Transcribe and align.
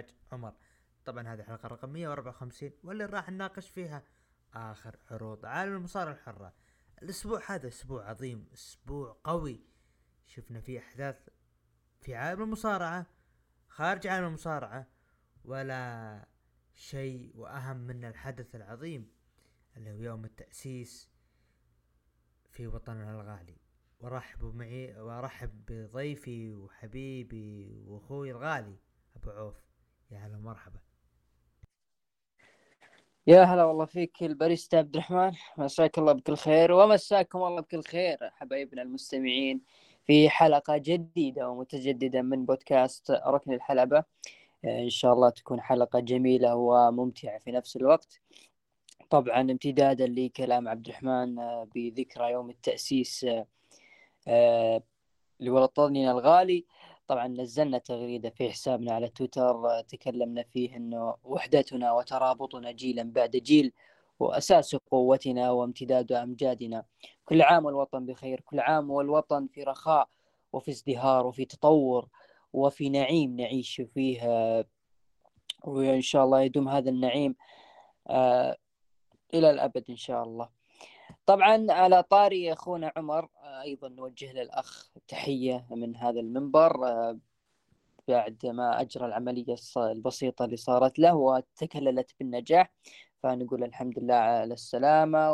الإخراج 0.00 0.16
عمر. 0.32 0.54
طبعا 1.04 1.28
هذه 1.28 1.40
الحلقة 1.40 1.68
رقم 1.68 1.88
154 1.88 2.70
واللي 2.84 3.04
راح 3.04 3.30
نناقش 3.30 3.68
فيها 3.68 4.02
آخر 4.54 4.96
عروض 5.10 5.46
عالم 5.46 5.76
المصارعة 5.76 6.12
الحرة. 6.12 6.52
الأسبوع 7.02 7.40
هذا 7.46 7.68
أسبوع 7.68 8.10
عظيم 8.10 8.48
أسبوع 8.54 9.16
قوي. 9.24 9.60
شفنا 10.26 10.60
فيه 10.60 10.78
أحداث 10.78 11.28
في 12.00 12.14
عالم 12.14 12.42
المصارعة 12.42 13.06
خارج 13.68 14.06
عالم 14.06 14.26
المصارعة 14.26 14.86
ولا 15.44 16.26
شيء 16.74 17.32
وأهم 17.36 17.76
من 17.76 18.04
الحدث 18.04 18.54
العظيم 18.54 19.10
اللي 19.76 19.92
هو 19.92 20.00
يوم 20.00 20.24
التأسيس 20.24 21.10
في 22.50 22.66
وطننا 22.66 23.12
الغالي 23.12 23.56
ورحبوا 24.00 24.52
معي 24.52 25.00
وارحب 25.00 25.64
بضيفي 25.68 26.52
وحبيبي 26.54 27.82
وأخوي 27.86 28.30
الغالي 28.30 28.76
أبو 29.16 29.30
عوف. 29.30 29.71
يا 30.12 30.18
هلا 30.18 30.36
ومرحبا. 30.36 30.78
يا 33.26 33.42
هلا 33.42 33.64
والله 33.64 33.84
فيك 33.84 34.22
الباريستا 34.22 34.76
عبد 34.76 34.94
الرحمن. 34.94 35.32
مساك 35.58 35.98
الله 35.98 36.12
بكل 36.12 36.36
خير 36.36 36.72
ومساكم 36.72 37.42
الله 37.42 37.60
بكل 37.60 37.82
خير 37.82 38.18
حبايبنا 38.30 38.82
المستمعين 38.82 39.60
في 40.06 40.30
حلقة 40.30 40.76
جديدة 40.76 41.48
ومتجددة 41.48 42.22
من 42.22 42.46
بودكاست 42.46 43.10
ركن 43.10 43.52
الحلبة. 43.52 44.04
إن 44.64 44.90
شاء 44.90 45.12
الله 45.12 45.30
تكون 45.30 45.60
حلقة 45.60 46.00
جميلة 46.00 46.54
وممتعة 46.54 47.38
في 47.38 47.52
نفس 47.52 47.76
الوقت. 47.76 48.20
طبعا 49.10 49.40
امتدادا 49.40 50.06
لكلام 50.06 50.68
عبد 50.68 50.86
الرحمن 50.88 51.38
آه، 51.38 51.68
بذكرى 51.74 52.32
يوم 52.32 52.50
التأسيس 52.50 53.24
آه، 53.24 53.46
آه، 54.28 54.82
لوطننا 55.40 56.10
الغالي. 56.12 56.66
طبعا 57.08 57.28
نزلنا 57.28 57.78
تغريدة 57.78 58.30
في 58.30 58.50
حسابنا 58.50 58.92
على 58.92 59.08
تويتر 59.08 59.80
تكلمنا 59.80 60.42
فيه 60.42 60.76
أنه 60.76 61.16
وحدتنا 61.24 61.92
وترابطنا 61.92 62.70
جيلا 62.70 63.02
بعد 63.02 63.30
جيل 63.30 63.72
وأساس 64.20 64.76
قوتنا 64.76 65.50
وامتداد 65.50 66.12
أمجادنا. 66.12 66.84
كل 67.24 67.42
عام 67.42 67.64
والوطن 67.64 68.06
بخير 68.06 68.40
كل 68.40 68.60
عام 68.60 68.90
والوطن 68.90 69.46
في 69.46 69.62
رخاء 69.62 70.08
وفي 70.52 70.70
ازدهار 70.70 71.26
وفي 71.26 71.44
تطور 71.44 72.08
وفي 72.52 72.88
نعيم 72.88 73.36
نعيش 73.36 73.80
فيه. 73.94 74.22
وإن 75.64 76.00
شاء 76.00 76.24
الله 76.24 76.40
يدوم 76.40 76.68
هذا 76.68 76.90
النعيم 76.90 77.34
إلى 79.34 79.50
الأبد 79.50 79.84
إن 79.90 79.96
شاء 79.96 80.22
الله. 80.22 80.61
طبعا 81.26 81.66
على 81.70 82.02
طاري 82.02 82.52
أخونا 82.52 82.92
عمر 82.96 83.28
أيضا 83.62 83.88
نوجه 83.88 84.32
للأخ 84.32 84.90
تحية 85.08 85.66
من 85.70 85.96
هذا 85.96 86.20
المنبر 86.20 86.76
بعد 88.08 88.46
ما 88.46 88.80
أجرى 88.80 89.06
العملية 89.06 89.56
البسيطة 89.76 90.44
اللي 90.44 90.56
صارت 90.56 90.98
له 90.98 91.14
وتكللت 91.14 92.10
بالنجاح. 92.18 92.72
فنقول 93.22 93.64
الحمد 93.64 93.98
لله 93.98 94.14
على 94.14 94.54
السلامة 94.54 95.32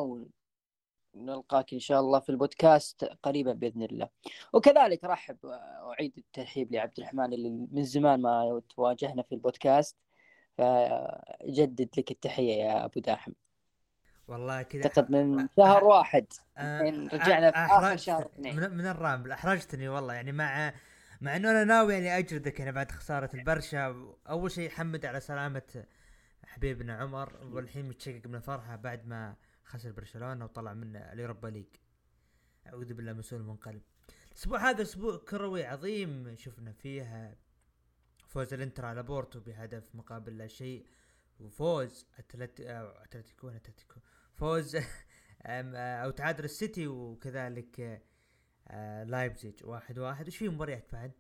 ونلقاك 1.15 1.73
إن 1.73 1.79
شاء 1.81 2.01
الله 2.01 2.21
في 2.21 2.29
البودكاست 2.29 3.05
قريبا 3.23 3.53
بإذن 3.53 3.83
الله. 3.83 4.09
وكذلك 4.53 5.05
رحب 5.05 5.39
واعيد 5.45 6.13
الترحيب 6.19 6.73
لعبد 6.73 6.99
الرحمن 6.99 7.33
اللي 7.33 7.51
من 7.51 7.85
زمان 7.85 8.21
ما 8.23 8.63
تواجهنا 8.77 9.23
في 9.23 9.35
البودكاست. 9.35 9.97
فجدد 10.59 11.89
لك 11.99 12.11
التحية 12.11 12.55
يا 12.55 12.85
أبو 12.85 13.01
داحم. 13.01 13.33
والله 14.29 14.63
كذا 14.63 14.85
اعتقد 14.85 15.11
من 15.11 15.49
شهر 15.57 15.85
واحد. 15.85 16.27
آه 16.57 16.83
رجعنا 17.13 17.51
في 17.51 17.57
آخر 17.57 17.97
شهر 17.97 18.27
اثنين. 18.27 18.57
من, 18.57 18.77
من 18.77 18.87
ال 18.87 18.93
Rumble 18.93 19.33
احرجتني 19.33 19.89
والله 19.89 20.15
يعني 20.15 20.33
مع 20.33 20.73
مع 21.21 21.37
إنه 21.37 21.51
أنا 21.51 21.65
ناوي 21.65 21.95
يعني 21.95 22.19
أجردك 22.19 22.61
يعني 22.61 22.73
بعد 22.73 22.91
خسارة 22.91 23.31
البرشا. 23.35 24.15
أول 24.29 24.51
شيء 24.51 24.71
حمد 24.71 25.07
على 25.07 25.21
سلامة 25.21 25.85
حبيبنا 26.45 26.97
عمر 26.97 27.47
والحين 27.53 27.89
متشقق 27.89 28.27
من 28.27 28.35
الفرحة 28.35 28.77
بعد 28.77 29.07
ما 29.07 29.37
خسر 29.65 29.93
برشلونة 29.93 30.45
وطلع 30.45 30.75
من 30.75 30.97
ال 30.97 31.04
Europa 31.04 31.49
League. 31.49 31.67
أعوذ 32.67 32.95
بالله 32.95 33.13
مسؤول 33.13 33.43
منقلب 33.43 33.83
الأسبوع 34.33 34.71
هذا 34.71 34.83
أسبوع 34.83 35.17
كروي 35.29 35.65
عظيم 35.67 36.35
شفنا 36.37 36.73
فيه 36.73 37.39
فوز 38.27 38.55
الإنتر 38.55 38.85
على 38.87 39.03
بورتو 39.03 39.41
بهدف 39.41 39.85
مقابل 39.95 40.39
لا 40.39 40.47
شيء 40.47 40.87
وفوز 41.41 42.07
أتلتيكو 42.19 43.49
أتلتيكو. 43.49 44.01
فوز 44.39 44.77
أو 45.47 46.11
تعادل 46.11 46.45
السيتي 46.45 46.87
وكذلك 46.87 48.03
آه، 48.69 49.05
لايبزيج 49.05 49.65
واحد 49.65 49.99
واحد. 49.99 50.29
وش 50.29 50.37
في 50.37 50.49
مباريات 50.49 50.93
بعد؟ 50.93 51.13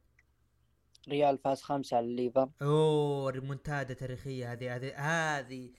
ريال 1.08 1.38
فاز 1.38 1.62
خمسة 1.62 1.96
على 1.96 2.06
الليفر 2.06 2.50
أوه 2.62 3.30
ريمونتادا 3.30 3.94
تاريخية 3.94 4.52
هذه 4.52 4.76
هذه 4.76 4.94
هذه. 4.96 5.72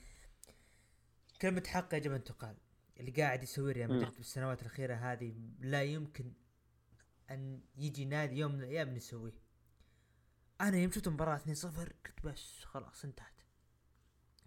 كلمة 1.42 1.64
حق 1.68 1.94
يجب 1.94 2.12
ان 2.12 2.24
تقال 2.24 2.56
اللي 3.00 3.12
قاعد 3.12 3.44
يسوي 3.44 3.72
ريال 3.72 3.94
مدريد 3.94 4.14
بالسنوات 4.18 4.62
الأخيرة 4.62 4.96
هذه 4.96 5.34
لا 5.60 5.84
يمكن 5.84 6.34
أن 7.32 7.62
يجي 7.78 8.06
نادي 8.06 8.38
يوم 8.38 8.52
من 8.52 8.60
الأيام 8.60 8.96
يسويه 8.96 9.42
أنا 10.62 10.78
يوم 10.78 10.92
شفت 10.92 11.08
مباراة 11.08 11.38
2-0 11.38 11.66
قلت 12.06 12.24
بس 12.24 12.64
خلاص 12.64 13.06
انتهت. 13.06 13.42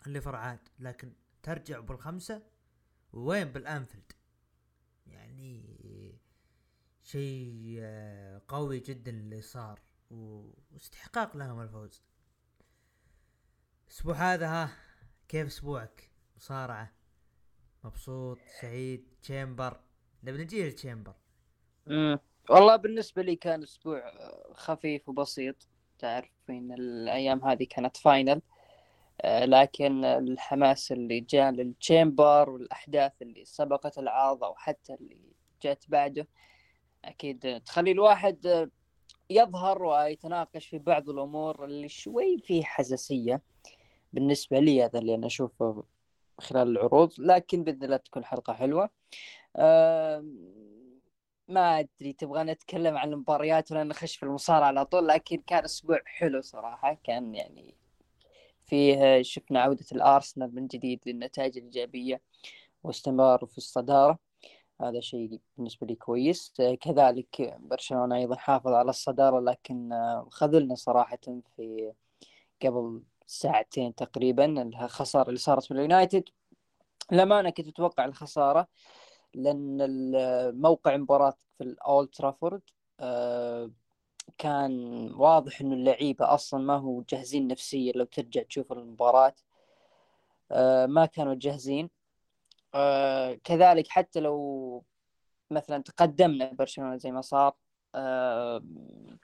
الليفر 0.06 0.36
عاد 0.36 0.69
لكن 0.78 1.12
ترجع 1.42 1.81
بالخمسة 1.81 2.42
وين 3.12 3.45
بالأنفيلد؟ 3.45 4.12
يعني 5.06 5.62
شيء 7.03 7.81
قوي 8.49 8.81
جدا 8.81 9.11
اللي 9.11 9.43
صار 9.43 9.81
واستحقاق 10.11 11.37
لهم 11.37 11.61
الفوز. 11.61 12.03
الأسبوع 13.87 14.15
هذا 14.15 14.49
ها 14.49 14.71
كيف 15.28 15.47
أسبوعك؟ 15.47 16.11
مصارعة 16.37 16.93
مبسوط 17.84 18.39
سعيد 18.61 19.09
Chamber. 19.22 19.81
نبي 20.25 20.44
نجي 20.44 20.65
لل 20.65 20.75
Chamber. 20.75 21.15
والله 22.50 22.77
بالنسبة 22.77 23.23
لي 23.23 23.37
كان 23.37 23.62
أسبوع 23.62 24.12
خفيف 24.53 25.09
وبسيط. 25.09 25.69
تعرفين 25.99 26.73
الأيام 26.73 27.44
هذه 27.44 27.67
كانت 27.71 27.97
final 27.97 28.43
لكن 29.25 30.05
الحماس 30.05 30.93
اللي 30.93 31.21
جاء 31.21 31.50
لل 31.50 31.73
Chamber 31.73 32.50
والأحداث 32.50 33.12
اللي 33.23 33.45
سبقت 33.45 33.99
العرض 33.99 34.45
أو 34.45 34.55
حتى 34.55 34.95
اللي 34.95 35.19
جات 35.62 35.84
بعده 35.89 36.28
أكيد 37.05 37.62
تخلي 37.67 37.91
الواحد 37.91 38.71
يظهر 39.31 39.83
ويتناقش 39.83 40.67
في 40.67 40.78
بعض 40.78 41.11
الأمور 41.11 41.65
اللي 41.65 41.89
شوي 41.89 42.39
فيه 42.39 42.62
حساسية 42.65 43.43
بالنسبة 44.12 44.59
لي 44.59 44.84
هذا 44.84 44.99
اللي 44.99 45.15
أنا 45.15 45.27
أشوفه 45.27 45.84
خلال 46.39 46.69
العروض 46.69 47.12
لكن 47.19 47.65
بإذن 47.65 47.84
الله 47.84 47.97
تكون 47.97 48.25
حلقة 48.25 48.53
حلوة. 48.53 48.91
ما 51.49 51.79
أدري 51.81 52.12
تبغى 52.12 52.43
نتكلم 52.44 52.97
عن 52.97 53.12
المباريات 53.12 53.73
ولا 53.73 53.85
نخش 53.85 54.17
في 54.17 54.23
المصارعة 54.23 54.67
على 54.67 54.85
طول؟ 54.85 55.06
لكن 55.08 55.43
كان 55.47 55.65
أسبوع 55.65 56.00
حلو 56.06 56.41
صراحة 56.41 56.99
كان 57.05 57.35
يعني 57.35 57.75
فيه 58.72 59.22
شفنا 59.22 59.60
عودة 59.60 59.86
الأرسنال 59.92 60.54
من 60.54 60.66
جديد 60.66 61.00
للنتائج 61.06 61.58
الإيجابية 61.58 62.20
واستمراروا 62.82 63.48
في 63.48 63.58
الصدارة. 63.58 64.19
هذا 64.80 65.00
شيء 65.00 65.40
بالنسبة 65.56 65.86
لي 65.86 65.94
كويس. 65.94 66.52
كذلك 66.80 67.56
برشلونة 67.60 68.16
أيضا 68.16 68.36
حافظ 68.36 68.72
على 68.72 68.90
الصدارة 68.90 69.40
لكن 69.40 69.90
خذلنا 70.30 70.74
صراحة 70.74 71.19
في 71.56 71.92
قبل 72.62 73.02
ساعتين 73.26 73.94
تقريبا. 73.94 74.62
الخسارة 74.62 75.28
اللي 75.28 75.38
صارت 75.38 75.72
من 75.72 75.78
اليونايتد 75.78 76.24
لما 77.12 77.40
أنا 77.40 77.50
كنت 77.50 77.69
أتوقع 77.69 78.04
الخسارة 78.04 78.69
لأن 79.34 79.78
موقع 80.60 80.94
المباراة 80.94 81.34
في 81.58 81.64
الأولد 81.64 82.08
ترافورد 82.08 82.62
آه، 83.00 83.70
كان 84.43 84.73
واضح 85.15 85.61
إنه 85.61 85.75
اللعيبة 85.75 86.35
أصلا 86.35 86.61
ما 86.65 86.77
هو 86.77 87.03
جاهزين 87.03 87.49
نفسيا 87.49 87.93
لو 87.97 88.05
ترجع 88.05 88.43
تشوف 88.43 88.73
المباراة. 88.73 89.35
آه، 90.53 90.87
ما 90.87 91.06
كانوا 91.06 91.35
جاهزين. 91.35 91.91
آه، 92.75 93.35
كذلك 93.44 93.89
حتى 93.89 94.21
لو 94.21 94.85
مثلا 95.50 95.83
تقدمنا 95.83 96.53
برشلونة 96.53 96.97
زي 96.97 97.12
ما 97.12 97.21
صار 97.21 97.55
آه، 97.94 98.62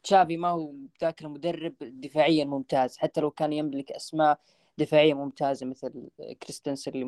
تشافي 0.02 0.36
ما 0.36 0.48
هو 0.48 0.72
ذاك 1.02 1.22
المدرب 1.22 1.74
دفاعيا 1.80 2.44
ممتاز. 2.44 2.98
حتى 2.98 3.20
لو 3.20 3.30
كان 3.30 3.52
يملك 3.52 3.92
أسماء 3.92 4.40
دفاعية 4.78 5.14
ممتازة 5.14 5.66
مثل 5.66 6.10
كريستنسن 6.42 6.92
اللي 6.92 7.04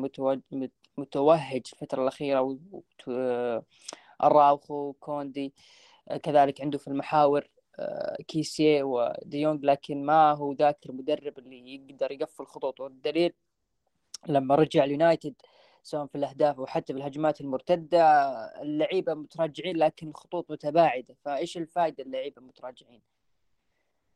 متوهج 0.97 1.61
الفترة 1.73 2.03
الأخيرة 2.03 2.59
أراوخو 4.23 4.93
كوندي 4.93 5.53
كذلك 6.23 6.61
عنده 6.61 6.77
في 6.77 6.87
المحاور. 6.87 7.49
كيسيه 8.27 8.83
وديونج 8.83 9.65
لكن 9.65 10.05
ما 10.05 10.31
هو 10.31 10.53
ذاك 10.53 10.85
المدرب 10.85 11.39
اللي 11.39 11.75
يقدر 11.75 12.11
يقفل 12.11 12.45
خطوط. 12.45 12.79
والدليل 12.79 13.33
لما 14.27 14.55
رجع 14.55 14.83
اليونايتد 14.83 15.33
سواء 15.83 16.05
في 16.05 16.17
الأهداف 16.17 16.59
أو 16.59 16.65
حتى 16.65 16.93
بالهجمات 16.93 17.41
المرتدة 17.41 18.03
اللعيبة 18.61 19.13
متراجعين 19.13 19.77
لكن 19.77 20.07
الخطوط 20.07 20.51
متباعدة. 20.51 21.15
فإيش 21.25 21.57
الفائده 21.57 22.03
اللعيبة 22.03 22.41
متراجعين؟ 22.41 23.01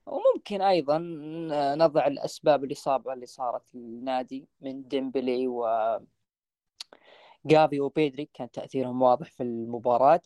وممكن 0.06 0.62
أيضا 0.62 0.98
نضع 1.76 2.08
الأسباب 2.08 2.64
الإصابة 2.64 3.14
اللي 3.14 3.26
صارت 3.26 3.76
للنادي 3.76 4.48
من 4.62 4.88
ديمبلي 4.88 5.48
و 5.48 5.68
جافي 7.46 7.80
وبيدري. 7.80 8.30
كان 8.34 8.52
تأثيرهم 8.52 9.02
واضح 9.02 9.32
في 9.32 9.44
المباراة. 9.44 10.22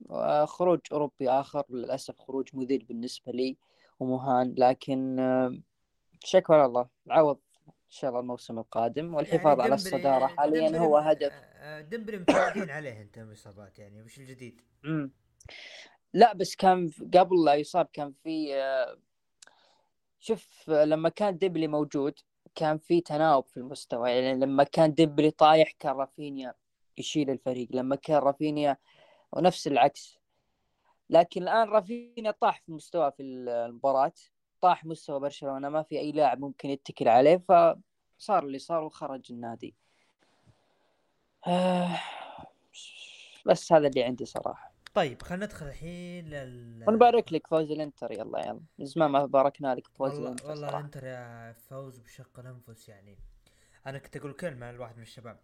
وخروج 0.00 0.80
أوروبي 0.92 1.30
آخر 1.30 1.64
للأسف 1.70 2.18
خروج 2.18 2.48
مذل 2.52 2.78
بالنسبة 2.78 3.32
لي 3.32 3.56
ومهان 4.00 4.54
لكن 4.58 5.20
على 6.50 6.64
الله 6.64 6.88
العوض 7.06 7.38
إن 7.68 7.72
شاء 7.90 8.10
الله 8.10 8.20
الموسم 8.20 8.58
القادم 8.58 9.14
والحفاظ 9.14 9.46
يعني 9.46 9.62
على 9.62 9.74
الصدارة 9.74 10.26
حاليا 10.26 10.78
هو 10.78 10.96
هدف 10.96 11.32
آه، 11.34 11.80
ديمبلي 11.80 12.18
متعودين 12.18 12.70
عليه 12.70 13.02
انت 13.02 13.18
الاصابات 13.18 13.78
يعني 13.78 14.02
وش 14.02 14.18
الجديد؟ 14.18 14.60
مم. 14.82 15.12
لا 16.12 16.34
بس 16.34 16.56
كان 16.56 16.90
قبل 17.14 17.44
لا 17.44 17.54
يصاب 17.54 17.88
كان 17.92 18.12
في 18.24 18.54
آه، 18.54 18.98
شوف 20.20 20.70
لما 20.70 21.08
كان 21.08 21.38
ديمبلي 21.38 21.68
موجود 21.68 22.14
كان 22.54 22.78
في 22.78 23.00
تناوب 23.00 23.46
في 23.46 23.56
المستوى 23.56 24.10
يعني 24.10 24.40
لما 24.40 24.64
كان 24.64 24.94
ديمبلي 24.94 25.30
طايح 25.30 25.72
كان 25.78 25.92
رافينيا 25.92 26.54
يشيل 26.98 27.30
الفريق 27.30 27.68
لما 27.70 27.96
كان 27.96 28.16
رافينيا 28.16 28.76
ونفس 29.34 29.66
العكس. 29.66 30.18
لكن 31.10 31.42
الآن 31.42 31.68
رافينيا 31.68 32.30
طاح 32.30 32.62
في 32.66 32.72
مستوى 32.72 33.12
في 33.12 33.22
المباراة 33.22 34.12
طاح 34.60 34.84
مستوى 34.84 35.20
برشلونة 35.20 35.68
ما 35.68 35.82
في 35.82 35.98
أي 35.98 36.12
لاعب 36.12 36.40
ممكن 36.40 36.70
يتكل 36.70 37.08
عليه 37.08 37.36
فصار 37.36 38.44
اللي 38.44 38.58
صار 38.58 38.82
وخرج 38.82 39.32
النادي. 39.32 39.74
آه، 41.46 42.00
بس 43.46 43.72
هذا 43.72 43.86
اللي 43.86 44.02
عندي 44.02 44.24
صراحة. 44.24 44.74
طيب 44.94 45.22
خلينا 45.22 45.46
ندخل 45.46 45.66
الحين 45.66 46.28
لل 46.28 46.84
ونبارك 46.88 47.32
لك 47.32 47.46
فوز 47.46 47.70
الإنتر 47.70 48.12
يلا 48.12 48.46
يلا. 48.46 48.60
من 48.78 48.84
زمان 48.84 49.10
ما 49.10 49.26
باركنا 49.26 49.74
لك 49.74 49.88
فوز 49.88 50.12
والله 50.12 50.26
الإنتر 50.28 50.50
والله. 50.50 50.68
الإنتر 50.68 51.04
يا 51.04 51.52
فوز 51.52 51.98
بشق 51.98 52.38
الأنفس 52.38 52.88
يعني. 52.88 53.18
أنا 53.86 53.98
كنت 53.98 54.16
أقول 54.16 54.32
كلمة 54.32 54.72
لواحد 54.72 54.96
من 54.96 55.02
الشباب. 55.02 55.40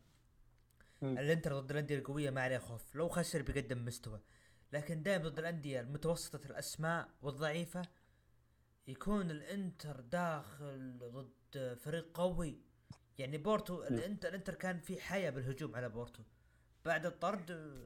الانتر 1.02 1.60
ضد 1.60 1.70
الأندية 1.70 1.98
القوية 1.98 2.30
ما 2.30 2.40
عليه 2.42 2.58
خوف 2.58 2.94
لو 2.94 3.08
خسر 3.08 3.42
بيقدم 3.42 3.84
مستوى. 3.84 4.20
لكن 4.72 5.02
دائما 5.02 5.28
ضد 5.28 5.38
الأندية 5.38 5.80
المتوسطة 5.80 6.46
الأسماء 6.50 7.08
والضعيفة 7.22 7.82
يكون 8.88 9.30
الإنتر 9.30 10.00
داخل 10.00 10.98
ضد 10.98 11.74
فريق 11.80 12.10
قوي. 12.14 12.58
يعني 13.18 13.38
بورتو 13.38 13.82
الانتر 13.82 14.28
الإنتر 14.28 14.54
كان 14.54 14.78
في 14.80 15.00
حياة 15.00 15.30
بالهجوم 15.30 15.76
على 15.76 15.88
بورتو. 15.88 16.22
بعد 16.84 17.06
الطرد 17.06 17.76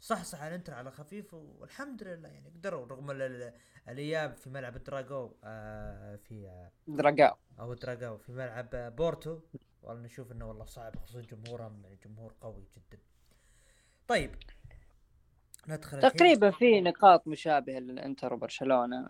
صح 0.00 0.24
صح 0.24 0.42
الإنتر 0.42 0.74
على 0.74 0.90
خفيف 0.90 1.34
والحمد 1.34 2.02
لله 2.02 2.28
يعني 2.28 2.48
قدروا 2.48 2.86
رغم 2.86 3.10
ال- 3.10 3.22
ال- 3.22 3.52
الاياب 3.88 4.36
في 4.36 4.50
ملعب 4.50 4.76
الدراغو 4.76 5.36
آه 5.44 6.16
في 6.16 6.46
آه 6.48 6.70
دراجاو 6.88 7.36
أو 7.60 7.74
دراغاو 7.74 8.18
في 8.18 8.32
ملعب 8.32 8.96
بورتو. 8.96 9.40
والله 9.82 10.02
نشوف 10.02 10.32
إنه 10.32 10.48
والله 10.48 10.64
صعب 10.64 10.96
خصوصا 10.96 11.20
جمهورهم 11.20 11.84
يعني 11.84 11.98
جمهور 12.04 12.34
قوي 12.40 12.64
جدا. 12.76 12.98
طيب 14.08 14.30
ندخل. 15.68 16.00
تقريبا 16.00 16.50
في 16.50 16.80
نقاط 16.80 17.28
مشابهة 17.28 17.78
للإنتر 17.78 18.34
وبرشلونة. 18.34 19.08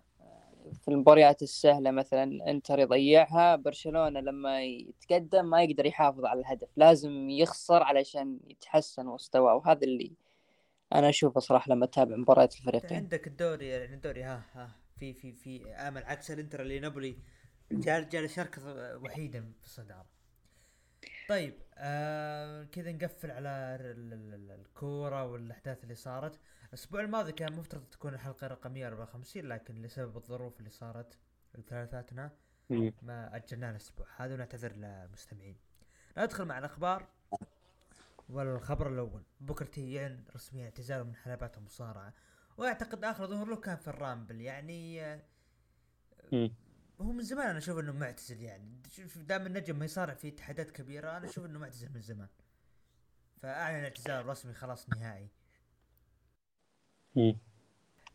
في 0.83 0.89
المباريات 0.89 1.43
السهلة 1.43 1.91
مثلا 1.91 2.51
انتر 2.51 2.79
يضيعها 2.79 3.57
برشلونة 3.57 4.21
لما 4.21 4.63
يتقدم 4.63 5.51
ما 5.51 5.63
يقدر 5.63 5.87
يحافظ 5.87 6.25
على 6.25 6.41
الهدف 6.41 6.69
لازم 6.77 7.31
يخسر 7.31 7.83
علشان 7.83 8.41
يتحسن 8.47 9.07
مستواه 9.07 9.55
وهذا 9.55 9.81
اللي 9.83 10.13
أنا 10.95 11.09
أشوفه 11.09 11.41
صراحة 11.41 11.73
لما 11.73 11.85
أتابع 11.85 12.17
مباريات 12.17 12.57
الفريقين. 12.57 12.97
عندك 12.99 13.27
الدوري 13.27 13.69
يعني 13.69 13.95
الدوري 13.95 14.23
ها 14.23 14.43
ها 14.53 14.77
في 14.99 15.15
في 15.15 15.33
في 15.33 15.75
آمل 15.75 16.05
عكس 16.05 16.31
الإنتر 16.31 16.63
اللي 16.63 16.81
نابولي 16.81 17.17
جال 17.73 18.09
جال 18.09 18.31
شركة 18.31 18.97
وحيدا 18.99 19.53
في 19.61 19.65
الصدارة. 19.65 20.20
طيب 21.31 21.55
آه 21.75 22.65
كذا 22.65 22.93
نقفل 22.93 23.31
على 23.31 23.49
ال- 23.81 24.13
ال- 24.13 24.35
ال- 24.35 24.51
الكورة 24.61 25.25
والأحداث 25.25 25.83
اللي 25.85 25.95
صارت. 25.95 26.39
الأسبوع 26.69 27.01
الماضي 27.01 27.33
كان 27.33 27.53
مفترض 27.53 27.85
تكون 27.85 28.15
الحلقة 28.15 28.47
رقم 28.47 28.73
154 28.73 29.45
لكن 29.45 29.83
لسبب 29.83 30.17
الظروف 30.17 30.59
اللي 30.59 30.71
صارت 30.71 31.19
لثلاثاتنا 31.55 32.31
ما 33.03 33.37
أجلناه 33.37 33.71
الأسبوع 33.71 34.07
هذا 34.17 34.35
ونعتذر 34.35 34.73
للمستمعين 34.73 35.57
ندخل 36.19 36.45
مع 36.45 36.59
الأخبار 36.59 37.07
والخبر 38.29 38.89
الأول. 38.89 39.23
بوكر 39.41 39.67
تي 39.67 39.93
يعلن 39.93 40.25
رسميا 40.35 40.65
اعتزاله 40.65 41.03
من 41.03 41.17
حلبات 41.17 41.59
المصارعه 41.59 42.13
وأعتقد 42.59 43.05
آخر 43.05 43.27
ظهور 43.27 43.49
له 43.49 43.57
كان 43.57 43.77
في 43.77 43.89
ال 43.89 43.96
Rumble 43.96 44.41
يعني 44.41 45.03
آه،. 45.05 45.21
هو 47.01 47.13
من 47.13 47.23
زمان 47.23 47.49
أنا 47.49 47.59
أشوف 47.59 47.79
إنه 47.79 47.93
معتزل 47.93 48.41
يعني. 48.41 48.83
شوف 48.91 49.19
دام 49.19 49.47
النجم 49.47 49.79
ما 49.79 49.85
يصارع 49.85 50.15
في 50.15 50.29
اتحادات 50.29 50.71
كبيرة 50.71 51.17
أنا 51.17 51.27
أشوف 51.27 51.45
إنه 51.45 51.59
معتزل 51.59 51.93
من 51.95 52.01
زمان. 52.01 52.29
فأعلن 53.37 53.85
اعتزال 53.85 54.27
رسمي 54.27 54.55
خلاص 54.55 54.89
نهائي. 54.89 55.29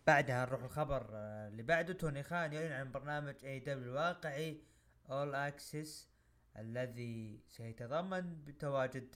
بعدها 0.07 0.45
نروح 0.45 0.63
الخبر 0.63 1.09
آه، 1.13 1.47
اللي 1.47 1.63
بعده. 1.63 1.93
توني 1.93 2.23
خان 2.23 2.53
يعلن 2.53 2.71
عن 2.71 2.91
برنامج 2.91 3.35
AEW 3.43 3.91
الواقعي 3.91 4.61
All 5.09 5.35
Access 5.35 6.09
الذي 6.57 7.39
سيتضمن 7.47 8.43
بتواجد 8.45 9.15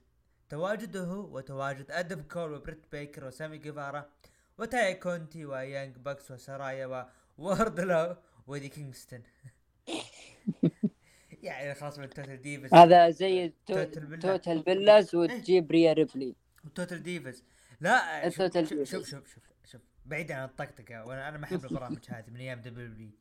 تواجده 0.49 1.11
وتواجد 1.11 1.91
أدم 1.91 2.21
كول 2.21 2.53
وبريت 2.53 2.91
بيكر 2.91 3.25
وسامي 3.25 3.57
جيفارا 3.57 4.09
وتاي 4.57 4.95
كونتي 4.95 5.45
و 5.45 5.54
Young 5.54 5.97
Bucks 5.97 6.31
وسرايا 6.31 7.09
ووردلو 7.37 8.17
وإيدي 8.47 8.69
كينغستون. 8.69 9.23
يعني 11.43 11.73
خلاص 11.75 11.99
من 11.99 12.09
Total 12.09 12.41
Divas 12.41 12.73
هذا 12.73 13.09
زي 13.09 13.49
To- 13.65 13.73
Total. 13.83 14.19
Total 14.19 14.61
Bellas 14.63 15.15
وتجيب 15.15 15.71
ريا 15.71 15.93
ريبلي 15.93 16.35
و 16.65 16.71
Total 16.71 17.03
Divas 17.03 17.43
لا 17.81 18.29
شوف 18.29 18.41
ال 18.41 18.45
Total 18.45 18.67
شوف. 18.67 18.89
شوف 18.89 19.07
شوف 19.09 19.27
شوف 19.33 19.43
شوف 19.65 19.81
بعيدا 20.05 20.35
عن 20.35 20.43
الطقطقه 20.45 21.05
وأنا 21.05 21.29
أنا 21.29 21.37
ما 21.37 21.45
أحب 21.45 21.65
البرامج 21.65 21.99
هذه 22.09 22.29
من 22.29 22.39
أيام 22.39 22.61
WWE 22.61 23.11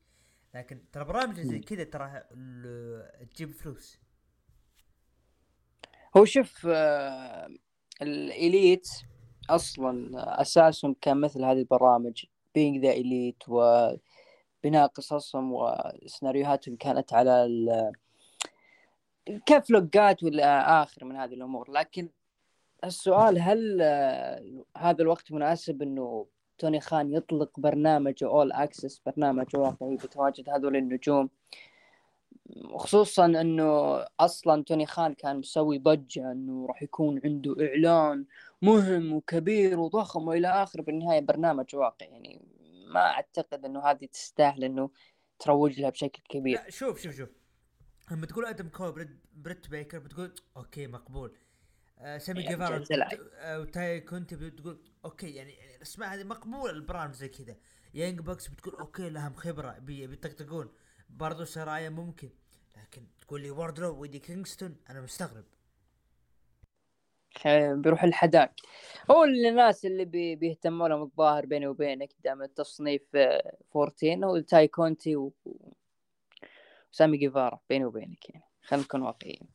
لكن 0.55 0.81
ترى 0.93 1.05
برامج 1.05 1.41
زي 1.41 1.59
كذا 1.59 1.85
ترى 1.85 2.23
تجيب 3.35 3.51
فلوس. 3.53 3.99
هو 6.17 6.25
شوف 6.25 6.67
آه، 6.71 7.49
ال 8.03 8.17
Elite 8.17 8.89
أصلا 9.51 10.11
أساسهم 10.43 10.97
كان 11.01 11.21
مثل 11.21 11.45
هذه 11.45 11.59
البرامج. 11.59 12.25
Being 12.55 12.85
The 12.85 12.91
Elite 12.91 13.43
وبناء 14.65 14.87
قصصهم 14.87 15.53
وسيناريوهاتهم 15.53 16.77
كانت 16.77 17.13
على 17.13 17.45
ال 17.45 17.93
كفلوقات 19.47 20.23
ولا 20.23 20.83
آخر 20.83 21.05
من 21.05 21.17
هذه 21.17 21.35
الأمور. 21.35 21.71
لكن 21.71 22.09
السؤال 22.85 23.39
هل 23.41 23.83
هذا 24.77 25.03
الوقت 25.03 25.33
مناسب 25.33 25.83
أنه 25.83 26.27
توني 26.59 26.81
خان 26.81 27.13
يطلق 27.13 27.61
برنامج 27.61 28.25
أول 28.25 28.53
أكسس 28.53 29.01
برنامج 29.07 29.57
واقعي 29.57 29.97
بتواجد 29.97 30.51
هذول 30.51 30.77
النجوم؟ 30.77 31.31
خصوصا 32.75 33.27
إنه 33.27 33.99
أصلا 34.21 34.63
توني 34.63 34.87
خان 34.87 35.15
كان 35.15 35.37
مسوي 35.37 35.79
ضجة 35.79 36.33
إنه 36.33 36.67
راح 36.67 36.83
يكون 36.83 37.21
عنده 37.25 37.57
إعلان 37.61 38.25
مهم 38.63 39.13
وكبير 39.13 39.81
وضخم 39.81 40.29
وإلى 40.29 40.49
اخره 40.49 40.83
بالنهاية 40.83 41.21
برنامج 41.21 41.77
واقعي. 41.77 42.09
يعني 42.09 42.41
ما 42.89 43.01
أعتقد 43.01 43.65
إنه 43.65 43.85
هذه 43.85 44.07
تستاهل 44.07 44.65
إنه 44.65 44.91
تروج 45.39 45.81
لها 45.81 45.91
بشكل 45.91 46.23
كبير. 46.29 46.59
لا 46.59 46.71
شوف 46.71 47.01
شوف 47.03 47.15
شوف. 47.17 47.29
لما 48.11 48.27
تقول 48.27 48.47
آدم 48.47 48.69
كول 48.69 48.93
بريت, 48.93 49.09
بريت 49.33 49.69
بيكر 49.69 49.99
بتقول 49.99 50.35
okay 50.57 50.87
مقبول. 50.87 51.39
آه 51.99 52.19
سامي 52.19 52.41
يعني 52.41 52.55
جيفارا 52.57 52.85
آه، 53.35 53.61
وتاي 53.61 54.01
كونتي 54.01 54.35
بتقول 54.35 54.83
okay 55.05 55.35
يعني 55.35 55.77
الاسماء 55.77 56.15
هذه 56.15 56.25
مقبول 56.25 56.71
البرامج 56.71 57.15
زي 57.15 57.29
كذا. 57.29 57.57
Young 57.95 58.21
Bucks 58.21 58.49
بتقول 58.49 58.75
okay 58.75 59.11
لهم 59.11 59.35
خبرة 59.35 59.79
بي- 59.79 60.07
بيطقطقون. 60.07 60.73
برضو 61.11 61.45
سرايا 61.45 61.89
ممكن 61.89 62.31
لكن 62.77 63.07
تقول 63.21 63.41
لي 63.43 63.51
واردلو 63.51 64.01
وإيدي 64.01 64.19
كينغستون 64.19 64.77
أنا 64.91 65.01
مستغرب. 65.01 65.45
بيروح 67.47 68.05
الحداك 68.05 68.53
هو 69.11 69.25
الناس 69.25 69.87
اللي 69.87 70.05
بي 70.05 70.37
بيهتموا 70.37 70.89
لهم 70.89 71.03
الظاهر 71.03 71.47
بيني 71.47 71.67
وبينك 71.67 72.11
دام 72.25 72.43
التصنيف 72.43 73.03
آه، 73.15 73.57
14 73.77 74.25
هو 74.25 74.39
تاي 74.39 74.69
كونتي 74.69 75.17
و... 75.17 75.33
وسامي 76.93 77.17
جيفارا 77.17 77.61
بيني 77.69 77.85
وبينك 77.85 78.31
يعني. 78.31 78.45
خلينا 78.63 78.85
نكون 78.85 79.03
واقعيين. 79.03 79.49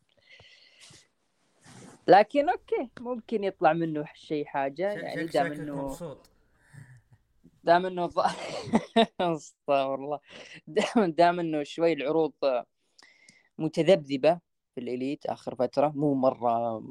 لكن 2.08 2.50
okay 2.50 2.90
ممكن 3.00 3.44
يطلع 3.44 3.74
منه 3.74 4.06
شيء 4.14 4.46
حاجة 4.46 4.92
يعني 4.92 5.26
دام 5.26 5.52
إنه 5.52 5.76
مبسوط. 5.76 6.30
دام 7.64 7.86
إنه. 7.86 8.10
استغفر 9.22 9.96
الله 9.96 10.20
دام 10.68 11.12
دام 11.12 11.40
إنه 11.40 11.64
شوي 11.64 11.94
العروض 11.94 12.34
متذبذبة 13.58 14.40
في 14.76 14.82
ال 14.82 14.89
Elite 14.89 15.26
آخر 15.26 15.56
فترة 15.56 15.94
مو 15.96 16.14
مرة 16.14 16.84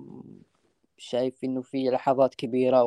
شايف 1.03 1.45
إنه 1.45 1.63
في 1.63 1.91
لحظات 1.91 2.35
كبيرة 2.35 2.83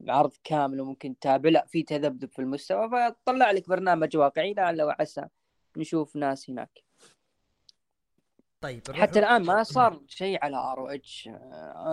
وعرض 0.00 0.32
كامل 0.44 0.80
وممكن 0.80 1.18
تتابع. 1.18 1.50
لا 1.50 1.66
في 1.66 1.82
تذبذب 1.82 2.30
في 2.30 2.38
المستوى 2.38 2.90
فطلع 2.90 3.50
لك 3.50 3.68
برنامج 3.68 4.16
واقعي. 4.16 4.54
لعل 4.54 4.82
وعسى 4.82 5.26
نشوف 5.76 6.16
ناس 6.16 6.50
هناك. 6.50 6.84
طيب 8.60 8.82
حتى 8.92 9.18
الآن 9.18 9.42
ما 9.42 9.62
صار 9.62 10.02
شيء 10.06 10.38
على 10.42 10.56
ROH. 10.56 11.28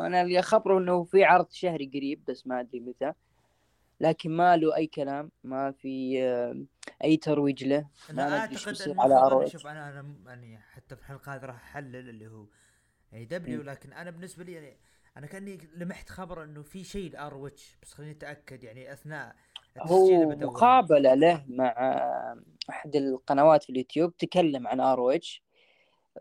أنا 0.06 0.22
اللي 0.22 0.40
أخبره 0.40 0.78
إنه 0.78 1.04
في 1.04 1.24
عرض 1.24 1.52
شهري 1.52 1.92
قريب 1.94 2.26
بس 2.28 2.48
ما 2.48 2.60
أدري 2.60 2.80
متى. 2.80 3.14
لكن 4.00 4.32
ما 4.32 4.58
له 4.58 4.76
أي 4.76 4.88
كلام 4.88 5.32
ما 5.44 5.72
في 5.72 6.24
آه، 6.24 6.66
أي 7.04 7.18
ترويج 7.18 7.64
له. 7.64 7.88
أنا 8.10 8.40
أعتقد 8.40 8.82
انه 8.82 9.04
على 9.04 9.16
R 9.16 9.48
شوف 9.48 9.68
أنا 9.68 10.00
أنا 10.00 10.34
يعني 10.34 10.58
حتى 10.58 10.96
في 10.96 11.02
الحلقة 11.02 11.36
هذه 11.36 11.46
راح 11.46 11.56
أحلل 11.56 12.10
اللي 12.10 12.28
هو 12.28 12.46
AEW 13.14 13.62
لكن 13.62 13.94
أنا 13.94 14.12
بالنسبة 14.12 14.44
لي 14.44 14.52
يعني 14.52 14.78
أنا 15.18 15.28
كأني 15.28 15.70
لمحت 15.76 16.10
خبر 16.10 16.44
إنه 16.44 16.62
في 16.62 16.84
شيء 16.84 17.12
ل 17.12 17.34
ROH 17.34 17.78
بس 17.82 17.94
خليني 17.94 18.12
أتأكد 18.12 18.64
يعني 18.64 18.94
أثناء 18.94 19.36
هو 19.80 20.30
مقابلة 20.30 21.14
له 21.14 21.46
مع 21.50 21.76
أحد 22.70 22.96
القنوات 22.96 23.64
في 23.64 23.70
اليوتيوب 23.70 24.18
تكلم 24.18 24.68
عن 24.68 24.80
ROH 24.80 25.44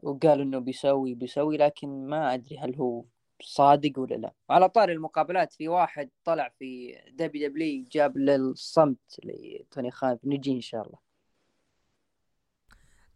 وقال 0.03 0.41
إنه 0.41 0.59
بيسوي 0.59 1.15
بيسوي 1.15 1.57
لكن 1.57 2.07
ما 2.07 2.35
أدري 2.35 2.59
هل 2.59 2.75
هو 2.77 3.05
صادق 3.43 3.99
ولا 3.99 4.15
لا. 4.15 4.33
على 4.51 4.69
طاري 4.69 4.89
المقابلات 4.89 5.53
في 5.53 5.69
واحد 5.69 6.11
طلع 6.25 6.49
في 6.59 6.99
WW 7.11 7.85
جاب 7.93 8.19
للصمت 8.19 9.21
لتوني 9.25 9.91
خان 9.91 10.19
نجي 10.25 10.53
إن 10.53 10.61
شاء 10.61 10.87
الله. 10.87 10.99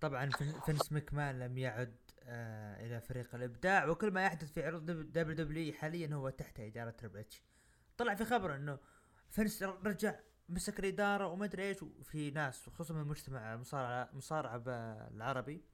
طبعا 0.01 0.31
فينس 0.67 0.93
مكمان 0.93 1.39
لم 1.39 1.59
يعد 1.59 1.97
آه 2.27 2.87
إلى 2.87 3.01
فريق 3.01 3.35
الإبداع 3.35 3.87
وكل 3.89 4.11
ما 4.11 4.25
يحدث 4.25 4.53
في 4.53 4.67
عروض 4.67 4.87
دبليو 4.91 5.37
دبليو 5.37 5.73
حاليا 5.73 6.15
هو 6.15 6.31
تحت 6.31 6.61
إدارة 6.61 6.91
تربل 6.91 7.19
إتش. 7.19 7.43
طلع 7.97 8.15
في 8.15 8.25
خبر 8.25 8.55
إنه 8.55 8.79
فينس 9.31 9.63
رجع 9.63 10.21
مسك 10.49 10.81
الإدارة 10.81 11.27
وما 11.27 11.45
أدري 11.45 11.63
إيش 11.63 11.83
وفي 11.83 12.31
ناس 12.31 12.69
خصوصا 12.69 12.95
من 12.95 13.01
المجتمع 13.01 13.55
المصارعه 13.55 14.11
المصارعه 14.13 14.63
العربي 15.15 15.65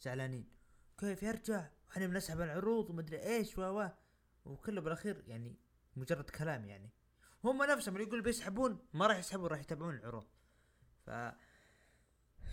زعلانين. 0.00 0.48
كيف 0.98 1.22
يرجع؟ 1.22 1.68
إحنا 1.90 2.06
بنسحب 2.06 2.40
العروض 2.40 2.90
وما 2.90 3.00
أدري 3.00 3.22
إيش 3.22 3.58
و 3.58 3.88
وكله 4.44 4.80
بالأخير 4.80 5.24
يعني 5.26 5.56
مجرد 5.96 6.30
كلام 6.30 6.64
يعني. 6.64 6.90
هم 7.44 7.62
نفسهم 7.62 7.96
اللي 7.96 8.06
يقول 8.06 8.22
بيسحبون 8.22 8.78
ما 8.94 9.06
راح 9.06 9.18
يسحبون 9.18 9.46
راح 9.46 9.60
يتابعون 9.60 9.94
العروض. 9.94 10.26
ف 11.06 11.10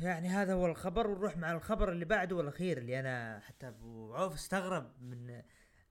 يعني 0.01 0.29
هذا 0.29 0.53
هو 0.53 0.65
الخبر 0.65 1.07
ونروح 1.07 1.37
مع 1.37 1.51
الخبر 1.51 1.91
اللي 1.91 2.05
بعده 2.05 2.35
والأخير 2.35 2.77
اللي 2.77 2.99
أنا 2.99 3.39
حتى 3.39 3.67
أبو 3.67 4.15
عوف 4.15 4.33
استغرب 4.33 5.01
من 5.01 5.41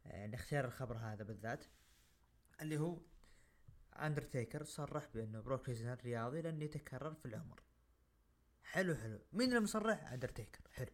يعني 0.04 0.34
اختيار 0.34 0.64
الخبر 0.64 0.96
هذا 0.96 1.24
بالذات. 1.24 1.64
اللي 2.62 2.78
هو 2.78 2.98
اندرتيكر 4.02 4.64
صرح 4.64 5.08
بأنه 5.14 5.40
بروك 5.40 5.68
ليزنر 5.68 5.98
رياضي 6.04 6.42
لن 6.42 6.62
يتكرر 6.62 7.14
في 7.14 7.26
العمر. 7.26 7.62
حلو 8.64 8.94
حلو. 8.94 9.18
مين 9.32 9.48
اللي 9.48 9.60
مصرح؟ 9.60 10.12
اندرتيكر 10.12 10.60
حلو. 10.72 10.92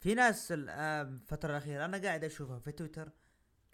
في 0.00 0.14
ناس 0.14 0.52
الفترة 0.52 1.50
الأخيرة 1.50 1.84
أنا 1.84 1.98
قاعد 1.98 2.24
أشوفها 2.24 2.58
في 2.58 2.72
تويتر 2.72 3.12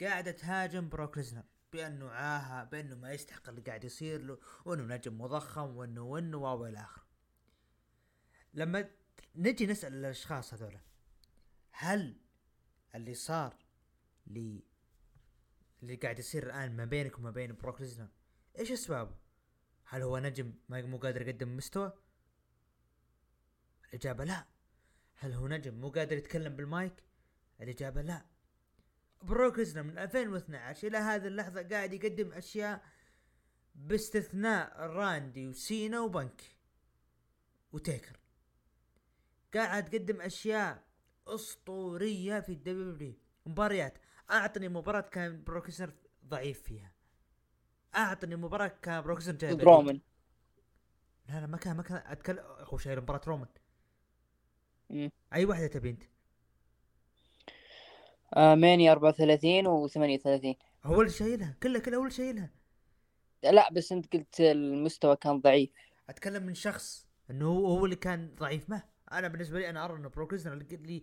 قاعدة 0.00 0.30
تهاجم 0.30 0.88
بروك 0.88 1.16
ليزنر 1.16 1.44
بأنه 1.72 2.10
عاهة 2.10 2.64
بأنه 2.64 2.96
ما 2.96 3.12
يستحق 3.12 3.48
اللي 3.48 3.60
قاعد 3.60 3.84
يصير 3.84 4.22
له 4.22 4.38
وأنه 4.64 4.94
نجم 4.94 5.20
مضخم 5.20 5.76
وأنه 5.76 6.02
وأنه 6.02 6.38
واو 6.38 6.66
إلى 6.66 6.78
آخره. 6.78 7.03
لما 8.54 8.90
نجي 9.36 9.66
نسأل 9.66 9.94
الأشخاص 9.94 10.54
هذولا 10.54 10.80
هل 11.70 12.16
اللي 12.94 13.14
صار 13.14 13.56
لي 14.26 14.64
اللي 15.82 15.96
قاعد 15.96 16.18
يصير 16.18 16.46
الآن 16.46 16.76
ما 16.76 16.84
بينك 16.84 17.18
وما 17.18 17.30
بين 17.30 17.56
بروك 17.56 17.80
ليزنر 17.80 18.08
إيش 18.58 18.72
أسبابه؟ 18.72 19.14
هل 19.84 20.02
هو 20.02 20.18
نجم 20.18 20.52
مو 20.68 20.98
قادر 20.98 21.28
يقدم 21.28 21.56
مستوى؟ 21.56 21.92
الإجابة 23.88 24.24
لا 24.24 24.46
هل 25.14 25.32
هو 25.32 25.48
نجم 25.48 25.74
مو 25.74 25.88
قادر 25.88 26.16
يتكلم 26.16 26.56
بالمايك؟ 26.56 26.92
الإجابة 27.60 28.02
لا 28.02 28.24
بروك 29.22 29.58
ليزنر 29.58 29.82
من 29.82 29.98
2012 29.98 30.88
إلى 30.88 30.98
هذه 30.98 31.26
اللحظة 31.26 31.62
قاعد 31.62 31.92
يقدم 31.92 32.32
أشياء 32.32 32.84
باستثناء 33.74 34.80
راندي 34.80 35.48
وسينا 35.48 36.00
وبنك 36.00 36.42
وتيكر 37.72 38.23
قاعد 39.54 39.90
تقدم 39.90 40.20
أشياء 40.20 40.82
أسطورية 41.28 42.40
في 42.40 42.52
الدبليو 42.52 43.14
مباريات. 43.46 43.98
أعطني 44.30 44.68
مباراة 44.68 45.00
كان 45.00 45.44
بروك 45.44 45.66
ليزنر 45.66 45.92
ضعيف 46.28 46.62
فيها. 46.62 46.92
أعطني 47.96 48.36
مباراة 48.36 48.72
كان 48.82 49.02
بروك 49.02 49.18
ليزنر 49.18 49.36
جايب 49.36 49.60
رومان 49.60 50.00
لا 51.28 51.40
لا 51.40 51.46
ما 51.46 51.56
كان 51.56 51.76
ما 51.76 51.82
كان 51.82 52.02
اتكلم 52.06 52.38
هو 52.40 52.78
شايل 52.78 53.00
مباراة 53.00 53.20
رومان 53.26 53.48
أي 55.34 55.44
واحدة 55.44 55.66
تبي 55.66 55.90
أنت؟ 55.90 56.02
آه 58.36 58.54
ماني 58.54 58.92
34 58.92 59.66
و 59.66 59.88
38 59.88 60.54
هو 60.84 61.00
اللي 61.00 61.12
شايلها. 61.12 61.56
كلها 61.62 61.80
كلها 61.80 61.98
هو 61.98 62.02
اللي 62.02 62.14
شايلها. 62.14 62.50
لا 63.42 63.72
بس 63.72 63.92
أنت 63.92 64.12
قلت 64.12 64.40
المستوى 64.40 65.16
كان 65.16 65.40
ضعيف. 65.40 65.70
أتكلم 66.08 66.42
من 66.42 66.54
شخص 66.54 67.06
إنه 67.30 67.46
هو 67.46 67.84
اللي 67.84 67.96
كان 67.96 68.34
ضعيف 68.34 68.70
ما. 68.70 68.82
أنا 69.18 69.28
بالنسبة 69.28 69.58
لي 69.58 69.70
أنا 69.70 69.84
أرى 69.84 69.96
انه 69.96 70.08
بروك 70.08 70.34
اللي 70.34 71.02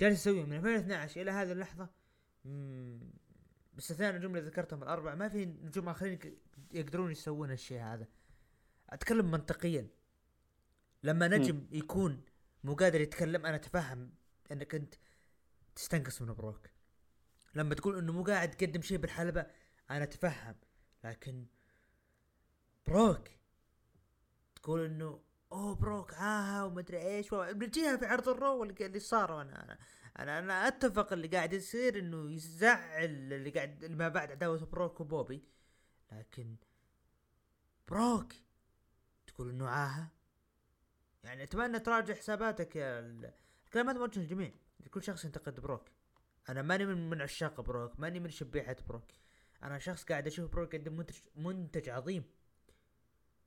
جالس 0.00 0.20
يسويه 0.20 0.44
من 0.44 0.52
2012 0.52 1.22
إلى 1.22 1.30
هذه 1.30 1.52
اللحظة. 1.52 1.88
باستثناء 3.74 4.10
النجوم 4.10 4.36
اللي 4.36 4.48
ذكرتهم 4.48 4.82
الأربعة 4.82 5.14
ما 5.14 5.28
في 5.28 5.44
نجوم 5.44 5.88
آخرين 5.88 6.18
يقدرون 6.72 7.10
يسوون 7.10 7.50
الشيء 7.50 7.80
هذا. 7.80 8.06
أتكلم 8.90 9.30
منطقيا. 9.30 9.88
لما 11.02 11.28
نجم 11.28 11.66
يكون 11.72 12.22
مو 12.64 12.74
قادر 12.74 13.00
يتكلم 13.00 13.46
أنا 13.46 13.56
أتفهم 13.56 14.10
إنك 14.52 14.74
أنت 14.74 14.94
تستنقص 15.74 16.22
من 16.22 16.34
بروك. 16.34 16.66
لما 17.54 17.74
تقول 17.74 17.98
إنه 17.98 18.12
مو 18.12 18.22
قاعد 18.22 18.50
تقدم 18.50 18.80
شيء 18.80 18.98
بالحلبة 18.98 19.46
أنا 19.90 20.04
أتفهم. 20.04 20.54
لكن 21.04 21.46
بروك 22.86 23.28
تقول 24.54 24.84
إنه 24.84 25.20
اوه 25.52 25.74
بروك 25.74 26.14
عاها 26.14 26.64
ومدري 26.64 26.98
إيش. 27.02 27.34
بنجيها 27.34 27.96
في 27.96 28.06
عرض 28.06 28.28
الرو 28.28 28.62
اللي 28.62 29.00
صار 29.00 29.42
أنا 29.42 29.78
أنا 30.18 30.38
أنا 30.38 30.68
أتفق 30.68 31.12
اللي 31.12 31.28
قاعد 31.28 31.52
يصير 31.52 31.98
إنه 31.98 32.30
يزعل 32.30 33.04
اللي 33.04 33.50
قاعد 33.50 33.84
ما 33.84 34.08
بعد 34.08 34.30
عداوة 34.30 34.66
بروك 34.66 35.00
وبوبي. 35.00 35.44
لكن 36.12 36.56
بروك! 37.88 38.32
تقول 39.26 39.48
إنه 39.50 39.68
عاهة 39.68 40.10
يعني 41.24 41.42
أتمنى 41.42 41.78
تراجع 41.78 42.14
حساباتك 42.14 42.76
يا 42.76 43.00
الكلام 43.66 43.88
هذا 43.88 43.98
موجه 43.98 44.20
للجميع 44.20 44.52
لكل 44.80 45.02
شخص 45.02 45.24
ينتقد 45.24 45.60
بروك. 45.60 45.88
أنا 46.48 46.62
ماني 46.62 46.86
من 46.86 47.10
من 47.10 47.22
عشاق 47.22 47.60
بروك 47.60 48.00
ماني 48.00 48.20
من 48.20 48.30
شبيحة 48.30 48.76
بروك. 48.88 49.04
أنا 49.62 49.78
شخص 49.78 50.04
قاعد 50.04 50.26
أشوف 50.26 50.50
بروك 50.52 50.74
يقدم 50.74 50.92
منتج 50.96 51.16
منتج 51.36 51.88
عظيم. 51.88 52.24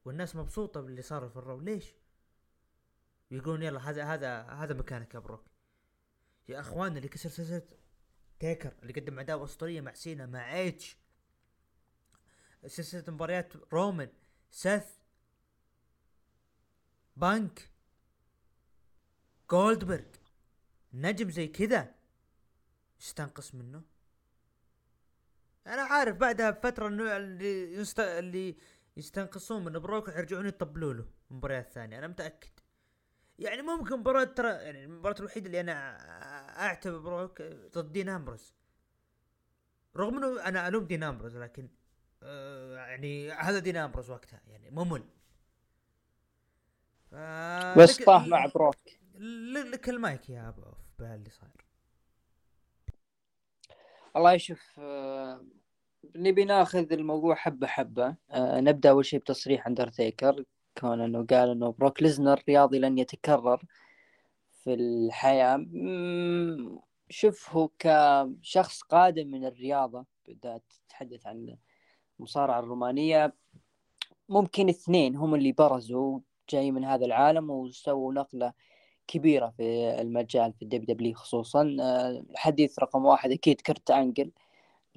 والناس 0.05 0.35
مبسوطة 0.35 0.81
باللي 0.81 1.01
صار 1.01 1.29
في 1.29 1.37
ال 1.37 1.43
Raw 1.43 1.59
ليش؟ 1.59 1.93
يقولون 3.31 3.63
يلا 3.63 3.89
هذا 3.89 4.03
هذا 4.03 4.41
هذا 4.41 4.73
مكانك 4.73 5.13
يا 5.13 5.19
بروك 5.19 5.45
يا 6.49 6.59
أخوان 6.59 6.97
اللي 6.97 7.07
كسر 7.07 7.29
سلسلة 7.29 7.67
تيكر 8.39 8.73
اللي 8.83 8.93
قدم 8.93 9.19
عداوة 9.19 9.45
أسطورية 9.45 9.81
مع 9.81 9.93
سينا 9.93 10.25
مع 10.25 10.53
إيتش. 10.57 10.97
سلسلة 12.67 13.13
مباريات 13.13 13.53
رومان 13.73 14.09
سيث 14.51 14.85
بانك 17.17 17.69
جولدبرغ 19.51 20.05
نجم 20.93 21.29
زي 21.29 21.47
كذا. 21.47 21.95
يستنقص 22.99 23.55
منه. 23.55 23.81
أنا 25.67 25.81
عارف 25.81 26.15
بعدها 26.15 26.49
بفترة 26.49 26.87
انه 26.87 27.17
اللي 27.17 27.73
يست... 27.73 27.99
اللي 27.99 28.55
يستنقصون 28.97 29.63
من 29.65 29.79
بروك 29.79 30.07
يرجعون 30.07 30.45
يطبلوا 30.45 30.93
له 30.93 31.05
المباريات 31.31 31.67
الثانية 31.67 31.97
أنا 31.97 32.07
متأكد. 32.07 32.49
يعني 33.39 33.61
ممكن 33.61 33.99
مباراة 33.99 34.23
ترى 34.23 34.49
يعني 34.49 34.83
المباراة 34.83 35.15
الوحيدة 35.19 35.45
اللي 35.45 35.59
أنا 35.59 35.97
اعتبر 36.65 36.97
بروك 36.97 37.41
ضد 37.41 37.91
دين 37.91 38.09
أمبروز. 38.09 38.53
رغم 39.95 40.17
إنه 40.17 40.47
أنا 40.47 40.67
ألوم 40.67 40.85
دين 40.85 41.03
أمبروز 41.03 41.37
لكن 41.37 41.69
آه 42.23 42.75
يعني 42.75 43.31
هذا 43.31 43.59
دين 43.59 43.77
أمبروز 43.77 44.09
وقتها 44.09 44.41
يعني 44.47 44.69
ممل. 44.69 45.03
بس 47.77 48.03
طاح 48.03 48.27
مع 48.27 48.45
بروك 48.45 48.75
لك 49.71 49.89
المايك 49.89 50.29
يا 50.29 50.49
أبو 50.49 50.63
باللي 50.99 51.29
صاير. 51.29 51.65
الله 54.15 54.33
يشوف 54.33 54.79
آه، 54.79 55.45
نبي 56.15 56.45
ناخذ 56.45 56.93
الموضوع 56.93 57.35
حبة 57.35 57.67
حبة. 57.67 58.15
آه، 58.31 58.59
نبدأ 58.59 58.89
أول 58.89 59.05
شيء 59.05 59.19
بتصريح 59.19 59.67
اندرتيكر 59.67 60.43
كون 60.77 61.01
إنه 61.01 61.25
قال 61.25 61.49
إنه 61.49 61.71
بروك 61.71 62.01
ليزنر 62.03 62.43
رياضي 62.49 62.79
لن 62.79 62.97
يتكرر 62.97 63.63
في 64.63 64.73
الحياة. 64.73 65.65
شوف 67.09 67.49
هو 67.55 67.69
كشخص 67.79 68.81
قادم 68.81 69.27
من 69.27 69.45
الرياضة 69.45 70.05
بالذات 70.27 70.63
نتحدث 70.87 71.27
عن 71.27 71.57
المصارعة 72.19 72.59
الرومانية. 72.59 73.33
ممكن 74.29 74.69
اثنين 74.69 75.15
هم 75.15 75.35
اللي 75.35 75.51
برزوا 75.51 76.19
جاي 76.49 76.71
من 76.71 76.85
هذا 76.85 77.05
العالم 77.05 77.49
وسووا 77.49 78.13
نقلة 78.13 78.53
كبيرة 79.07 79.53
في 79.57 79.95
المجال 80.01 80.53
في 80.53 80.61
الدب 80.61 80.85
دبليو 80.85 81.13
خصوصا. 81.13 81.77
آه، 81.81 82.23
الحديث 82.31 82.79
رقم 82.79 83.05
واحد 83.05 83.31
أكيد 83.31 83.61
كرت 83.61 83.91
أنجل. 83.91 84.31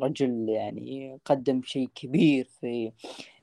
رجل 0.00 0.48
يعني 0.48 1.18
قدم 1.24 1.62
شيء 1.62 1.88
كبير 1.94 2.44
في 2.60 2.92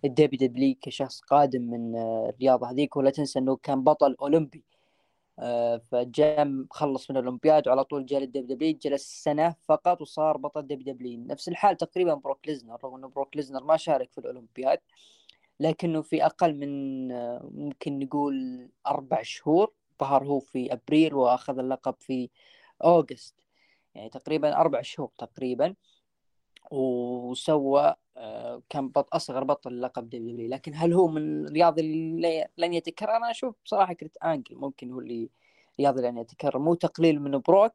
الدبليو 0.06 0.50
دبليو 0.50 0.76
كشخص 0.82 1.22
قادم 1.22 1.62
من 1.62 1.96
آه، 1.96 2.30
الرياضة 2.30 2.72
هذيك 2.72 2.98
ولا 2.98 3.10
تنسى 3.10 3.40
أنه 3.40 3.56
كان 3.56 3.84
بطل 3.84 4.16
أولمبي. 4.22 4.64
آه، 5.40 5.78
فجاء 5.78 6.66
خلص 6.72 7.12
من 7.12 7.18
الأولمبياد 7.18 7.68
وعلى 7.68 7.84
طول 7.84 8.06
جاء 8.06 8.20
للدب 8.20 8.48
دبليو 8.48 8.78
جلس 8.82 9.24
سنة 9.24 9.56
فقط 9.64 10.02
وصار 10.02 10.38
بطل 10.38 10.68
دب 10.68 10.84
دبليو 10.84 11.20
نفس 11.28 11.48
الحال 11.48 11.78
تقريبا 11.78 12.14
بروك 12.14 12.48
ليزنر 12.48 12.78
رغم 12.84 12.96
إنه 12.96 13.08
بروك 13.08 13.36
ليزنر 13.36 13.64
ما 13.64 13.78
شارك 13.78 14.12
في 14.12 14.18
الأولمبياد 14.18 14.80
لكنه 15.60 16.02
في 16.02 16.26
أقل 16.26 16.56
من 16.56 17.12
آه، 17.12 17.50
ممكن 17.54 18.00
نقول 18.00 18.70
أربع 18.88 19.22
شهور 19.22 19.74
ظهر 20.02 20.24
هو 20.24 20.40
في 20.40 20.74
أبريل 20.74 21.14
وأخذ 21.14 21.60
اللقب 21.60 21.96
في 22.00 22.30
August. 22.84 23.36
يعني 23.96 24.10
تقريبا 24.10 24.58
أربع 24.58 24.82
شهور 24.82 25.12
تقريبا. 25.18 25.76
وسوى 26.72 27.96
آه، 28.18 28.62
كان 28.70 28.90
بط 28.90 29.16
أصغر 29.16 29.44
بطل 29.44 29.82
لقب 29.82 30.10
دبليو 30.10 30.50
لكن 30.50 30.72
هل 30.76 30.94
هو 30.94 31.08
من 31.08 31.48
رياضي 31.48 31.82
اللي 31.82 32.48
لن 32.58 32.74
يتكرر؟ 32.74 33.16
أنا 33.18 33.32
أشوف 33.32 33.56
بصراحة 33.66 33.94
كيرت 33.94 34.18
آنجل 34.18 34.56
ممكن 34.56 34.92
هو 34.92 35.00
اللي 35.00 35.30
رياضي 35.80 36.02
لن 36.02 36.18
يتكرر 36.18 36.60
مو 36.60 36.74
تقليل 36.74 37.22
من 37.22 37.40
بروك 37.40 37.74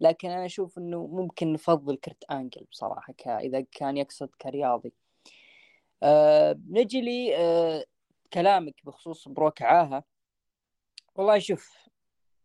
لكن 0.00 0.30
أنا 0.30 0.46
أشوف 0.46 0.78
إنه 0.78 1.06
ممكن 1.06 1.52
نفضل 1.52 1.96
كيرت 1.96 2.24
آنجل 2.30 2.64
بصراحة 2.72 3.12
ك... 3.12 3.28
إذا 3.28 3.60
كان 3.60 3.96
يقصد 3.96 4.28
كرياضي. 4.40 4.92
أه 6.02 6.60
نجي 6.70 7.00
لي 7.00 7.36
أه 7.36 7.84
كلامك 8.32 8.74
بخصوص 8.84 9.28
بروك 9.28 9.62
عاهة 9.62 10.04
والله 11.16 11.38
شوف 11.38 11.88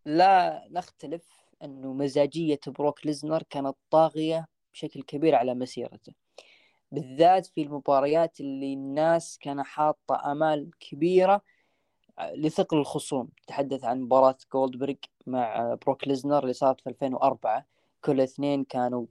لا 0.06 0.68
نختلف 0.72 1.28
إنه 1.64 1.94
مزاجية 1.94 2.60
بروك 2.68 3.06
ليزنر 3.06 3.44
كانت 3.44 3.76
طاغية 3.92 4.48
بشكل 4.74 5.02
كبير 5.02 5.36
على 5.36 5.54
مسيرته. 5.54 6.14
بالذات 6.92 7.46
في 7.46 7.62
المباريات 7.62 8.40
اللي 8.40 8.74
الناس 8.74 9.38
كان 9.42 9.64
حاطة 9.64 10.32
آمال 10.32 10.70
كبيرة 10.80 11.42
آه، 12.20 12.34
لثقل 12.34 12.78
الخصوم. 12.78 13.30
تحدث 13.48 13.84
عن 13.84 14.02
مباراة 14.02 14.38
جولدبرغ 14.54 14.96
مع 15.28 15.78
بروك 15.86 16.08
ليزنر 16.08 16.40
اللي 16.40 16.54
صارت 16.54 16.82
في 16.82 16.90
2004 16.90 17.66
كل 18.02 18.22
اثنين 18.22 18.64
كانوا 18.64 19.06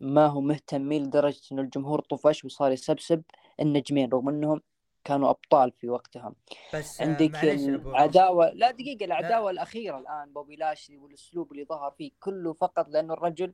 ما 0.00 0.26
هم 0.26 0.46
مهتمين 0.46 1.02
لدرجة 1.02 1.40
أن 1.52 1.58
الجمهور 1.58 2.00
طفش 2.00 2.44
وصار 2.44 2.72
يسبسب 2.72 3.22
النجمين 3.60 4.10
رغم 4.10 4.28
أنهم 4.28 4.60
كانوا 5.04 5.30
أبطال 5.30 5.72
في 5.72 5.88
وقتها 5.88 6.34
بس 6.74 7.00
آه، 7.00 7.06
عندك 7.06 7.44
العداوة 7.44 8.50
لا 8.50 8.70
دقيقة 8.70 9.04
العداوة 9.04 9.44
لا. 9.44 9.50
الأخيرة 9.50 9.98
الآن 9.98 10.32
بوبي 10.32 10.56
لاشلي 10.56 10.96
والأسلوب 10.96 11.52
اللي 11.52 11.64
ظهر 11.64 11.90
فيه 11.90 12.10
كله 12.20 12.52
فقط 12.52 12.88
لأنه 12.88 13.14
الرجل 13.14 13.52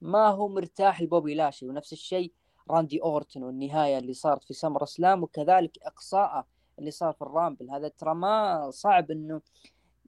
ما 0.00 0.28
هو 0.28 0.48
مرتاح 0.48 1.02
لبوبي 1.02 1.34
لاشلي 1.34 1.66
ونفس 1.66 1.92
الشيء 1.92 2.32
راندي 2.70 3.02
أورتن 3.02 3.42
والنهاية 3.42 3.98
اللي 3.98 4.12
صارت 4.12 4.44
في 4.44 4.54
SummerSlam 4.54 5.22
وكذلك 5.22 5.78
إقصاءه 5.82 6.46
اللي 6.78 6.90
صار 6.90 7.12
في 7.12 7.22
ال 7.22 7.28
Rumble. 7.28 7.70
هذا 7.70 7.88
ترى 7.88 8.14
ما 8.14 8.70
صعب 8.70 9.10
إنه 9.10 9.40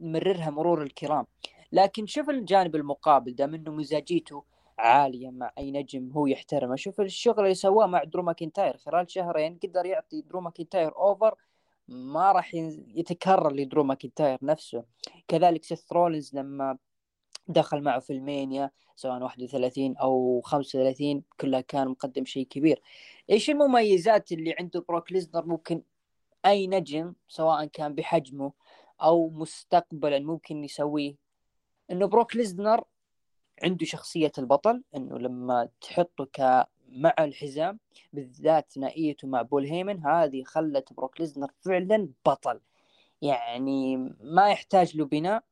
نمررها 0.00 0.50
مرور 0.50 0.82
الكرام. 0.82 1.26
لكن 1.72 2.06
شوف 2.06 2.30
الجانب 2.30 2.76
المقابل 2.76 3.34
دام 3.34 3.54
إنه 3.54 3.70
مزاجيته 3.72 4.44
عالية 4.78 5.30
مع 5.30 5.52
أي 5.58 5.70
نجم 5.70 6.10
هو 6.12 6.26
يحترمه 6.26 6.76
شوف 6.76 7.00
الشغل 7.00 7.40
اللي 7.40 7.54
سواه 7.54 7.86
مع 7.86 8.04
درو 8.04 8.22
ماكنتاير. 8.22 8.76
خلال 8.76 9.10
شهرين 9.10 9.58
قدر 9.62 9.86
يعطي 9.86 10.20
درو 10.20 10.40
ماكنتاير 10.40 10.96
over 10.96 11.34
ما 11.88 12.32
راح 12.32 12.54
يتكرر 12.54 13.52
لدرو 13.52 13.84
ماكنتاير 13.84 14.38
نفسه. 14.42 14.84
كذلك 15.28 15.64
سيث 15.64 15.92
رولينز 15.92 16.34
لما 16.34 16.78
دخل 17.48 17.82
معه 17.82 18.00
في 18.00 18.12
رسلمانيا 18.12 18.70
سواء 18.96 19.22
31 19.22 19.96
أو 19.96 20.40
35 20.40 21.22
كلها 21.40 21.60
كان 21.60 21.88
مقدم 21.88 22.24
شيء 22.24 22.46
كبير. 22.46 22.82
إيش 23.30 23.50
المميزات 23.50 24.32
اللي 24.32 24.54
عنده 24.58 24.84
بروك 24.88 25.12
ليزنر؟ 25.12 25.46
ممكن 25.46 25.82
أي 26.46 26.66
نجم 26.66 27.14
سواء 27.28 27.64
كان 27.64 27.94
بحجمه 27.94 28.52
أو 29.02 29.30
مستقبلا 29.30 30.18
ممكن 30.18 30.64
يسويه. 30.64 31.16
إنه 31.90 32.06
بروك 32.06 32.36
ليزنر 32.36 32.84
عنده 33.62 33.86
شخصية 33.86 34.32
البطل 34.38 34.82
إنه 34.96 35.18
لما 35.18 35.68
تحطه 35.80 36.24
ك 36.24 36.66
مع 36.88 37.14
الحزام 37.18 37.78
بالذات 38.12 38.72
ثنائيته 38.72 39.28
مع 39.28 39.42
بول 39.42 39.66
هيمن 39.66 40.06
هذه 40.06 40.42
خلت 40.44 40.92
بروك 40.92 41.20
ليزنر 41.20 41.50
فعلا 41.60 42.08
بطل. 42.26 42.60
يعني 43.22 43.96
ما 44.20 44.50
يحتاج 44.50 44.96
له 44.96 45.04
بناء. 45.04 45.44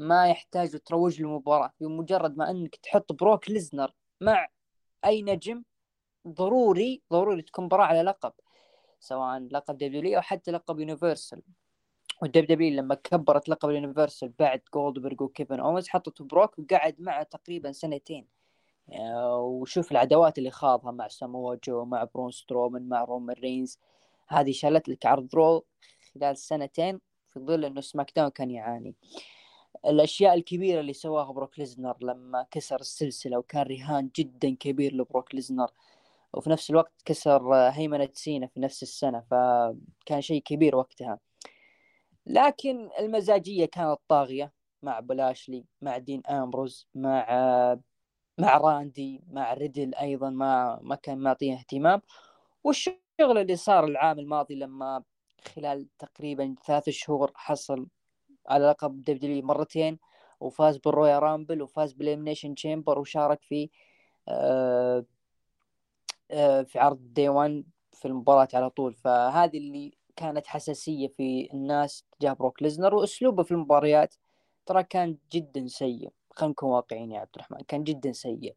ما 0.00 0.28
يحتاج 0.28 0.78
تروج 0.78 1.20
المباراة 1.20 1.72
بمجرد 1.80 2.36
ما 2.36 2.50
إنك 2.50 2.76
تحط 2.76 3.12
بروك 3.12 3.50
ليزنر 3.50 3.94
مع 4.20 4.48
أي 5.04 5.22
نجم 5.22 5.62
ضروري 6.28 7.02
ضروري 7.12 7.42
تكون 7.42 7.64
مباراة 7.64 7.84
على 7.84 8.02
لقب 8.02 8.32
سواء 9.00 9.38
لقب 9.38 9.78
WWE 9.78 10.16
أو 10.16 10.22
حتى 10.22 10.50
لقب 10.50 10.80
Universal. 10.80 11.42
وال 12.22 12.46
WWE 12.46 12.76
لما 12.76 12.94
كبرت 12.94 13.48
لقب 13.48 13.68
ال 13.68 13.74
Universal 13.74 14.28
بعد 14.38 14.62
جولدبرغ 14.74 15.22
وكيفن 15.22 15.60
أومز 15.60 15.88
حطت 15.88 16.22
بروك 16.22 16.58
وقعد 16.58 17.00
معه 17.00 17.22
تقريبا 17.22 17.72
سنتين. 17.72 18.26
آه، 18.92 19.38
وشوف 19.38 19.92
العداوات 19.92 20.38
اللي 20.38 20.50
خاضها 20.50 20.90
مع 20.90 21.08
سامو 21.08 21.54
جو 21.54 21.84
مع 21.84 22.04
براون 22.04 22.30
سترومان 22.30 22.88
مع 22.88 23.04
رومان 23.04 23.36
رينز. 23.36 23.78
هذه 24.28 24.52
شالت 24.52 24.88
لك 24.88 25.06
عرض 25.06 25.34
Raw 25.34 25.64
خلال 26.14 26.36
سنتين 26.36 27.00
في 27.30 27.40
ظل 27.40 27.64
إنه 27.64 27.80
SmackDown 27.80 28.30
كان 28.30 28.50
يعاني. 28.50 28.94
الأشياء 29.86 30.34
الكبيرة 30.34 30.80
اللي 30.80 30.92
سواها 30.92 31.32
بروك 31.32 31.58
ليزنر 31.58 31.96
لما 32.02 32.46
كسر 32.50 32.80
السلسلة 32.80 33.38
وكان 33.38 33.62
رهان 33.66 34.10
جدا 34.16 34.56
كبير 34.60 34.94
لبروك 34.94 35.34
ليزنر. 35.34 35.70
وفي 36.34 36.50
نفس 36.50 36.70
الوقت 36.70 36.92
كسر 37.04 37.54
هيمنة 37.54 38.08
سينا 38.14 38.46
في 38.46 38.60
نفس 38.60 38.82
السنة 38.82 39.20
فكان 39.30 40.20
شيء 40.20 40.42
كبير 40.42 40.76
وقتها. 40.76 41.18
لكن 42.26 42.90
المزاجية 42.98 43.64
كانت 43.66 43.98
طاغية 44.08 44.52
مع 44.82 45.00
لاشلي 45.00 45.64
مع 45.82 45.98
دين 45.98 46.26
أمبروز 46.26 46.88
مع 46.94 47.26
مع 48.38 48.56
راندي 48.58 49.22
مع 49.30 49.54
ريدل 49.54 49.94
أيضا 49.94 50.30
ما 50.30 50.80
ما 50.82 50.94
كان 50.94 51.18
معطيه 51.18 51.54
اهتمام. 51.54 52.02
والشغل 52.64 52.98
اللي 53.20 53.56
صار 53.56 53.84
العام 53.84 54.18
الماضي 54.18 54.54
لما 54.54 55.02
خلال 55.54 55.88
تقريبا 55.98 56.54
ثلاث 56.66 56.88
شهور 56.90 57.32
حصل 57.34 57.86
على 58.50 58.66
لقب 58.66 59.04
WWE 59.04 59.42
مرتين 59.46 59.98
وفاز 60.40 60.76
بال 60.76 61.18
Royal 61.18 61.38
Rumble 61.38 61.62
وفاز 61.62 61.92
بال 61.92 62.01
Elimination 62.01 62.54
Chamber 62.54 62.98
وشارك 62.98 63.42
في 63.42 63.70
آه 64.28 65.04
آه 66.30 66.62
في 66.62 66.78
عرض 66.78 66.98
Day 67.14 67.28
1 67.28 67.64
في 67.92 68.08
المباراة 68.08 68.48
على 68.54 68.70
طول. 68.70 68.94
فهذه 68.94 69.58
اللي 69.58 69.92
كانت 70.16 70.46
حساسية 70.46 71.08
في 71.08 71.48
الناس 71.54 72.04
تجاه 72.20 72.32
بروك 72.32 72.62
ليزنر 72.62 72.94
وأسلوبه 72.94 73.42
في 73.42 73.52
المباريات 73.52 74.14
ترى 74.66 74.82
كان 74.82 75.16
جدا 75.32 75.66
سيء. 75.66 76.10
خلينا 76.30 76.50
نكون 76.52 76.70
واقعيين 76.70 77.12
يا 77.12 77.20
عبد 77.20 77.30
الرحمن 77.36 77.58
كان 77.68 77.84
جدا 77.84 78.12
سيء. 78.12 78.54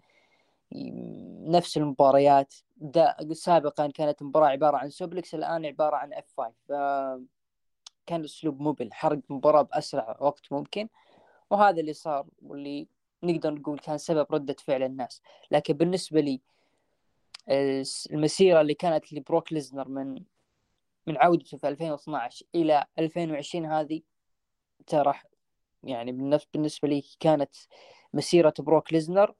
نفس 1.47 1.77
المباريات 1.77 2.53
سابقا 3.31 3.87
كانت 3.87 4.23
مباراة 4.23 4.47
عبارة 4.47 4.77
عن 4.77 4.89
suplex 4.89 5.35
الآن 5.35 5.65
عبارة 5.65 5.95
عن 5.95 6.13
F5 6.13 6.53
كان 8.05 8.23
اسلوب 8.23 8.61
ممل 8.61 8.93
حرق 8.93 9.19
مباراة 9.29 9.61
بأسرع 9.61 10.17
وقت 10.19 10.51
ممكن 10.51 10.89
وهذا 11.49 11.79
اللي 11.79 11.93
صار 11.93 12.25
واللي 12.41 12.87
نقدر 13.23 13.53
نقول 13.53 13.79
كان 13.79 13.97
سبب 13.97 14.27
ردة 14.31 14.55
فعل 14.59 14.83
الناس. 14.83 15.21
لكن 15.51 15.73
بالنسبة 15.73 16.19
لي 16.19 16.41
المسيرة 18.11 18.61
اللي 18.61 18.73
كانت 18.73 19.13
لبروك 19.13 19.53
ليزنر 19.53 19.87
من 19.87 20.23
من 21.07 21.17
عودته 21.17 21.57
في 21.57 21.67
2012 21.67 22.45
إلى 22.55 22.85
2020 22.99 23.65
هذه 23.65 24.01
ترى 24.87 25.13
يعني 25.83 26.11
بالنسبة 26.53 26.87
لي 26.87 27.03
كانت 27.19 27.55
مسيرة 28.13 28.53
بروك 28.59 28.93
ليزنر 28.93 29.35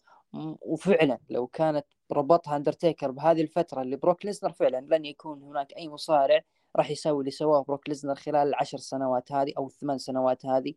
وفعلا 0.62 1.20
لو 1.30 1.48
كانت 1.48 1.86
ربطها 2.12 2.56
أندرتيكر 2.56 3.12
بهذه 3.12 3.42
الفترة 3.42 3.82
اللي 3.82 3.96
بروك 3.96 4.26
ليزنر 4.26 4.52
فعلا 4.52 4.96
لن 4.98 5.06
يكون 5.06 5.44
هناك 5.44 5.74
أي 5.78 5.90
مصارع 5.90 6.42
راح 6.76 6.90
يسوي 6.90 7.20
اللي 7.20 7.32
سواه 7.32 7.64
بروك 7.64 7.90
ليزنر 7.90 8.16
خلال 8.16 8.48
العشر 8.48 8.78
سنوات 8.78 9.32
هذه 9.32 9.54
أو 9.58 9.68
الثمان 9.68 9.98
سنوات 9.98 10.46
هذه 10.46 10.74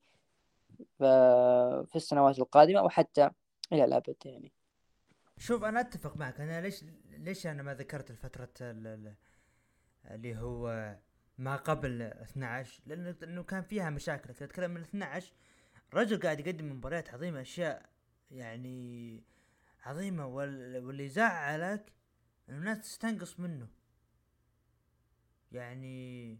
في 0.99 1.97
السنوات 1.97 2.39
القادمة 2.39 2.83
وحتى 2.83 3.31
إلى 3.73 3.85
الأبد 3.85 4.17
يعني. 4.25 4.53
شوف 5.39 5.65
أنا 5.65 5.81
أتفق 5.81 6.17
معك. 6.17 6.41
أنا 6.41 6.61
ليش 6.61 6.85
ليش 7.11 7.47
أنا 7.47 7.63
ما 7.63 7.75
ذكرت 7.75 8.11
الفترة 8.11 8.49
اللي 8.61 10.37
هو 10.37 10.97
ما 11.39 11.57
قبل 11.57 12.03
12 12.03 12.83
لأنه 12.87 13.43
كان 13.43 13.63
فيها 13.63 13.91
مشاكل. 13.91 14.31
اتكلم 14.31 14.71
من 14.71 14.81
12 14.81 15.33
رجل 15.95 16.21
قاعد 16.21 16.41
يقدم 16.41 16.73
مباريات 16.73 17.15
عظيمة 17.15 17.41
أشياء 17.41 17.83
يعني 18.31 19.23
عظيمة 19.85 20.27
واللي 20.27 21.09
زعلك 21.09 21.93
إنه 22.49 22.59
الناس 22.59 22.81
تستنقص 22.81 23.41
منه. 23.41 23.69
يعني 25.53 26.31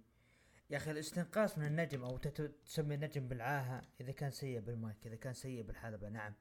يا 0.71 0.77
أخي 0.77 0.91
الاستنقاص 0.91 1.59
من 1.59 1.67
النجم 1.67 2.05
أو 2.05 2.17
تسمي 2.17 2.95
النجم 2.95 3.29
بالعاهة 3.29 3.83
إذا 4.01 4.13
كان 4.13 4.31
سيء 4.31 4.61
بالمايك 4.61 5.07
إذا 5.07 5.17
كان 5.17 5.33
سيء 5.33 5.63
بالحلبة 5.63 6.09
نعم. 6.09 6.35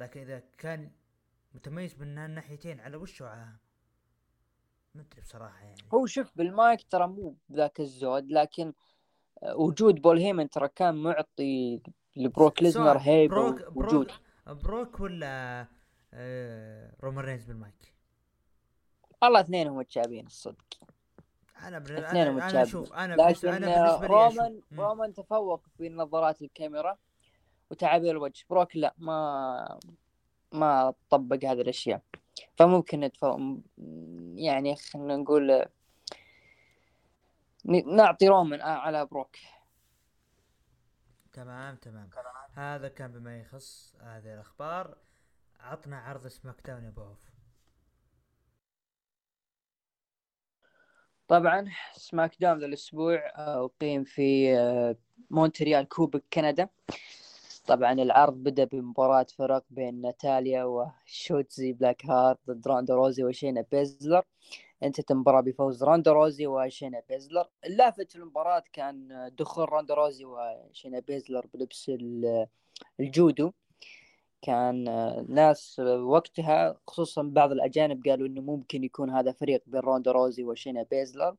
لكن 0.00 0.20
إذا 0.20 0.42
كان 0.58 0.90
متميز 1.54 1.98
من 1.98 2.18
الناحيتين 2.18 2.80
على 2.80 2.96
وشه 2.96 3.26
عاهة؟ 3.26 3.56
ما 4.94 5.02
أدري 5.02 5.20
بصراحة 5.20 5.64
يعني. 5.64 5.82
هو 5.94 6.06
شوف 6.06 6.30
بالمايك 6.36 6.82
ترى 6.90 7.06
مو 7.06 7.36
بذاك 7.48 7.80
الزود 7.80 8.30
لكن 8.30 8.72
آه، 9.42 9.56
وجود 9.56 10.02
بول 10.02 10.18
هيمن 10.18 10.50
ترى 10.50 10.68
كان 10.68 10.94
معطي 10.94 11.82
لبروك 12.16 12.62
ليزنر 12.62 12.98
هيبه 12.98 13.34
بروك 13.34 13.76
ووجود 13.76 14.10
بروك 14.46 14.62
بروك 14.64 15.00
ولا 15.00 15.66
آه 16.14 16.94
رومان 17.02 17.24
رينز 17.24 17.44
بالمايك؟ 17.44 17.94
والله 19.22 19.40
اثنينهم 19.40 19.76
متشابهين 19.76 20.26
الصدق. 20.26 20.64
أنا 21.68 21.78
بن... 21.78 21.96
اثنينهم 21.96 22.40
أنا 22.40 22.62
أشوف 22.62 22.92
أنا 22.92 23.14
لكن 23.14 23.24
بالنسبة 23.24 23.56
أنا 23.56 23.66
آه، 23.66 23.98
بالنسبة. 23.98 24.06
رومان. 24.06 24.60
رومان 24.78 25.14
تفوق 25.14 25.66
في 25.78 25.88
نظارات 25.88 26.42
الكاميرا 26.42 26.98
وتعابير 27.70 28.10
الوجه. 28.10 28.44
بروك 28.50 28.76
لا 28.76 28.94
ما 28.98 29.78
ما 30.52 30.94
طبق 31.10 31.44
هذه 31.44 31.60
الأشياء. 31.60 32.02
فممكن 32.56 33.00
نتفو... 33.00 33.58
يعني 34.34 34.76
خلينا 34.76 35.16
نقول 35.16 35.64
نعطي 37.86 38.28
رومان 38.28 38.60
آه، 38.60 38.64
على 38.64 39.06
بروك. 39.06 39.36
تمام 41.32 41.76
تمام. 41.76 42.10
هذا 42.54 42.88
كان 42.88 43.12
بما 43.12 43.40
يخص 43.40 43.96
هذه 44.00 44.34
الأخبار. 44.34 44.96
عطنا 45.60 45.98
عرض 45.98 46.26
SmackDown 46.26 46.84
يا 46.84 46.88
ابو 46.88 47.02
عوف 47.02 47.31
طبعا 51.28 51.70
SmackDown 51.96 52.58
ذا 52.58 52.66
الأسبوع 52.66 53.14
آه، 53.36 53.64
أقيم 53.64 54.04
في 54.04 54.58
آه، 54.58 54.96
مونتريال 55.30 55.88
كوبك 55.88 56.24
كندا. 56.32 56.68
طبعا 57.66 57.92
العرض 57.92 58.34
بدأ 58.34 58.64
بمباراة 58.64 59.26
فرق 59.38 59.64
بين 59.70 60.00
ناتاليا 60.00 60.64
وشوتزي 60.64 61.72
بلاك 61.72 62.06
هارت 62.06 62.38
ضد 62.50 62.68
روندا 62.68 62.94
روزي 62.94 63.24
وشينا 63.24 63.64
بيزلر. 63.72 64.24
انتهت 64.82 65.10
المباراة 65.10 65.40
بفوز 65.40 65.84
روندا 65.84 66.12
روزي 66.12 66.46
وشينا 66.46 67.02
بيزلر. 67.08 67.48
اللافت 67.66 68.10
في 68.12 68.16
المباراة 68.18 68.64
كان 68.72 69.30
دخول 69.38 69.72
روندا 69.72 69.94
روزي 69.94 70.24
وشينا 70.24 71.00
بيزلر 71.00 71.46
بلبس 71.54 71.88
ال- 71.88 72.46
الجودو. 73.00 73.52
كان 74.42 74.88
آه، 74.88 75.24
ناس 75.28 75.78
وقتها 75.80 76.80
خصوصا 76.86 77.22
بعض 77.22 77.52
الأجانب 77.52 78.08
قالوا 78.08 78.26
إنه 78.26 78.40
ممكن 78.40 78.84
يكون 78.84 79.10
هذا 79.10 79.32
فريق 79.32 79.62
بين 79.66 79.80
روندا 79.80 80.12
روزي 80.12 80.44
وشينا 80.44 80.82
بيزلر. 80.82 81.36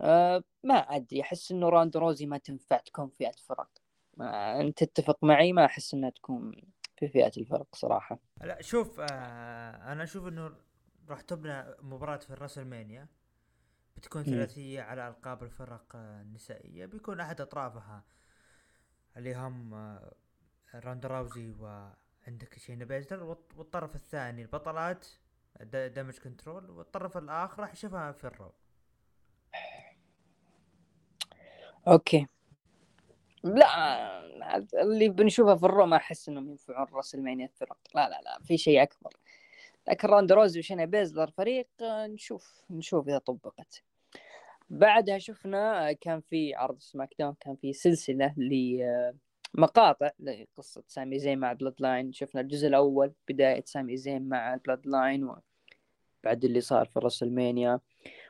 أه 0.00 0.44
ما 0.64 0.74
أدري 0.74 1.20
أحس 1.20 1.52
إنه 1.52 1.68
روندا 1.68 2.00
روزي 2.00 2.26
ما 2.26 2.38
تنفع 2.38 2.76
تكون 2.76 3.08
فئة 3.08 3.32
فرق. 3.46 3.68
أنت 4.60 4.84
تتفق 4.84 5.24
معي؟ 5.24 5.52
ما 5.52 5.64
أحس 5.64 5.94
إنها 5.94 6.10
تكون 6.10 6.52
في 6.96 7.08
فئة 7.08 7.32
الفرق 7.36 7.66
صراحة. 7.72 8.18
لا 8.42 8.62
شوف 8.62 9.00
آه 9.00 9.92
أنا 9.92 10.02
أشوف 10.02 10.26
إنه 10.26 10.50
راح 11.08 11.20
تبنى 11.20 11.64
مباراة 11.82 12.16
في 12.16 12.30
ال 12.30 12.36
WrestleMania 12.36 13.08
بتكون. 13.96 14.24
ثلاثية 14.24 14.80
على 14.82 15.08
ألقاب 15.08 15.42
الفرق 15.42 15.84
آه، 15.94 16.22
النسائية. 16.22 16.86
بيكون 16.86 17.20
أحد 17.20 17.40
أطرافها. 17.40 18.04
اللي 19.16 19.34
هم 19.34 19.74
آه، 19.74 20.14
روندا 20.74 21.08
روزي 21.08 21.50
وعندك 21.60 22.58
شينا 22.58 22.84
بيزلر 22.84 23.34
والط- 23.34 23.56
والطرف 23.56 23.94
الثاني 23.94 24.42
البطلات 24.42 25.06
Damage 25.72 26.18
CTRL 26.18 26.70
والطرف 26.70 27.16
الآخر 27.16 27.62
راح 27.62 27.72
يشوفها 27.72 28.12
في 28.12 28.24
ال 28.24 28.30
Raw. 28.30 28.52
Okay. 31.88 32.26
لا 33.44 34.18
اللي 34.82 35.08
بنشوفه 35.08 35.54
في 35.54 35.66
ال 35.66 35.71
Raw 35.71 35.86
ما 35.86 35.96
أحس 35.96 36.28
إنهم 36.28 36.50
ينفعون 36.50 36.86
WrestleMania 36.92 37.46
الفرق. 37.46 37.78
لا 37.94 38.08
لا 38.08 38.20
لا 38.20 38.38
في 38.44 38.56
شيء 38.58 38.82
أكبر. 38.82 39.10
لكن 39.88 40.08
روندا 40.08 40.34
روزي 40.34 40.58
وشينا 40.60 40.84
بيزلر 40.84 41.30
فريق 41.30 41.68
نشوف 41.82 42.64
نشوف 42.70 43.08
إذا 43.08 43.18
طبقت. 43.18 43.82
بعدها 44.70 45.18
شفنا 45.18 45.92
كان 45.92 46.20
في 46.20 46.54
عرض 46.54 46.78
SmackDown 46.78 47.34
كان 47.40 47.56
في 47.56 47.72
سلسلة 47.72 48.34
لمقاطع 49.54 50.10
لقصة 50.18 50.82
سامي 50.86 51.18
زين 51.18 51.38
مع 51.38 51.52
Bloodline 51.52 52.12
شفنا 52.12 52.40
الجزء 52.40 52.68
الأول 52.68 53.12
بداية 53.28 53.64
سامي 53.66 53.96
زين 53.96 54.28
مع 54.28 54.56
Bloodline 54.66 55.24
وبعد 55.24 56.44
اللي 56.44 56.60
صار 56.60 56.86
في 56.86 56.98
WrestleMania 56.98 57.80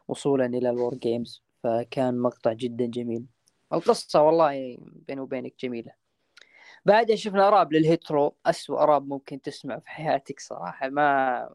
وصولا 0.08 0.46
إلى 0.46 0.70
ال 0.70 0.76
War 0.76 0.94
Games 0.94 1.42
فكان 1.62 2.18
مقطع 2.18 2.52
جدا 2.52 2.86
جميل. 2.86 3.26
القصة 3.72 4.22
والله 4.22 4.76
بيني 4.80 5.20
وبينك 5.20 5.54
جميلة. 5.60 5.92
بعدها 6.84 7.16
شفنا 7.16 7.50
راب 7.50 7.72
لل 7.72 7.86
Hit 7.86 8.08
Row. 8.08 8.36
أسوأ 8.46 8.84
راب 8.84 9.08
ممكن 9.08 9.40
تسمع 9.40 9.78
في 9.78 9.88
حياتك 9.88 10.40
صراحة. 10.40 10.88
ما 10.88 11.48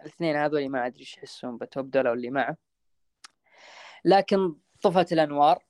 الاثنين 0.00 0.36
هذول 0.36 0.68
ما 0.68 0.86
أدري 0.86 1.00
إيش 1.00 1.16
يحسون 1.16 1.58
ب 1.58 1.66
Top 1.66 1.90
Dolla 1.90 2.12
اللي 2.12 2.30
معه. 2.30 2.56
لكن 4.04 4.54
طفت 4.82 5.12
الأنوار 5.12 5.64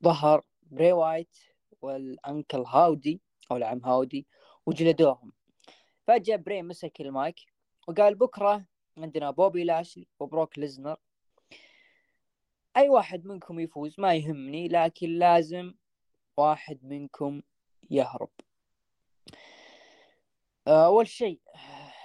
وظهر 0.00 0.44
بري 0.62 0.92
وايت 0.92 1.36
وال 1.82 2.04
Uncle 2.04 2.60
هاودي 2.66 3.20
أو 3.50 3.56
العم 3.56 3.80
هاودي 3.84 4.26
وجلدوهم. 4.66 5.32
فجأة 6.06 6.36
بري 6.36 6.62
مسك 6.62 7.00
المايك 7.00 7.40
وقال 7.88 8.14
بكرة 8.14 8.66
عندنا 8.98 9.30
بوبي 9.30 9.64
لاشلي 9.64 10.08
وبروك 10.20 10.58
ليزنر. 10.58 10.96
أي 12.76 12.88
واحد 12.88 13.26
منكم 13.26 13.60
يفوز 13.60 14.00
ما 14.00 14.14
يهمني 14.14 14.68
لكن 14.68 15.08
لازم 15.08 15.74
واحد 16.36 16.84
منكم 16.84 17.42
يهرب. 17.90 18.30
أول 20.68 21.06
شيء 21.06 21.40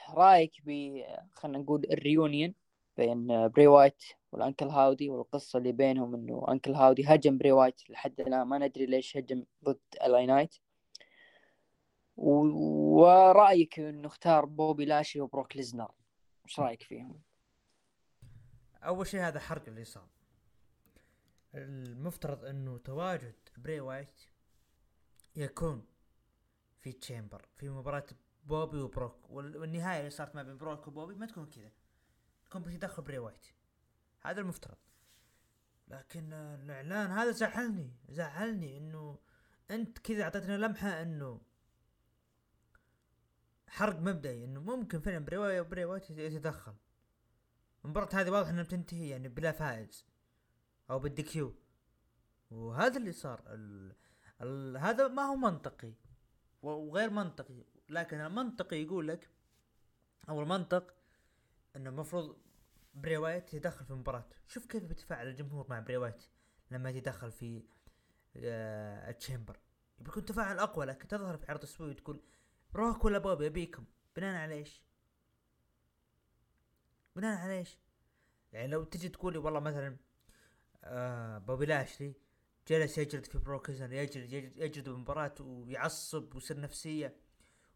رأيك 0.10 0.51
ب 0.63 1.01
خلينا 1.34 1.58
نقول 1.58 1.86
ال 1.91 1.99
reunion 1.99 2.53
بين 2.97 3.47
بري 3.47 3.67
وايت 3.67 4.04
وال 4.31 4.42
Uncle 4.42 4.67
هاودي 4.67 5.09
والقصة 5.09 5.59
اللي 5.59 5.71
بينهم 5.71 6.15
إنه 6.15 6.45
Uncle 6.49 6.71
هاودي 6.73 7.03
هجم 7.07 7.37
بري 7.37 7.51
وايت 7.51 7.89
لحد 7.89 8.21
الآن. 8.21 8.47
ما 8.47 8.57
ندري 8.57 8.85
ليش 8.85 9.17
هجم 9.17 9.45
ضد 9.63 9.79
LA 10.03 10.25
Knight. 10.25 10.55
ورايك 12.17 13.79
إنه 13.79 14.07
اختار 14.07 14.45
بوبي 14.45 14.85
لاشلي 14.86 15.21
وبروك 15.21 15.55
ليزنر؟ 15.55 15.91
إيش 16.45 16.59
رأيك 16.59 16.83
فيهم؟ 16.83 17.21
أول 18.83 19.07
شيء 19.07 19.21
هذا 19.21 19.39
حرق 19.39 19.67
اللي 19.67 19.83
صار 19.83 20.07
المفترض 21.55 22.45
إنه 22.45 22.77
تواجد 22.77 23.35
بري 23.57 23.79
وايت 23.79 24.21
يكون 25.35 25.85
في 26.79 26.91
Chamber 26.91 27.45
في 27.57 27.69
مباراة 27.69 28.05
بوبي 28.43 28.77
وبروك. 28.77 29.29
وال- 29.29 29.57
والنهاية 29.57 29.99
اللي 29.99 30.09
صارت 30.09 30.35
ما 30.35 30.43
بين 30.43 30.57
بروك 30.57 30.87
وبوبي 30.87 31.15
ما 31.15 31.25
تكون 31.25 31.45
كذا. 31.45 31.71
تكون 32.45 32.61
بتدخل 32.61 33.03
بري 33.03 33.17
وايت. 33.17 33.47
هذا 34.21 34.41
المفترض. 34.41 34.77
لكن 35.88 36.34
الإعلان 36.34 37.12
هذا 37.12 37.31
زعلني 37.31 37.93
زعلني 38.10 38.77
إنه 38.77 39.19
أنت 39.71 39.99
كذا 39.99 40.23
أعطيتنا 40.23 40.57
لمحة 40.57 41.01
إنه 41.01 41.41
حرق 43.67 43.99
مبدئي 43.99 44.45
إنه 44.45 44.60
ممكن 44.60 44.99
فعلا 44.99 45.25
بري 45.25 45.62
بري 45.62 45.86
وايت 45.86 46.10
يتدخل. 46.10 46.75
المباراة 47.86 48.10
هذه 48.13 48.29
واضح 48.29 48.49
إنها 48.49 48.63
بتنتهي 48.63 49.10
يعني 49.10 49.27
بلا 49.27 49.51
فائز 49.51 50.05
أو 50.89 50.99
بال 50.99 51.23
DQ. 51.23 51.55
وهذا 52.51 52.97
اللي 52.97 53.12
صار 53.12 53.43
ال... 53.47 53.95
ال... 54.41 54.77
هذا 54.77 55.07
ما 55.07 55.21
هو 55.21 55.36
منطقي. 55.36 55.93
وغير 56.62 57.10
منطقي 57.10 57.63
لكن 57.89 58.21
المنطقي 58.21 58.84
يقول 58.84 59.07
لك 59.07 59.29
أو 60.29 60.41
المنطق 60.41 60.93
إنه 61.75 61.89
المفروض 61.89 62.38
بري 62.93 63.17
وايت 63.17 63.54
يدخل 63.54 63.86
في 63.86 63.91
المباراة 63.91 64.25
شوف 64.47 64.65
كيف 64.65 64.84
بيتفاعل 64.84 65.27
الجمهور 65.27 65.65
مع 65.69 65.80
بري 65.80 65.97
وايت 65.97 66.23
لما 66.71 66.89
يتدخل 66.89 67.32
في 67.32 67.63
آه 68.38 69.10
ال 69.10 69.16
Chamber 69.16 69.60
بيكون 69.99 70.25
تفاعل 70.25 70.60
أقوى 70.60 70.86
لكن 70.86 71.08
تظهر 71.08 71.38
في 71.38 71.51
عرض 71.51 71.63
أسبوعي 71.63 71.93
تقول 71.93 72.21
بروك 72.75 73.05
ولا 73.06 73.17
بوبي 73.17 73.47
أبيكم 73.47 73.86
بناء 74.15 74.36
على 74.41 74.54
إيش؟ 74.54 74.84
بناء 77.15 77.38
على 77.38 77.58
إيش؟ 77.58 77.77
يعني 78.54 78.67
لو 78.67 78.84
تجي 78.84 79.10
تقولي 79.10 79.38
والله 79.38 79.60
مثلا 79.60 79.97
آه 80.84 81.38
بوبي 81.38 81.65
لاشلي 81.65 82.15
جلس 82.67 82.97
يجلد 82.97 83.25
في 83.25 83.38
بروكزن 83.38 83.93
يجلد 83.93 84.34
يجلد, 84.34 84.58
يجلد 84.58 84.89
بمباراة 84.89 85.36
ويعصب 85.39 86.36
ويصير 86.36 86.60
نفسية 86.60 87.15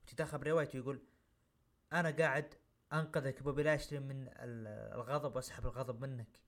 وتدخل 0.03 0.37
بري 0.37 0.51
وايت 0.51 0.75
ويقول 0.75 1.01
أنا 1.93 2.11
قاعد 2.11 2.53
أنقذك 2.93 3.43
بوبي 3.43 3.63
لاشلي 3.63 3.99
من 3.99 4.27
ال- 4.27 4.93
الغضب 4.93 5.35
وأسحب 5.35 5.65
الغضب 5.65 6.01
منك. 6.01 6.39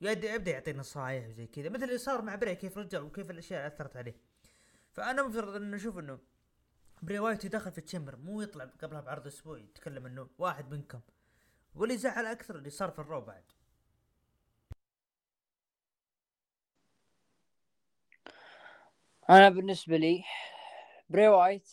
يبدا 0.00 0.34
يبدأ 0.34 0.50
يعطي 0.50 0.72
نصايح 0.72 1.28
وزي 1.28 1.46
كذا. 1.46 1.68
مثل 1.68 1.84
اللي 1.84 1.98
صار 1.98 2.22
مع 2.22 2.34
بري 2.34 2.54
كيف 2.54 2.78
رجع 2.78 3.00
وكيف 3.00 3.30
الأشياء 3.30 3.66
أثرت 3.66 3.96
عليه. 3.96 4.14
فأنا 4.92 5.22
مفترض 5.22 5.56
ان 5.56 5.74
أشوف 5.74 5.98
إنه 5.98 6.18
بري 7.02 7.18
وايت 7.18 7.44
يدخل 7.44 7.72
في 7.72 7.78
ال 7.78 7.83
Chamber 7.83 8.16
مو 8.16 8.42
يطلع 8.42 8.64
قبلها 8.64 9.00
بعرض 9.00 9.26
أسبوع 9.26 9.58
يتكلم 9.58 10.06
إنه 10.06 10.28
واحد 10.38 10.70
منكم. 10.70 11.00
واللي 11.74 11.96
زعل 11.96 12.26
أكثر 12.26 12.56
اللي 12.56 12.70
صار 12.70 12.90
في 12.90 12.98
ال 12.98 13.03
Raw 13.03 13.20
بعد. 13.20 13.44
أنا 19.30 19.48
بالنسبة 19.48 19.96
لي 19.96 20.24
بري 21.10 21.28
وايت 21.28 21.68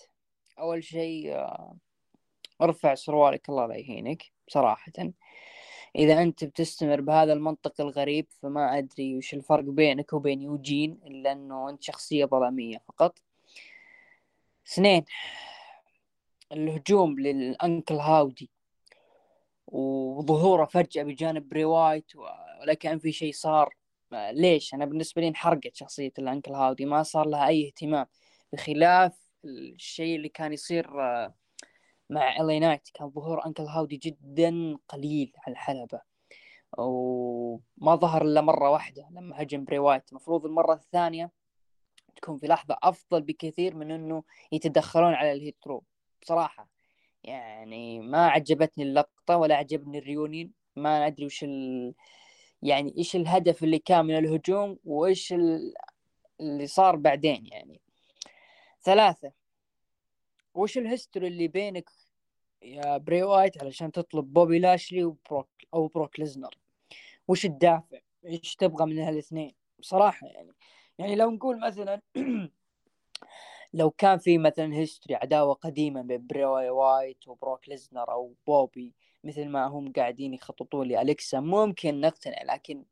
أول 0.59 0.83
شيء 0.83 1.35
آه، 1.35 1.77
ارفع 2.61 2.95
سروالك 2.95 3.49
الله 3.49 3.65
لا 3.65 3.75
يهينك 3.75 4.23
صراحة. 4.47 4.91
إذا 5.95 6.21
أنت 6.21 6.43
بتستمر 6.43 7.01
بهذا 7.01 7.33
المنطق 7.33 7.81
الغريب 7.81 8.27
فما 8.41 8.77
أدري 8.77 9.17
وش 9.17 9.33
الفرق 9.33 9.63
بينك 9.63 10.13
وبين 10.13 10.41
يوجين 10.41 10.99
إلا 11.05 11.31
إنه 11.31 11.69
أنت 11.69 11.83
شخصية 11.83 12.25
ظلامية 12.25 12.77
فقط. 12.87 13.19
اثنين 14.67 15.05
الهجوم 16.51 17.19
لل 17.19 17.41
Uncle 17.41 17.95
Howdy 17.95 18.49
وظهوره 19.67 20.65
فجأة 20.65 21.03
بجانب 21.03 21.49
بري 21.49 21.65
وايت 21.65 22.15
ولا 22.15 22.73
كان 22.73 22.99
في 22.99 23.11
شيء 23.11 23.33
صار. 23.33 23.75
ليش؟ 24.11 24.73
أنا 24.73 24.85
بالنسبة 24.85 25.21
لي 25.21 25.27
انحرقت 25.27 25.75
شخصية 25.75 26.13
ال 26.19 26.25
Uncle 26.25 26.51
Howdy 26.53 26.85
ما 26.85 27.03
صار 27.03 27.27
لها 27.27 27.47
أي 27.47 27.67
اهتمام 27.67 28.05
بخلاف 28.53 29.19
الشيء 29.45 30.15
اللي 30.15 30.29
كان 30.29 30.53
يصير 30.53 31.01
آه، 31.01 31.33
مع 32.09 32.41
LA 32.41 32.59
Knight 32.59 32.89
كان 32.93 33.09
ظهور 33.09 33.45
Uncle 33.45 33.63
Howdy 33.63 33.97
جدا 33.97 34.77
قليل 34.89 35.33
على 35.37 35.53
الحلبة. 35.53 36.01
وما 36.77 37.95
ظهر 37.95 38.21
إلا 38.21 38.41
مرة 38.41 38.69
واحدة 38.69 39.07
لما 39.11 39.41
هجم 39.41 39.63
بري 39.65 39.79
وايت. 39.79 40.09
المفروض 40.09 40.45
المرة 40.45 40.73
الثانية 40.73 41.31
تكون 42.15 42.37
في 42.37 42.47
لحظة 42.47 42.77
أفضل 42.83 43.21
بكثير 43.21 43.75
من 43.75 43.91
أنه 43.91 44.23
يتدخلون 44.51 45.13
على 45.13 45.31
ال 45.31 45.38
Hit 45.38 45.57
Row 45.67 45.83
بصراحة 46.21 46.69
يعني 47.23 47.99
ما 47.99 48.27
عجبتني 48.27 48.83
اللقطة 48.83 49.37
ولا 49.37 49.55
عجبني 49.55 49.97
ال 49.97 50.04
reunion. 50.04 50.53
ما 50.75 51.07
أدري 51.07 51.25
وش 51.25 51.43
ال... 51.43 51.93
يعني 52.61 52.93
إيش 52.97 53.15
الهدف 53.15 53.63
اللي 53.63 53.79
كان 53.79 54.05
من 54.05 54.17
الهجوم 54.17 54.79
وإيش 54.85 55.33
ال... 55.33 55.73
اللي 56.41 56.67
صار 56.67 56.95
بعدين 56.95 57.45
يعني. 57.47 57.81
ثلاثة 58.83 59.31
وش 60.55 60.77
ال 60.77 60.84
history 60.84 61.27
اللي 61.27 61.47
بينك 61.47 61.89
يا 62.61 62.97
بري 62.97 63.23
وايت 63.23 63.63
علشان 63.63 63.91
تطلب 63.91 64.33
بوبي 64.33 64.59
لاشلي 64.59 65.03
وبروك 65.03 65.49
أو 65.73 65.87
بروك 65.87 66.19
ليزنر؟ 66.19 66.57
وش 67.27 67.45
الدافع؟ 67.45 67.99
إيش 68.25 68.55
تبغى 68.55 68.85
من 68.85 68.99
هالاثنين؟ 68.99 69.51
بصراحة 69.79 70.27
يعني 70.27 70.53
يعني 70.97 71.15
لو 71.15 71.31
نقول 71.31 71.59
مثلا 71.59 72.01
لو 73.73 73.91
كان 73.91 74.17
في 74.17 74.37
مثلا 74.37 74.73
history 74.73 75.15
عداوة 75.15 75.53
قديمة 75.53 76.01
بين 76.01 76.27
بري 76.27 76.45
وايت 76.45 77.27
وبروك 77.27 77.69
ليزنر 77.69 78.11
أو 78.11 78.33
بوبي 78.47 78.93
مثل 79.23 79.49
ما 79.49 79.65
هم 79.65 79.91
قاعدين 79.91 80.33
يخططون 80.33 80.87
لالكسا 80.87 81.39
ممكن 81.39 82.01
نقتنع 82.01 82.43
لكن 82.43 82.85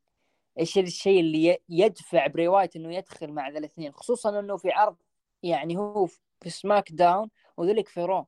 إيش 0.60 0.78
الشيء 0.78 1.20
اللي 1.20 1.58
يدفع 1.70 2.28
بري 2.28 2.48
وايت 2.48 2.76
إنه 2.76 2.96
يدخل 2.96 3.32
مع 3.32 3.50
ذا 3.50 3.60
الاثنين؟ 3.60 3.92
خصوصا 3.92 4.40
إنه 4.40 4.58
في 4.58 4.72
عرض 4.72 4.96
يعني 5.44 5.78
هو 5.78 6.06
في 6.42 6.50
SmackDown 6.50 7.30
وذولاك 7.58 7.88
في 7.88 8.02
Raw 8.02 8.26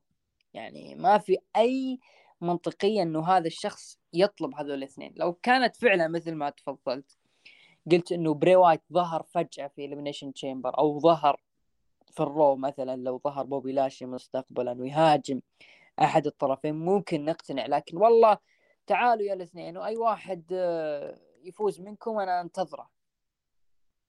يعني 0.53 0.95
ما 0.95 1.17
في 1.17 1.37
أي 1.55 1.99
منطقية 2.41 3.01
إنه 3.01 3.27
هذا 3.27 3.47
الشخص 3.47 3.99
يطلب 4.13 4.55
هذول 4.55 4.73
الاثنين. 4.73 5.13
لو 5.15 5.33
كانت 5.33 5.75
فعلا 5.75 6.07
مثل 6.07 6.33
ما 6.33 6.49
تفضلت 6.49 7.17
قلت 7.91 8.11
إنه 8.11 8.33
بري 8.33 8.55
وايت 8.55 8.81
ظهر 8.93 9.23
فجأة 9.23 9.67
في 9.67 9.85
Elimination 9.85 10.33
Chamber 10.33 10.77
أو 10.77 10.99
ظهر 10.99 11.41
في 12.11 12.19
ال 12.23 12.31
Raw 12.31 12.55
مثلا 12.55 12.95
لو 12.95 13.21
ظهر 13.23 13.45
بوبي 13.45 13.71
لاشلي 13.71 14.05
مستقبلا 14.05 14.71
ويهاجم 14.81 15.41
أحد 16.01 16.25
الطرفين 16.27 16.75
ممكن 16.75 17.25
نقتنع. 17.25 17.65
لكن 17.65 17.97
والله 17.97 18.37
تعالوا 18.87 19.23
يا 19.23 19.33
الاثنين 19.33 19.77
وأي 19.77 19.97
واحد 19.97 20.43
آه، 20.53 21.17
يفوز 21.43 21.81
منكم 21.81 22.19
أنا 22.19 22.41
أنتظره. 22.41 22.89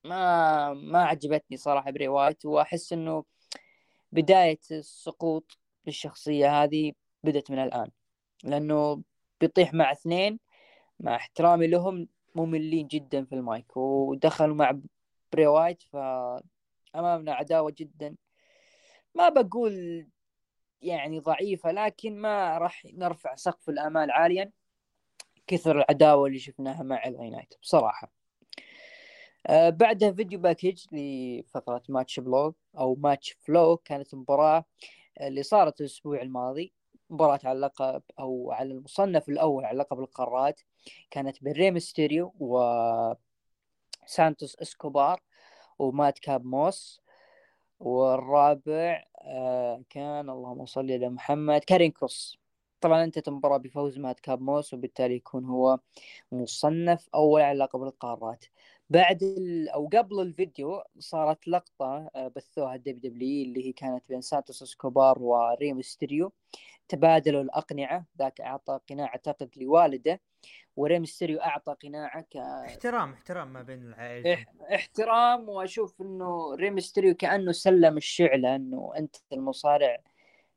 ما 0.03 0.73
ما 0.73 1.03
عجبتني 1.05 1.57
صراحة 1.57 1.91
بري 1.91 2.07
وايت 2.07 2.45
وأحس 2.45 2.93
إنه 2.93 3.23
بداية 4.11 4.59
السقوط 4.71 5.57
للشخصية 5.85 6.63
هذه 6.63 6.93
بدت 7.23 7.51
من 7.51 7.59
الآن 7.59 7.91
لأنه 8.43 9.03
بيطيح 9.41 9.73
مع 9.73 9.91
اثنين 9.91 10.39
مع 10.99 11.15
احترامي 11.15 11.67
لهم 11.67 12.07
مملين 12.35 12.87
جدا 12.87 13.25
في 13.25 13.35
المايك 13.35 13.77
ودخلوا 13.77 14.55
مع 14.55 14.79
بري 15.33 15.47
وايت 15.47 15.81
ف 15.83 15.95
امامنا 16.95 17.33
عداوة 17.33 17.73
جدا. 17.77 18.15
ما 19.15 19.29
بقول 19.29 20.07
يعني 20.81 21.19
ضعيفة 21.19 21.71
لكن 21.71 22.17
ما 22.21 22.57
راح 22.57 22.85
نرفع 22.93 23.35
سقف 23.35 23.69
الآمال 23.69 24.11
عاليا 24.11 24.51
كثر 25.47 25.77
العداوة 25.77 26.27
اللي 26.27 26.39
شفناها 26.39 26.83
مع 26.83 27.03
اليونايتد 27.07 27.57
بصراحة. 27.61 28.07
آه 28.07 28.16
بعدها 29.49 30.11
فيديو 30.11 30.39
باكج 30.39 30.85
لفقره 30.91 31.83
ماتش 31.89 32.19
بلوج 32.19 32.53
أو 32.77 32.95
ماتش 32.95 33.37
فلو 33.41 33.77
كانت 33.77 34.15
مباراة 34.15 34.65
اللي 35.21 35.43
صارت 35.43 35.81
الأسبوع 35.81 36.21
الماضي. 36.21 36.73
مباراة 37.09 37.39
على 37.43 37.51
اللقب 37.51 38.03
أو 38.19 38.51
على 38.51 38.71
المصنف 38.71 39.29
الأول 39.29 39.65
على 39.65 39.77
لقب 39.77 39.99
القارات 39.99 40.61
كانت 41.11 41.43
بين 41.43 41.53
ريم 41.53 41.79
ستيريو 41.79 42.33
و 42.39 42.59
سانتوس 44.05 44.55
إسكوبار 44.61 45.21
ومات 45.79 46.19
كاب 46.19 46.45
موس. 46.45 47.01
والرابع 47.79 49.05
آه 49.21 49.83
كان 49.89 50.29
اللهم 50.29 50.65
صل 50.65 50.91
على 50.91 51.09
محمد 51.09 51.63
كارين 51.63 51.91
كروس. 51.91 52.37
طبعا 52.81 53.03
أنتهت 53.03 53.27
المباراة 53.27 53.57
بفوز 53.57 53.99
مادكاب 53.99 54.41
موس 54.41 54.73
وبالتالي 54.73 55.15
يكون 55.15 55.45
هو 55.45 55.79
مصنف 56.31 57.09
أول 57.15 57.41
على 57.41 57.59
لقب 57.59 57.83
القارات. 57.83 58.45
بعد 58.89 59.23
ال... 59.23 59.69
أو 59.69 59.89
قبل 59.93 60.19
الفيديو 60.21 60.83
صارت 60.99 61.47
لقطة 61.47 62.09
آه، 62.15 62.27
بثوها 62.35 62.75
ال 62.75 63.01
WWE 63.01 63.45
اللي 63.45 63.67
هي 63.67 63.71
كانت 63.71 64.03
بين 64.09 64.21
سانتوس 64.21 64.61
إسكوبار 64.61 65.19
وري 65.19 65.81
مستيريو. 65.81 66.31
تبادلوا 66.87 67.41
الأقنعة 67.41 68.05
ذاك 68.19 68.41
أعطى 68.41 68.79
قناع 68.89 69.05
أعتقد 69.05 69.49
لوالده 69.57 70.21
وري 70.75 71.05
مستيريو 71.05 71.39
أعطى 71.39 71.75
قناعة 71.83 72.21
ك 72.21 72.37
احترام 72.37 73.13
احترام 73.13 73.53
ما 73.53 73.61
بين 73.61 73.81
العائلتين 73.81 74.33
إح... 74.33 74.45
احترام 74.73 75.49
وأشوف 75.49 76.01
إنه 76.01 76.55
ري 76.55 76.79
مستيريو 76.79 77.15
كأنه 77.15 77.51
سلم 77.51 77.97
الشعلة 77.97 78.55
إنه 78.55 78.91
أنت 78.97 79.15
المصارع 79.33 79.97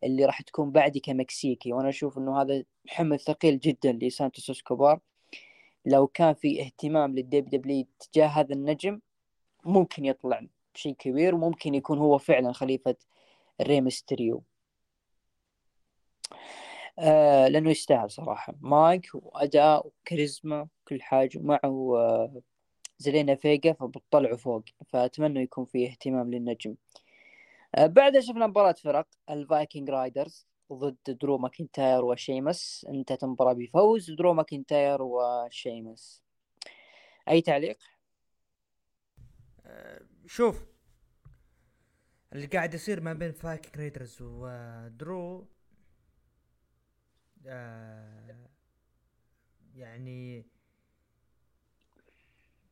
اللي 0.05 0.25
راح 0.25 0.43
تكون 0.43 0.71
بعدي 0.71 1.01
كمكسيكي. 1.01 1.73
وأنا 1.73 1.89
أشوف 1.89 2.19
إنه 2.19 2.43
هذا 2.43 2.65
حمل 2.89 3.21
ثقيل 3.21 3.59
جدا 3.59 3.93
لسانتوس 3.93 4.51
إسكوبار. 4.51 5.01
لو 5.87 6.07
كان 6.07 6.35
في 6.35 6.63
اهتمام 6.63 7.15
لل 7.15 7.49
WWE 7.49 7.87
تجاه 8.01 8.27
هذا 8.27 8.55
النجم 8.55 9.01
ممكن 9.65 10.05
يطلع 10.05 10.47
شيء 10.75 10.95
كبير 10.95 11.35
وممكن 11.35 11.75
يكون 11.75 11.99
هو 11.99 12.19
فعلا 12.19 12.53
خليفة 12.53 12.97
ري 13.63 13.91
مستيريو 13.91 14.43
آه 16.99 17.49
لأنه 17.49 17.71
يستاهل 17.71 18.11
صراحة. 18.11 18.55
مايك 18.61 19.11
وأداء 19.15 19.87
وكاريزما 19.87 20.69
وكل 20.83 21.03
حاجة 21.03 21.39
ومعه 21.39 21.97
آه 21.99 22.43
زلينا 22.99 23.35
فيجا 23.35 23.73
فبتطلعوا 23.73 24.37
فوق. 24.37 24.65
فأتمنى 24.87 25.41
يكون 25.41 25.65
في 25.65 25.87
اهتمام 25.87 26.31
للنجم. 26.31 26.75
آه 27.75 27.87
بعدها 27.87 28.21
شفنا 28.21 28.47
مباراة 28.47 28.73
فرق 28.73 29.07
ال 29.31 29.39
Viking 29.39 29.91
Raiders. 29.91 30.47
ضد 30.73 31.19
درو 31.23 31.39
ماكنتاير 31.39 32.05
وشيمس 32.05 32.87
انتهت 32.89 33.23
المباراة 33.23 33.53
بفوز 33.53 34.11
درو 34.11 34.35
ماكنتاير 34.35 35.03
وشيمس. 35.03 36.23
أي 37.29 37.41
تعليق؟ 37.41 37.79
آه 39.67 40.03
شوف 40.27 40.67
اللي 42.33 42.47
قاعد 42.47 42.75
يصير 42.75 43.01
ما 43.01 43.13
بين 43.13 43.33
Viking 43.33 43.77
Raiders 43.77 44.19
ودرو 44.23 45.49
آه، 47.47 48.49
يعني 49.75 50.47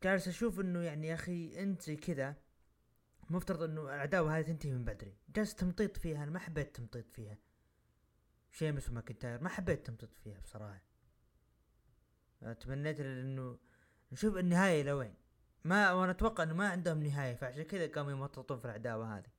جالس 0.02 0.28
أشوف 0.28 0.60
إنه 0.60 0.82
يعني 0.82 1.06
يا 1.08 1.14
أخي 1.14 1.62
أنت 1.62 1.90
كذا 1.90 2.34
مفترض 3.30 3.62
إنه 3.62 3.82
العداوة 3.82 4.38
هذه 4.38 4.44
تنتهي 4.44 4.72
من 4.72 4.84
بدري. 4.84 5.14
جالس 5.36 5.54
تمطيط 5.54 5.96
فيها 5.96 6.22
أنا 6.22 6.30
ما 6.30 6.38
حبيت 6.38 6.76
تمطيط 6.76 7.10
فيها. 7.10 7.38
شيمس 8.50 8.88
وماكنتاير 8.88 9.42
ما 9.42 9.48
حبيت 9.48 9.86
تمطيط 9.86 10.14
فيها 10.24 10.40
بصراحة. 10.40 10.82
تمنيت 12.60 13.00
انه 13.00 13.58
نشوف 14.12 14.36
النهاية 14.36 14.82
لوين. 14.82 15.14
ما 15.64 15.92
وأنا 15.92 16.10
أتوقع 16.10 16.42
إنه 16.44 16.54
ما 16.54 16.68
عندهم 16.68 17.02
نهاية 17.02 17.34
فعشان 17.34 17.62
كذا 17.62 17.86
قاموا 17.86 18.12
يمططون 18.12 18.58
في 18.58 18.64
العداوة 18.64 19.18
هذه. 19.18 19.30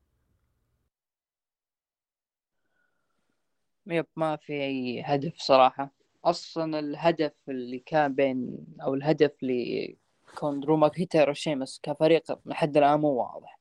يب 3.87 4.05
ما 4.15 4.35
في 4.35 4.53
أي 4.53 5.01
هدف 5.01 5.37
صراحة. 5.37 5.91
أصلا 6.25 6.79
الهدف 6.79 7.33
اللي 7.49 7.79
كان 7.79 8.15
بين 8.15 8.57
أو 8.83 8.93
الهدف 8.93 9.31
اللي 9.43 9.97
كون 10.37 10.59
درو 10.59 10.77
ماكنتاير 10.77 11.29
وشيمس 11.29 11.79
كفريق 11.83 12.47
لحد 12.47 12.77
الآن 12.77 12.99
مو 12.99 13.07
واضح. 13.09 13.59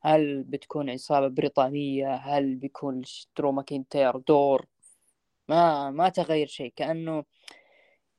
هل 0.00 0.42
بتكون 0.42 0.90
عصابة 0.90 1.28
بريطانية؟ 1.28 2.14
هل 2.14 2.56
بيكون 2.56 3.02
درو 3.36 3.52
ماكنتاير 3.52 4.16
دور؟ 4.16 4.66
ما 5.48 5.90
ما 5.90 6.08
تغير 6.08 6.46
شيء. 6.46 6.72
كأنه 6.76 7.24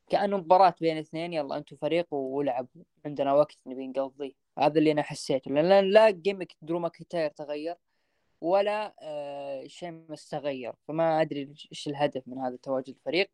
كأنه 0.10 0.38
مباراة 0.38 0.76
بين 0.82 0.98
اثنين 0.98 1.34
يلا 1.34 1.58
أنتم 1.58 1.76
فريق 1.76 2.14
والعبوا 2.14 2.84
عندنا 3.06 3.34
وقت 3.34 3.58
نبي 3.66 3.88
نقضيه. 3.88 4.34
هذا 4.60 4.80
اللي 4.80 4.92
أنا 4.92 5.02
حسيته. 5.02 5.52
لأن 5.52 5.92
لا 5.92 6.10
gimmick 6.10 6.56
درو 6.62 6.80
ماكنتاير 6.80 7.30
تغير 7.30 7.76
ولا 8.42 8.96
آه 9.02 9.68
شيء 9.68 9.92
ما 9.92 10.16
تغير. 10.32 10.74
فما 10.88 11.22
أدري 11.22 11.54
إيش 11.72 11.88
الهدف 11.88 12.28
من 12.28 12.40
هذا 12.40 12.58
تواجد 12.64 12.90
الفريق. 12.90 13.30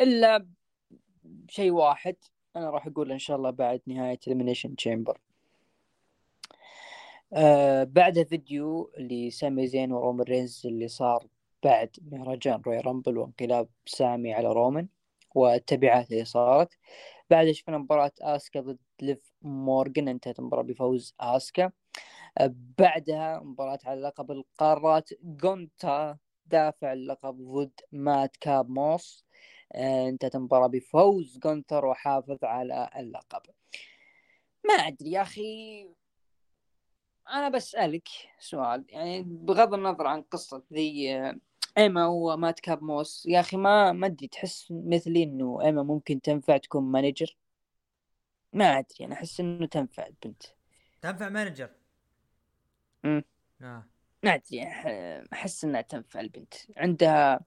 إلا 0.00 0.46
شيء 1.48 1.70
واحد 1.70 2.16
أنا 2.56 2.70
راح 2.70 2.86
أقول 2.86 3.12
إن 3.12 3.18
شاء 3.18 3.36
الله 3.36 3.50
بعد 3.50 3.80
نهاية 3.86 4.18
Elimination 4.26 4.76
Chamber 4.76 5.20
آه 7.32 7.84
بعد 7.84 8.22
فيديو 8.22 8.92
لسامي 8.98 9.66
زين 9.66 9.92
ورومان 9.92 10.26
رينز 10.26 10.62
اللي 10.66 10.88
صار 10.88 11.26
بعد 11.62 11.96
مهرجان 12.02 12.62
Royal 12.66 12.80
Rumble 12.80 13.18
وانقلاب 13.18 13.68
سامي 13.86 14.34
على 14.34 14.52
رومان 14.52 14.88
والتبعات 15.34 16.12
اللي 16.12 16.24
صارت. 16.24 16.78
بعد 17.30 17.50
شفنا 17.50 17.78
مباراة 17.78 18.12
آسكا 18.20 18.60
ضد 18.60 18.78
ليف 19.02 19.32
مورغان 19.42 20.08
انتهت 20.08 20.38
المباراة 20.38 20.62
بفوز 20.62 21.14
آسكا. 21.20 21.72
آه 22.38 22.54
بعدها 22.78 23.40
مباراة 23.40 23.78
على 23.84 24.00
لقب 24.00 24.30
القارات 24.30 25.10
جونتر 25.22 26.18
دافع 26.46 26.92
اللقب 26.92 27.36
ضد 27.36 27.80
مادكاب 27.92 28.70
موس. 28.70 29.26
آه 29.72 30.08
انتهت 30.08 30.34
المباراة 30.34 30.66
بفوز 30.66 31.38
جونتر 31.38 31.86
وحافظ 31.86 32.44
على 32.44 32.90
اللقب. 32.96 33.42
ما 34.68 34.74
أدري 34.74 35.10
يا 35.10 35.22
أخي 35.22 35.88
أنا 37.30 37.48
بسألك 37.48 38.08
سؤال 38.38 38.84
يعني 38.88 39.22
بغض 39.22 39.74
النظر 39.74 40.06
عن 40.06 40.22
قصة 40.22 40.62
ذي 40.72 41.18
إيما 41.78 42.06
ومادكاب 42.06 42.82
موس 42.82 43.26
يا 43.26 43.40
أخي 43.40 43.56
ما 43.56 43.92
ما 43.92 44.06
أدري 44.06 44.28
تحس 44.28 44.66
مثلي 44.70 45.22
إنه 45.22 45.62
إيما 45.62 45.82
ممكن 45.82 46.20
تنفع 46.20 46.56
تكون 46.56 46.84
manager 46.84 47.36
ما 48.52 48.64
أدري 48.78 49.04
أنا 49.06 49.14
أحس 49.14 49.40
إنه 49.40 49.66
تنفع 49.66 50.06
البنت. 50.06 50.42
تنفع 51.02 51.28
manager 51.28 51.70
امم 53.04 53.24
آه. 53.62 53.84
ما 54.24 54.34
أدري 54.34 54.62
أحس 55.32 55.64
إنها 55.64 55.80
تنفع 55.80 56.20
البنت. 56.20 56.54
عندها 56.76 57.40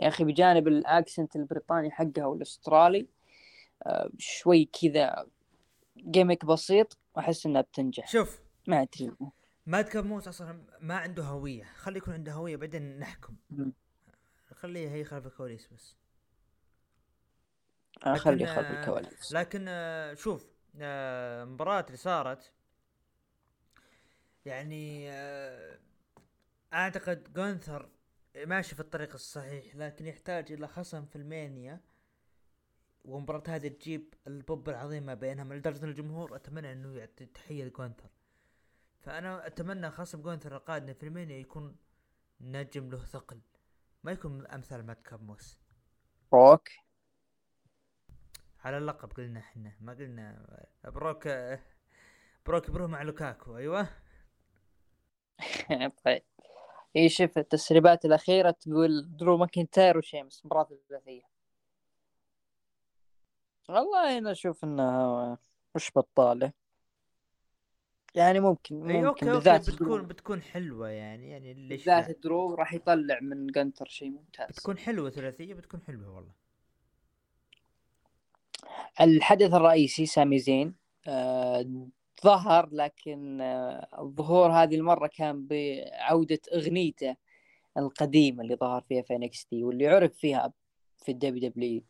يا 0.00 0.08
أخي 0.08 0.24
بجانب 0.24 0.68
الأكسنت 0.68 1.36
البريطاني 1.36 1.90
حقها 1.90 2.26
والأسترالي 2.26 3.06
آه، 3.86 4.10
شوي 4.18 4.64
كذا 4.64 5.26
جيمك 5.98 6.44
بسيط 6.44 6.98
وأحس 7.16 7.46
إنها 7.46 7.60
بتنجح. 7.60 8.08
شوف. 8.08 8.40
ما 8.66 8.82
أدري. 8.82 9.10
ماد 9.66 9.88
كاب 9.88 10.04
موس 10.04 10.28
أصلا 10.28 10.64
ما 10.80 10.96
عنده 10.96 11.22
هوية. 11.22 11.64
خلي 11.64 11.98
يكون 11.98 12.14
عنده 12.14 12.32
هوية 12.32 12.56
بعدين 12.56 12.98
نحكم. 12.98 13.36
خليه 14.52 14.90
هي 14.90 15.04
خلف 15.04 15.26
الكواليس 15.26 15.68
بس. 15.72 15.96
اخلي 18.02 18.44
لكن، 18.44 18.46
خلف 18.46 18.66
آه، 18.66 18.80
الكواليس. 18.80 19.32
لكن 19.32 19.64
آه، 19.68 20.14
شوف 20.14 20.46
آه، 20.80 21.42
المباراة 21.42 21.84
اللي 21.86 21.96
صارت 21.96 22.52
يعني 24.44 25.10
آه، 25.10 25.78
أعتقد 26.74 27.32
جونثر 27.32 27.88
ماشي 28.46 28.74
في 28.74 28.80
الطريق 28.80 29.12
الصحيح 29.12 29.76
لكن 29.76 30.06
يحتاج 30.06 30.52
إلى 30.52 30.68
خصم 30.68 31.06
في 31.06 31.16
المانيا. 31.16 31.80
ومباراة 33.04 33.42
هذه 33.48 33.68
تجيب 33.68 34.14
البوب 34.26 34.68
العظيم 34.68 35.02
ما 35.02 35.14
بينهم. 35.14 35.52
لدرجة 35.52 35.84
الجمهور 35.84 36.36
أتمنى 36.36 36.72
إنه 36.72 36.96
يعطي 36.98 37.26
تحية 37.26 37.64
لجونثر. 37.64 38.08
فأنا 39.04 39.46
أتمنى 39.46 39.90
خصم 39.90 40.22
جونثر 40.22 40.56
القادم 40.56 40.94
في 40.94 41.02
المانيا 41.02 41.36
يكون 41.38 41.76
نجم 42.40 42.90
له 42.90 43.04
ثقل. 43.04 43.40
ما 44.02 44.12
يكون 44.12 44.46
أمثال 44.46 44.86
مات 44.86 45.02
كابموس. 45.02 45.58
روك. 46.32 46.68
على 48.60 48.78
اللقب 48.78 49.12
قلنا 49.12 49.40
إحنا. 49.40 49.72
ما 49.80 49.92
قلنا. 49.92 50.46
بروك 50.84 51.28
بروك 52.46 52.70
بروح 52.70 52.90
مع 52.90 53.02
لوكاكو. 53.02 53.56
أيوه. 53.56 53.88
طيب. 56.04 56.22
إي 56.96 57.08
شوف 57.08 57.38
التسريبات 57.38 58.04
الأخيرة 58.04 58.50
تقول 58.50 59.16
درو 59.16 59.36
ماكنتاير 59.36 59.98
وشيمس 59.98 60.46
مباراه 60.46 60.68
ثلاثيه 60.88 61.22
والله 63.68 64.18
أنا 64.18 64.30
أشوف 64.30 64.64
انها 64.64 65.38
مش 65.74 65.92
بطالة. 65.96 66.52
يعني 68.14 68.40
ممكن 68.40 68.76
ممكن 68.76 68.94
أوكي 68.94 69.06
أوكي 69.06 69.24
بالذات 69.26 69.70
بتكون 69.70 69.88
درو 69.88 70.04
بتكون 70.06 70.42
حلوة 70.42 70.88
يعني 70.88 71.30
يعني 71.30 71.54
ليش 71.54 71.84
بالذات 71.84 72.18
درو 72.22 72.54
راح 72.54 72.74
يطلع 72.74 73.18
من 73.22 73.46
جونتر 73.46 73.88
شيء 73.88 74.10
ممتاز. 74.10 74.48
بتكون 74.48 74.78
حلوة 74.78 75.10
ثلاثية 75.10 75.54
بتكون 75.54 75.80
حلوة 75.86 76.16
والله. 76.16 76.32
الحدث 79.00 79.54
الرئيسي 79.54 80.06
سامي 80.06 80.38
زين 80.38 80.74
آه 81.08 81.66
ظهر 82.24 82.68
لكن 82.72 83.40
آه 83.40 83.88
الظهور 83.98 84.50
هذه 84.50 84.74
المرة 84.74 85.06
كان 85.06 85.46
بعودة 85.46 86.40
أغنيته 86.54 87.16
القديمة 87.78 88.42
اللي 88.42 88.56
ظهر 88.56 88.80
فيها 88.88 89.02
في 89.02 89.18
NXT 89.18 89.46
واللي 89.52 89.86
عرف 89.86 90.12
فيها 90.14 90.52
في 90.96 91.12
الدبليو 91.12 91.50
دبليو 91.50 91.82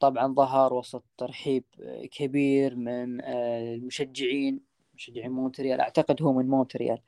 طبعا 0.00 0.34
ظهر 0.34 0.74
وسط 0.74 1.04
ترحيب 1.18 1.64
آه، 1.82 2.06
كبير 2.06 2.76
من 2.76 3.20
آه 3.20 3.74
المشجعين 3.74 4.60
مشجعين 4.94 5.30
مونتريال 5.30 5.80
أعتقد 5.80 6.22
هو 6.22 6.32
من 6.32 6.48
مونتريال. 6.48 6.98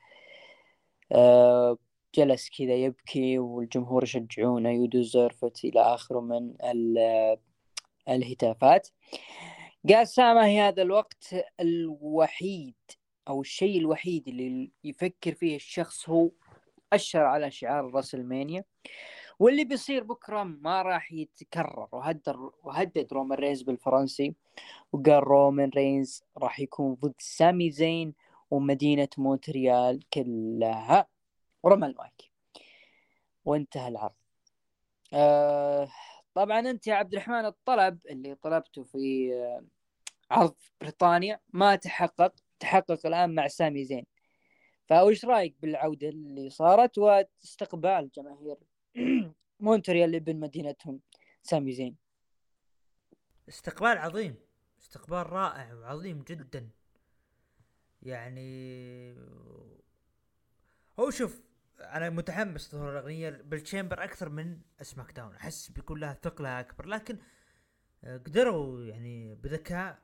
آه 1.11 1.77
جلس 2.15 2.49
كذا 2.49 2.73
يبكي 2.75 3.39
والجمهور 3.39 4.03
يشجعونه 4.03 4.69
you 4.69 4.85
deserve 4.85 5.45
إلى 5.65 5.81
آخره 5.81 6.19
من 6.19 6.55
ال- 6.63 7.37
الهتافات. 8.09 8.87
قال 9.89 10.07
سامي 10.07 10.61
هذا 10.61 10.81
الوقت 10.81 11.35
الوحيد 11.59 12.75
أو 13.27 13.41
الشيء 13.41 13.79
الوحيد 13.79 14.27
اللي 14.27 14.71
يفكر 14.83 15.33
فيه 15.33 15.55
الشخص 15.55 16.09
هو 16.09 16.29
أشر 16.93 17.23
على 17.23 17.51
شعار 17.51 17.91
WrestleMania. 17.93 18.63
واللي 19.39 19.65
بيصير 19.65 20.03
بكرة 20.03 20.43
ما 20.43 20.81
راح 20.81 21.13
يتكرر. 21.13 21.87
وهدد 21.91 22.35
وهدد 22.63 23.13
رومان 23.13 23.39
رينز 23.39 23.61
بالفرنسي 23.61 24.35
وقال 24.91 25.23
رومان 25.23 25.69
رينز 25.69 26.23
راح 26.37 26.59
يكون 26.59 26.93
ضد 26.93 27.15
سامي 27.19 27.71
زين 27.71 28.13
ومدينة 28.51 29.09
مونتريال 29.17 30.09
كلها. 30.09 31.07
ورمى 31.63 31.87
المايك. 31.87 32.31
وانتهى 33.45 33.87
العرض. 33.87 34.13
آه 35.13 35.89
طبعا 36.33 36.59
أنت 36.59 36.87
يا 36.87 36.95
عبد 36.95 37.13
الرحمن 37.13 37.45
الطلب 37.45 37.99
اللي 38.09 38.35
طلبته 38.35 38.83
في 38.83 39.33
آه، 39.33 39.65
عرض 40.31 40.55
بريطانيا 40.81 41.39
ما 41.53 41.75
تحقق. 41.75 42.33
تحقق 42.59 43.05
الآن 43.05 43.35
مع 43.35 43.47
سامي 43.47 43.85
زين. 43.85 44.05
فايش 44.85 45.25
رأيك 45.25 45.55
بالعودة 45.61 46.09
اللي 46.09 46.49
صارت 46.49 46.97
واستقبال 46.97 48.09
جماهير 48.15 48.57
مونتريال 49.59 50.19
بين 50.19 50.39
مدينتهم. 50.39 50.99
سامي 51.41 51.71
زين. 51.71 51.95
استقبال 53.49 53.97
عظيم. 53.97 54.35
استقبال 54.81 55.29
رائع 55.29 55.73
وعظيم 55.73 56.23
جدا. 56.23 56.69
يعني 58.01 59.13
هو 60.99 61.09
شوف 61.09 61.41
أنا 61.79 62.09
متحمس 62.09 62.71
ظهور 62.71 62.91
الأغنية 62.91 63.29
بال 63.29 63.45
Chamber 63.45 64.03
أكثر 64.03 64.29
من 64.29 64.61
SmackDown. 64.81 65.35
أحس 65.35 65.71
بيكون 65.71 65.99
لها 65.99 66.13
ثقلها 66.13 66.59
أكبر. 66.59 66.85
لكن 66.85 67.17
آه، 68.03 68.17
قدروا 68.17 68.83
يعني 68.83 69.35
بذكاء 69.35 69.99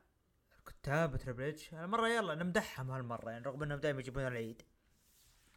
الكتاب 0.58 1.16
Triple 1.16 1.42
H. 1.42 1.74
المره 1.74 2.08
يلا 2.08 2.34
نمدحهم 2.34 2.90
هالمرة 2.90 3.30
يعني 3.30 3.44
رغم 3.44 3.62
إنهم 3.62 3.78
دائما 3.78 4.00
يجيبون 4.00 4.26
العيد. 4.26 4.62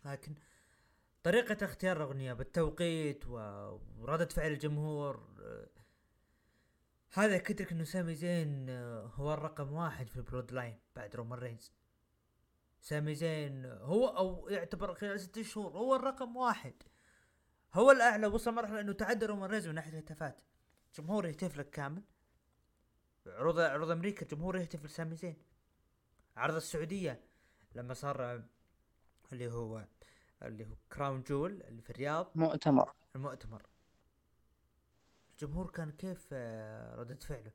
لكن 0.05 0.35
طريقة 1.23 1.65
اختيار 1.65 1.97
الأغنية 1.97 2.33
بالتوقيت 2.33 3.27
وردة 3.27 4.25
فعل 4.25 4.51
الجمهور 4.51 5.27
آه، 5.41 5.69
هذا 7.13 7.35
يأكد 7.35 7.59
لك 7.59 7.71
إنه 7.71 7.83
سامي 7.83 8.15
زين 8.15 8.69
آه، 8.69 9.11
هو 9.15 9.33
الرقم 9.33 9.73
واحد 9.73 10.09
في 10.09 10.17
ال 10.17 10.51
Bloodline 10.51 10.79
بعد 10.95 11.15
رومان 11.15 11.39
رينز. 11.39 11.73
سامي 12.81 13.15
زين 13.15 13.65
هو 13.65 14.07
أو 14.07 14.49
يعتبر 14.49 14.93
خلال 14.93 15.19
ست 15.19 15.41
شهور 15.41 15.71
هو 15.71 15.95
الرقم 15.95 16.35
واحد. 16.35 16.73
هو 17.73 17.91
الأعلى 17.91 18.27
وصل 18.27 18.53
مرحلة 18.53 18.79
إنه 18.79 18.93
تعدى 18.93 19.25
رومان 19.25 19.49
رينز 19.49 19.67
من 19.67 19.75
ناحية 19.75 19.91
الهتافات. 19.91 20.41
جمهور 20.95 21.25
يهتف 21.25 21.57
لك 21.57 21.69
كامل. 21.69 22.03
عروض 23.27 23.59
عروض 23.59 23.91
أمريكا 23.91 24.21
الجمهور 24.21 24.57
يهتف 24.57 24.85
لسامي 24.85 25.15
زين. 25.15 25.37
عرض 26.37 26.55
السعودية 26.55 27.21
لما 27.75 27.93
صار 27.93 28.23
آه، 28.23 28.43
اللي 29.33 29.51
هو 29.51 29.85
اللي 30.43 30.65
هو 30.65 30.75
Crown 30.93 31.23
Jewel 31.23 31.61
اللي 31.61 31.81
في 31.81 31.89
الرياض. 31.89 32.31
مؤتمر. 32.35 32.93
المؤتمر. 33.15 33.65
الجمهور 35.31 35.69
كان 35.71 35.91
كيف 35.91 36.29
آه، 36.33 36.95
ردة 36.95 37.15
فعله؟ 37.15 37.51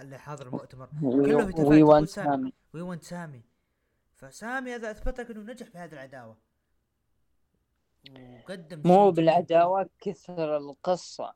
اللي 0.00 0.18
حاضر 0.18 0.46
المؤتمر؟ 0.46 0.88
كله 1.00 1.82
want 1.82 2.08
سامي. 2.08 2.52
we 2.74 2.80
want 2.80 3.02
سامي 3.02 3.42
فسامي 4.16 4.74
هذا 4.74 4.90
اثبت 4.90 5.20
لك 5.20 5.30
إنه 5.30 5.52
نجح 5.52 5.66
في 5.66 5.78
هذه 5.78 5.92
العداوة. 5.92 6.36
وقدم 8.10 8.82
مو. 8.84 9.10
بالعداوة 9.10 9.90
كثر 10.00 10.56
القصة. 10.56 11.34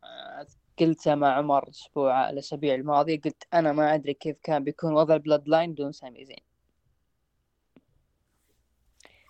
قلتها 0.78 1.14
مع 1.14 1.28
عمر 1.36 1.62
الأسبوع 1.62 2.30
الأسابيع 2.30 2.74
الماضية 2.74 3.20
قلت 3.20 3.42
أنا 3.54 3.72
ما 3.72 3.94
أدري 3.94 4.14
كيف 4.14 4.36
كان 4.42 4.64
بيكون 4.64 4.92
وضع 4.92 5.14
ال 5.14 5.48
Bloodline 5.48 5.74
دون 5.74 5.92
سامي 5.92 6.24
زين. 6.24 6.53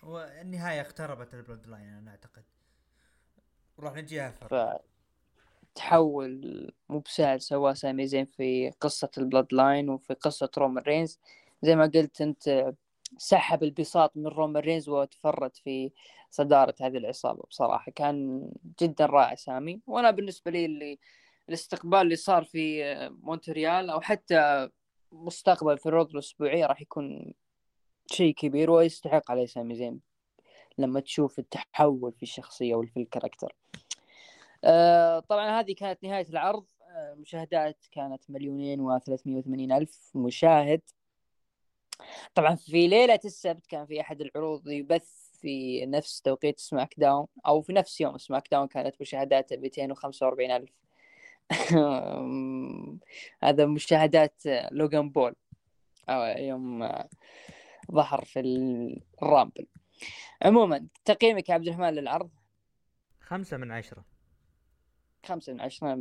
والنهاية 0.05 0.81
اقتربت 0.81 1.33
ال 1.33 1.67
Bloodline 1.67 1.89
أنا 1.89 2.11
أعتقد. 2.11 2.43
راح 3.79 3.93
نجيها 3.93 4.31
فرق 4.31 4.81
فتحول 5.75 6.71
مو 6.89 6.99
بسهل 6.99 7.41
سواه 7.41 7.73
سامي 7.73 8.07
زين 8.07 8.25
في 8.25 8.69
قصة 8.69 9.11
ال 9.17 9.53
Bloodline 9.53 9.89
وفي 9.89 10.13
قصة 10.13 10.49
رومان 10.57 10.83
رينز. 10.83 11.19
زي 11.61 11.75
ما 11.75 11.85
قلت 11.95 12.21
أنت 12.21 12.73
سحب 13.17 13.63
البساط 13.63 14.17
من 14.17 14.27
رومان 14.27 14.63
رينز 14.63 14.89
وتفرد 14.89 15.55
في 15.55 15.91
صدارة 16.29 16.75
هذه 16.81 16.97
العصابة. 16.97 17.43
بصراحة 17.49 17.91
كان 17.91 18.49
جدا 18.81 19.05
رائع 19.05 19.35
سامي. 19.35 19.81
وأنا 19.87 20.11
بالنسبة 20.11 20.51
لي 20.51 20.65
اللي 20.65 20.99
الاستقبال 21.49 22.01
اللي 22.01 22.15
صار 22.15 22.43
في 22.43 22.83
مونتريال 23.09 23.89
أو 23.89 24.01
حتى 24.01 24.69
مستقبلا 25.11 25.77
في 25.77 25.85
العروض 25.85 26.09
الأسبوعية 26.11 26.65
راح 26.65 26.81
يكون 26.81 27.33
شيء 28.11 28.33
كبير 28.33 28.71
ويستحق 28.71 29.31
عليه 29.31 29.45
سامي 29.45 29.75
زين 29.75 29.99
لما 30.77 30.99
تشوف 30.99 31.39
التحول 31.39 32.11
في 32.11 32.23
الشخصية 32.23 32.75
وفي 32.75 32.99
ال 32.99 33.05
character 33.05 33.55
آه، 34.65 35.19
طبعا 35.19 35.59
هذه 35.59 35.73
كانت 35.73 36.03
نهاية 36.03 36.27
العرض. 36.29 36.65
آه، 36.89 37.13
مشاهدات 37.13 37.85
كانت 37.91 38.29
مليونين 38.29 38.81
وثلاثمية 38.81 39.37
وثمانين 39.37 39.71
ألف 39.71 40.11
مشاهد. 40.15 40.81
طبعا 42.35 42.55
في 42.55 42.87
ليلة 42.87 43.19
السبت 43.25 43.67
كان 43.67 43.85
في 43.85 44.01
أحد 44.01 44.21
العروض 44.21 44.67
يبث 44.67 45.29
في 45.41 45.85
نفس 45.85 46.21
توقيت 46.21 46.59
SmackDown 46.59 47.27
أو 47.47 47.61
في 47.61 47.73
نفس 47.73 48.01
يوم 48.01 48.17
SmackDown 48.17 48.67
كانت 48.67 48.95
مشاهداته 49.01 49.57
245 49.57 50.51
ألف. 50.51 50.69
هذا 53.43 53.65
مشاهدات 53.65 54.41
لوغان 54.71 55.09
بول. 55.09 55.35
أو 56.09 56.23
يوم 56.37 56.83
ظهر 57.91 58.25
في 58.25 58.39
ال 59.23 59.28
Rumble. 59.28 59.67
عموما 60.41 60.87
تقييمك 61.05 61.49
يا 61.49 61.53
عبد 61.53 61.67
الرحمن 61.67 61.89
للعرض؟ 61.89 62.29
خمسة 63.19 63.57
من 63.57 63.71
عشرة. 63.71 64.05
خمسة 65.25 65.53
من 65.53 65.61
عشرة 65.61 65.95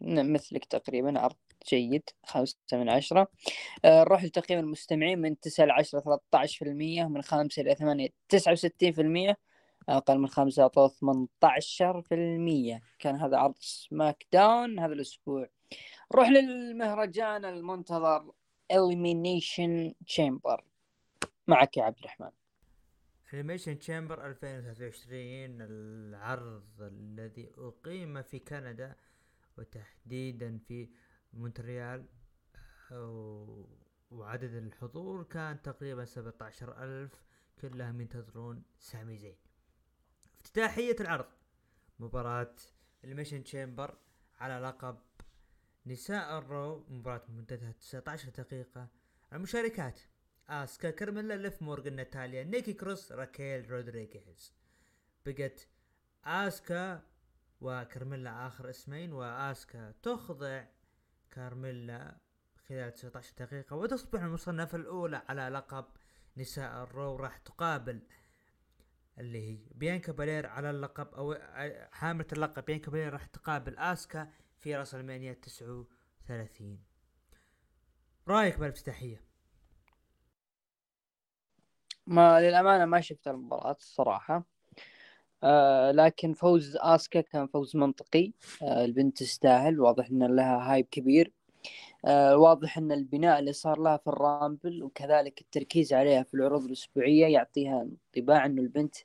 مثلك 0.00 0.64
تقريبا 0.64 1.20
عرض 1.20 1.36
جيد 1.68 2.10
خمسة 2.24 2.56
من 2.72 2.88
عشرة. 2.88 3.28
آه، 3.84 4.00
نروح 4.00 4.24
لتقييم 4.24 4.60
المستمعين 4.60 5.18
من 5.18 5.40
تسعة 5.40 5.64
لعشرة 5.64 6.00
ثلاثة 6.00 6.22
عشر 6.34 6.64
في 6.64 6.70
المية 6.70 7.04
من 7.04 7.22
خمسة 7.22 7.62
إلى 7.62 7.74
ثمانية 7.74 8.08
تسعة 8.28 8.52
وستين 8.52 8.92
في 8.92 9.00
المية. 9.00 9.38
أقل 9.88 10.18
من 10.18 10.28
خمسة 10.28 10.62
أعطوه 10.62 10.88
ثمانية 10.88 11.28
عشر 11.42 12.02
في 12.02 12.14
المية. 12.14 12.82
كان 12.98 13.16
هذا 13.16 13.36
عرض 13.36 13.54
SmackDown 13.58 14.78
هذا 14.78 14.92
الأسبوع. 14.92 15.48
نروح 16.14 16.28
للمهرجان 16.28 17.44
المنتظر 17.44 18.32
Elimination 18.72 19.94
Chamber. 20.06 20.60
معك 21.48 21.76
يا 21.76 21.84
عبد 21.84 21.98
الرحمن. 21.98 22.30
Elimination 23.34 23.78
Chamber 23.78 24.26
2023 24.26 25.22
العرض 25.60 26.80
الذي 26.80 27.52
أقيم 27.58 28.22
في 28.22 28.38
كندا 28.38 28.96
وتحديدا 29.58 30.58
في 30.58 30.88
مونتريال 31.32 32.06
وعدد 34.10 34.54
الحضور 34.54 35.22
كان 35.22 35.62
تقريبا 35.62 36.04
17 36.04 36.84
ألف 36.84 37.24
كلهم 37.60 38.00
ينتظرون 38.00 38.62
سامي 38.78 39.16
زين. 39.16 39.36
افتتاحية 40.40 40.96
العرض 41.00 41.28
مباراة 41.98 42.54
Elimination 43.04 43.44
Chamber 43.44 43.96
على 44.38 44.66
لقب 44.66 44.98
نساء 45.86 46.38
ال 46.38 46.49
Raw 46.49 46.84
مباراة 46.88 47.22
مدتها 47.28 47.72
19 47.72 48.28
دقيقة. 48.30 48.88
المشاركات 49.32 50.00
اسكا 50.50 50.90
كارميلا 50.90 51.34
ليف 51.34 51.62
مورغان 51.62 51.96
ناتاليا 51.96 52.44
نيكي 52.44 52.72
كروس 52.72 53.12
راكيل 53.12 53.70
رودريغيز. 53.70 54.54
بقت 55.26 55.68
أسكا 56.24 57.02
وكارميلا 57.60 58.46
آخر 58.46 58.70
اسمين 58.70 59.12
وأسكا 59.12 59.94
تخضع 60.02 60.64
كارميلا 61.30 62.16
خلال 62.68 62.94
19 62.94 63.34
دقيقة 63.38 63.76
وتصبح 63.76 64.22
المصنفة 64.22 64.78
الأولى 64.78 65.22
على 65.28 65.48
لقب 65.48 65.84
نساء 66.36 66.82
ال 66.82 66.91
Raw 66.91 67.16
راح 67.16 67.36
تقابل 67.38 68.02
اللي 69.18 69.50
هي 69.50 69.58
بيانكا 69.74 70.12
بالير 70.12 70.46
على 70.46 70.70
اللقب 70.70 71.14
أو 71.14 71.38
حاملة 71.92 72.26
اللقب. 72.32 72.64
بيانكا 72.64 72.90
بالير 72.90 73.12
راح 73.12 73.26
تقابل 73.26 73.78
آسكا 73.78 74.32
في 74.58 74.76
WrestleMania 74.76 75.32
39 75.32 76.78
رأيك 78.28 78.58
بالأفتتاحية؟ 78.58 79.27
ما 82.08 82.40
للأمانة 82.40 82.84
ما 82.84 83.00
شفت 83.00 83.28
المباراة 83.28 83.76
الصراحة 83.80 84.46
آه 85.44 85.90
لكن 85.90 86.32
فوز 86.34 86.76
آسكا 86.80 87.20
كان 87.20 87.46
فوز 87.46 87.76
منطقي. 87.76 88.32
آه 88.62 88.84
البنت 88.84 89.18
تستاهل. 89.18 89.80
واضح 89.80 90.06
أن 90.10 90.36
لها 90.36 90.72
hype 90.72 90.86
كبير. 90.90 91.32
آه 92.04 92.36
واضح 92.36 92.78
أن 92.78 92.92
البناء 92.92 93.38
اللي 93.38 93.52
صار 93.52 93.78
لها 93.80 93.96
في 93.96 94.06
ال 94.06 94.17
Rumble 94.17 94.82
وكذلك 94.82 95.40
التركيز 95.40 95.92
عليها 95.92 96.22
في 96.22 96.34
العروض 96.34 96.64
الأسبوعية 96.64 97.26
يعطيها 97.26 97.86
انطباع 98.16 98.46
أنه 98.46 98.62
البنت 98.62 98.96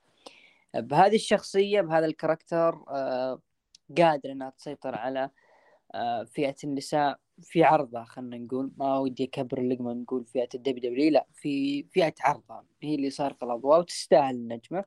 بهذه 0.76 1.16
الشخصية 1.16 1.82
بهذا 1.82 2.06
ال 2.06 2.13
character 2.13 2.84
آه 2.90 3.42
قادرة 3.98 4.32
أنها 4.32 4.50
تسيطر 4.50 4.96
على 4.96 5.30
آه 5.96 6.24
فئة 6.24 6.56
النساء 6.64 7.20
في 7.42 7.64
عرضها 7.64 8.04
خلينا 8.04 8.38
نقول. 8.38 8.72
ما 8.78 8.98
ودي 8.98 9.24
أكبر 9.24 9.58
اللقمة 9.58 9.94
نقول 9.94 10.26
فئة 10.26 10.50
ال 10.56 10.92
WWE 10.92 11.12
لا 11.12 11.28
في 11.34 11.84
فئة 11.84 12.14
عرضها. 12.22 12.66
هي 12.84 12.96
اللي 12.96 13.10
سارقه 13.10 13.46
الأضواء 13.46 13.80
وتستاهل 13.80 14.36
النجمة. 14.36 14.86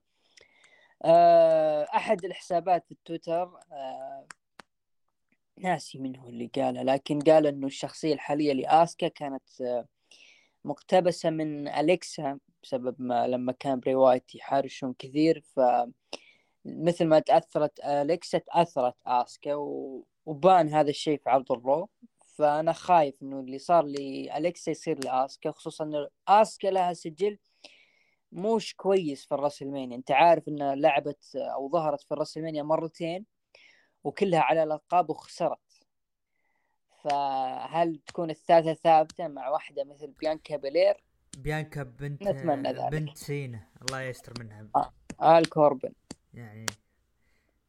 آه، 1.04 1.82
أحد 1.94 2.24
الحسابات 2.24 2.84
في 2.86 2.92
التويتر 2.92 3.42
آه، 3.72 4.26
ناسي 5.58 5.98
منه 5.98 6.28
اللي 6.28 6.50
قاله 6.54 6.82
لكن 6.82 7.18
قال 7.20 7.46
إنه 7.46 7.66
الشخصية 7.66 8.14
الحالية 8.14 8.52
لآسكا 8.52 9.08
كانت 9.08 9.42
مقتبسة 10.64 11.30
من 11.30 11.68
أليكسا 11.68 12.38
بسبب 12.62 12.96
ما 12.98 13.26
لما 13.28 13.52
كان 13.52 13.80
براي 13.80 13.94
وايت 13.94 14.34
يحارشهم 14.34 14.94
كثير. 14.98 15.40
ف 15.56 15.60
مثل 16.64 17.04
ما 17.06 17.18
تأثرت 17.18 17.80
أليكسا 17.80 18.38
تأثرت 18.38 18.94
آسكا. 19.06 19.54
وبان 20.26 20.68
هذا 20.68 20.90
الشيء 20.90 21.18
في 21.18 21.30
عرض 21.30 21.52
ال 21.52 21.61
Raw 21.61 21.88
فأنا 22.36 22.72
خايف 22.72 23.22
إنه 23.22 23.40
اللي 23.40 23.58
صار 23.58 23.84
لالكسا 23.84 24.70
يصير 24.70 25.04
لاسكا 25.04 25.50
خصوصا 25.50 25.84
إنه 25.84 26.08
آسكا 26.28 26.68
لها 26.68 26.92
سجل 26.92 27.38
موش 28.32 28.74
كويس 28.74 29.26
في 29.26 29.34
ال 29.34 29.39
WrestleMania 29.39 29.96
أنت 29.96 30.10
عارف 30.10 30.48
انها 30.48 30.74
لعبت 30.74 31.36
أو 31.36 31.70
ظهرت 31.70 32.02
في 32.02 32.12
ال 32.12 32.16
WrestleMania 32.16 32.62
مرتين 32.62 33.26
وكلها 34.04 34.40
على 34.40 34.62
الألقاب 34.62 35.10
وخسرت. 35.10 35.58
فهل 37.04 38.00
تكون 38.06 38.30
الثالثة 38.30 38.74
ثابتة 38.74 39.28
مع 39.28 39.48
واحدة 39.48 39.84
مثل 39.84 40.06
بيانكا 40.06 40.56
بيلير 40.56 41.04
بيانكا 41.38 41.82
بنت 41.82 42.22
نتمنى 42.22 42.72
ذلك. 42.72 42.92
بنت 42.92 43.16
سينا 43.16 43.68
الله 43.82 44.02
يستر 44.02 44.32
منها. 44.40 44.68
آه. 44.76 45.38
آل 45.38 45.48
كوربن. 45.48 45.92
يعني 46.34 46.66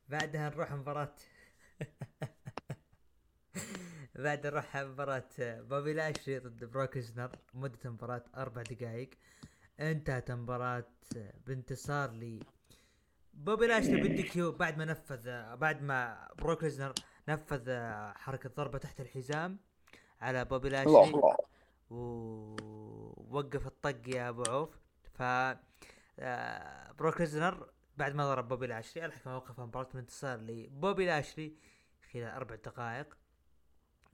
بعدها 0.07 0.49
نروح 0.49 0.71
مباراة. 0.71 1.15
بعد 4.15 4.47
نروح 4.47 4.77
مباراة 4.77 5.29
بوبي 5.39 5.93
لاشلي 5.93 6.39
ضد 6.39 6.63
بروك 6.63 6.99
مدة 7.53 7.79
المباراة 7.85 8.23
أربع 8.37 8.61
دقائق 8.61 9.09
انتهت 9.79 10.31
المباراة 10.31 10.85
بانتصار 11.47 12.11
لي 12.11 12.39
بوبي 13.33 13.67
لاشلي 13.67 14.01
بالدي 14.01 14.23
كيو 14.33 14.51
بعد 14.51 14.77
ما 14.77 14.85
نفذ 14.85 15.55
بعد 15.55 15.81
ما 15.81 16.27
بروك 16.37 16.63
نفذ 17.27 17.71
حركة 18.15 18.49
ضربة 18.49 18.77
تحت 18.77 19.01
الحزام 19.01 19.57
على 20.21 20.45
بوبي 20.45 20.69
لاشلي. 20.69 21.21
ووقف 21.89 23.67
الطق 23.67 24.09
يا 24.09 24.29
أبو 24.29 24.43
عوف. 24.49 24.69
ف 25.13 25.21
آه، 26.19 26.91
بروك 26.91 27.21
ليزنر 27.21 27.69
بعد 27.97 28.15
ما 28.15 28.25
ضرب 28.25 28.47
بوبي 28.47 28.67
لاشلي 28.67 29.05
الحكم 29.05 29.31
وقف 29.31 29.59
مباراة 29.59 29.89
بانتصار 29.93 30.37
لبوبي 30.37 31.05
لاشلي 31.05 31.55
خلال 32.13 32.23
أربع 32.23 32.55
دقائق 32.55 33.17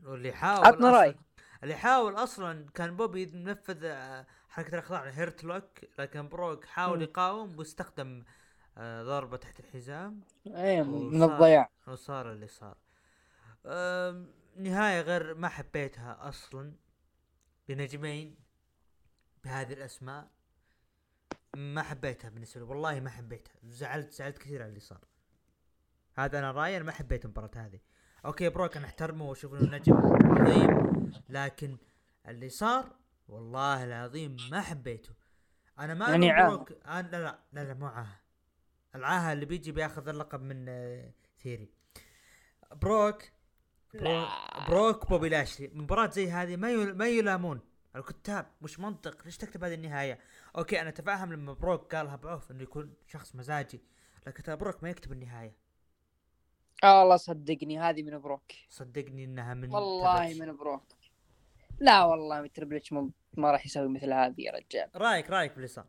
واللي 0.05 0.31
حاول 0.33 0.65
عطنا 0.65 0.91
رأي. 0.91 1.15
اللي 1.63 1.75
حاول 1.75 2.15
أصلا 2.15 2.69
كان 2.73 2.95
بوبي 2.97 3.21
ينفذ 3.21 3.79
آه، 3.85 4.25
حركة 4.49 4.73
الاخضاع 4.73 5.03
Hurt 5.03 5.43
Lock 5.43 5.79
لكن 5.99 6.29
بروك 6.29 6.65
حاول. 6.65 7.01
يقاوم 7.01 7.57
واستخدم 7.59 8.23
آه، 8.77 9.03
ضربة 9.03 9.37
تحت 9.37 9.59
الحزام. 9.59 10.21
إيه 10.47 10.81
من 10.83 11.23
الضياع. 11.23 11.69
وصار 11.87 12.31
اللي 12.31 12.47
صار. 12.47 12.77
أم، 13.65 14.33
نهاية 14.55 15.01
غير 15.01 15.35
ما 15.35 15.49
حبيتها 15.49 16.29
أصلا 16.29 16.73
لنجمين 17.69 18.35
بهذه 19.43 19.73
الأسماء. 19.73 20.27
ما 21.55 21.83
حبيتها 21.83 22.29
بالنسبة 22.29 22.61
لي 22.61 22.67
والله 22.67 22.99
ما 22.99 23.09
حبيتها. 23.09 23.53
زعلت 23.63 24.11
زعلت 24.13 24.37
كثير 24.37 24.61
على 24.61 24.69
اللي 24.69 24.79
صار. 24.79 25.01
هذا 26.15 26.39
أنا 26.39 26.51
رأيي 26.51 26.77
أنا 26.77 26.85
ما 26.85 26.91
حبيت 26.91 27.25
المباراة 27.25 27.49
هذه. 27.55 27.79
أوكي 28.25 28.49
بروك 28.49 28.77
أنا 28.77 28.85
أحترمه 28.85 29.25
واشوف 29.25 29.53
إنه 29.53 29.77
نجم 29.77 29.93
عظيم. 29.93 31.11
لكن 31.29 31.77
اللي 32.27 32.49
صار 32.49 32.95
والله 33.27 33.83
العظيم 33.83 34.37
ما 34.51 34.61
حبيته. 34.61 35.13
أنا 35.79 35.93
ما 35.93 36.09
يعني. 36.09 36.47
بروك 36.47 36.71
أنا 36.85 37.07
لا 37.11 37.17
لا 37.17 37.39
لا, 37.53 37.63
لا 37.63 37.73
مو 37.73 37.85
عاهه 37.85 38.19
العاهة 38.95 39.33
اللي 39.33 39.45
بيجي 39.45 39.71
بياخذ 39.71 40.07
اللقب 40.07 40.41
من 40.41 40.65
آه، 40.69 41.11
ثيري. 41.39 41.69
بروك 42.71 43.23
برو 43.93 44.25
بروك 44.67 45.09
بوبي 45.09 45.29
لاشلي. 45.29 45.71
مباراة 45.73 46.09
زي 46.09 46.31
هذه 46.31 46.55
ما 46.55 46.71
يل... 46.71 46.97
ما 46.97 47.07
يلامون. 47.07 47.59
الكتاب 47.95 48.45
مش 48.61 48.79
منطق. 48.79 49.25
ليش 49.25 49.37
تكتب 49.37 49.63
هذه 49.63 49.73
النهاية؟ 49.73 50.19
أوكي 50.57 50.81
أنا 50.81 50.89
اتفهم 50.89 51.33
لما 51.33 51.53
بروك 51.53 51.95
قالها 51.95 52.15
بعوف 52.15 52.51
إنه 52.51 52.63
يكون 52.63 52.93
شخص 53.07 53.35
مزاجي. 53.35 53.81
لكن 54.27 54.43
ترى 54.43 54.55
بروك 54.55 54.83
ما 54.83 54.89
يكتب 54.89 55.11
النهاية. 55.11 55.55
آه 56.83 56.99
والله 56.99 57.17
صدقني 57.17 57.79
هذه 57.79 58.03
من 58.03 58.19
بروك. 58.19 58.51
صدقني 58.69 59.23
إنها 59.23 59.53
من 59.53 59.73
والله 59.75 60.33
تبت. 60.33 60.41
من 60.41 60.55
بروك. 60.57 60.83
لا 61.79 62.03
والله 62.03 62.47
Triple 62.47 62.75
H 62.75 62.93
ما 62.93 63.51
راح 63.51 63.65
يسوي 63.65 63.87
مثل 63.87 64.13
هذه 64.13 64.41
يا 64.41 64.51
رجال. 64.51 64.89
رايك 64.95 65.29
رايك 65.29 65.65
صار 65.65 65.85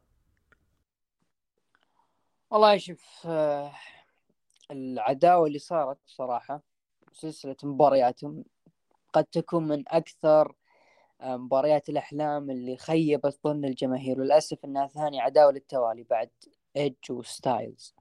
والله 2.50 2.76
شوف 2.78 3.26
العداوة 4.70 5.46
اللي 5.46 5.58
صارت 5.58 5.98
صراحة 6.06 6.62
سلسلة 7.12 7.56
مبارياتهم 7.64 8.44
قد 9.12 9.24
تكون 9.24 9.68
من 9.68 9.84
أكثر 9.88 10.54
آه، 11.20 11.36
مباريات 11.36 11.88
الأحلام 11.88 12.50
اللي 12.50 12.76
خيبت 12.76 13.38
ظن 13.44 13.64
الجماهير. 13.64 14.20
وللأسف 14.20 14.64
أنها 14.64 14.86
ثاني 14.86 15.20
عداوة 15.20 15.52
للتوالي 15.52 16.02
بعد 16.02 16.30
إيدج 16.76 17.10
وستايلز 17.12 17.94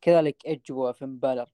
كذلك 0.00 0.46
إيدج 0.46 0.72
وفين 0.72 1.18
بالر 1.18 1.48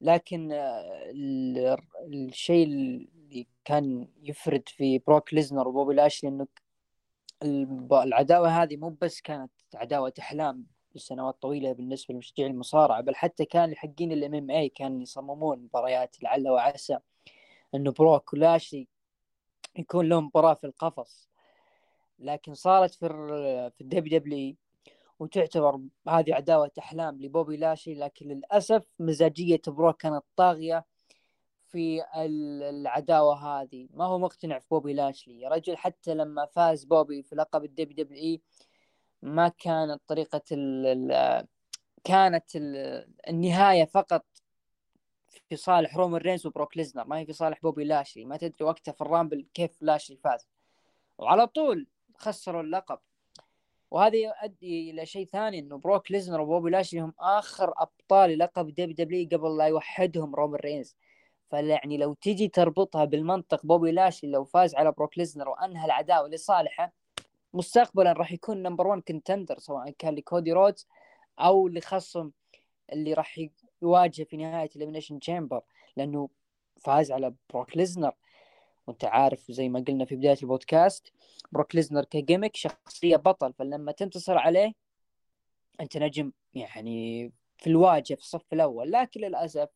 لكن 0.00 0.52
آه، 0.52 1.10
ال- 1.10 1.76
الشيء 2.06 2.66
اللي 2.66 3.46
كان 3.64 4.08
يفرد 4.22 4.68
في 4.68 4.98
بروك 4.98 5.34
ليزنر 5.34 5.68
وبوبي 5.68 5.94
لاشلي 5.94 6.30
إنه 6.30 6.46
العداوة 7.92 8.48
هذه 8.62 8.76
مو 8.76 8.96
بس 9.00 9.20
كانت 9.20 9.52
عداوة 9.74 10.12
إحلام 10.18 10.66
لسنوات 10.94 11.42
طويلة 11.42 11.72
بالنسبة 11.72 12.14
لمشجعي 12.14 12.46
المصارعة 12.46 13.00
بل 13.00 13.14
حتى 13.14 13.44
كان 13.44 13.70
لحقين 13.70 14.12
ال 14.12 14.34
MMA 14.34 14.68
كانوا 14.68 15.02
يصممون 15.02 15.58
مباريات 15.58 16.22
لعل 16.22 16.48
وعسى 16.48 16.98
إنه 17.74 17.92
بروك 17.92 18.32
ولاشلي 18.32 18.88
يكون 19.76 20.08
لهم 20.08 20.24
مباراة 20.26 20.54
في 20.54 20.64
القفص. 20.64 21.28
لكن 22.18 22.54
صارت 22.54 22.94
في 22.94 23.08
في 23.76 23.80
ال 23.80 24.18
WWE 24.18 24.56
وتعتبر 25.18 25.80
هذه 26.08 26.34
عداوة 26.34 26.70
أحلام 26.78 27.20
لبوبي 27.22 27.56
لاشلي 27.56 27.94
لكن 27.94 28.28
للأسف 28.28 28.82
مزاجية 28.98 29.60
بروك 29.66 30.00
كانت 30.00 30.22
طاغية 30.36 30.84
في 31.68 32.02
ال- 32.16 32.62
العداوة 32.62 33.36
هذه. 33.62 33.88
ما 33.94 34.04
هو 34.04 34.18
مقتنع 34.18 34.58
في 34.58 34.66
بوبي 34.70 34.92
لاشلي؟ 34.92 35.40
يا 35.40 35.48
رجل 35.48 35.76
حتى 35.76 36.14
لما 36.14 36.46
فاز 36.46 36.84
بوبي 36.84 37.22
في 37.22 37.34
لقب 37.36 37.64
ال 37.64 38.04
WWE 38.04 38.40
ما 39.22 39.48
كانت 39.48 40.00
طريقة 40.06 40.42
ال 40.52 40.86
ال 41.12 41.46
كانت 42.04 42.56
ال 42.56 42.76
النهاية 43.28 43.84
فقط 43.84 44.24
في 45.48 45.56
صالح 45.56 45.96
رومان 45.96 46.20
رينز 46.20 46.46
وبروك 46.46 46.76
ليزنر 46.76 47.04
ما 47.04 47.18
هي 47.18 47.26
في 47.26 47.32
صالح 47.32 47.60
بوبي 47.62 47.84
لاشلي. 47.84 48.24
ما 48.24 48.36
تدري 48.36 48.64
وقتها 48.64 48.92
في 48.92 49.00
ال 49.00 49.07
Rumble 49.07 49.46
كيف 49.54 49.82
لاشلي 49.82 50.16
فاز. 50.16 50.48
وعلى 51.18 51.46
طول 51.46 51.86
خسروا 52.16 52.62
اللقب. 52.62 52.98
وهذا 53.90 54.16
يؤدي 54.16 54.90
إلى 54.90 55.06
شيء 55.06 55.26
ثاني 55.26 55.58
إنه 55.58 55.78
بروك 55.78 56.10
ليزنر 56.10 56.40
وبوبي 56.40 56.70
لاشلي 56.70 57.00
هم 57.00 57.14
آخر 57.20 57.72
أبطال 57.76 58.38
لقب 58.38 58.68
WWE 58.68 59.28
قبل 59.32 59.56
لا 59.56 59.64
يوحدهم 59.64 60.34
رومان 60.34 60.60
رينز. 60.60 60.96
فيعني 61.50 61.96
لو 61.96 62.14
تجي 62.14 62.48
تربطها 62.48 63.04
بالمنطق 63.04 63.66
بوبي 63.66 63.92
لاشلي 63.92 64.30
لو 64.30 64.44
فاز 64.44 64.74
على 64.74 64.92
بروك 64.92 65.18
ليزنر 65.18 65.48
وأنهى 65.48 65.84
العداوة 65.84 66.28
لصالحه 66.28 66.92
مستقبلا 67.54 68.12
راح 68.12 68.32
يكون 68.32 68.62
number 68.62 68.86
1 68.86 69.02
contender 69.02 69.58
سواء 69.58 69.90
كان 69.90 70.14
لكودي 70.14 70.52
رودز 70.52 70.88
أو 71.38 71.68
لخصم 71.68 72.30
اللي 72.92 73.14
راح 73.14 73.40
يواجه 73.82 74.22
في 74.24 74.36
نهاية 74.36 74.70
Elimination 74.76 75.18
Chamber 75.20 75.60
لأنه 75.96 76.28
فاز 76.80 77.12
على 77.12 77.34
بروك 77.50 77.76
ليزنر. 77.76 78.12
وانت 78.88 79.04
عارف 79.04 79.50
زي 79.50 79.68
ما 79.68 79.84
قلنا 79.88 80.04
في 80.04 80.16
بداية 80.16 80.36
البودكاست 80.42 81.12
بروك 81.52 81.74
ليزنر 81.74 82.04
ك 82.04 82.11
gimmick 82.11 82.56
شخصية 82.56 83.16
بطل 83.16 83.52
فلما 83.52 83.92
تنتصر 83.92 84.38
عليه 84.38 84.72
أنت 85.80 85.96
نجم 85.96 86.32
يعني 86.54 87.32
في 87.58 87.66
الواجهه 87.66 88.16
في 88.16 88.22
الصف 88.22 88.52
الأول. 88.52 88.90
لكن 88.90 89.20
للأسف 89.20 89.68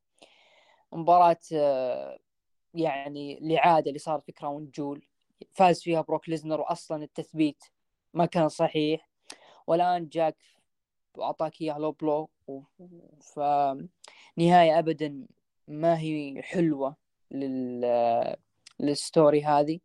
مباراة 0.92 1.40
آه، 1.54 2.18
يعني 2.74 3.38
الاعاده 3.38 3.88
اللي 3.88 3.98
صارت 3.98 4.24
في 4.24 4.32
Crown 4.32 4.70
Jewel 4.74 5.06
فاز 5.52 5.82
فيها 5.82 6.00
بروك 6.00 6.28
ليزنر 6.28 6.60
واصلا 6.60 7.04
التثبيت 7.04 7.64
ما 8.14 8.26
كان 8.26 8.48
صحيح. 8.48 9.08
والآن 9.66 10.08
جاك 10.08 10.36
وأعطاك 11.14 11.60
إياه 11.60 11.78
low 11.78 11.92
blow 11.92 12.30
فنهايه 13.20 14.78
ابدا 14.78 15.26
ما 15.68 15.98
هي 15.98 16.42
حلوة 16.42 16.96
لل 17.30 17.84
للستوري 18.80 19.44
هذه. 19.44 19.80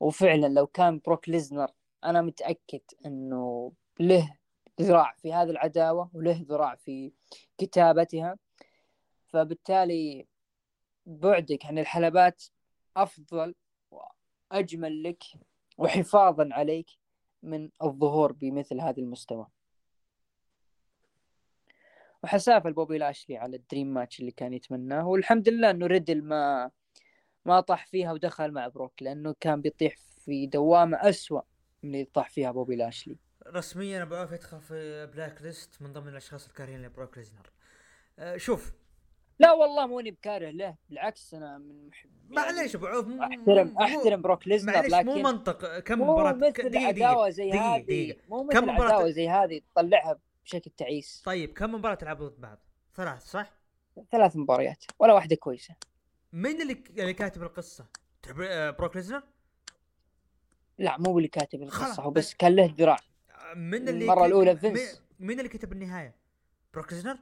وفعلا 0.00 0.46
لو 0.46 0.66
كان 0.66 1.00
بروك 1.06 1.28
ليزنر 1.28 1.70
أنا 2.04 2.22
متأكد 2.22 2.80
إنه 3.06 3.72
له 4.00 4.36
ذراع 4.80 5.14
في 5.16 5.32
هذه 5.32 5.50
العداوة 5.50 6.10
وله 6.14 6.44
ذراع 6.48 6.74
في 6.74 7.12
كتابتها. 7.58 8.38
فبالتالي 9.28 10.26
بعدك 11.06 11.66
عن 11.66 11.78
الحلبات 11.78 12.44
أفضل 12.96 13.54
وأجمل 14.50 15.02
لك 15.02 15.24
وحفاظا 15.78 16.48
عليك 16.52 16.90
من 17.42 17.70
الظهور 17.82 18.32
بمثل 18.32 18.80
هذا 18.80 19.00
المستوى. 19.00 19.46
وحسافة 22.24 22.70
لبوبي 22.70 22.98
لاشلي 22.98 23.36
على 23.36 23.56
ال 23.56 23.61
dream 23.61 23.86
match 23.86 24.20
اللي 24.20 24.30
كان 24.30 24.52
يتمناه. 24.52 25.06
والحمد 25.06 25.48
لله 25.48 25.70
إنه 25.70 25.86
ريدل 25.86 26.22
ما 26.24 26.70
ما 27.46 27.60
طاح 27.60 27.86
فيها 27.86 28.12
ودخل 28.12 28.50
مع 28.52 28.68
بروك 28.68 28.92
لأنه 29.02 29.34
كان 29.40 29.60
بيطيح 29.60 29.94
في 30.24 30.46
دوامة 30.46 30.96
أسوأ 31.08 31.40
من 31.82 31.94
اللي 31.94 32.04
طاح 32.14 32.28
فيها 32.30 32.50
بوبي 32.50 32.76
لاشلي. 32.76 33.16
رسميا 33.46 34.02
ابو 34.02 34.14
عوف 34.14 34.32
يدخل 34.32 34.60
في 34.60 35.06
black 35.14 35.42
list 35.42 35.82
من 35.82 35.92
ضمن 35.92 36.08
الأشخاص 36.08 36.46
الكارهين 36.46 36.82
لبروك 36.82 37.18
ليزنر. 37.18 37.50
أه 38.18 38.36
شوف. 38.36 38.72
لا 39.38 39.52
والله 39.52 39.86
ماني 39.86 40.10
بكاره 40.10 40.50
له 40.50 40.76
بالعكس 40.90 41.34
أنا 41.34 41.58
من 41.58 41.88
محب 41.88 42.10
معليش 42.28 42.74
أبو 42.76 42.86
عوف 42.86 43.06
مو- 43.06 43.22
احترم 43.22 43.66
مو- 43.68 43.80
أحترم 43.80 44.22
بروك 44.22 44.48
ليزنر 44.48 44.72
معليش 44.72 44.92
مو 44.92 44.98
لكن 45.12 45.22
منطق 45.22 45.78
كم 45.78 45.98
مو 45.98 46.12
مباراة 46.12 46.32
مثل 46.32 46.52
دقيقة 46.52 46.86
عداوه 46.86 47.14
دقيقة 47.14 47.30
زي 47.30 47.50
هذه 47.52 48.16
مو 48.28 48.46
كم 48.46 48.64
مثل 48.64 48.76
مباراة- 48.76 48.80
عداوه 48.80 49.10
زي 49.10 49.28
هذه 49.28 49.60
تطلعها 49.74 50.18
بشكل 50.44 50.70
تعيس. 50.70 51.22
طيب 51.26 51.52
كم 51.52 51.74
مباراة 51.74 51.94
تلعبوا 51.94 52.28
ضد 52.28 52.40
بعض؟ 52.40 52.58
ثلاث 52.94 53.22
صح؟ 53.26 53.52
ثلاث 54.12 54.36
مباريات 54.36 54.84
ولا 54.98 55.12
واحدة 55.12 55.36
كويسة. 55.36 55.74
مين 56.36 56.62
اللي 56.62 56.84
اللي 56.98 57.12
كاتب 57.14 57.42
آه، 58.40 58.70
بروك 58.70 58.96
ليزنر؟ 58.96 59.22
لا 60.78 60.98
مو 60.98 61.18
اللي 61.18 61.28
كاتب 61.28 61.62
القصة 61.62 62.02
هو 62.02 62.10
بس- 62.10 62.34
كان 62.34 62.56
له 62.56 62.74
ذراع 62.78 62.96
آه، 63.30 63.54
من 63.54 63.88
اللي 63.88 64.06
الأولى 64.26 64.50
مين- 64.62 64.74
فينس. 64.74 65.02
مين 65.20 65.38
اللي 65.38 65.48
كتب 65.48 65.72
النهاية؟ 65.72 66.14
بروك 66.74 66.92
ليزنر؟ 66.92 67.18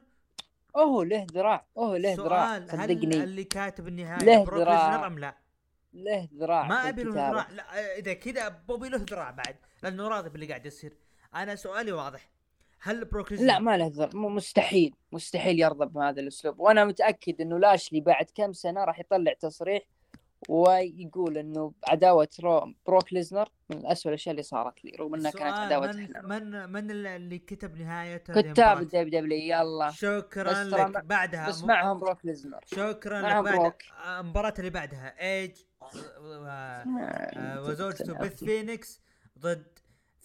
أوه 0.75 1.05
له 1.05 1.25
ذراع 1.33 1.65
أوه 1.77 1.97
له 1.97 2.13
ذراع 2.13 2.47
سؤال 2.59 2.61
هل 2.63 2.69
صدقني 2.69 3.23
اللي 3.23 3.43
كاتب 3.43 3.87
النهاية 3.87 4.23
له 4.25 4.43
بروك 4.43 4.59
ذراع. 4.61 4.87
ليزنر 4.89 5.07
أم 5.07 5.19
لا؟ 5.19 5.35
له 5.93 6.29
ذراع 6.33 6.67
ما 6.67 6.89
أبي 6.89 7.03
له. 7.03 7.11
ذراع 7.11 7.49
لا 7.51 7.63
آه، 7.79 7.97
إذا 7.99 8.13
كذا 8.13 8.47
بوبي 8.49 8.89
له 8.89 8.97
ذراع 8.97 9.31
بعد 9.31 9.55
لأنه 9.83 10.07
راضي 10.07 10.29
باللي 10.29 10.45
قاعد 10.47 10.65
يصير 10.65 10.93
أنا 11.35 11.55
سؤالي 11.55 11.91
واضح 11.91 12.29
هل 12.81 13.05
بروك 13.05 13.31
ليزنر 13.31 13.47
لا 13.47 13.59
ما 13.59 13.77
له 13.77 14.09
مو- 14.13 14.29
مستحيل 14.29 14.95
مستحيل 15.11 15.59
يرضى 15.59 15.85
بهذا 15.85 16.21
الاسلوب 16.21 16.59
وأنا 16.59 16.85
متاكد 16.85 17.41
انه 17.41 17.59
لاشلي 17.59 18.01
بعد 18.01 18.25
كم 18.35 18.53
سنه 18.53 18.83
راح 18.83 18.99
يطلع 18.99 19.33
تصريح 19.33 19.81
ويقول 20.49 21.37
انه 21.37 21.73
عداوه 21.87 22.27
رو 22.43 22.73
بروك 22.87 23.13
ليزنر 23.13 23.49
من 23.69 23.85
اسوء 23.85 24.09
الاشياء 24.09 24.31
اللي 24.31 24.43
صارت 24.43 24.85
لي 24.85 24.91
رغم 24.99 25.15
انها 25.15 25.31
كانت 25.31 25.57
عداوه 25.57 25.87
من 25.91 26.03
احلام 26.03 26.29
من 26.29 26.69
من 26.71 26.91
اللي 26.91 27.39
كتب 27.39 27.77
نهاية 27.77 28.23
هذه 28.29 28.51
كتاب؟ 28.51 28.77
الدبليو 28.81 29.09
دبليو 29.21 29.39
يلا 29.59 29.91
شكرا 29.91 30.63
لك 30.63 31.05
بعدها 31.05 31.47
بس 31.49 31.63
معهم 31.63 31.99
بروك 31.99 32.25
ليزنر 32.25 32.59
شكرا 32.65 33.19
لك 33.21 33.25
بعد 33.25 33.43
بروك. 33.43 33.75
آه، 34.05 34.19
المباراة 34.19 34.53
اللي 34.59 34.69
بعدها 34.69 35.15
ايج 35.21 35.55
آه، 35.81 37.61
وزوجته 37.61 38.13
بيث 38.13 38.43
فينيكس 38.43 39.01
ضد 39.39 39.74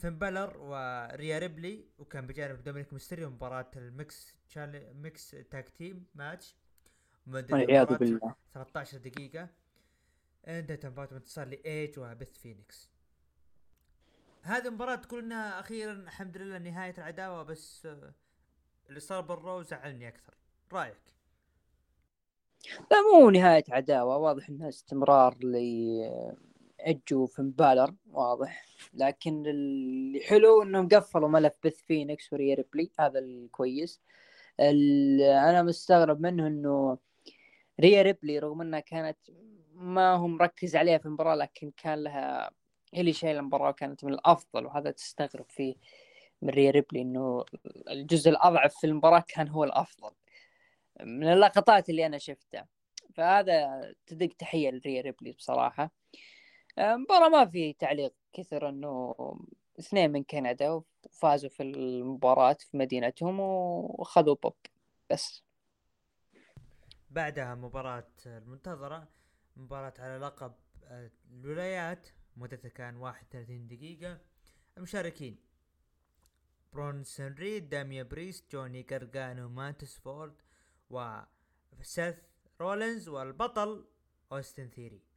فين 0.00 0.18
بالر 0.18 0.56
وريا 0.58 1.38
ريبلي 1.38 1.84
وكان 1.98 2.26
بجانب 2.26 2.64
دومينيك 2.64 2.92
ميستيريو 2.92 3.30
مباراة 3.30 3.70
ال 3.76 3.86
mixed 3.86 4.34
تشالي 4.48 4.92
mixed 4.94 5.30
tag 5.50 5.68
team 5.68 6.06
match. 6.14 6.56
والعياذ 7.26 7.86
بالله. 7.86 8.34
13 8.54 8.98
دقيقة. 8.98 9.48
انتهت 10.46 10.84
المباراة 10.84 11.06
بانتصار 11.08 11.46
لايج 11.46 11.98
وبيث 11.98 12.38
فينيكس. 12.38 12.90
هذه 14.42 14.68
المباراة 14.68 14.94
تقول 14.94 15.24
إنها 15.24 15.60
أخيرا 15.60 15.92
الحمد 15.92 16.36
لله 16.36 16.58
نهاية 16.58 16.94
العداوة 16.98 17.42
بس 17.42 17.86
آه، 17.86 18.12
اللي 18.88 19.00
صار 19.00 19.20
بال 19.20 19.37
Raw 19.37 19.62
زعلني 19.62 20.08
أكثر. 20.08 20.34
رأيك؟ 20.72 21.14
لا 22.90 23.00
مو 23.12 23.30
نهاية 23.30 23.64
عداوة. 23.68 24.16
واضح 24.16 24.48
إنها 24.48 24.68
استمرار 24.68 25.36
لايج 25.44 27.26
وفين 27.26 27.50
بالر 27.50 27.94
واضح. 28.12 28.64
لكن 28.94 29.46
اللي 29.46 30.20
حلو 30.20 30.62
إنهم 30.62 30.88
قفلوا 30.88 31.28
ملف 31.28 31.52
بث 31.64 31.76
فينيكس 31.76 32.32
وريا 32.32 32.54
ريبلي 32.54 32.90
هذا 33.00 33.18
الكويس. 33.18 34.00
أنا 35.48 35.62
مستغرب 35.62 36.20
منه 36.20 36.46
إنه 36.46 36.98
ريا 37.80 38.02
ريبلي 38.02 38.38
رغم 38.38 38.60
إنها 38.60 38.80
كانت 38.80 39.18
ما 39.74 40.14
هو 40.14 40.26
مركز 40.28 40.76
عليها 40.76 40.98
في 40.98 41.06
المباراة 41.06 41.34
لكن 41.34 41.70
كان 41.76 42.02
لها 42.04 42.50
هي 42.94 43.00
اللي 43.00 43.12
شايله 43.12 43.40
المباراة 43.40 43.68
وكانت 43.70 44.04
من 44.04 44.12
الأفضل 44.14 44.66
وهذا 44.66 44.90
تستغرب 44.90 45.46
فيه 45.48 45.74
من 46.42 46.50
ريا 46.50 46.70
ريبلي 46.70 47.00
إنه 47.02 47.44
الجزء 47.90 48.30
الأضعف 48.30 48.74
في 48.80 48.86
المباراة 48.86 49.24
كان 49.28 49.48
هو 49.48 49.64
الأفضل. 49.64 50.10
من 51.00 51.32
اللقطات 51.32 51.90
اللي 51.90 52.06
أنا 52.06 52.18
شفتها. 52.18 52.66
فهذا 53.14 53.80
تدق 54.06 54.28
تحية 54.38 54.70
لريا 54.70 55.02
ريبلي 55.02 55.32
بصراحة. 55.32 55.90
مباراة 56.78 57.28
ما 57.28 57.46
في 57.46 57.72
تعليق 57.72 58.14
كثر 58.32 58.68
إنه 58.68 59.14
اثنين 59.78 60.12
من 60.12 60.24
كندا 60.24 60.70
وفازوا 61.04 61.50
في 61.50 61.62
المباراة 61.62 62.56
في 62.70 62.76
مدينتهم 62.76 63.40
واخذوا 63.40 64.36
بوب 64.42 64.56
بس. 65.10 65.42
بعدها 67.10 67.54
مباراة 67.54 68.08
المنتظرة 68.26 69.08
مباراة 69.56 69.94
على 69.98 70.18
لقب 70.18 70.52
آه، 70.84 71.10
الولايات 71.30 72.08
مدتها 72.36 72.68
كان 72.68 72.96
31 72.96 73.68
دقيقة. 73.68 74.18
المشاركين 74.76 75.38
برونسون 76.72 77.34
ريد 77.34 77.68
داميان 77.68 78.02
بريست 78.02 78.52
جوني 78.52 78.82
قرقانو 78.82 79.48
مونتس 79.48 79.98
فورد 79.98 80.34
وسيث 80.90 82.16
رولينز 82.60 83.08
والبطل 83.08 83.86
أوستن 84.32 84.68
ثيري. 84.68 85.09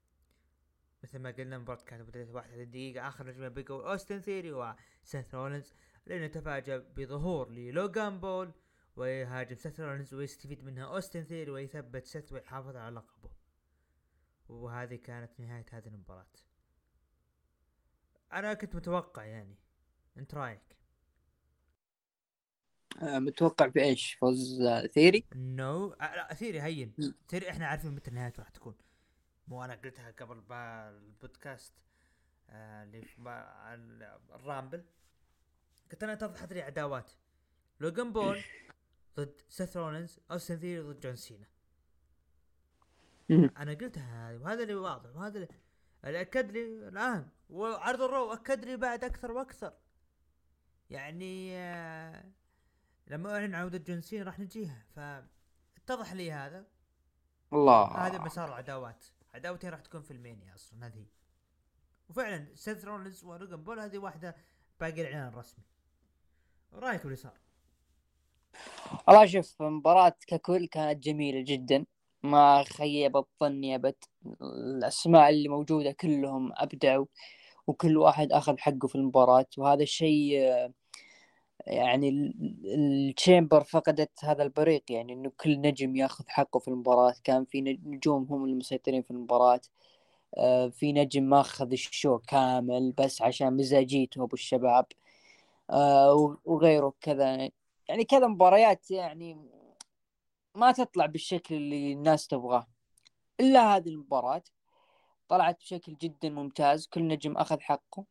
مثل 1.03 1.19
ما 1.19 1.31
قلنا 1.31 1.57
مباراة 1.57 1.83
كانت 1.83 2.07
مدتها 2.07 2.33
31 2.33 2.69
دقيقة 2.71 3.07
آخر 3.07 3.27
نجمة 3.27 3.47
بقوا 3.47 3.91
أوستن 3.91 4.19
ثيري 4.19 4.51
وسيث 4.51 5.35
رولينز 5.35 5.73
لأنه 6.05 6.27
تفاجأ 6.27 6.77
بظهور 6.77 7.49
للوغان 7.49 8.19
بول 8.19 8.51
ويهاجم 8.95 9.55
سيث 9.55 9.79
رولينز 9.79 10.13
ويستفيد 10.13 10.63
منها 10.63 10.85
أوستن 10.85 11.23
ثيري 11.23 11.51
ويثبت 11.51 12.05
سيث 12.05 12.33
ويحافظ 12.33 12.75
على 12.75 12.95
لقبه. 12.95 13.29
وهذه 14.49 14.95
كانت 14.95 15.39
نهاية 15.39 15.65
هذه 15.71 15.87
المباراة. 15.87 16.25
أنا 18.33 18.53
كنت 18.53 18.75
متوقع 18.75 19.23
يعني. 19.23 19.55
أنت 20.17 20.33
رأيك؟ 20.33 20.77
آه، 23.01 23.19
متوقع 23.19 23.65
بإيش؟ 23.65 24.13
فوز 24.13 24.61
ثيري 24.93 25.25
no 25.35 25.89
no. 25.89 26.01
آه 26.01 26.15
لا 26.15 26.33
ثيري 26.33 26.61
هين. 26.61 26.93
ثيري 27.29 27.49
إحنا 27.49 27.67
عارفين 27.67 27.91
متى 27.91 28.11
نهايته 28.11 28.39
راح 28.39 28.49
تكون. 28.49 28.75
مو 29.47 29.63
أنا 29.63 29.75
قلتها 29.75 30.11
قبل 30.11 30.43
البودكاست 30.53 31.73
آه 32.49 32.83
اللي 32.83 34.19
ال 34.35 34.41
Rumble. 34.42 34.85
قلت 35.91 36.03
أنا 36.03 36.15
اتضحت 36.15 36.53
لي 36.53 36.61
عداوات 36.61 37.11
لوجن 37.79 38.13
بول 38.13 38.41
ضد 39.17 39.41
سيث 39.49 39.77
رولينز 39.77 40.19
أوستن 40.31 40.57
ثيري 40.57 40.81
ضد 40.81 40.99
جون 40.99 41.15
سينا. 41.15 41.47
أنا 43.29 43.73
قلتها 43.73 44.31
هذه 44.31 44.37
وهذا 44.37 44.63
اللي 44.63 44.75
واضح 44.75 45.15
وهذا 45.15 45.35
اللي, 45.35 45.47
اللي 46.05 46.21
أكد 46.21 46.51
لي 46.51 46.65
الآن. 46.65 47.29
وعرض 47.49 48.01
ال 48.01 48.09
Raw 48.09 48.33
أكد 48.33 48.65
لي 48.65 48.77
بعد 48.77 49.03
أكثر 49.03 49.31
وأكثر. 49.31 49.73
يعني 50.89 51.57
آه 51.57 52.31
لما 53.07 53.35
أعلن 53.35 53.55
عودة 53.55 53.77
جون 53.77 54.01
سينا 54.01 54.23
راح 54.23 54.39
نجيها. 54.39 54.85
فاتضح 54.95 56.13
لي 56.13 56.31
هذا. 56.31 56.65
الله. 57.53 58.07
هذا 58.07 58.17
مسار 58.17 58.47
العداوات. 58.47 59.05
عداوتين 59.33 59.69
راح 59.69 59.79
تكون 59.79 60.01
في 60.01 60.11
ال 60.11 60.19
Mania 60.19 60.55
أصلا 60.55 60.87
هذه. 60.87 61.05
وفعلا 62.09 62.47
سيث 62.55 62.85
رولنز 62.85 63.23
ولوجان 63.23 63.63
بول 63.63 63.79
هذه 63.79 63.97
واحدة 63.97 64.35
باقي 64.79 65.01
الإعلان 65.01 65.27
الرسمي. 65.27 65.63
رأيك 66.73 67.01
باللي 67.01 67.15
صار؟ 67.15 67.39
والله 69.07 69.25
شوف 69.25 69.61
المباراة 69.61 70.15
ككل 70.27 70.67
كانت 70.67 71.03
جميلة 71.03 71.41
جدا. 71.41 71.85
ما 72.23 72.63
خيبت 72.63 73.27
ظني 73.39 73.75
ابد 73.75 73.95
الأسماء 74.41 75.29
اللي 75.29 75.49
موجودة 75.49 75.91
كلهم 75.91 76.51
أبدعوا 76.55 77.05
وكل 77.67 77.97
واحد 77.97 78.31
أخذ 78.31 78.57
حقه 78.57 78.87
في 78.87 78.95
المباراة. 78.95 79.45
وهذا 79.57 79.83
الشيء 79.83 80.39
يعني 81.67 82.09
التشامبر 82.65 83.63
فقدت 83.63 84.25
هذا 84.25 84.43
البريق 84.43 84.83
يعني 84.91 85.13
إنه 85.13 85.31
كل 85.37 85.61
نجم 85.61 85.95
ياخذ 85.95 86.23
حقه 86.27 86.59
في 86.59 86.67
المباراة. 86.67 87.15
كان 87.23 87.45
في 87.45 87.61
نجوم 87.61 88.23
هم 88.29 88.45
المسيطرين 88.45 89.01
في 89.01 89.11
المباراة. 89.11 89.61
آه، 90.37 90.67
في 90.69 90.93
نجم 90.93 91.23
ماخذ 91.23 91.71
الشو 91.71 92.19
كامل 92.19 92.91
بس 92.91 93.21
عشان 93.21 93.57
مزاجيته 93.57 94.23
أبو 94.23 94.33
الشباب. 94.33 94.85
آه، 95.69 96.37
وغيره 96.45 96.93
كذا. 97.01 97.49
يعني 97.89 98.03
كذا 98.05 98.27
مباريات 98.27 98.91
يعني 98.91 99.37
ما 100.55 100.71
تطلع 100.71 101.05
بالشكل 101.05 101.55
اللي 101.55 101.93
الناس 101.93 102.27
تبغاه. 102.27 102.67
إلا 103.39 103.75
هذه 103.77 103.89
المباراة 103.89 104.43
طلعت 105.29 105.59
بشكل 105.59 105.95
جدا 106.01 106.29
ممتاز. 106.29 106.87
كل 106.87 107.07
نجم 107.07 107.37
أخذ 107.37 107.59
حقه. 107.59 108.05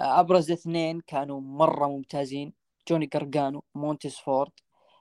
آه، 0.00 0.20
أبرز 0.20 0.50
اثنين 0.50 1.00
كانوا 1.00 1.40
مرة 1.40 1.86
ممتازين. 1.88 2.59
جوني 2.90 3.06
قرقانو 3.06 3.64
مونتس 3.74 4.18
فورد 4.18 4.52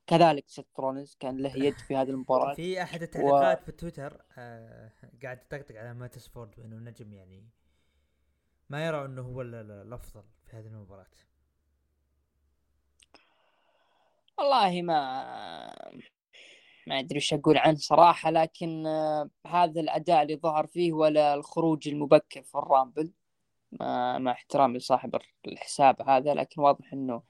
كذلك 0.07 0.43
سيث 0.47 0.65
رولينز 0.79 1.15
كان 1.19 1.37
له 1.37 1.57
يد 1.57 1.77
في 1.77 1.95
هذه 1.95 2.09
المباراة. 2.09 2.53
في 2.53 2.83
أحد 2.83 3.01
التعليقات 3.01 3.61
و... 3.61 3.65
في 3.65 3.71
تويتر 3.71 4.21
آه 4.37 4.91
قاعد 5.23 5.37
يطقطق 5.37 5.75
على 5.75 5.93
مونتس 5.93 6.27
فورد 6.27 6.55
بانه 6.57 6.75
نجم 6.75 7.13
يعني 7.13 7.49
ما 8.69 8.87
يرى 8.87 9.05
إنه 9.05 9.21
هو 9.21 9.41
الأفضل 9.41 10.23
في 10.45 10.57
هذه 10.57 10.65
المباراة. 10.67 11.05
والله 14.37 14.81
ما 14.81 14.95
ما 16.87 16.99
أدري 16.99 17.17
وش 17.17 17.33
أقول 17.33 17.57
عنه 17.57 17.77
صراحة 17.77 18.31
لكن 18.31 18.87
آه 18.87 19.29
هذا 19.47 19.81
الأداء 19.81 20.21
اللي 20.21 20.35
ظهر 20.35 20.67
فيه 20.67 20.93
ولا 20.93 21.33
الخروج 21.33 21.87
المبكر 21.87 22.43
في 22.43 22.55
الرامبل. 22.55 23.13
مع 24.19 24.31
احترامي 24.31 24.77
لصاحب 24.77 25.15
الحساب 25.47 26.01
هذا 26.01 26.33
لكن 26.33 26.61
واضح 26.61 26.93
إنه 26.93 27.21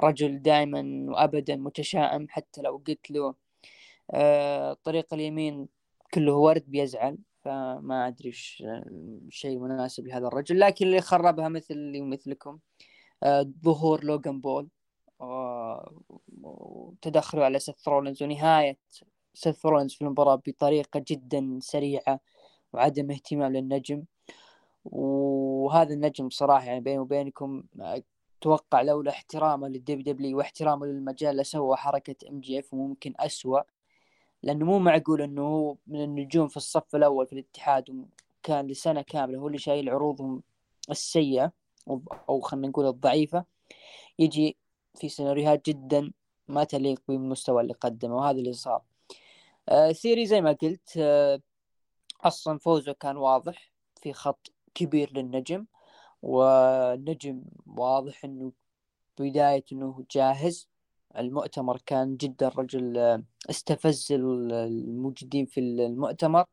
رجل 0.00 0.42
دائما 0.42 1.06
وابدا 1.08 1.56
متشائم 1.56 2.26
حتى 2.28 2.62
لو 2.62 2.82
قلت 2.88 3.10
له 3.10 3.34
آه 4.10 4.76
طريق 4.84 5.14
اليمين 5.14 5.68
كله 6.14 6.34
ورد 6.34 6.64
بيزعل 6.66 7.18
فما 7.40 8.08
أدري 8.08 8.28
إيش 8.28 8.64
شيء 9.28 9.58
مناسب 9.58 10.06
لهذا 10.06 10.26
الرجل. 10.26 10.60
لكن 10.60 10.86
اللي 10.86 11.00
خربها 11.00 11.48
مثلي 11.48 12.00
ومثلكم 12.00 12.58
آه 13.22 13.52
ظهور 13.64 14.04
لوغان 14.04 14.40
بول 14.40 14.68
وتدخله 16.42 17.44
على 17.44 17.58
سيث 17.58 17.88
رولينز. 17.88 18.22
ونهاية 18.22 18.78
سيث 19.34 19.66
رولينز 19.66 19.94
في 19.94 20.02
المباراة 20.02 20.42
بطريقة 20.46 21.04
جدا 21.08 21.58
سريعة 21.62 22.20
وعدم 22.72 23.10
اهتمام 23.10 23.52
للنجم. 23.52 24.04
وهذا 24.84 25.94
النجم 25.94 26.30
صراحة 26.30 26.64
يعني 26.64 26.80
بيني 26.80 26.98
وبينكم 26.98 27.62
أتوقع 28.40 28.82
لولا 28.82 29.10
احترامه 29.10 29.68
لل 29.68 30.14
WWE 30.14 30.38
واحترامه 30.38 30.86
للمجال 30.86 31.36
لسوى 31.36 31.76
حركة 31.76 32.28
MJF 32.28 32.74
وممكن 32.74 33.14
اسوء 33.18 33.62
لأنه 34.42 34.66
مو 34.66 34.78
معقول 34.78 35.22
إنه 35.22 35.42
هو 35.42 35.76
من 35.86 36.04
النجوم 36.04 36.48
في 36.48 36.56
الصف 36.56 36.96
الأول 36.96 37.26
في 37.26 37.32
الاتحاد 37.32 37.90
وكان 37.90 38.66
لسنة 38.66 39.02
كاملة 39.02 39.38
هو 39.38 39.46
اللي 39.46 39.58
شايل 39.58 39.90
عروضهم 39.90 40.42
السيئة 40.90 41.52
أو 42.28 42.40
خلينا 42.40 42.68
نقول 42.68 42.86
الضعيفة. 42.86 43.44
يجي 44.18 44.56
في 44.94 45.08
سيناريوهات 45.08 45.66
جدا 45.66 46.12
ما 46.48 46.64
تليق 46.64 47.02
بالمستوى 47.08 47.62
اللي 47.62 47.72
قدمه 47.72 48.16
وهذا 48.16 48.38
اللي 48.38 48.52
صار. 48.52 48.82
آه 49.68 49.92
ثيري 49.92 50.26
زي 50.26 50.40
ما 50.40 50.52
قلت 50.52 50.96
آه 50.98 51.40
أصلا 52.20 52.58
فوزه 52.58 52.92
كان 52.92 53.16
واضح 53.16 53.72
في 54.02 54.12
خط 54.12 54.52
كبير 54.74 55.12
للنجم. 55.12 55.66
والنجم 56.22 57.42
واضح 57.66 58.24
إنه 58.24 58.52
بداية 59.20 59.64
إنه 59.72 60.04
جاهز. 60.10 60.68
المؤتمر 61.18 61.78
كان 61.86 62.16
جدا 62.16 62.48
رجل 62.48 62.98
استفز 63.50 64.12
الموجودين 64.12 65.46
في 65.46 65.60
المؤتمر 65.60 66.44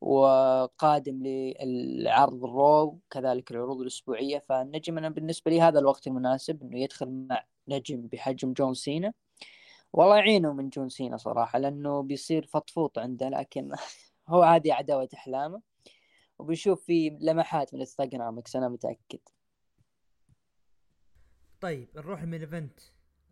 وقادم 0.00 1.22
للعرض 1.24 2.44
ال 2.44 2.54
Raw 2.54 2.82
وكذلك 2.82 3.50
العروض 3.50 3.80
الأسبوعية. 3.80 4.44
فالنجم 4.48 4.98
أنا 4.98 5.08
بالنسبة 5.08 5.50
لي 5.50 5.60
هذا 5.60 5.78
الوقت 5.78 6.06
المناسب 6.06 6.62
إنه 6.62 6.78
يدخل 6.80 7.26
مع 7.30 7.44
نجم 7.68 8.06
بحجم 8.12 8.52
جون 8.52 8.74
سينا. 8.74 9.12
والله 9.92 10.16
يعينه 10.18 10.52
من 10.52 10.68
جون 10.68 10.88
سينا 10.88 11.16
صراحة 11.16 11.58
لأنه 11.58 12.02
بيصير 12.02 12.46
فطفوط 12.46 12.98
عنده 12.98 13.28
لكن 13.28 13.72
هو 14.28 14.42
عادي 14.42 14.72
عداوة 14.72 15.08
أحلامه. 15.14 15.73
وبنشوف 16.38 16.84
في 16.84 17.18
لمحات 17.20 17.74
من 17.74 17.80
الانستغرامكس 17.80 18.56
أنا 18.56 18.68
متأكد. 18.68 19.18
طيب 21.60 21.88
نروح 21.96 22.22
main 22.22 22.40
event 22.40 22.80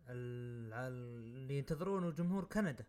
اللي 0.09 1.57
ينتظرونه 1.57 2.11
جمهور 2.11 2.45
كندا. 2.45 2.85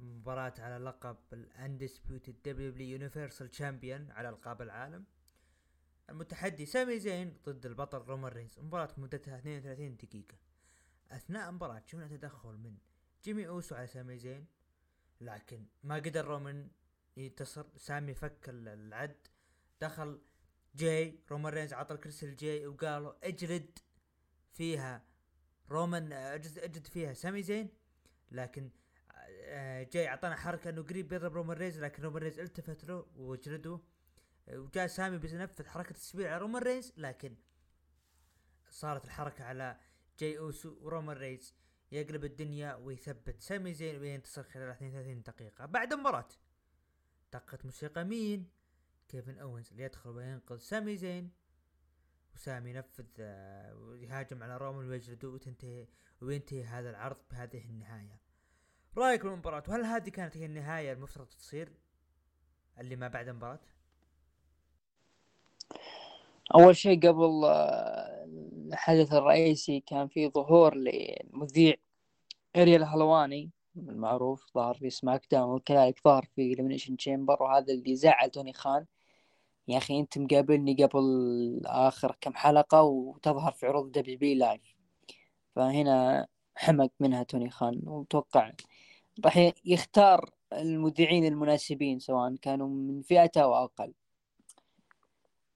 مباراة 0.00 0.54
على 0.58 0.84
لقب 0.84 1.16
ال 1.32 2.36
undisputed 2.44 2.72
WWE 2.72 2.90
universal 2.90 3.48
champion 3.48 4.10
على 4.10 4.28
ألقاب 4.28 4.62
العالم. 4.62 5.04
المتحدي 6.10 6.66
سامي 6.66 6.98
زين 6.98 7.36
ضد 7.46 7.66
البطل 7.66 7.98
رومان 7.98 8.32
رينز. 8.32 8.58
مباراة 8.58 8.94
مدتها 8.96 9.38
32 9.38 9.96
دقيقة. 9.96 10.36
أثناء 11.10 11.48
المباراة 11.48 11.82
شفنا 11.86 12.08
تدخل 12.08 12.56
من 12.56 12.76
جيمي 13.24 13.48
أوسو 13.48 13.74
على 13.74 13.86
سامي 13.86 14.18
زين؟ 14.18 14.46
لكن 15.20 15.66
ما 15.82 15.94
قدر 15.94 16.24
رومان 16.24 16.70
ينتصر 17.24 17.66
سامي 17.76 18.14
فك 18.14 18.48
العد 18.48 19.16
دخل 19.80 20.20
جاي 20.74 21.18
رومان 21.30 21.52
رينز 21.52 21.72
عطى 21.72 21.94
الكرسي 21.94 22.26
لجاي 22.26 22.66
وقالوا 22.66 23.12
اجلد 23.28 23.78
فيها 24.52 25.04
رومان 25.70 26.12
اجلد, 26.12 26.58
اجلد 26.58 26.86
فيها. 26.86 27.12
سامي 27.12 27.42
زين؟ 27.42 27.68
لكن 28.30 28.70
آه، 29.12 29.82
جاي 29.82 30.08
اعطانا 30.08 30.36
حركة 30.36 30.70
إنه 30.70 30.82
قريب 30.82 31.12
يضرب 31.12 31.34
رومان 31.34 31.56
رينز 31.56 31.78
لكن 31.78 32.02
رومان 32.02 32.22
رينز 32.22 32.38
التفت 32.38 32.84
له 32.84 33.06
وجلده 33.16 33.80
وجاء 34.48 34.86
سامي 34.86 35.18
بينفذ 35.18 35.66
حركة 35.66 35.90
التسبيع 35.90 36.30
على 36.30 36.40
رومان 36.40 36.62
رينز 36.62 36.92
لكن 36.96 37.36
صارت 38.70 39.04
الحركة 39.04 39.44
على 39.44 39.76
جاي 40.18 40.38
أوسو 40.38 40.76
ورومان 40.80 41.16
رينز 41.16 41.54
يقلب 41.92 42.24
الدنيا 42.24 42.74
ويثبت. 42.74 43.40
سامي 43.40 43.74
زين 43.74 44.00
وينتصر 44.00 44.42
خلال 44.42 44.68
32 44.68 45.22
دقيقة. 45.22 45.66
بعد 45.66 45.92
المباراة 45.92 46.28
دقت 47.32 47.64
موسيقى 47.64 48.04
مين؟ 48.04 48.50
كيفن 49.08 49.38
أوينز 49.38 49.70
اللي 49.70 49.82
يدخل 49.82 50.10
وينقذ 50.10 50.58
سامي 50.58 50.96
زين. 50.96 51.30
وسامي 52.34 52.70
ينفذ 52.70 53.06
آه، 53.20 53.74
ويهاجم 53.74 54.42
على 54.42 54.56
رومان 54.56 54.88
ويجلده 54.88 55.28
وتنتهي 55.28 55.86
وينتهي 56.20 56.64
هذا 56.64 56.90
العرض 56.90 57.16
بهذه 57.30 57.64
النهاية. 57.64 58.20
رأيك 58.96 59.22
بالمباراة؟ 59.24 59.62
وهل 59.68 59.84
هذه 59.84 60.08
كانت 60.08 60.36
هي 60.36 60.46
النهاية 60.46 60.92
المفترض 60.92 61.26
تصير؟ 61.26 61.72
اللي 62.78 62.96
ما 62.96 63.08
بعد 63.08 63.28
المباراة؟ 63.28 63.60
أول 66.54 66.76
شيء 66.76 67.08
قبل 67.08 67.44
آه، 67.44 68.24
الحدث 68.68 69.12
الرئيسي 69.12 69.80
كان 69.80 70.08
في 70.08 70.28
ظهور 70.28 70.74
لمذيع 70.74 71.74
أريال 72.56 72.84
هلواني. 72.84 73.50
المعروف 73.76 74.46
ظهر 74.54 74.74
في 74.74 74.90
SmackDown 74.90 75.54
وكذلك 75.54 76.00
ظهر 76.04 76.24
في 76.36 76.52
Elimination 76.52 76.96
Chamber 76.96 77.42
وهذا 77.42 77.72
اللي 77.72 77.96
زعل 77.96 78.30
توني 78.30 78.52
خان. 78.52 78.86
يا 79.68 79.78
أخي 79.78 80.00
أنت 80.00 80.18
مقابلني 80.18 80.74
قبل 80.84 81.62
آخر 81.66 82.16
كم 82.20 82.34
حلقة 82.34 82.82
وتظهر 82.82 83.52
في 83.52 83.66
عروض 83.66 83.92
دبليو 83.92 84.18
بي 84.18 84.34
لايف 84.34 84.76
فهنا 85.56 86.26
حمق 86.56 86.90
منها 87.00 87.22
توني 87.22 87.50
خان. 87.50 87.82
ومتوقع 87.86 88.52
راح 89.24 89.52
يختار 89.64 90.30
المذيعين 90.52 91.24
المناسبين 91.24 91.98
سواء 91.98 92.36
كانوا 92.36 92.68
من 92.68 93.02
فئته 93.02 93.42
أو 93.42 93.54
أقل. 93.54 93.92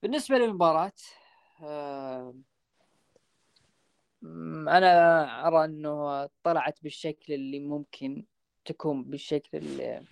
بالنسبة 0.03 0.37
للمباراة 0.37 0.91
آه، 1.63 2.35
أنا 4.67 5.47
أرى 5.47 5.65
أنه 5.65 6.25
طلعت 6.43 6.83
بالشكل 6.83 7.33
اللي 7.33 7.59
ممكن 7.59 8.25
تكون 8.65 9.03
بالشكل 9.03 9.57
اللي, 9.57 10.03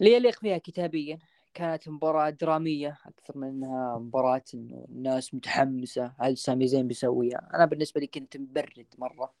يليق 0.00 0.40
فيها 0.40 0.58
كتابيا. 0.58 1.18
كانت 1.54 1.88
مباراة 1.88 2.30
درامية 2.30 2.98
أكثر 3.06 3.38
من 3.38 3.48
أنها 3.48 3.98
مباراة 3.98 4.42
إنه 4.54 4.86
الناس 4.88 5.34
متحمسة 5.34 6.12
هل 6.18 6.38
سامي 6.38 6.66
زين 6.66 6.88
بيسويها؟ 6.88 7.50
أنا 7.54 7.64
بالنسبة 7.64 8.00
لي 8.00 8.06
كنت 8.06 8.36
مبرد 8.36 8.86
مرة 8.98 9.32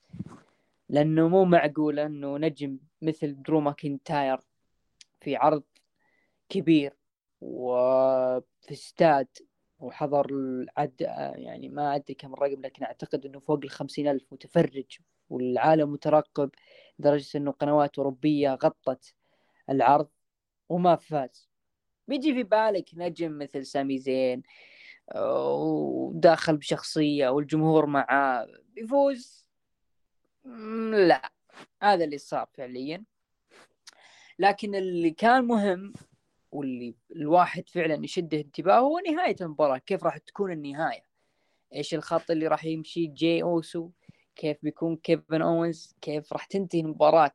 لأنه 0.88 1.28
مو 1.28 1.44
معقول 1.44 1.98
أنه 1.98 2.38
نجم 2.38 2.78
مثل 3.02 3.42
درو 3.42 3.60
ماكنتاير 3.60 4.40
في 5.20 5.36
عرض 5.36 5.62
كبير 6.48 6.96
وفي 7.40 8.72
استاد 8.72 9.28
وحضر 9.82 10.26
العد 10.30 11.00
يعني 11.34 11.68
ما 11.68 11.94
أدري 11.94 12.14
كم 12.14 12.34
الرقم 12.34 12.62
لكن 12.62 12.84
أعتقد 12.84 13.26
أنه 13.26 13.40
فوق 13.40 13.60
الخمسين 13.64 14.08
ألف 14.08 14.32
متفرج 14.32 14.98
والعالم 15.30 15.92
مترقب 15.92 16.50
لدرجة 16.98 17.38
أنه 17.38 17.50
قنوات 17.50 17.98
أوروبية 17.98 18.54
غطت 18.54 19.14
العرض 19.70 20.08
وما 20.68 20.96
فاز. 20.96 21.48
بيجي 22.08 22.34
في 22.34 22.42
بالك 22.42 22.90
نجم 22.94 23.38
مثل 23.38 23.66
سامي 23.66 23.98
زين 23.98 24.42
وداخل 25.16 26.56
بشخصية 26.56 27.28
والجمهور 27.28 27.86
معاه 27.86 28.46
بيفوز؟ 28.68 29.46
لا 30.90 31.32
هذا 31.82 32.04
اللي 32.04 32.18
صار 32.18 32.48
فعليا. 32.54 33.04
لكن 34.38 34.74
اللي 34.74 35.10
كان 35.10 35.44
مهم 35.44 35.92
واللي 36.52 36.94
الواحد 37.16 37.68
فعلا 37.68 38.04
يشده 38.04 38.40
انتباهه 38.40 38.78
هو 38.78 38.98
نهاية 38.98 39.36
المباراة 39.40 39.78
كيف 39.78 40.04
راح 40.04 40.18
تكون 40.18 40.52
النهاية؟ 40.52 41.02
إيش 41.74 41.94
الخط 41.94 42.30
اللي 42.30 42.46
راح 42.46 42.64
يمشي؟ 42.64 43.06
جي 43.06 43.42
أوسو 43.42 43.90
كيف 44.36 44.56
بيكون 44.62 44.96
كيفن 44.96 45.42
اونز 45.42 45.94
كيف 46.00 46.32
راح 46.32 46.44
تنتهي 46.44 46.80
المباراة؟ 46.80 47.34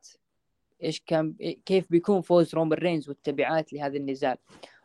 إيش 0.82 1.00
كان 1.00 1.34
كيف 1.66 1.90
بيكون 1.90 2.20
فوز 2.20 2.54
رومان 2.54 2.78
رينز 2.78 3.08
والتبعات 3.08 3.72
لهذا 3.72 3.96
النزال؟ 3.96 4.36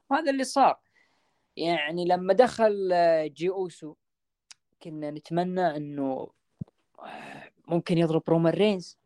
وهذا 0.10 0.32
اللي 0.32 0.44
صار. 0.44 0.80
يعني 1.58 2.06
لما 2.06 2.34
دخل 2.34 2.90
آه، 2.94 3.28
جي 3.28 3.50
أوسو 3.50 3.96
كنا 4.84 5.12
نتمنى 5.12 5.78
إنه 5.78 6.30
آه، 7.00 7.50
ممكن 7.68 7.98
يضرب 7.98 8.24
رومان 8.30 8.54
رينز. 8.54 8.98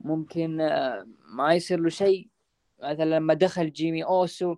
ممكن 0.00 0.60
آه، 0.60 1.06
ما 1.28 1.54
يصير 1.54 1.80
له 1.80 1.88
شيء. 1.88 2.28
مثلا 2.78 3.04
لما 3.04 3.34
دخل 3.34 3.72
جيمي 3.72 4.04
أوسو 4.04 4.56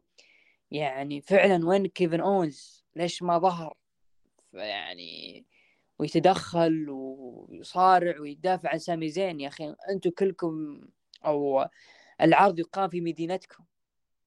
يعني 0.71 1.21
فعلا 1.21 1.69
وين 1.69 1.87
كيفن 1.87 2.21
أونز؟ 2.21 2.85
ليش 2.97 3.23
ما 3.23 3.39
ظهر؟ 3.39 3.77
يعني 4.53 5.45
ويتدخل 5.99 6.87
ويصارع 6.91 8.21
ويدافع 8.21 8.71
عن 8.71 8.79
سامي 8.79 9.09
زين. 9.09 9.41
يا 9.41 9.49
أخي 9.49 9.75
أنتم 9.91 10.11
كلكم 10.11 10.81
أو 11.27 11.67
العرض 12.21 12.59
يقام 12.59 12.91
في 12.91 13.01
مدينتكم. 13.01 13.65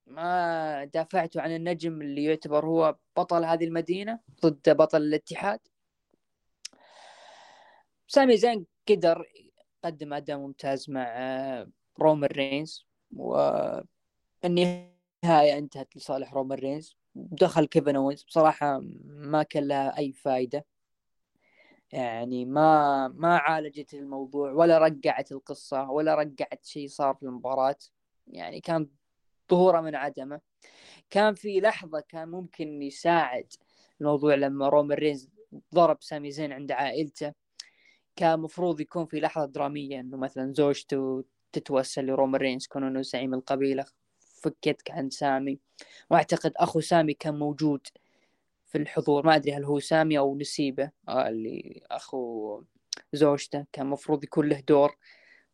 ما 0.07 0.85
دافعتوا 0.85 1.41
عن 1.41 1.55
النجم 1.55 2.01
اللي 2.01 2.23
يعتبر 2.23 2.65
هو 2.65 2.97
بطل 3.17 3.43
هذه 3.45 3.63
المدينة 3.63 4.19
ضد 4.41 4.69
بطل 4.69 5.01
الاتحاد. 5.01 5.59
سامي 8.07 8.37
زين 8.37 8.65
قدر 8.89 9.25
قدم 9.83 10.13
أداء 10.13 10.37
ممتاز 10.37 10.89
مع 10.89 11.67
رومان 11.99 12.29
رينز. 12.29 12.90
والنهاية 13.13 14.77
انتهت 15.57 15.97
لصالح 15.97 16.33
رومان 16.33 16.59
رينز. 16.59 16.95
دخل 17.15 17.65
كيفن 17.65 17.95
اونز 17.95 18.23
بصراحة 18.23 18.79
ما 19.05 19.43
كان 19.43 19.67
لها 19.67 19.97
أي 19.97 20.13
فائدة 20.13 20.65
يعني 21.91 22.45
ما 22.45 23.07
ما 23.07 23.37
عالجت 23.37 23.93
الموضوع 23.93 24.51
ولا 24.51 24.77
رجعت 24.77 25.31
القصة 25.31 25.91
ولا 25.91 26.15
رجعت 26.15 26.65
شيء 26.65 26.87
صار 26.87 27.15
في 27.15 27.23
المباراة. 27.23 27.75
يعني 28.27 28.61
كان 28.61 28.89
ظهوره 29.51 29.81
من 29.81 29.95
عدمه. 29.95 30.41
كان 31.09 31.33
في 31.33 31.59
لحظة 31.59 32.03
كان 32.09 32.29
ممكن 32.29 32.81
يساعد 32.81 33.53
الموضوع 34.01 34.35
لما 34.35 34.69
رومان 34.69 34.97
رينز 34.97 35.29
ضرب 35.73 35.97
سامي 36.01 36.31
زين 36.31 36.51
عند 36.51 36.71
عائلته. 36.71 37.33
كان 38.15 38.39
مفروض 38.39 38.81
يكون 38.81 39.05
في 39.05 39.19
لحظة 39.19 39.45
درامية 39.45 39.99
إنه 39.99 40.17
مثلا 40.17 40.53
زوجته 40.53 41.23
تتوسل 41.53 42.05
لرومان 42.05 42.41
رينز 42.41 42.67
كون 42.67 42.83
انه 42.83 43.01
زعيم 43.01 43.33
القبيلة. 43.33 43.85
فكت 44.19 44.91
عن 44.91 45.09
سامي. 45.09 45.59
وأعتقد 46.09 46.53
أخو 46.57 46.79
سامي 46.79 47.13
كان 47.13 47.39
موجود 47.39 47.87
في 48.67 48.77
الحضور. 48.77 49.25
ما 49.25 49.35
أدري 49.35 49.53
هل 49.53 49.63
هو 49.65 49.79
سامي 49.79 50.17
أو 50.17 50.37
نسيبه. 50.37 50.91
آه، 51.09 51.29
اللي 51.29 51.81
أخو 51.91 52.63
زوجته 53.13 53.65
كان 53.71 53.87
مفروض 53.87 54.23
يكون 54.23 54.49
له 54.49 54.59
دور. 54.59 54.97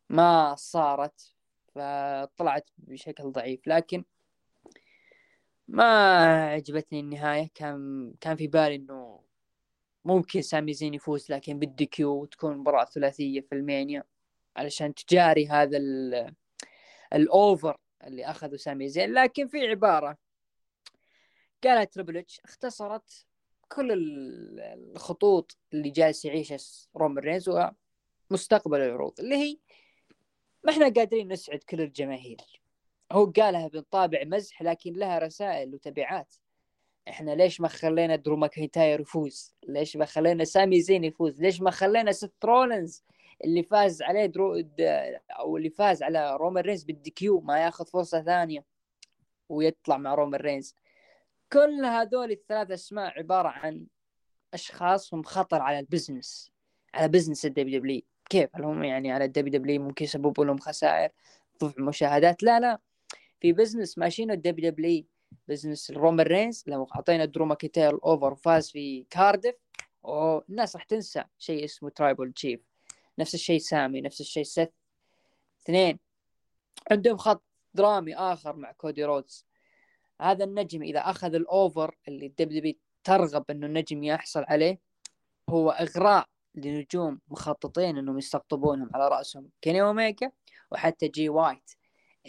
ما 0.08 0.54
صارت 0.54 1.34
فطلعت 1.74 2.70
بشكل 2.78 3.32
ضعيف. 3.32 3.60
لكن 3.66 4.04
ما 5.68 5.84
عجبتني 6.46 7.00
النهاية. 7.00 7.50
كان 7.54 8.12
كان 8.20 8.36
في 8.36 8.46
بالي 8.46 8.74
إنه 8.74 9.20
ممكن 10.04 10.42
سامي 10.42 10.72
زين 10.72 10.94
يفوز 10.94 11.32
لكن 11.32 11.58
بال 11.58 11.84
DQ 11.84 12.10
وتكون 12.10 12.56
مباراة 12.56 12.84
ثلاثية 12.84 13.40
في 13.40 13.54
ال 13.54 13.61
Mania. 13.61 14.04
علشان 14.58 14.94
تجاري 14.94 15.48
هذا 15.48 15.78
ال 17.12 17.25
over 17.25 17.76
اللي 18.04 18.24
أخذه 18.24 18.56
سامي. 18.56 18.88
زين 18.88 19.12
لكن 19.12 19.46
في 19.46 19.66
عبارة 19.66 20.18
قالها 21.64 21.84
تريبل 21.84 22.16
اتش 22.16 22.40
اختصرت 22.44 23.26
كل 23.68 23.88
الخطوط 24.96 25.56
اللي 25.72 25.90
جالس 25.90 26.24
يعيشها 26.24 26.58
رومان 26.96 27.24
رينز 27.24 27.50
ومستقبل 28.30 28.80
العروض 28.80 29.20
اللي 29.20 29.36
هي 29.36 29.58
ما 30.64 30.72
إحنا 30.72 30.88
قادرين 30.88 31.32
نسعد 31.32 31.58
كل 31.58 31.80
الجماهير. 31.80 32.36
هو 33.12 33.24
قالها 33.26 33.68
بطابع 33.68 34.24
مزح 34.24 34.62
لكن 34.62 34.92
لها 34.92 35.18
رسائل 35.18 35.74
وتبعات. 35.74 36.34
إحنا 37.08 37.30
ليش 37.30 37.60
ما 37.60 37.68
خلينا 37.68 38.16
درو 38.16 38.36
ماكنتاير 38.36 39.00
يفوز؟ 39.00 39.54
ليش 39.68 39.96
ما 39.96 40.04
خلينا 40.04 40.44
سامي 40.44 40.80
زين 40.80 41.04
يفوز؟ 41.04 41.40
ليش 41.40 41.60
ما 41.60 41.70
خلينا 41.70 42.12
سيث 42.12 42.44
رولنز 42.44 43.04
اللي 43.44 43.62
فاز 43.62 44.02
عليه 44.02 44.26
درو 44.26 44.64
أو 45.30 45.56
اللي 45.56 45.70
فاز 45.70 46.02
على 46.02 46.36
رومان 46.36 46.64
رينز 46.64 46.82
بال 46.84 47.12
DQ 47.12 47.40
ما 47.40 47.58
ياخذ 47.58 47.86
فرصة 47.86 48.22
ثانية 48.22 48.64
ويطلع 49.48 49.96
مع 49.96 50.14
رومان 50.14 50.40
رينز. 50.40 50.74
كل 51.52 51.84
هذول 51.84 52.30
الثلاث 52.30 52.70
أسماء 52.70 53.18
عبارة 53.18 53.48
عن 53.48 53.86
اشخاص 54.54 55.14
هم 55.14 55.22
خطر 55.22 55.62
على 55.62 55.78
ال 55.78 55.86
business 55.86 56.52
على 56.94 57.08
business 57.08 57.46
ال 57.46 57.80
WWE 57.80 58.02
كيف؟ 58.30 58.56
هل 58.56 58.64
هم 58.64 58.84
يعني 58.84 59.12
على 59.12 59.24
ال 59.24 59.52
WWE 59.52 59.82
ممكن 59.82 60.04
يسببوا 60.04 60.44
لهم 60.44 60.58
خسائر 60.58 61.10
ضعف 61.60 61.78
مشاهدات؟ 61.78 62.42
لا 62.42 62.60
لا. 62.60 62.78
في 63.40 63.52
business 63.52 63.98
ماشيين 63.98 64.30
ال 64.30 64.70
WWE 64.70 65.04
business 65.48 65.90
رومان 65.90 66.26
رينز 66.26 66.64
لو 66.66 66.88
أعطينا 66.94 67.24
درو 67.24 67.44
ماكنتاير 67.44 67.94
ال 67.94 68.02
over 68.02 68.32
وفاز 68.32 68.70
في 68.70 69.06
كاردف 69.10 69.54
الناس 70.48 70.76
راح 70.76 70.84
تنسى 70.84 71.24
شيء 71.38 71.64
اسمه 71.64 71.90
tribal 71.90 72.32
chief. 72.32 72.60
نفس 73.18 73.34
الشيء 73.34 73.58
سامي 73.58 74.00
نفس 74.00 74.20
الشيء 74.20 74.42
سيث. 74.42 74.68
اثنين 75.62 75.98
عندهم 76.90 77.16
خط 77.16 77.42
درامي 77.74 78.14
آخر 78.14 78.56
مع 78.56 78.72
كودي 78.72 79.04
رودز. 79.04 79.46
هذا 80.20 80.44
النجم 80.44 80.82
إذا 80.82 81.00
أخذ 81.00 81.34
ال 81.34 81.46
over 81.46 81.96
اللي 82.08 82.26
ال 82.26 82.38
WWE 82.38 82.74
ترغب 83.04 83.44
إنه 83.50 83.66
النجم 83.66 84.04
يحصل 84.04 84.44
عليه 84.48 84.80
هو 85.48 85.70
إغراء 85.70 86.28
لنجوم 86.54 87.20
مخططين 87.28 87.98
إنهم 87.98 88.18
يستقطبونهم 88.18 88.90
على 88.94 89.08
رأسهم. 89.08 89.50
كيني 89.62 89.82
اوميجا 89.82 90.30
وحتى 90.72 91.08
جي 91.08 91.28
وايت 91.28 91.70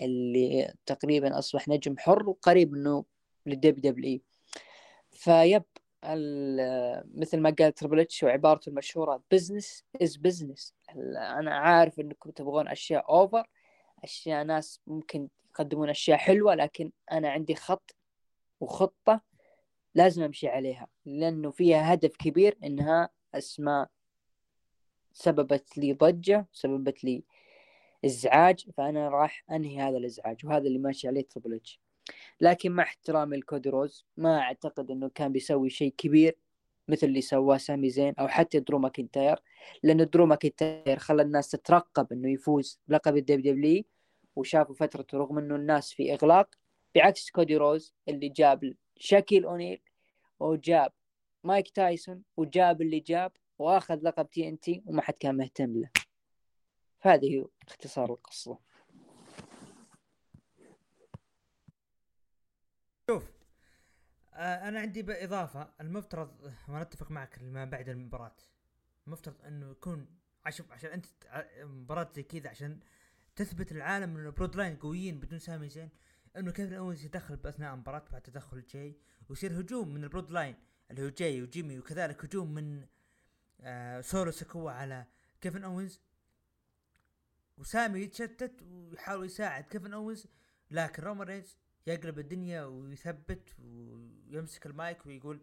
اللي 0.01 0.73
تقريبا 0.85 1.39
أصبح 1.39 1.67
نجم 1.67 1.97
حر 1.97 2.29
وقريب 2.29 2.75
إنه 2.75 3.05
لل 3.45 3.91
WWE 3.93 5.63
مثل 6.03 7.39
ما 7.39 7.55
قال 7.59 7.73
تريبل 7.73 7.99
اتش 7.99 8.23
وعبارته 8.23 8.69
المشهورة 8.69 9.23
business 9.31 9.83
is 10.01 10.17
business 10.17 10.73
أنا 11.17 11.57
عارف 11.57 11.99
إنكم 11.99 12.31
تبغون 12.31 12.67
أشياء 12.67 13.09
over 13.09 13.49
أشياء 14.03 14.43
ناس 14.43 14.81
ممكن 14.87 15.27
يقدمون 15.49 15.89
أشياء 15.89 16.17
حلوة 16.17 16.55
لكن 16.55 16.91
أنا 17.11 17.29
عندي 17.29 17.55
خط 17.55 17.95
وخطة 18.59 19.21
لازم 19.95 20.23
أمشي 20.23 20.47
عليها 20.47 20.87
لأنه 21.05 21.51
فيها 21.51 21.93
هدف 21.93 22.15
كبير 22.17 22.57
إنها 22.63 23.09
أسماء 23.35 23.89
سببت 25.13 25.77
لي 25.77 25.93
ضجة 25.93 26.47
سببت 26.51 27.03
لي 27.03 27.23
إزعاج 28.05 28.69
فأنا 28.77 29.09
راح 29.09 29.43
أنهي 29.51 29.79
هذا 29.79 29.97
الإزعاج 29.97 30.45
وهذا 30.45 30.67
اللي 30.67 30.79
ماشي 30.79 31.07
عليه 31.07 31.21
تريبل 31.21 31.53
اتش 31.53 31.79
لكن 32.41 32.71
مع 32.71 32.83
احترامي 32.83 33.37
لكودي 33.37 33.69
رودز 33.69 34.05
ما 34.17 34.39
أعتقد 34.39 34.91
إنه 34.91 35.09
كان 35.15 35.31
بيسوي 35.31 35.69
شيء 35.69 35.93
كبير 35.97 36.37
مثل 36.87 37.07
اللي 37.07 37.21
سواه 37.21 37.57
سامي 37.57 37.89
زين 37.89 38.13
أو 38.19 38.27
حتى 38.27 38.59
درو 38.59 38.79
ماكنتاير 38.79 39.39
لأنه 39.83 40.03
درو 40.03 40.25
ماكنتاير 40.25 40.99
خلى 40.99 41.21
الناس 41.21 41.49
تترقب 41.49 42.13
إنه 42.13 42.31
يفوز 42.31 42.79
بلقب 42.87 43.17
ال 43.17 43.53
WWE 43.53 43.83
وشافوا 44.35 44.75
فترته 44.75 45.17
رغم 45.17 45.37
إنه 45.37 45.55
الناس 45.55 45.93
في 45.93 46.13
إغلاق 46.13 46.55
بعكس 46.95 47.29
كودي 47.29 47.57
رودز 47.57 47.93
اللي 48.07 48.29
جاب 48.29 48.73
شاكيل 48.97 49.45
أونيل 49.45 49.81
وجاب 50.39 50.91
مايك 51.43 51.69
تايسون 51.69 52.23
وجاب 52.37 52.81
اللي 52.81 52.99
جاب 52.99 53.31
وأخذ 53.59 53.99
لقب 54.03 54.29
TNT 54.29 54.83
وما 54.85 55.01
حد 55.01 55.13
كان 55.13 55.37
مهتم 55.37 55.77
له. 55.77 55.89
هذه 57.01 57.47
اختصار 57.67 58.13
القصة. 58.13 58.57
شوف 63.09 63.31
آه 64.33 64.67
أنا 64.67 64.79
عندي 64.79 65.23
إضافة. 65.23 65.73
المفترض 65.81 66.53
وأنا 66.67 66.81
أتفق 66.81 67.11
معك 67.11 67.41
ما 67.41 67.65
بعد 67.65 67.89
المباراة. 67.89 68.35
المفترض 69.07 69.41
إنه 69.45 69.71
يكون 69.71 70.07
عشان 70.45 70.65
عشان 70.71 70.89
أنت 70.91 71.05
مباراة 71.59 72.09
زي 72.15 72.23
كذا 72.23 72.49
عشان 72.49 72.79
تثبت 73.35 73.71
العالم 73.71 74.17
ان 74.17 74.31
Bloodline 74.31 74.75
قويين 74.75 75.19
بدون 75.19 75.39
سامي 75.39 75.69
زين 75.69 75.89
إنه 76.37 76.51
كيفن 76.51 76.73
اونز 76.73 77.05
يدخل 77.05 77.35
بأثناء 77.35 77.73
المباراه 77.73 78.05
بعد 78.11 78.21
تدخل 78.21 78.65
جاي 78.65 78.97
ويصير 79.29 79.59
هجوم 79.59 79.93
من 79.93 80.03
ال 80.03 80.31
Bloodline 80.31 80.55
اللي 80.91 81.05
هو 81.05 81.09
جاي 81.09 81.41
وجيمي 81.41 81.79
وكذلك 81.79 82.25
هجوم 82.25 82.53
من 82.53 82.85
آه 83.61 84.01
سولو 84.01 84.31
سيكوا 84.31 84.71
على 84.71 85.05
كيفن 85.41 85.63
اونز 85.63 85.99
وسامي 87.57 87.99
يتشتت 87.99 88.61
ويحاول 88.61 89.25
يساعد 89.25 89.63
كيفن 89.63 89.93
اونز 89.93 90.27
لكن 90.71 91.03
رومان 91.03 91.27
رينز 91.27 91.57
يقلب 91.87 92.19
الدنيا 92.19 92.63
ويثبت 92.63 93.49
ويمسك 94.29 94.65
المايك 94.65 95.05
ويقول 95.05 95.39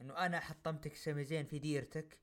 إنه 0.00 0.26
أنا 0.26 0.40
حطمتك 0.40 0.94
سامي 0.94 1.24
زين 1.24 1.46
في 1.46 1.58
ديرتك. 1.58 2.18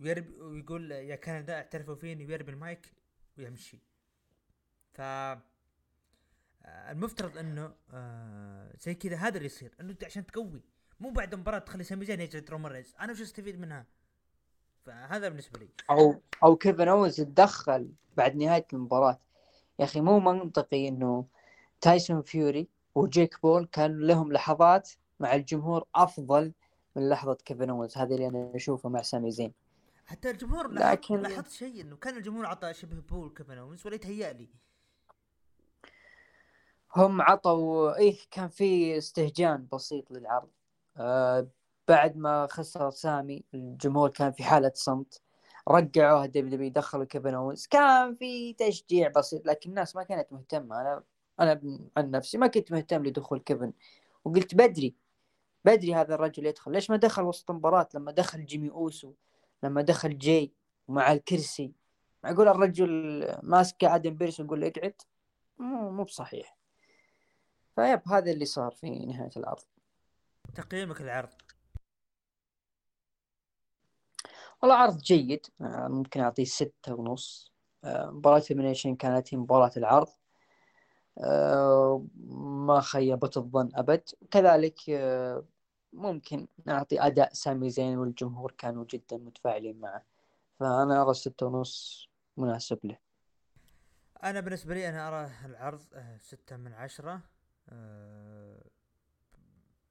ويرب 0.00 0.40
ويقول 0.40 0.90
يا 0.90 1.16
كندا 1.16 1.54
اعترفوا 1.54 1.94
فيني 1.94 2.26
ويرمي 2.26 2.50
المايك 2.50 2.92
ويمشي. 3.38 3.78
ف 4.92 5.00
المفترض 6.64 7.38
إنه 7.38 7.74
آه 7.90 8.76
زي 8.80 8.94
كذا 8.94 9.16
هذا 9.16 9.36
اللي 9.36 9.46
يصير 9.46 9.74
إنه 9.80 9.90
أنت 9.90 10.04
عشان 10.04 10.26
تقوي 10.26 10.62
مو 11.00 11.10
بعد 11.10 11.34
مباراة 11.34 11.58
تخلي 11.58 11.84
سامي 11.84 12.04
زين 12.04 12.20
يجلد 12.20 12.50
رومان 12.50 12.72
رينز 12.72 12.94
أنا 13.00 13.12
وش 13.12 13.20
أستفيد 13.20 13.58
منها؟ 13.60 13.86
فهذا 14.86 15.28
بالنسبة 15.28 15.60
لي. 15.60 15.68
أو 15.90 16.22
أو 16.44 16.56
كيفن 16.56 16.88
اونز 16.88 17.20
يتدخل 17.20 17.92
بعد 18.16 18.36
نهاية 18.36 18.66
المباراة. 18.72 19.20
يا 19.78 19.84
أخي 19.84 20.00
مو 20.00 20.20
منطقي 20.20 20.88
إنه 20.88 21.26
تايسون 21.80 22.22
فيوري 22.22 22.68
وجيك 22.94 23.42
بول 23.42 23.66
كان 23.72 24.00
لهم 24.00 24.32
لحظات 24.32 24.90
مع 25.20 25.34
الجمهور 25.34 25.84
أفضل 25.94 26.52
من 26.96 27.08
لحظة 27.08 27.34
كيفن 27.44 27.70
اونز 27.70 27.96
هذا 27.98 28.14
اللي 28.14 28.28
أنا 28.28 28.52
اشوفه 28.54 28.88
مع 28.88 29.02
سامي 29.02 29.30
زين. 29.30 29.52
حتى 30.06 30.30
الجمهور 30.30 30.68
لكن 30.68 31.22
لاحظت 31.22 31.50
شيء 31.50 31.80
إنه 31.80 31.96
كان 31.96 32.16
الجمهور 32.16 32.46
عطى 32.46 32.74
شبه 32.74 33.00
boo 33.00 33.22
ل 33.22 33.30
كيفن 33.30 33.58
اونز 33.58 33.86
ولا 33.86 33.94
يتهيأ 33.94 34.32
لي 34.32 34.48
هم 36.96 37.22
عطوا 37.22 37.96
إيه 37.96 38.16
كان 38.30 38.48
في 38.48 38.98
استهجان 38.98 39.66
بسيط 39.72 40.10
للعرض. 40.10 40.48
آه 40.96 41.48
بعد 41.88 42.16
ما 42.16 42.46
خسر 42.50 42.90
سامي 42.90 43.44
الجمهور 43.54 44.10
كان 44.10 44.32
في 44.32 44.42
حالة 44.42 44.72
صمت. 44.74 45.22
رجعوه 45.68 46.26
WWE 46.26 46.70
دخلوا 46.70 47.04
كيفن 47.04 47.34
اونز 47.34 47.66
كان 47.66 48.14
في 48.14 48.52
تشجيع 48.52 49.08
بسيط 49.08 49.46
لكن 49.46 49.70
الناس 49.70 49.96
ما 49.96 50.02
كانت 50.02 50.32
مهتمة. 50.32 50.80
أنا 50.80 51.02
أنا 51.40 51.60
عن 51.96 52.10
نفسي 52.10 52.38
ما 52.38 52.46
كنت 52.46 52.72
مهتم 52.72 53.04
لدخول 53.04 53.40
كيفن. 53.40 53.72
وقلت 54.24 54.54
بدري 54.54 54.94
بدري 55.64 55.94
هذا 55.94 56.14
الرجل 56.14 56.46
يدخل. 56.46 56.72
ليش 56.72 56.90
ما 56.90 56.96
دخل 56.96 57.22
وسط 57.22 57.50
المباراة 57.50 57.88
لما 57.94 58.12
دخل 58.12 58.44
جيمي 58.44 58.70
أوسو 58.70 59.12
لما 59.62 59.82
دخل 59.82 60.18
جاي 60.18 60.52
ومع 60.88 61.12
الكرسي. 61.12 61.72
معقول 62.24 62.48
الرجل 62.48 63.24
ماسك 63.42 63.84
آدم 63.84 64.14
بيرس 64.14 64.40
ويقول 64.40 64.60
له 64.60 64.66
اقعد؟ 64.66 64.94
مو 65.58 65.90
مو 65.90 66.04
بصحيح. 66.04 66.56
فيب 67.76 68.00
هذا 68.08 68.30
اللي 68.30 68.44
صار 68.44 68.70
في 68.70 68.90
نهاية 68.90 69.30
العرض. 69.36 69.64
تقييمك 70.54 71.00
العرض 71.00 71.28
والله 74.62 74.76
عرض 74.76 74.98
جيد. 74.98 75.46
آه، 75.60 75.88
ممكن 75.88 76.20
أعطيه 76.20 76.44
ستة 76.44 76.94
ونص. 76.94 77.52
آه، 77.84 78.10
مباراة 78.10 78.42
المينيشن 78.50 78.96
كانت 78.96 79.34
هي 79.34 79.38
مباراة 79.38 79.72
العرض. 79.76 80.08
ما 81.18 82.80
خيبت 82.80 83.36
الظن 83.36 83.70
أبد. 83.74 84.10
كذلك 84.30 84.80
ممكن 85.92 86.48
نعطي 86.64 87.00
أداء 87.00 87.32
سامي 87.32 87.70
زين 87.70 87.98
والجمهور 87.98 88.52
كانوا 88.52 88.84
جدا 88.90 89.16
متفاعلين 89.16 89.80
معه. 89.80 90.02
فأنا 90.58 91.02
أرى 91.02 91.14
ستة 91.14 91.46
ونص 91.46 92.08
مناسب 92.36 92.86
له. 92.86 92.98
أنا 94.22 94.40
بالنسبة 94.40 94.74
لي 94.74 94.88
أنا 94.88 95.08
أرى 95.08 95.30
العرض 95.44 95.80
ستة 96.18 96.56
من 96.56 96.72
عشرة. 96.72 97.20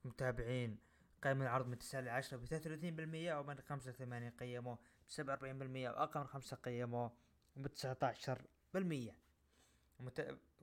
متابعين 0.05 0.77
قيم 1.23 1.41
العرض 1.41 1.67
من 1.67 1.77
9 1.77 2.01
ل 2.01 2.09
10 2.09 2.37
ب 2.37 2.45
33% 2.45 3.39
ومن 3.39 3.59
5 3.61 3.91
ل 3.91 3.93
8 3.93 4.29
قيموه. 4.29 4.77
ب 5.07 5.11
47% 5.11 5.89
وأقل 5.89 6.19
من 6.19 6.27
5 6.27 6.57
قيموه. 6.57 7.11
ب 7.55 7.67
19% 7.67 9.15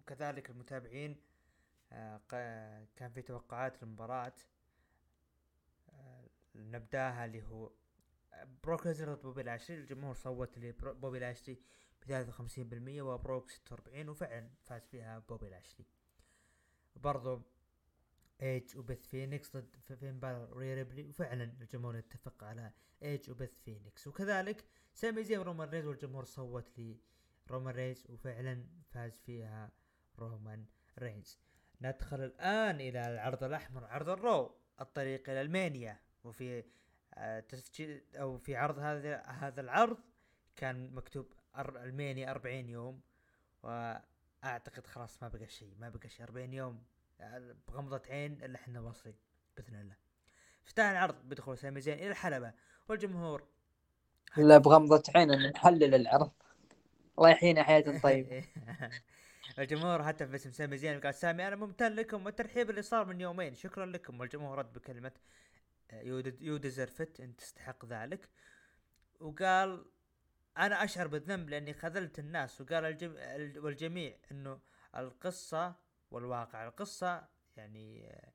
وكذلك 0.04 0.50
المتابعين 0.50 1.16
آه، 1.92 2.20
كان 2.96 3.10
في 3.10 3.22
توقعات 3.22 3.82
المباراة 3.82 4.32
آه، 5.88 6.28
نبدأها 6.54 7.24
اللي 7.24 7.42
هو 7.42 7.70
بروك 8.64 8.86
ليزنر 8.86 9.14
ضد 9.14 9.22
بوبي 9.22 9.42
لاشلي 9.42 9.76
الجمهور 9.76 10.14
صوت 10.14 10.58
لبوبي 10.58 11.18
لاشلي 11.18 11.58
ب 12.02 12.04
53% 12.04 13.02
وبروك 13.02 13.50
46 13.50 14.08
وفعلا 14.08 14.50
فاز 14.64 14.82
فيها 14.86 15.18
بوبي 15.18 15.48
لاشلي 15.48 15.84
برضو 16.96 17.42
ايج 18.42 18.76
وبث 18.76 19.06
فينيكس 19.06 19.56
ضد 19.56 19.76
فين 20.00 20.20
بالور 20.20 20.56
ريا 20.56 20.74
ريبلي 20.74 21.08
وفعلا 21.08 21.44
الجمهور 21.44 21.98
اتفق 21.98 22.44
على 22.44 22.72
ايج 23.02 23.30
وبث 23.30 23.60
فينيكس 23.64 24.06
وكذلك 24.06 24.64
سامي 24.94 25.24
زين 25.24 25.36
رومان 25.36 25.68
رينز 25.68 25.86
والجمهور 25.86 26.24
صوت 26.24 26.78
لي 26.78 26.98
رومان 27.50 27.74
رينز 27.74 28.06
وفعلا 28.10 28.66
فاز 28.90 29.18
فيها 29.26 29.72
رومان 30.18 30.64
رينز 30.98 31.38
ندخل 31.82 32.20
الآن 32.20 32.80
إلى 32.80 33.00
العرض 33.14 33.44
الأحمر 33.44 33.84
عرض 33.84 34.08
ال 34.08 34.20
Raw 34.20 34.54
الطريق 34.80 35.30
إلى 35.30 35.40
ألمانيا. 35.40 36.00
وفي 36.24 36.64
آه، 37.14 37.40
تسجيل 37.40 38.04
أو 38.14 38.38
في 38.38 38.56
عرض 38.56 38.78
هذا 38.78 39.16
هذا 39.20 39.60
العرض 39.60 39.98
كان 40.56 40.94
مكتوب 40.94 41.26
المانيا 41.58 42.30
40 42.30 42.68
يوم. 42.68 43.00
وأعتقد 43.62 44.86
خلاص 44.86 45.22
ما 45.22 45.28
بقى 45.28 45.48
شيء 45.48 45.74
ما 45.78 45.88
بقى 45.88 46.08
شيء. 46.08 46.26
40 46.26 46.52
يوم 46.52 46.82
آه، 47.20 47.54
بغمضة 47.68 48.02
عين 48.08 48.42
الا 48.44 48.56
إحنا 48.56 48.80
واصلين 48.80 49.16
بإذن 49.56 49.80
الله. 49.80 49.96
افتتاح 50.66 50.90
العرض 50.90 51.14
بدخول 51.24 51.58
سامي 51.58 51.80
زين 51.80 51.98
إلى 51.98 52.10
الحلبة. 52.10 52.52
والجمهور 52.88 53.46
لا 54.36 54.58
بغمضة 54.58 55.02
عين 55.14 55.28
نحلل 55.50 55.94
العرض. 55.94 56.32
الله 57.18 57.30
يحيينا 57.30 57.62
حياة 57.62 58.00
طيبة. 58.02 58.44
الجمهور 59.58 60.10
هتف 60.10 60.28
باسم 60.28 60.52
سامي 60.52 60.76
زين 60.78 60.96
وقال 60.96 61.14
سامي 61.14 61.48
أنا 61.48 61.56
ممتن 61.56 61.92
لكم 61.92 62.26
والترحيب 62.26 62.70
اللي 62.70 62.82
صار 62.82 63.04
من 63.04 63.20
يومين. 63.20 63.54
شكرا 63.54 63.86
لكم. 63.86 64.20
والجمهور 64.20 64.58
رد 64.58 64.72
بكلمة 64.72 65.12
you 66.40 66.56
deserve 66.56 67.06
it 67.06 67.20
أنت 67.20 67.40
تستحق 67.40 67.84
ذلك. 67.84 68.28
وقال 69.20 69.84
أنا 70.58 70.84
أشعر 70.84 71.06
بالذنب 71.06 71.50
لأني 71.50 71.74
خذلت 71.74 72.18
الناس. 72.18 72.60
وقال 72.60 72.84
الجم... 72.84 73.14
ال- 73.16 73.58
والجميع 73.58 74.16
إنه 74.32 74.60
القصة 74.96 75.74
والواقع 76.10 76.66
القصة 76.68 77.28
يعني 77.56 78.10
آه، 78.10 78.32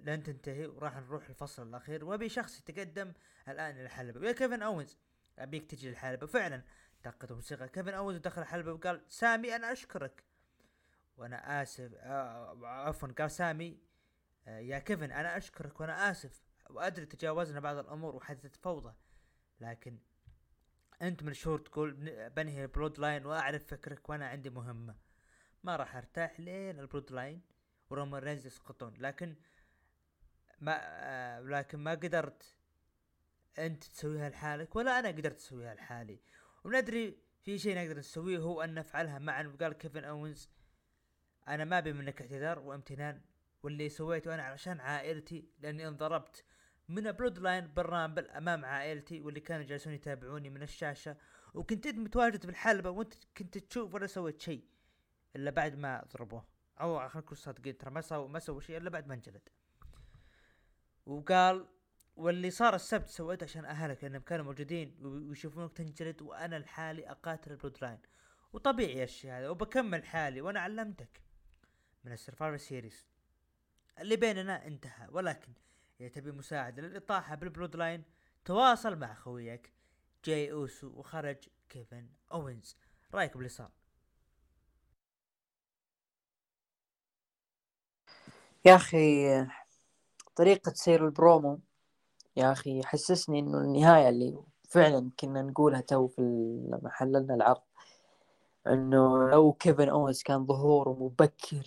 لن 0.00 0.22
تنتهي 0.22 0.66
وراح 0.66 0.96
نروح 0.96 1.28
الفصل 1.28 1.68
الأخير. 1.68 2.04
وأبي 2.04 2.28
شخص 2.28 2.58
يتقدم 2.60 3.12
الآن 3.48 3.74
إلى 3.74 3.82
الحلبه 3.84 4.20
ويا 4.20 4.32
كيفن 4.32 4.62
اوينز 4.62 4.98
أبيك 5.38 5.70
تجي 5.70 5.88
للحلبه 5.90 6.26
فعلا 6.26 6.62
دقت 7.04 7.32
موسيقى. 7.32 7.68
كيفن 7.68 7.94
اوينز 7.94 8.20
دخل 8.20 8.42
الحلبه 8.42 8.72
وقال 8.72 9.04
سامي 9.08 9.56
أنا 9.56 9.72
أشكرك. 9.72 10.27
وأنا 11.18 11.62
آسف 11.62 11.94
آه، 11.94 12.66
عفوا 12.66 13.08
قال 13.18 13.30
سامي 13.30 13.78
آه، 14.48 14.58
يا 14.58 14.78
كيفن 14.78 15.12
أنا 15.12 15.36
أشكرك 15.36 15.80
وأنا 15.80 16.10
آسف 16.10 16.42
وأدري 16.70 17.06
تجاوزنا 17.06 17.60
بعض 17.60 17.76
الأمور 17.76 18.16
وحدثت 18.16 18.56
فوضى 18.56 18.94
لكن 19.60 19.98
أنت 21.02 21.22
من 21.22 21.32
شهور 21.32 21.58
تقول 21.58 21.92
بن- 21.92 22.28
بنهي 22.28 22.62
ال 22.62 22.98
Bloodline 22.98 23.26
وأعرف 23.26 23.66
فكرك 23.66 24.08
وأنا 24.08 24.26
عندي 24.28 24.50
مهمة. 24.50 24.96
ما 25.64 25.76
راح 25.76 25.96
أرتاح 25.96 26.40
لين 26.40 26.80
ال 26.80 27.12
Bloodline 27.12 27.42
ورومان 27.90 28.22
رينز 28.22 28.46
يسقطون 28.46 28.94
لكن 28.98 29.36
ما 30.60 30.78
آه 30.82 31.40
لكن 31.40 31.78
ما 31.78 31.90
قدرت 31.90 32.54
أنت 33.58 33.84
تسويها 33.84 34.28
لحالك 34.28 34.76
ولا 34.76 34.98
أنا 34.98 35.08
قدرت 35.08 35.36
أسويها 35.36 35.74
لحالي. 35.74 36.20
وندري 36.64 37.18
في 37.42 37.58
شيء 37.58 37.76
نقدر 37.76 37.98
نسويه 37.98 38.38
هو 38.38 38.62
أن 38.62 38.74
نفعلها 38.74 39.18
معا 39.18 39.46
وقال 39.46 39.72
كيفن 39.72 40.04
أوينز 40.04 40.48
أنا 41.48 41.64
ما 41.64 41.78
أبي 41.78 41.92
منك 41.92 42.20
اعتذار 42.22 42.58
وامتنان. 42.58 43.20
واللي 43.62 43.88
سويته 43.88 44.34
أنا 44.34 44.42
علشان 44.42 44.80
عائلتي 44.80 45.48
لأني 45.60 45.88
انضربت 45.88 46.44
من 46.88 47.12
Bloodline 47.12 47.66
بال 47.66 47.82
Rumble 47.82 48.30
أمام 48.30 48.64
عائلتي 48.64 49.20
واللي 49.20 49.40
كانوا 49.40 49.64
جالسون 49.64 49.92
يتابعوني 49.92 50.50
من 50.50 50.62
الشاشة. 50.62 51.16
وكنت 51.54 51.88
متواجد 51.88 52.46
بالحلبة 52.46 52.90
وأنت 52.90 53.14
كنت 53.36 53.58
تشوف 53.58 53.94
ولا 53.94 54.06
سويت 54.06 54.40
شيء 54.40 54.64
إلا 55.36 55.50
بعد 55.50 55.78
ما 55.78 56.04
ضربوه 56.12 56.44
أو 56.80 56.98
خلينا 56.98 57.16
نكون 57.16 57.36
صادقين 57.38 57.78
ترى 57.78 57.90
ما 57.90 58.00
سوى 58.00 58.28
ما 58.28 58.38
سوى 58.38 58.60
شيء 58.60 58.76
إلا 58.76 58.90
بعد 58.90 59.06
ما 59.08 59.14
انجلد. 59.14 59.48
وقال 61.06 61.66
واللي 62.16 62.50
صار 62.50 62.74
السبت 62.74 63.08
سويته 63.08 63.44
عشان 63.44 63.64
أهلك 63.64 64.04
لأنهم 64.04 64.22
كانوا 64.22 64.44
موجودين 64.44 64.98
ويشوفونك 65.02 65.72
تنجلد 65.72 66.22
وأنا 66.22 66.58
لحالي 66.58 67.10
أقاتل 67.10 67.50
ال 67.50 67.76
Bloodline 67.82 67.98
وطبيعي 68.52 69.02
الشيء 69.04 69.30
هذا 69.30 69.48
وبكمل 69.48 70.04
حالي 70.04 70.40
وأنا 70.40 70.60
علمتك. 70.60 71.27
من 72.08 72.14
ال 72.14 72.19
Survivor 72.19 72.56
Series. 72.56 73.06
اللي 74.00 74.16
بيننا 74.16 74.66
انتهى. 74.66 75.08
ولكن 75.10 75.52
إذا 76.00 76.08
تبي 76.08 76.32
مساعدة 76.32 76.82
للإطاحة 76.82 77.34
بال 77.34 77.76
Bloodline 77.76 78.04
تواصل 78.44 78.96
مع 78.96 79.14
خويك 79.14 79.72
جاي 80.24 80.52
أوسو 80.52 80.88
وخرج 80.96 81.36
كيفن 81.68 82.08
أوينز. 82.32 82.76
رأيك 83.14 83.34
باللي 83.34 83.48
صار 83.48 83.70
يا 88.64 88.76
أخي 88.76 89.26
طريقة 90.36 90.72
سير 90.74 91.06
البرومو 91.06 91.60
يا 92.36 92.52
أخي 92.52 92.82
حسسني 92.84 93.38
إنه 93.38 93.58
النهاية 93.58 94.08
اللي 94.08 94.42
فعلا 94.68 95.10
كنا 95.20 95.42
نقولها 95.42 95.80
تو 95.80 96.06
في 96.08 96.22
لما 96.70 96.90
حللنا 96.90 97.34
العرض 97.34 97.62
إنه 98.66 99.30
لو 99.30 99.52
كيفن 99.52 99.88
أوينز 99.88 100.22
كان 100.22 100.46
ظهوره 100.46 100.90
مبكر 101.00 101.66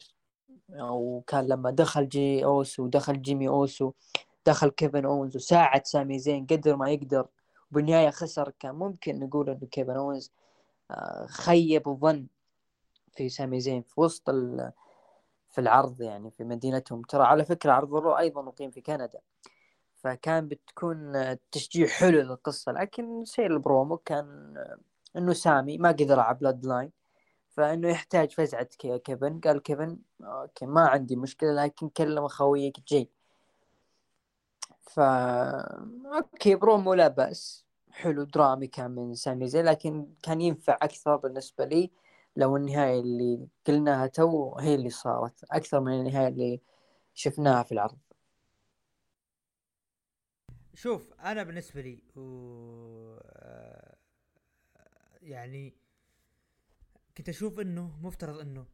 أو 0.73 1.23
كان 1.27 1.47
لما 1.47 1.71
دخل 1.71 2.09
جاي 2.09 2.45
أوسو 2.45 2.83
ودخل 2.83 3.21
جيمي 3.21 3.47
أوسو 3.47 3.91
دخل 4.45 4.69
كيفن 4.69 5.05
أوينز 5.05 5.35
وساعد 5.35 5.85
سامي 5.85 6.19
زين 6.19 6.45
قدر 6.45 6.75
ما 6.75 6.89
يقدر. 6.89 7.27
وبالنهاية 7.71 8.09
خسر 8.09 8.53
كان 8.59 8.75
ممكن 8.75 9.19
نقول 9.19 9.49
إنه 9.49 9.67
كيفن 9.71 9.95
أوينز 9.95 10.31
آه، 10.91 11.25
خيب 11.25 11.87
الظن 11.87 12.27
في 13.13 13.29
سامي 13.29 13.59
زين 13.59 13.81
في 13.81 14.01
وسط 14.01 14.29
في 15.49 15.61
العرض 15.61 16.01
يعني 16.01 16.31
في 16.31 16.43
مدينتهم. 16.43 17.01
ترى 17.01 17.23
على 17.23 17.45
فكرة 17.45 17.71
عرض 17.71 17.95
ال 17.95 18.01
Raw 18.01 18.17
أيضا 18.17 18.49
أقيم 18.49 18.71
في 18.71 18.81
كندا. 18.81 19.19
فكان 19.95 20.47
بتكون 20.47 21.15
آه، 21.15 21.39
تشجيع 21.51 21.87
حلو 21.87 22.21
للقصة. 22.21 22.71
لكن 22.71 23.25
سير 23.25 23.53
البرومو 23.53 23.97
كان 23.97 24.53
آه، 24.57 24.77
إنه 25.19 25.33
سامي 25.33 25.77
ما 25.77 25.89
قدر 25.89 26.19
على 26.19 26.37
Bloodline. 26.37 26.91
فإنه 27.51 27.89
يحتاج 27.89 28.31
فزعة 28.31 28.63
كي- 28.63 28.99
كيفن. 28.99 29.39
قال 29.39 29.61
كيفن 29.63 29.97
okay 30.23 30.65
ما 30.65 30.81
عندي 30.87 31.15
مشكلة 31.15 31.53
لكن 31.53 31.89
كلم 31.89 32.27
خويك 32.27 32.79
جاي. 32.87 33.09
فا 34.81 35.05
okay 36.15 36.55
promo 36.55 36.93
لا 36.93 37.07
بأس. 37.07 37.65
حلو 37.91 38.23
درامي 38.23 38.67
كان 38.67 38.91
من 38.91 39.15
سامي 39.15 39.47
زين 39.47 39.65
لكن 39.65 40.07
كان 40.23 40.41
ينفع 40.41 40.77
أكثر 40.81 41.15
بالنسبة 41.15 41.65
لي 41.65 41.91
لو 42.35 42.57
النهاية 42.57 42.99
اللي 42.99 43.47
قلناها 43.67 44.07
تو 44.07 44.55
هي 44.59 44.75
اللي 44.75 44.89
صارت 44.89 45.43
أكثر 45.51 45.79
من 45.79 45.93
النهاية 45.93 46.27
اللي 46.27 46.61
شفناها 47.13 47.63
في 47.63 47.71
العرض. 47.71 47.97
شوف 50.73 51.13
أنا 51.13 51.43
بالنسبة 51.43 51.81
لي 51.81 51.99
و... 52.15 52.21
يعني 55.21 55.73
كنت 57.17 57.29
أشوف 57.29 57.59
إنه 57.59 57.99
مفترض 58.01 58.39
إنه 58.39 58.67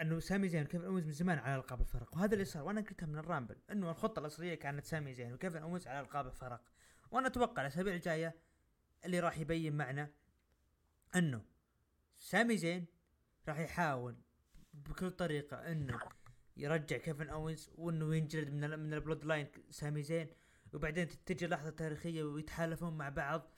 إنه 0.00 0.20
سامي 0.20 0.48
زين 0.48 0.62
وكيفن 0.64 0.84
اوينز 0.84 1.06
من 1.06 1.12
زمان 1.12 1.38
على 1.38 1.56
ألقاب 1.56 1.80
الفرق 1.80 2.14
وهذا 2.14 2.34
اللي 2.34 2.44
صار 2.44 2.62
وأنا 2.62 2.80
قلتها 2.80 3.06
من 3.06 3.18
ال 3.18 3.23
Rumble 3.23 3.56
إنه 3.70 3.90
الخطة 3.90 4.20
الأصلية 4.20 4.54
كانت 4.54 4.84
سامي 4.84 5.14
زين 5.14 5.32
وكيفن 5.32 5.62
اوينز 5.62 5.86
على 5.86 6.00
ألقاب 6.00 6.26
الفرق. 6.26 6.62
وأنا 7.10 7.26
أتوقع 7.26 7.62
الأسابيع 7.62 7.94
الجاية 7.94 8.34
اللي 9.04 9.20
راح 9.20 9.38
يبين 9.38 9.76
معنا 9.76 10.10
إنه 11.16 11.44
سامي 12.16 12.56
زين 12.56 12.86
راح 13.48 13.58
يحاول 13.58 14.16
بكل 14.74 15.10
طريقة 15.10 15.56
إنه 15.56 15.98
يرجع 16.56 16.96
كيفن 16.96 17.28
اوينز 17.28 17.70
وإنه 17.74 18.14
ينجلد 18.14 18.52
من 18.52 18.78
من 18.78 18.94
ال 18.94 19.24
Bloodline 19.24 19.48
سامي 19.70 20.02
زين 20.02 20.28
وبعدين 20.72 21.08
تجي 21.26 21.46
لحظة 21.46 21.70
تاريخية 21.70 22.22
ويتحالفون 22.22 22.96
مع 22.96 23.08
بعض 23.08 23.53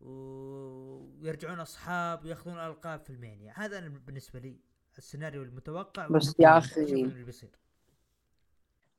ويرجعون 0.00 1.60
أصحاب 1.60 2.24
ويأخذون 2.24 2.54
الالقاب 2.54 3.00
في 3.00 3.10
ال 3.10 3.16
Mania. 3.16 3.52
هذا 3.56 3.78
أنا 3.78 3.88
بالنسبة 3.88 4.38
لي 4.38 4.56
السيناريو 4.98 5.42
المتوقع 5.42 6.08
بس 6.08 6.34
يا 6.38 6.60
شوف 6.60 6.78
اللي 6.78 7.24
بيصير. 7.24 7.50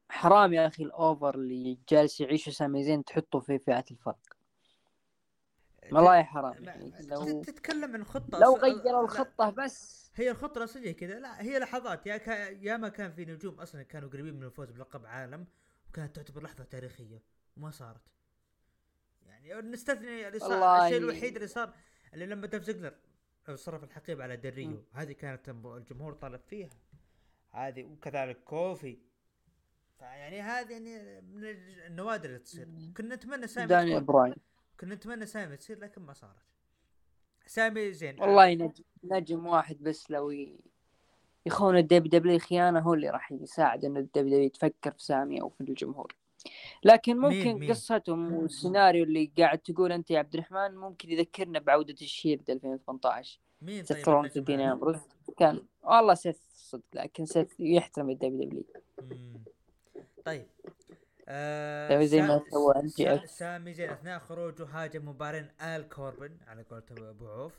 حرام 0.10 0.54
يا 0.54 0.68
أخي 0.68 0.84
ال 0.84 0.94
over 0.94 1.36
اللي 1.36 1.78
جالس 1.89 2.22
يعيشه 2.22 2.50
سامي 2.50 2.84
زين 2.84 3.04
تحطه 3.04 3.39
في 3.39 3.60
فئة 3.60 3.86
الفرق. 3.91 4.20
والله 5.91 6.18
يا 6.18 6.24
حرام 6.24 6.64
يعني 6.64 6.93
لو 7.02 7.41
تتكلم 7.41 7.93
عن 7.93 8.04
خطة 8.04 8.39
لو 8.39 8.58
غيروا 8.58 8.84
لا، 8.84 9.02
الخطة 9.02 9.50
بس. 9.50 10.12
هي 10.16 10.32
الخطة 10.32 10.60
الأصلية 10.60 10.91
كذا. 10.91 11.20
لا 11.20 11.41
هي 11.41 11.60
لحظات. 11.60 12.08
يا 12.08 12.18
كا 12.18 12.50
يا 12.50 12.78
ما 12.78 12.89
كان 12.89 13.12
في 13.12 13.26
نجوم 13.26 13.60
أصلا 13.60 13.84
كانوا 13.84 14.10
قريبين 14.10 14.34
من 14.34 14.43
الفوز 14.43 14.72
بلقب 14.72 15.06
عالم 15.06 15.47
وكانت 15.89 16.16
تعتبر 16.16 16.43
لحظة 16.43 16.64
تاريخية. 16.64 17.24
وما 17.58 17.72
صارت. 17.72 18.02
يعني 19.44 19.72
نستثني 19.72 20.28
اللي 20.28 20.40
صار 20.40 20.86
الشيء 20.86 20.98
الوحيد 20.98 21.36
اللي 21.36 21.48
صار 21.48 21.74
اللي 22.14 22.26
لما 22.26 22.48
دولف 22.47 22.64
زيجلر 22.64 22.96
صرف 23.56 23.84
الحقيبة 23.84 24.24
على 24.24 24.38
ديل 24.38 24.57
ريو. 24.57 24.84
هذه 24.94 25.12
كانت 25.12 25.50
الجمهور 25.50 26.14
طالب 26.14 26.42
فيها. 26.48 26.70
هذه 27.52 27.84
وكذلك 27.84 28.44
كوفي. 28.44 28.98
فيعني 30.00 30.42
هذه 30.42 30.72
يعني 30.72 31.22
من 31.22 31.44
النوادر 31.88 32.30
اللي 32.30 32.40
تصير. 32.40 32.68
كنا 32.98 33.16
نتمنى 33.16 33.48
سامي 33.48 33.68
دانيال 33.68 33.99
براين 34.00 34.36
كنا 34.80 34.96
نتمنى 34.96 35.26
سامي 35.26 35.58
تصير 35.58 35.80
لكن 35.80 36.02
ما 36.02 36.14
صارت. 36.14 36.36
سامي 37.46 37.94
زين 37.94 38.22
والله 38.22 38.54
نجم 38.54 38.84
نجم 39.04 39.46
واحد 39.46 39.78
بس 39.84 40.12
لو 40.12 40.34
يخون 41.46 41.78
ال 41.78 42.07
WWE 42.07 42.39
خيانة 42.40 42.80
هو 42.80 42.94
اللي 42.94 43.10
راح 43.10 43.32
يساعد 43.32 43.86
انه 43.86 44.00
ال 43.99 44.12
WWE 44.22 44.49
تفكر 44.50 44.92
في 44.92 45.04
سامي 45.04 45.42
أو 45.42 45.50
في 45.50 45.62
الجمهور. 45.62 46.16
لكن 46.84 47.17
مين- 47.19 47.38
ممكن 47.47 47.59
مين؟ 47.59 47.69
قصتهم 47.71 48.34
والسيناريو 48.34 49.03
اللي 49.03 49.32
قاعد 49.38 49.59
تقول 49.59 49.91
أنت 49.91 50.11
يا 50.11 50.19
عبد 50.19 50.34
الرحمن 50.34 50.75
ممكن 50.75 51.11
يذكرنا 51.11 51.59
بعودة 51.59 51.93
ال 52.01 52.08
Shield 52.08 52.49
2018 52.49 53.39
مين 53.61 53.84
طيب 53.84 54.07
ودين 54.07 54.59
هذا؟ 54.61 54.71
امبروز 54.71 54.95
كان 55.38 55.61
والله 55.84 56.13
سيث 56.13 56.38
صدق 56.53 56.84
لكن 56.93 57.25
سيث 57.25 57.59
يحترم 57.59 58.09
ال 58.10 58.41
WWE. 58.41 58.64
طيب 60.25 60.45
آه 61.27 62.03
زي 62.05 62.21
ما 62.21 62.41
سوى 62.51 62.73
MJF. 62.73 63.25
سامي 63.25 63.73
زين 63.73 63.89
أثناء 63.89 64.19
خروجه 64.19 64.65
هاجم 64.65 65.09
بارين 65.10 65.47
ال 65.62 65.89
كوربن 65.89 66.38
على 66.47 66.63
قولة 66.63 67.09
أبو 67.09 67.27
عوف 67.27 67.53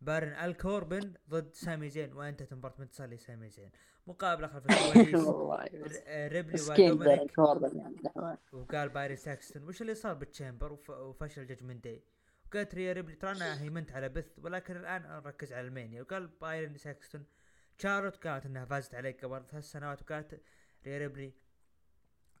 بارن 0.00 0.28
ال 0.28 0.56
كوربن 0.56 1.14
ضد 1.30 1.54
سامي 1.54 1.88
زين. 1.88 2.12
وانتهت 2.12 2.54
مباراة 2.54 2.74
انتصار 2.80 3.08
لسامي 3.08 3.50
زين؟ 3.50 3.70
مقابلة 4.06 4.46
خلف 4.46 4.64
الكواليس 4.70 5.26
والله 5.26 5.68
آه، 6.06 6.28
ريبلي 6.28 6.62
ودومينيك 6.62 7.32
يعني. 7.38 8.38
وقال 8.52 8.88
بايرن 8.88 9.16
ساكستون 9.16 9.64
وش 9.64 9.82
اللي 9.82 9.94
صار 9.94 10.14
بال 10.14 10.26
Chamber؟ 10.26 10.72
وف... 10.72 10.90
وفشل 10.90 11.46
Judgment 11.46 11.84
Day. 11.84 12.04
وقالت 12.46 12.74
ريا 12.74 12.92
ريبلي 12.92 13.14
ترى 13.16 13.30
أنا 13.30 13.62
هيمنت 13.62 13.92
على 13.92 14.08
بيث 14.08 14.38
ولكن 14.38 14.76
الآن 14.76 15.02
نركز 15.02 15.52
على 15.52 15.66
ال 15.66 15.71
Mania. 15.71 16.02
وقال 16.02 16.26
بايرن 16.26 16.76
ساكستون 16.76 17.24
شارلوت 17.78 18.26
قالت 18.26 18.46
إنها 18.46 18.64
فازت 18.64 18.94
عليك 18.94 19.24
قبل 19.24 19.46
ثلاث 19.46 19.64
سنوات. 19.64 20.02
وقالت 20.02 20.40
ريا 20.86 20.98
ريبلي 20.98 21.32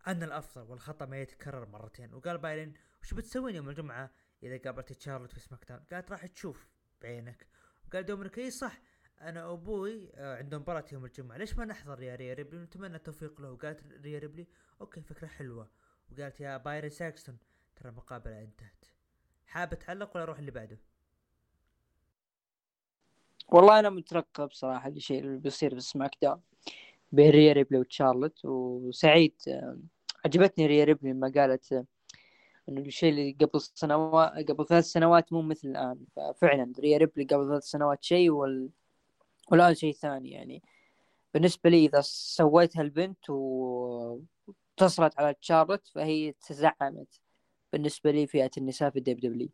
أنا 0.06 0.24
الأفضل 0.24 0.62
والخطأ 0.62 1.06
ما 1.06 1.20
يتكرر 1.20 1.66
مرتين. 1.66 2.14
وقال 2.14 2.38
بايرن 2.38 2.72
وش 3.02 3.14
بتسوين 3.14 3.54
يوم 3.54 3.68
الجمعة 3.68 4.10
إذا 4.42 4.56
قابلت 4.56 5.00
شارلوت 5.00 5.32
في 5.32 5.40
SmackDown؟ 5.40 5.80
قالت 5.92 6.10
راح 6.10 6.26
تشوف. 6.26 6.68
بعينك. 7.02 7.46
وقال 7.88 8.06
دومينيك 8.06 8.38
إي 8.38 8.50
صح 8.50 8.80
أنا 9.20 9.52
أبوي 9.52 10.10
آه، 10.14 10.36
عنده 10.36 10.58
مباراة 10.58 10.84
يوم 10.92 11.04
الجمعة. 11.04 11.36
ليش 11.36 11.58
ما 11.58 11.64
نحضر 11.64 12.02
يا 12.02 12.14
ريا 12.14 12.34
ريبلي؟ 12.34 12.60
ونتمنى 12.60 12.96
التوفيق 12.96 13.40
له. 13.40 13.52
وقالت 13.52 13.80
ريا 14.04 14.18
ريبلي 14.18 14.46
okay 14.80 15.00
فكرة 15.00 15.26
حلوة. 15.26 15.68
وقالت 16.12 16.40
يا 16.40 16.56
بايرن 16.56 16.88
ساكستون 16.88 17.38
ترى 17.76 17.88
المقابلة 17.88 18.42
انتهت. 18.42 18.84
حابة 19.46 19.76
تعلق 19.76 20.10
ولا 20.14 20.22
أروح 20.22 20.38
اللي 20.38 20.50
بعده؟ 20.50 20.78
والله 23.48 23.78
أنا 23.78 23.90
مترقب 23.90 24.52
صراحة 24.52 24.88
الشيء 24.88 25.20
اللي 25.20 25.38
بيصير 25.38 25.74
في 25.74 25.80
SmackDown 25.80 26.40
بين 27.12 27.30
ريا 27.30 27.52
ريبلي 27.52 27.78
وتشارلوت. 27.78 28.44
وسعيد 28.44 29.34
آه، 29.48 29.78
عجبتني 30.24 30.66
ريا 30.66 30.84
ريبلي 30.84 31.12
لما 31.12 31.32
قالت 31.36 31.86
انه 32.68 32.80
الشيء 32.80 33.10
اللي 33.10 33.36
قبل 33.40 33.60
سنوات 33.60 34.50
قبل 34.50 34.66
ثلاث 34.66 34.84
سنوات 34.84 35.32
مو 35.32 35.42
مثل 35.42 35.68
الآن. 35.68 36.04
ففعلا 36.16 36.72
ريا 36.80 36.98
ريبلي 36.98 37.24
قبل 37.24 37.48
ثلاث 37.48 37.62
سنوات 37.62 38.04
شيء 38.04 38.30
وال... 38.30 38.70
والآن 39.52 39.74
شيء 39.74 39.92
ثاني 39.92 40.30
يعني. 40.30 40.62
بالنسبة 41.34 41.70
لي 41.70 41.86
إذا 41.86 42.00
سويتها 42.00 42.82
البنت 42.82 43.30
واتصلت 43.30 45.18
على 45.18 45.34
تشارلوت 45.34 45.86
فهي 45.86 46.32
تزعمت 46.32 47.20
بالنسبة 47.72 48.10
لي 48.10 48.26
فئة 48.26 48.50
النساء 48.58 48.90
في 48.90 48.98
ال 48.98 49.20
WWE. 49.20 49.48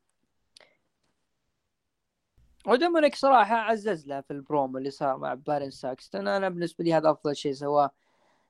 ودومينيك 2.66 3.14
صراحة 3.14 3.56
عزز 3.56 4.06
لها 4.06 4.20
في 4.20 4.30
البرومو 4.30 4.78
اللي 4.78 4.90
صار 4.90 5.16
مع 5.16 5.34
بارن 5.34 5.70
ساكستون. 5.70 6.28
أنا 6.28 6.48
بالنسبة 6.48 6.84
لي 6.84 6.94
هذا 6.94 7.10
أفضل 7.10 7.36
شيء 7.36 7.52
سواه 7.52 7.90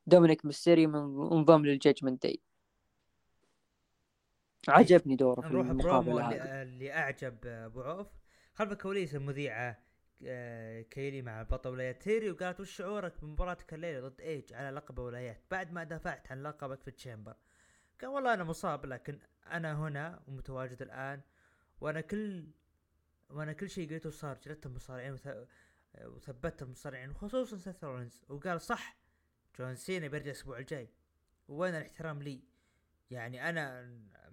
دومينيك 0.06 0.44
ميستيري 0.44 0.86
من 0.86 0.96
انضم 1.32 1.66
لل 1.66 1.77
Judgment 1.77 2.22
Day. 2.22 2.40
عجبني 4.68 5.16
دوره 5.16 5.40
في 5.40 5.48
نروح 5.48 5.66
برومو 5.66 6.18
اللي, 6.18 6.62
اللي 6.62 6.92
أعجب 6.92 7.46
أبو 7.46 7.82
عوف. 7.82 8.06
خلف 8.54 8.72
الكواليس 8.72 9.14
المذيعة 9.14 9.78
آه، 10.26 10.82
كيلي 10.82 11.22
مع 11.22 11.42
بطل 11.42 11.70
ولايات 11.70 12.02
ثيري 12.02 12.30
وقالت 12.30 12.60
وش 12.60 12.70
شعورك 12.70 13.20
بمباراتك 13.22 13.74
الليلة 13.74 14.08
ضد 14.08 14.20
إيج 14.20 14.52
على 14.52 14.70
لقب 14.70 14.98
ولايات؟ 14.98 15.40
بعد 15.50 15.72
ما 15.72 15.84
دافعت 15.84 16.32
عن 16.32 16.42
لقبك 16.42 16.80
في 16.80 16.88
ال 16.88 16.93
Chamber. 16.93 17.34
قال 18.00 18.10
والله 18.10 18.34
أنا 18.34 18.44
مصاب 18.44 18.86
لكن 18.86 19.18
أنا 19.46 19.72
هنا 19.72 20.22
ومتواجد 20.28 20.82
الآن 20.82 21.20
وأنا 21.80 22.00
كل 22.00 22.46
وأنا 23.30 23.52
كل 23.52 23.70
شيء 23.70 23.92
قلته 23.92 24.10
صار 24.10 24.38
جلدت 24.44 24.66
المصارعين 24.66 25.12
وث... 25.12 25.28
وثبتت 26.04 26.62
المصارعين 26.62 27.10
وخصوصا 27.10 27.56
سيث 27.56 27.84
رولينز. 27.84 28.24
وقال 28.28 28.60
صح 28.60 28.96
جون 29.58 29.74
سينا 29.74 30.08
بيرجع 30.08 30.26
الأسبوع 30.26 30.58
الجاي. 30.58 30.88
وين 31.48 31.74
الاحترام 31.74 32.22
لي؟ 32.22 32.42
يعني 33.10 33.48
أنا 33.48 33.82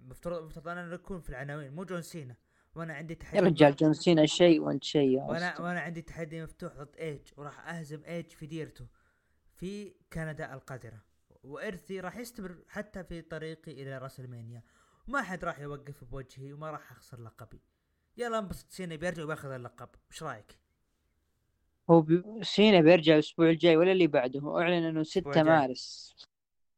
مفترض 0.04 0.42
مفترض 0.44 0.68
أنا 0.68 0.94
اكون 0.94 1.20
في 1.20 1.30
العناوين 1.30 1.72
مو 1.72 1.84
جون 1.84 2.02
سينا. 2.02 2.36
وأنا 2.74 2.94
عندي 2.94 3.14
تحدي 3.14 3.36
يا 3.36 3.42
رجال 3.42 3.76
جون 3.76 3.94
سينا 3.94 4.26
شيء 4.26 4.60
وأنت 4.60 4.84
شيء 4.84 5.18
وأنا. 5.18 5.60
وأنا 5.60 5.80
عندي 5.80 6.02
تحدي 6.02 6.42
مفتوح 6.42 6.72
ضد 6.72 6.96
إيج 6.96 7.20
وراح 7.36 7.68
أهزم 7.68 8.04
إيج 8.04 8.26
في 8.26 8.46
ديرته 8.46 8.86
في 9.54 9.94
كندا 10.12 10.54
القادرة 10.54 11.02
وإرثي 11.42 12.00
راح 12.00 12.16
يستمر 12.16 12.56
حتى 12.68 13.04
في 13.04 13.22
طريقي 13.22 13.72
إلى 13.72 13.98
WrestleMania 13.98 14.62
ما 15.08 15.22
حد 15.22 15.44
راح 15.44 15.60
يوقف 15.60 16.04
بوجهي 16.04 16.52
وما 16.52 16.70
راح 16.70 16.92
أخسر 16.92 17.20
لقبي. 17.20 17.60
يلا 18.16 18.38
انبسط 18.38 18.70
سينا 18.70 18.96
بيرجع 18.96 19.24
وبياخذ 19.24 19.50
اللقب. 19.50 19.88
وش 20.10 20.22
رأيك؟ 20.22 20.58
هو 21.90 22.00
بي... 22.00 22.22
سينا 22.42 22.80
بيرجع 22.80 23.14
الأسبوع 23.14 23.50
الجاي 23.50 23.76
ولا 23.76 23.92
اللي 23.92 24.06
بعده؟ 24.06 24.40
هو 24.40 24.58
أعلن 24.58 24.84
إنه 24.84 25.02
6 25.02 25.28
الجاي. 25.28 25.44
مارس. 25.44 26.14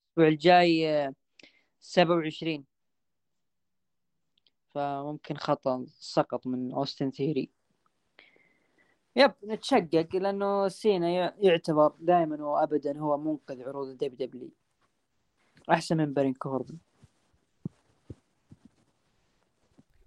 الأسبوع 0.06 0.28
الجاي 0.28 0.90
آه، 0.90 1.14
27 1.80 2.64
فممكن 4.74 5.36
خطأ 5.36 5.84
سقط 5.98 6.46
من 6.46 6.72
أوستن 6.72 7.10
ثيري. 7.10 7.50
يب 9.16 9.32
نتشقق 9.44 10.16
لأنه 10.16 10.68
سينا 10.68 11.10
ي- 11.10 11.34
يعتبر 11.46 11.92
دائما 11.98 12.44
وأبدا 12.44 12.98
هو 12.98 13.18
منقذ 13.18 13.62
عروض 13.62 13.88
ال 13.88 14.16
WWE 14.16 14.48
أحسن 15.70 15.96
من 15.96 16.12
بارين 16.14 16.34
كوربن 16.34 16.76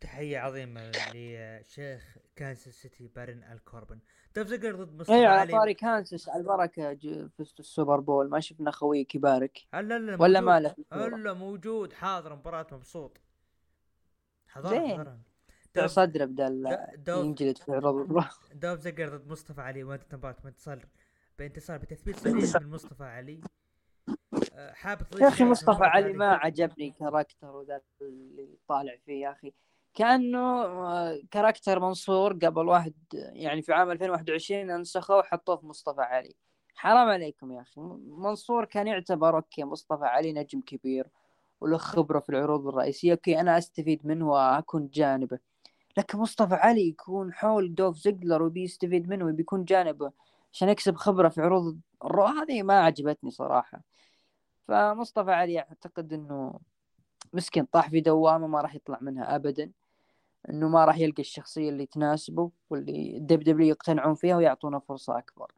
تحية 0.02 0.40
عظيمة 0.40 0.92
لشيخ 1.16 2.18
كانساس 2.36 2.74
سيتي 2.74 3.08
بارن 3.16 3.44
الكوربن 3.52 4.00
زيجلر 4.38 4.84
ضد 4.84 5.00
مصطفى 5.02 5.14
على 5.26 5.28
علي؟ 5.28 5.52
طاري 5.52 5.74
كانسس 5.74 6.30
على 6.30 6.42
البركة 6.42 6.94
ج- 6.94 7.28
فزت 7.38 7.60
السوبر 7.60 8.00
بول 8.00 8.30
ما 8.30 8.40
شفنا 8.40 8.72
خويك 8.72 9.16
يبارك. 9.16 9.60
هلا 9.74 10.00
لا 10.00 10.22
ولا 10.22 10.42
موجود. 10.42 10.54
ما 10.54 10.60
له 10.60 10.70
في 10.70 10.80
الكورة. 10.80 11.16
هلا 11.16 11.34
موجود 11.34 11.94
حاضر 11.94 12.36
مباراة 12.36 12.68
مبسوط. 12.72 13.18
حضرها 14.58 15.04
طلع 15.04 15.18
دوف 15.76 15.86
صدره 15.92 16.26
بدل 16.26 16.78
ينجلد 17.08 17.58
في 17.58 17.72
عروض 17.72 18.24
دوف 18.54 18.80
زيجلر 18.80 19.18
ضد 19.18 19.32
مصطفى 19.32 19.62
علي 19.62 19.84
وانت 19.84 20.16
مباراة 20.16 20.36
بانتصار 20.44 20.86
بانتصار 21.40 21.78
بتثبيت 21.78 22.20
صريح 22.20 22.62
من 22.62 22.70
مصطفى 22.70 23.04
علي. 23.04 23.42
أه، 24.54 24.74
حاب 24.74 25.02
يا 25.22 25.28
أخي 25.28 25.44
مصطفى 25.44 25.84
علي؟ 25.84 26.14
ما 26.14 26.34
عجبني 26.34 26.92
character 27.00 27.56
وذا 27.56 27.82
اللي 28.02 28.58
طالع 28.68 28.96
فيه 29.06 29.22
يا 29.22 29.32
أخي. 29.32 29.54
كأنه 29.94 30.64
آه، 30.64 31.20
character 31.32 31.80
منصور 31.80 32.34
قبل 32.34 32.68
واحد 32.68 32.94
يعني 33.14 33.62
في 33.62 33.74
عام 33.74 33.92
2021 33.92 34.72
انسخوه 34.72 35.18
وحطوه 35.18 35.58
في 35.58 35.66
مصطفى 35.66 36.02
علي. 36.02 36.36
حرام 36.76 37.10
عليكم 37.10 37.52
يا 37.52 37.62
أخي. 37.62 37.82
منصور 38.08 38.66
كان 38.66 38.88
يعتبر 38.88 39.36
okay 39.36 39.64
مصطفى 39.64 40.06
علي 40.06 40.34
نجم 40.34 40.62
كبير. 40.62 41.08
وله 41.62 41.78
خبرة 41.78 42.20
في 42.20 42.30
العروض 42.30 42.68
الرئيسية. 42.68 43.12
okay 43.12 43.40
أنا 43.40 43.58
أستفيد 43.58 44.08
منه 44.08 44.30
وأكون 44.30 44.90
جانبه. 44.94 45.40
لكن 45.98 46.18
مصطفى 46.18 46.56
علي 46.56 46.88
يكون 46.88 47.34
حول 47.34 47.76
دولف 47.76 47.98
زيجلر 47.98 48.44
وبيستفيد 48.44 49.10
منه 49.10 49.26
وبيكون 49.26 49.66
جانبه 49.66 50.12
عشان 50.54 50.70
يكسب 50.70 50.96
خبرة 50.96 51.30
في 51.30 51.42
عروض 51.42 51.80
ال 52.06 52.11
Raw 52.11 52.26
هذه 52.26 52.64
ما 52.64 52.80
عجبتني 52.80 53.32
صراحة. 53.32 53.82
فمصطفى 54.68 55.32
علي 55.32 55.60
أعتقد 55.60 56.14
إنه 56.14 56.60
مسكين 57.34 57.66
طاح 57.66 57.90
في 57.90 58.02
دوامة 58.02 58.48
ما 58.48 58.62
راح 58.62 58.76
يطلع 58.76 58.98
منها 59.02 59.36
ابدا. 59.36 59.72
إنه 60.50 60.70
ما 60.70 60.86
راح 60.86 60.98
يلقى 60.98 61.22
الشخصية 61.22 61.70
اللي 61.70 61.86
تناسبه 61.86 62.52
واللي 62.70 63.18
ال 63.18 63.40
WWE 63.40 63.68
يقتنعون 63.68 64.16
فيها 64.16 64.38
ويعطونه 64.38 64.80
فرصة 64.80 65.18
أكبر. 65.18 65.52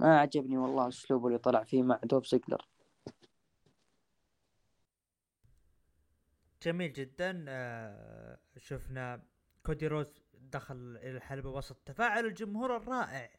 ما 0.00 0.20
عجبني 0.20 0.58
والله 0.58 0.88
اسلوبه 0.88 1.26
اللي 1.26 1.38
طلع 1.38 1.64
فيه 1.64 1.82
مع 1.82 2.00
دولف 2.04 2.26
زيجلر. 2.26 2.68
جميل 6.64 6.92
جدا. 6.92 7.44
آه، 7.48 8.38
شفنا 8.58 9.22
كودي 9.62 9.86
رودز 9.86 10.22
دخل 10.34 10.96
إلى 11.02 11.16
الحلبة 11.16 11.50
وسط 11.50 11.76
تفاعل 11.86 12.26
الجمهور 12.26 12.76
الرائع. 12.76 13.30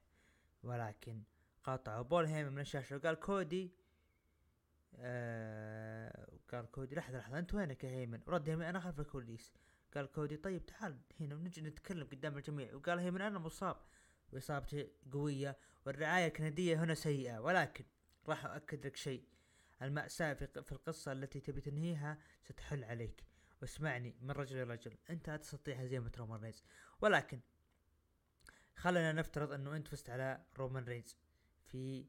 ولكن 0.63 1.23
قاطعوا 1.63 2.01
بول 2.01 2.25
هيمن 2.25 2.51
من 2.51 2.61
الشاشة 2.61 2.95
وقال 2.95 3.15
كودي 3.15 3.71
آه 4.97 6.27
قال 6.51 6.71
كودي 6.71 6.95
لحظة 6.95 7.17
لحظة 7.17 7.39
أنت 7.39 7.53
وينك 7.53 7.83
يا 7.83 7.89
هيمن؟ 7.89 8.21
ورد 8.27 8.49
هيمن 8.49 8.65
أنا 8.65 8.79
خلف 8.79 8.99
الكواليس 8.99 9.53
قال 9.95 10.11
كودي 10.11 10.37
طيب 10.37 10.65
تعال 10.65 10.97
هنا 11.19 11.35
ونجي 11.35 11.61
نتكلم 11.61 12.07
قدام 12.07 12.37
الجميع. 12.37 12.75
وقال 12.75 12.99
هيمن 12.99 13.21
أنا 13.21 13.39
مصاب. 13.39 13.77
وإصابتي 14.31 14.91
قوية 15.11 15.57
والرعاية 15.85 16.27
الكندية 16.27 16.83
هنا 16.83 16.93
سيئة. 16.93 17.39
ولكن 17.39 17.85
راح 18.27 18.45
أؤكد 18.45 18.85
لك 18.85 18.95
شيء. 18.95 19.23
المأساة 19.81 20.33
في 20.33 20.71
القصة 20.71 21.11
التي 21.11 21.39
تبي 21.39 21.61
تنهيها 21.61 22.17
ستحل 22.43 22.83
عليك. 22.83 23.23
واسمعني 23.61 24.15
من 24.21 24.31
رجل 24.31 24.57
لرجل 24.57 24.97
أنت 25.09 25.29
لا 25.29 25.37
تستطيع 25.37 25.75
هزيمة 25.75 26.11
رومان 26.17 26.39
رينز. 26.41 26.63
ولكن 27.01 27.39
خلينا 28.75 29.11
نفترض 29.11 29.51
أنه 29.51 29.75
أنت 29.75 29.87
فزت 29.87 30.09
على 30.09 30.45
رومان 30.57 30.83
رينز 30.83 31.17
في 31.65 32.05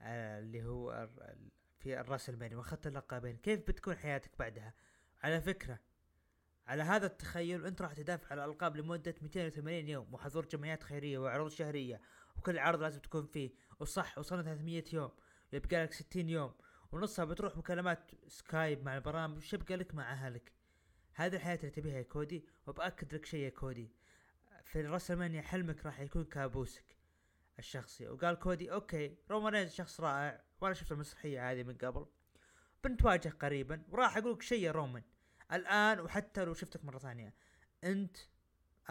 آه 0.00 0.38
اللي 0.38 0.64
هو 0.64 1.08
في 1.78 2.00
الرأس 2.00 2.28
الماني 2.30 2.54
وأخذت 2.54 2.86
اللقبين. 2.86 3.36
كيف 3.36 3.60
بتكون 3.68 3.96
حياتك 3.96 4.38
بعدها؟ 4.38 4.74
على 5.22 5.40
فكرة 5.40 5.78
على 6.66 6.82
هذا 6.82 7.06
التخيل 7.06 7.66
أنت 7.66 7.82
راح 7.82 7.92
تدافع 7.92 8.26
على 8.30 8.44
الالقاب 8.44 8.76
لمدة 8.76 9.14
280 9.22 9.88
يوم 9.88 10.14
وحضور 10.14 10.46
جمعيات 10.46 10.82
خيرية 10.82 11.18
وعروض 11.18 11.50
شهرية 11.50 12.00
وكل 12.36 12.58
عرض 12.58 12.82
لازم 12.82 13.00
تكون 13.00 13.26
فيه. 13.26 13.50
وصح 13.80 14.18
وصلنا 14.18 14.42
300 14.42 14.84
يوم. 14.92 15.10
ويبقى 15.52 15.82
لك 15.84 15.92
60 15.92 16.28
يوم. 16.28 16.54
ونصها 16.92 17.24
بتروح 17.24 17.56
مكالمات 17.56 18.10
سكايب 18.26 18.84
مع 18.84 18.96
البرامج 18.96 19.36
وش 19.36 19.52
يبقى 19.52 19.76
لك 19.76 19.94
مع 19.94 20.12
أهلك. 20.12 20.52
هذه 21.14 21.36
الحياة 21.36 21.56
اللي 21.56 21.70
تبيها 21.70 21.96
يا 21.98 22.02
كودي 22.02 22.46
وبأكد 22.66 23.14
لك 23.14 23.24
شيء 23.24 23.40
يا 23.40 23.50
كودي. 23.50 23.92
في 24.64 24.82
راسلمانيا 24.82 25.42
حلمك 25.42 25.86
راح 25.86 26.00
يكون 26.00 26.24
كابوسك 26.24 26.96
الشخصي. 27.58 28.08
وقال 28.08 28.38
كودي 28.38 28.72
okay 28.72 29.16
رومان 29.30 29.68
شخص 29.68 30.00
رائع. 30.00 30.44
وأنا 30.60 30.74
شفت 30.74 30.92
المسرحية 30.92 31.50
هذه 31.50 31.62
من 31.62 31.76
قبل. 31.76 32.06
بنتواجه 32.84 33.28
قريبا 33.28 33.82
وراح 33.88 34.16
أقول 34.16 34.32
لك 34.32 34.42
شيء 34.42 34.62
يا 34.62 34.72
رومان 34.72 35.02
الآن 35.52 36.00
وحتى 36.00 36.44
لو 36.44 36.54
شفتك 36.54 36.84
مرة 36.84 36.98
ثانية 36.98 37.34
أنت 37.84 38.16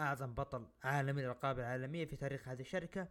أعظم 0.00 0.34
بطل 0.34 0.68
عالمي 0.82 1.22
للالقاب 1.22 1.58
العالمية 1.58 2.04
في 2.04 2.16
تاريخ 2.16 2.48
هذه 2.48 2.60
الشركة. 2.60 3.08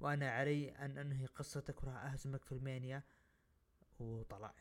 وأنا 0.00 0.30
علي 0.30 0.70
أن 0.70 0.98
أنهي 0.98 1.26
قصتك 1.26 1.82
وراح 1.82 2.04
أهزمك 2.04 2.44
في 2.44 2.52
راسلمانيا. 2.52 3.02
وطلع. 3.98 4.54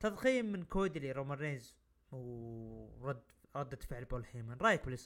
تضخيم 0.00 0.46
من 0.46 0.64
كودي 0.64 1.00
لرومان 1.00 1.38
رينز 1.38 1.74
ورد 2.12 3.22
ردة 3.56 3.78
فعل 3.90 4.04
بول 4.04 4.24
هيمن. 4.32 4.56
رأيك 4.60 4.84
باللي 4.84 4.98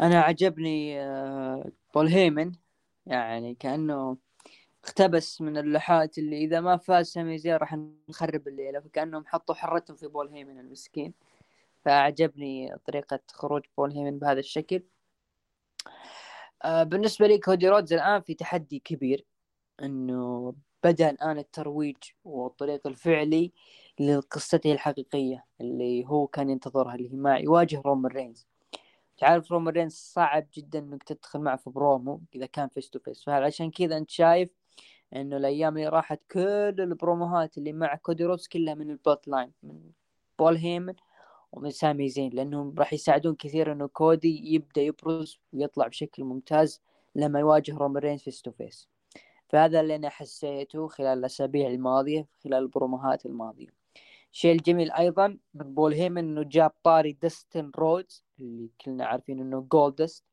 أنا 0.00 0.20
عجبني 0.20 1.00
آه، 1.00 1.72
بول 1.94 2.06
هيمن. 2.06 2.52
يعني 3.06 3.54
كأنه 3.54 4.16
اقتبس 4.84 5.40
من 5.40 5.56
اللوحات 5.58 6.18
اللي 6.18 6.44
إذا 6.44 6.60
ما 6.60 6.76
فاز 6.76 7.06
سامي 7.06 7.38
زين 7.38 7.56
راح 7.56 7.78
نخرب 8.08 8.48
الليلة 8.48 8.80
فكأنهم 8.80 9.26
حطوا 9.26 9.54
حرتهم 9.54 9.96
في 9.96 10.06
بول 10.06 10.28
هيمن 10.28 10.60
المسكين. 10.60 11.14
فأعجبني 11.84 12.76
طريقة 12.86 13.20
خروج 13.32 13.62
بول 13.76 13.92
هيمن 13.92 14.18
بهذا 14.18 14.38
الشكل. 14.40 14.82
آه، 16.64 16.82
بالنسبة 16.82 17.26
لي 17.26 17.38
كودي 17.38 17.68
رودز 17.68 17.92
الآن 17.92 18.20
في 18.20 18.34
تحدي 18.34 18.78
كبير 18.78 19.26
إنه 19.82 20.54
بدأ 20.84 21.10
الآن 21.10 21.38
الترويج 21.38 21.96
والطريق 22.24 22.86
الفعلي 22.86 23.52
لقصته 24.00 24.72
الحقيقية 24.72 25.44
اللي 25.60 26.04
هو 26.06 26.26
كان 26.26 26.50
ينتظرها 26.50 26.94
اللي 26.94 27.12
هي 27.12 27.16
ما 27.16 27.36
يواجه 27.36 27.82
رومان 27.86 28.12
رينز. 28.12 28.46
تعرف 29.18 29.52
رومان 29.52 29.74
رينز 29.74 29.92
صعب 29.92 30.46
جدا 30.54 30.78
إنك 30.78 31.02
تدخل 31.02 31.40
معه 31.40 31.56
في 31.56 31.70
برومو 31.70 32.20
إذا 32.34 32.46
كان 32.46 32.68
face 32.68 32.90
to 32.90 32.98
face 32.98 33.24
فعشان 33.24 33.70
كذا 33.70 33.96
أنت 33.96 34.10
شايف 34.10 34.50
إنه 35.16 35.36
الأيام 35.36 35.76
اللي 35.76 35.88
راحت 35.88 36.20
كل 36.30 36.40
البروموهات 36.78 37.58
اللي 37.58 37.72
مع 37.72 37.96
كودي 37.96 38.24
رودز 38.24 38.46
كلها 38.48 38.74
من 38.74 38.90
ال 38.90 39.28
Bloodline 39.28 39.52
من 39.62 39.80
بول 40.38 40.56
هيمن 40.56 40.94
ومن 41.52 41.70
سامي 41.70 42.08
زين 42.08 42.30
لأنهم 42.32 42.74
راح 42.78 42.92
يساعدون 42.92 43.34
كثير 43.34 43.72
إنه 43.72 43.86
كودي 43.86 44.54
يبدأ 44.54 44.82
يبرز 44.82 45.40
ويطلع 45.52 45.86
بشكل 45.86 46.24
ممتاز 46.24 46.82
لما 47.14 47.40
يواجه 47.40 47.76
رومان 47.76 48.02
رينز 48.02 48.22
face 48.22 48.42
to 48.42 48.50
face 48.50 48.88
فهذا 49.50 49.80
اللي 49.80 49.96
أنا 49.96 50.08
حسيته 50.08 50.88
خلال 50.88 51.18
الأسابيع 51.18 51.68
الماضية 51.68 52.26
خلال 52.44 52.58
البروموهات 52.58 53.26
الماضية. 53.26 53.66
الشيء 54.32 54.52
الجميل 54.52 54.92
أيضا 54.92 55.38
من 55.54 55.74
بول 55.74 55.92
هيمن 55.92 56.18
إنه 56.18 56.42
جاب 56.42 56.72
طاري 56.82 57.12
دستن 57.22 57.70
رودز 57.76 58.24
اللي 58.40 58.70
كلنا 58.84 59.06
عارفين 59.06 59.40
إنه 59.40 59.60
جولدست 59.60 60.24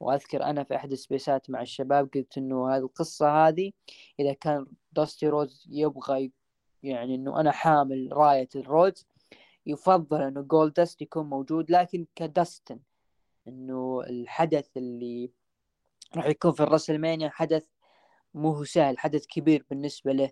وأذكر 0.00 0.42
أنا 0.44 0.64
في 0.64 0.76
أحد 0.76 0.92
السبيسات 0.92 1.50
مع 1.50 1.62
الشباب 1.62 2.10
قلت 2.14 2.38
إنه 2.38 2.70
هذه 2.70 2.80
القصة 2.80 3.48
هذه 3.48 3.72
إذا 4.20 4.32
كان 4.32 4.66
داستي 4.92 5.28
رودز 5.28 5.66
يبغى 5.70 6.32
يعني 6.82 7.14
إنه 7.14 7.40
أنا 7.40 7.52
حامل 7.52 8.08
راية 8.12 8.48
الرودز 8.56 9.06
يفضل 9.66 10.22
إنه 10.22 10.40
جولدست 10.40 11.02
يكون 11.02 11.26
موجود 11.26 11.70
لكن 11.70 12.06
كدستن 12.14 12.80
إنه 13.48 14.00
الحدث 14.00 14.76
اللي 14.76 15.30
راح 16.16 16.26
يكون 16.26 16.52
في 16.52 16.62
الرسلمانيا 16.62 17.28
حدث 17.28 17.66
مو 18.34 18.52
هو 18.52 18.64
سهل 18.64 18.98
حدث 18.98 19.26
كبير 19.26 19.66
بالنسبة 19.70 20.12
له. 20.12 20.30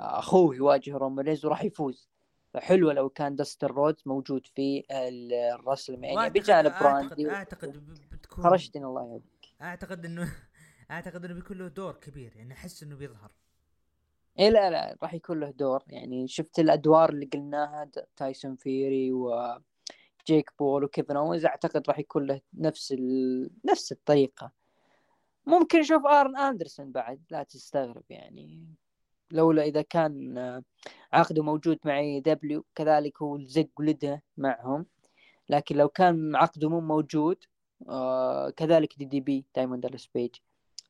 أخوه 0.00 0.56
يواجه 0.56 0.96
رومان 0.96 1.24
رينز 1.24 1.44
وراح 1.44 1.64
يفوز. 1.64 2.08
فحلوه 2.54 2.92
لو 2.92 3.08
كان 3.08 3.36
دستر 3.36 3.70
رودز 3.70 4.02
موجود 4.06 4.46
في 4.46 4.84
الرسلمانيا 4.90 6.28
بجانب 6.28 6.72
براندي 6.80 7.30
اعتقد 7.30 7.96
بتكون 8.12 8.44
خرجتني 8.44 8.84
الله 8.84 9.14
يهديك. 9.14 9.54
أعتقد 9.62 10.04
انه 10.04 10.34
أعتقد 10.90 11.24
إنه 11.24 11.34
بيكون 11.34 11.58
له 11.58 11.68
دور 11.68 11.92
كبير 11.92 12.36
يعني 12.36 12.54
أحس 12.54 12.82
إنه 12.82 12.96
بيظهر. 12.96 13.30
إيه 14.38 14.50
لا 14.50 14.70
لا 14.70 14.96
راح 15.02 15.14
يكون 15.14 15.40
له 15.40 15.50
دور. 15.50 15.82
يعني 15.86 16.28
شفت 16.28 16.58
الأدوار 16.58 17.10
اللي 17.10 17.26
قلناها 17.26 17.90
تايسون 18.16 18.56
فيري 18.56 19.12
و 19.12 19.58
جيك 20.26 20.50
بول 20.58 20.84
وكيفن 20.84 21.16
اوز 21.16 21.44
أعتقد 21.44 21.88
راح 21.88 21.98
يكون 21.98 22.26
له 22.26 22.40
نفس 22.54 22.92
ال... 22.92 23.50
نفس 23.64 23.92
الطريقة. 23.92 24.52
ممكن 25.46 25.80
نشوف 25.80 26.06
آرن 26.06 26.36
أندرسون 26.36 26.92
بعد 26.92 27.20
لا 27.30 27.42
تستغرب 27.42 28.04
يعني. 28.10 28.66
لولا 29.30 29.62
إذا 29.62 29.82
كان 29.82 30.38
عقده 31.12 31.42
موجود 31.42 31.78
مع 31.84 31.98
اي 31.98 32.20
دبليو 32.20 32.64
كذلك 32.74 33.22
هو 33.22 33.36
الزق 33.36 33.68
ولده 33.78 34.22
معهم. 34.36 34.86
لكن 35.48 35.76
لو 35.76 35.88
كان 35.88 36.36
عقده 36.36 36.68
مو 36.70 36.80
موجود 36.80 37.44
آه 37.88 38.50
كذلك 38.50 38.98
دي 38.98 39.04
دي 39.04 39.20
بي 39.20 39.46
دايموند 39.54 39.82
دالاس 39.82 40.06
بيج. 40.14 40.34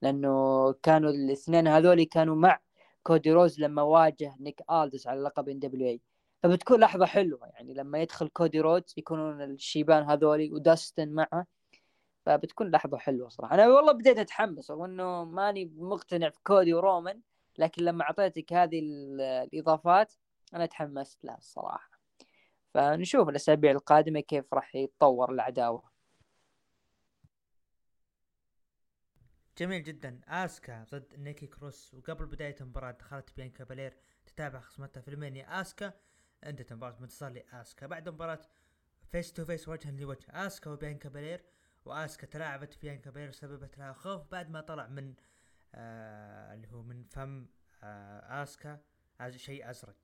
لأنه 0.02 0.72
كانوا 0.72 1.10
الاثنين 1.10 1.68
هذول 1.68 2.02
كانوا 2.04 2.36
مع 2.36 2.60
كودي 3.02 3.32
رودز 3.32 3.60
لما 3.60 3.82
واجه 3.82 4.36
نيك 4.40 4.62
ألدس 4.70 5.06
على 5.06 5.20
لقب 5.20 5.48
NWA. 5.48 6.00
فبتكون 6.42 6.80
لحظة 6.80 7.06
حلوة 7.06 7.46
يعني 7.46 7.74
لما 7.74 7.98
يدخل 7.98 8.28
كودي 8.28 8.60
رودز 8.60 8.94
يكونون 8.96 9.42
الشيبان 9.42 10.02
هذولي 10.10 10.52
وداستن 10.52 11.08
معه. 11.14 11.46
فبتكون 12.28 12.70
لحظة 12.70 12.98
حلوة 12.98 13.28
صراحة. 13.28 13.54
أنا 13.54 13.68
والله 13.68 13.92
بديت 13.92 14.18
أتحمس 14.18 14.70
رغم 14.70 14.84
إنه 14.84 15.24
ماني 15.24 15.64
مقتنع 15.76 16.30
في 16.30 16.38
كودي 16.44 16.74
ورومان 16.74 17.20
لكن 17.58 17.82
لما 17.84 18.02
أعطيتك 18.04 18.52
هذه 18.52 18.80
الإضافات 18.80 20.14
أنا 20.54 20.66
تحمست 20.66 21.24
لها 21.24 21.36
الصراحة. 21.36 21.90
فنشوف 22.74 23.28
الأسابيع 23.28 23.70
القادمة 23.70 24.20
كيف 24.20 24.54
راح 24.54 24.74
يتطور 24.74 25.32
العداوة. 25.32 25.90
جميل 29.58 29.82
جدا. 29.82 30.20
آسكا 30.28 30.86
ضد 30.92 31.14
نيكي 31.18 31.46
كروس. 31.46 31.94
وقبل 31.94 32.26
بداية 32.26 32.56
المباراة 32.60 32.90
دخلت 32.90 33.36
بيانكا 33.36 33.64
بالير 33.64 33.96
تتابع 34.26 34.60
خصمتها 34.60 35.00
في 35.00 35.08
راسلمانيا. 35.08 35.60
آسكا 35.60 35.92
انتهت 36.44 36.72
المباراه 36.72 36.92
بانتصار 36.92 37.32
لاسكا 37.32 37.86
بعد 37.86 38.08
المباراه 38.08 38.40
face 39.12 39.32
to 39.32 39.44
face 39.44 39.68
وجها 39.68 39.90
لوجه. 39.90 40.26
آسكا 40.30 40.70
وبيانكا 40.70 41.08
بالير 41.08 41.44
وآسكا 41.88 42.26
تلاعبت 42.26 42.78
بيانكا 42.82 43.10
بالير 43.10 43.28
وسببت 43.28 43.78
لها 43.78 43.92
خوف 43.92 44.22
بعد 44.32 44.50
ما 44.50 44.60
طلع 44.60 44.86
من 44.86 45.14
آه 45.74 46.54
اللي 46.54 46.68
هو 46.72 46.82
من 46.82 47.04
فم 47.04 47.46
آه 47.82 48.42
آسكا 48.42 48.80
شيء 49.36 49.70
أزرق. 49.70 49.96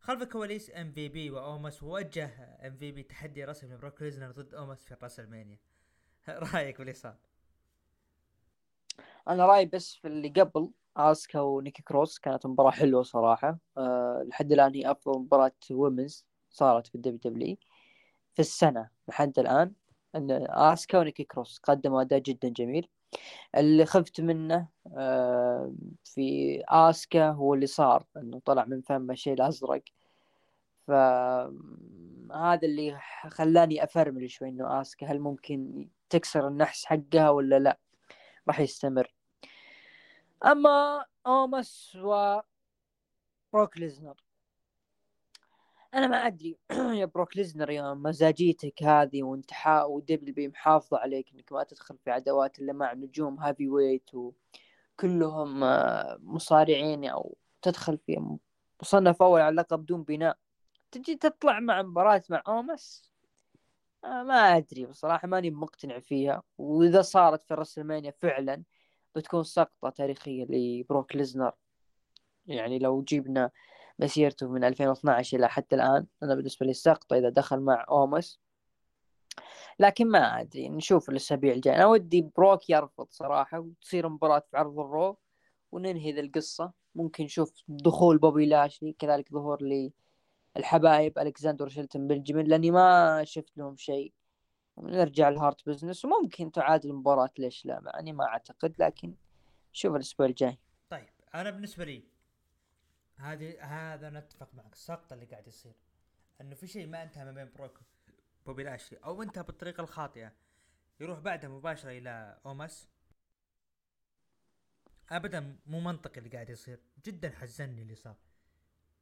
خلف 0.00 0.22
الكواليس 0.22 0.70
MVP 0.76 1.30
واومس 1.30 1.82
ووجه 1.82 2.30
MVP 2.66 3.02
تحدي 3.02 3.44
رسمي 3.44 3.74
لبروك 3.74 4.02
ليزنر 4.02 4.30
ضد 4.30 4.54
اومس 4.54 4.84
في 4.84 4.96
راسلمانيا 5.02 5.58
رأيك 6.28 6.78
باللي 6.78 6.94
صار؟ 6.94 7.16
أنا 9.28 9.46
رأيي 9.46 9.66
بس 9.66 9.94
في 9.94 10.08
اللي 10.08 10.28
قبل 10.28 10.70
آسكا 10.96 11.40
ونيكي 11.40 11.82
كروس 11.82 12.18
كانت 12.18 12.46
مباراة 12.46 12.70
حلوة 12.70 13.02
صراحة. 13.02 13.58
أه 13.78 14.24
لحد 14.28 14.52
الآن 14.52 14.74
هي 14.74 14.90
أفضل 14.90 15.20
مباراة 15.20 15.52
women's 15.70 16.26
صارت 16.50 16.86
في 16.86 16.94
ال 16.94 17.18
WWE 17.24 17.56
في 18.34 18.40
السنة 18.40 18.90
لحد 19.08 19.38
الآن. 19.38 19.74
إن 20.16 20.46
اسكا 20.50 20.98
ونيكي 20.98 21.24
كروس 21.24 21.58
قدموا 21.58 22.02
أداء 22.02 22.18
جدا 22.18 22.48
جميل. 22.48 22.88
اللي 23.56 23.86
خفت 23.86 24.20
منه 24.20 24.68
أه 24.96 25.74
في 26.04 26.62
آسكا 26.68 27.30
هو 27.30 27.54
اللي 27.54 27.66
صار 27.66 28.04
إنه 28.16 28.40
طلع 28.44 28.64
من 28.64 28.80
فمه 28.82 29.12
الشيء 29.12 29.32
الازرق 29.32 29.82
فهذا 30.86 32.60
اللي 32.62 32.98
خلاني 33.28 33.84
أفرمل 33.84 34.30
شوي 34.30 34.48
إنه 34.48 34.80
آسكا 34.80 35.06
هل 35.06 35.20
ممكن 35.20 35.88
تكسر 36.10 36.48
النحس 36.48 36.84
حقها 36.84 37.30
ولا 37.30 37.58
لا؟ 37.58 37.78
راح 38.48 38.60
يستمر. 38.60 39.14
أما 40.46 41.04
اومس 41.26 41.96
و 41.96 42.40
بروك 43.52 43.78
ليزنر 43.78 44.27
أنا 45.94 46.06
ما 46.06 46.16
أدري. 46.26 46.56
يا 47.00 47.04
بروك 47.04 47.36
ليزنر 47.36 47.70
يا 47.70 47.94
مزاجيتك 47.94 48.82
هذه 48.82 49.22
وأنت 49.22 49.50
و 49.88 50.32
WWE 50.32 50.48
محافظة 50.48 50.98
عليك 50.98 51.32
إنك 51.34 51.52
ما 51.52 51.64
تدخل 51.64 51.98
في 52.04 52.10
عداوات 52.10 52.58
إلا 52.58 52.72
مع 52.72 52.92
نجوم 52.94 53.40
heavyweight 53.40 54.10
وكلهم 54.14 55.64
آه، 55.64 56.18
مصارعين 56.22 57.04
أو 57.04 57.36
تدخل 57.62 57.98
في 57.98 58.36
مصنف 58.82 59.22
أول 59.22 59.40
على 59.40 59.48
اللقب 59.50 59.78
بدون 59.82 60.02
بناء. 60.02 60.38
تجي 60.92 61.16
تطلع 61.16 61.60
مع 61.60 61.82
مباراة 61.82 62.22
مع 62.30 62.42
اومس 62.48 63.12
آه، 64.04 64.22
ما 64.22 64.56
أدري 64.56 64.86
بصراحة 64.86 65.28
ماني 65.28 65.50
مقتنع 65.50 65.98
فيها. 66.00 66.42
وإذا 66.58 67.02
صارت 67.02 67.42
في 67.42 67.54
رسلمانيا 67.54 68.10
فعلا 68.10 68.62
بتكون 69.16 69.42
سقطة 69.44 69.90
تاريخية 69.90 70.46
لبروك 70.50 71.16
ليزنر. 71.16 71.52
يعني 72.46 72.78
لو 72.78 73.02
جبنا 73.02 73.50
مسيرته 73.98 74.48
من 74.48 74.64
2012 74.64 75.36
إلى 75.36 75.48
حتى 75.48 75.76
الآن. 75.76 76.06
أنا 76.22 76.34
بالنسبة 76.34 76.66
لي 76.66 76.72
سقطه 76.72 77.16
إذا 77.16 77.28
دخل 77.28 77.60
مع 77.60 77.86
أومس. 77.88 78.40
لكن 79.78 80.06
ما 80.06 80.40
أدري 80.40 80.68
نشوف 80.68 81.08
الأسابيع 81.08 81.52
الجاية. 81.52 81.76
أنا 81.76 81.86
ودي 81.86 82.30
بروك 82.36 82.70
يرفض 82.70 83.06
صراحة 83.10 83.58
وتصير 83.58 84.08
مباراة 84.08 84.42
في 84.50 84.56
عرض 84.56 84.78
ال 84.78 84.88
Raw 84.88 85.18
وننهي 85.72 86.12
ذا 86.12 86.20
القصة. 86.20 86.72
ممكن 86.94 87.24
نشوف 87.24 87.52
دخول 87.68 88.18
بوبي 88.18 88.46
لاشلي 88.46 88.92
كذلك 88.92 89.32
ظهور 89.32 89.58
للحبايب 90.56 91.18
ألكسندر 91.18 91.68
شيلتون 91.68 92.06
بنجمين 92.06 92.46
لأني 92.46 92.70
ما 92.70 93.24
شفت 93.24 93.58
لهم 93.58 93.76
شيء. 93.76 94.12
نرجع 94.78 95.28
ال 95.28 95.36
Hurt 95.36 95.68
Business 95.68 96.04
وممكن 96.04 96.52
تعاد 96.52 96.84
المباراة 96.84 97.30
ليش 97.38 97.66
لا؟ 97.66 97.82
يعني 97.94 98.12
ما 98.12 98.24
أعتقد 98.24 98.74
لكن 98.78 99.14
شوف 99.72 99.94
الأسبوع 99.94 100.26
الجاي. 100.26 100.58
طيب 100.90 101.08
أنا 101.34 101.50
بالنسبة 101.50 101.84
لي 101.84 102.17
هذه 103.18 103.64
هذا 103.64 104.10
نتفق 104.10 104.54
معك 104.54 104.72
السقط 104.72 105.12
اللي 105.12 105.26
قاعد 105.26 105.48
يصير. 105.48 105.74
إنه 106.40 106.54
في 106.54 106.66
شيء 106.66 106.86
ما 106.86 107.02
انتهى 107.02 107.24
ما 107.24 107.32
بين 107.32 107.52
بروك 107.52 107.80
بوبي 108.46 108.62
لاشلي 108.62 108.98
أو 108.98 109.22
انتهى 109.22 109.42
بالطريقة 109.42 109.80
الخاطئة. 109.80 110.32
يروح 111.00 111.18
بعدها 111.18 111.50
مباشرة 111.50 111.90
إلى 111.90 112.40
أوموس. 112.46 112.88
ابدا 115.10 115.58
مو 115.66 115.80
منطقي 115.80 116.18
اللي 116.18 116.30
قاعد 116.30 116.50
يصير 116.50 116.80
جدا 117.04 117.30
حزني 117.30 117.82
اللي 117.82 117.94
صار. 117.94 118.16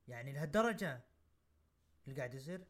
يعني 0.08 0.32
لهالدرجة 0.32 1.00
اللي 2.06 2.16
قاعد 2.18 2.34
يصير. 2.34 2.66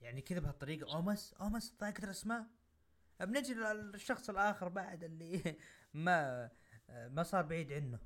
يعني 0.00 0.20
كذا 0.20 0.40
بهالطريقة 0.40 0.94
أوموس 0.94 1.34
أوموس 1.34 1.74
ضايقت 1.80 2.04
الأسماء. 2.04 2.46
بنجي 3.20 3.54
للشخص 3.54 4.30
الآخر 4.30 4.68
بعد 4.68 5.04
اللي 5.04 5.56
ما 5.94 6.50
ما 6.88 7.22
صار 7.22 7.42
بعيد 7.42 7.72
عنه. 7.72 7.98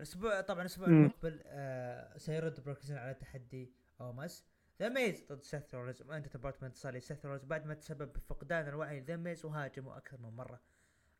الأسبوع 0.00 0.40
طبعا 0.40 0.60
الأسبوع 0.60 0.88
المقبل 0.88 1.40
آه 1.46 2.18
سيرد 2.18 2.64
بروك 2.64 2.78
ليسنر 2.78 2.96
على 2.96 3.14
تحدي 3.14 3.72
أوموس. 4.00 4.44
ذا 4.80 4.88
ميز 4.88 5.24
ضد 5.32 5.42
سيث 5.42 5.74
رولنز 5.74 6.02
وانتهت 6.02 6.26
المباراة 6.26 6.62
بانتصار 6.62 6.94
لسيث 6.94 7.26
رولنز 7.26 7.44
بعد 7.44 7.66
ما 7.66 7.74
تسبب 7.74 8.12
بفقدان 8.12 8.68
الوعي 8.68 9.00
ذا 9.00 9.16
ميز 9.16 9.44
وهاجمه 9.44 9.96
أكثر 9.96 10.16
من 10.18 10.36
مرة. 10.36 10.60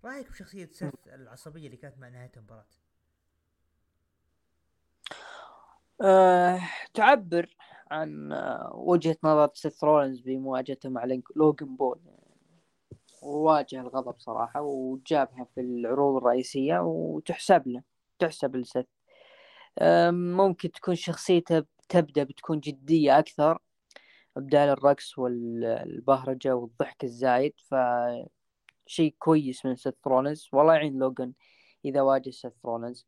رأيك 0.04 0.30
بشخصية 0.30 0.66
سيث 0.72 0.94
العصبية 1.06 1.66
اللي 1.66 1.76
كانت 1.76 1.98
مع 1.98 2.08
نهاية 2.08 2.32
المباراة؟ 2.36 2.66
أه 6.02 6.60
تعبر 6.94 7.56
عن 7.90 8.32
آه، 8.32 8.72
وجهة 8.74 9.16
نظر 9.24 9.50
سيث 9.54 9.84
رولنز 9.84 10.20
بمواجهته 10.20 10.88
مع 10.88 11.04
لوجن 11.36 11.76
بول. 11.76 12.00
وواجه 13.22 13.80
الغضب 13.80 14.18
صراحة 14.18 14.60
وجابها 14.62 15.44
في 15.54 15.60
العروض 15.60 16.16
الرئيسية 16.16 16.78
وتحسب 16.78 17.68
له. 17.68 17.82
تحسب 18.20 18.56
لسيث 18.56 18.86
ممكن 20.12 20.70
تكون 20.72 20.94
شخصيته 20.94 21.64
تبدأ 21.88 22.24
بتكون 22.24 22.60
جدية 22.60 23.18
أكثر 23.18 23.58
بدال 24.36 24.68
الرقص 24.68 25.18
والبهرجة 25.18 26.56
والضحك 26.56 27.04
الزايد 27.04 27.54
ف 27.70 27.74
شيء 28.86 29.14
كويس 29.18 29.66
من 29.66 29.76
سيث 29.76 29.94
رولنز 30.06 30.48
والله 30.52 30.74
يعين 30.74 30.98
لوجن 30.98 31.32
إذا 31.84 32.00
واجه 32.00 32.30
سيث 32.30 32.52
رولنز 32.64 33.06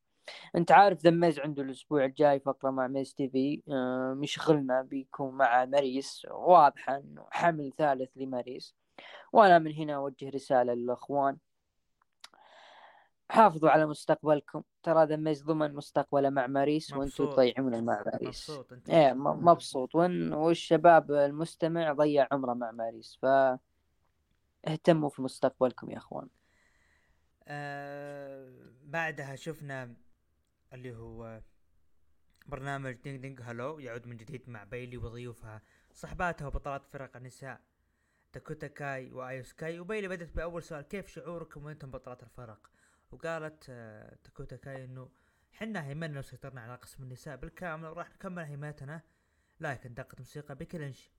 أنت 0.56 0.72
عارف 0.72 1.00
ذا 1.04 1.10
ميز 1.10 1.40
عنده 1.40 1.62
الأسبوع 1.62 2.04
الجاي 2.04 2.40
فقرة 2.40 2.70
مع 2.70 2.86
Miz 2.88 3.14
TV. 3.14 3.62
مشغلنا 4.16 4.82
بيكون 4.82 5.34
مع 5.34 5.64
ماريس 5.64 6.26
واضحه 6.30 6.96
انه 6.96 7.26
حمل 7.30 7.72
ثالث 7.78 8.10
لماريس. 8.16 8.74
وأنا 9.32 9.58
من 9.58 9.72
هنا 9.72 9.94
أوجه 9.96 10.28
رسالة 10.28 10.74
للأخوان. 10.74 11.36
حافظوا 13.32 13.70
على 13.70 13.86
مستقبلكم. 13.86 14.62
ترى 14.82 15.16
ميز 15.16 15.42
ضمن 15.42 15.74
مستقبله 15.74 16.30
مع 16.30 16.46
ماريس 16.46 16.92
وأنتم 16.92 17.30
تضيعونه 17.30 17.80
مع 17.80 18.02
ماريس. 18.06 18.50
مبسوط 18.50 18.72
أنت. 18.72 18.90
إيه 18.90 19.12
مبسوط. 19.12 19.94
وان 19.94 20.32
والشباب 20.32 21.12
المستمع 21.12 21.92
ضيع 21.92 22.28
عمره 22.32 22.54
مع 22.54 22.70
ماريس 22.70 23.18
ف 23.22 23.26
اهتموا 24.68 25.08
في 25.08 25.22
مستقبلكم 25.22 25.90
يا 25.90 25.96
أخوان. 25.96 26.28
آه 27.44 28.72
بعدها 28.84 29.36
شفنا 29.36 29.94
اللي 30.72 30.96
هو 30.96 31.40
برنامج 32.46 32.92
Ding 32.92 33.20
Dong 33.20 33.40
Hello 33.42 33.78
يعود 33.78 34.06
من 34.06 34.16
جديد 34.16 34.48
مع 34.48 34.64
بايلي 34.64 34.96
وضيوفها 34.96 35.62
صحباتها 35.92 36.46
وبطلات 36.46 36.86
فرق 36.86 37.16
النساء 37.16 37.60
داكوتا 38.32 38.66
كاي 38.66 39.12
وأيو 39.12 39.52
سكاي 39.52 39.80
وبايلي 39.80 40.08
بدأت 40.08 40.36
بأول 40.36 40.62
سؤال 40.62 40.82
كيف 40.82 41.06
شعوركم 41.06 41.64
وأنتم 41.64 41.90
بطلات 41.90 42.22
الفرق؟ 42.22 42.70
وقالت 43.12 43.66
آه 43.68 44.14
داكوتا 44.24 44.56
كاي 44.56 44.84
إنه 44.84 45.10
حنا 45.52 45.86
هيمنا 45.86 46.18
وسيطرنا 46.18 46.60
على 46.60 46.74
قسم 46.74 47.02
النساء 47.02 47.36
بالكامل 47.36 47.88
وراح 47.88 48.10
نكمل 48.10 48.42
هيمنتنا 48.42 49.02
لكن 49.60 49.94
دقت 49.94 50.18
موسيقى 50.18 50.54
بيكي 50.54 50.78
لينش. 50.78 51.10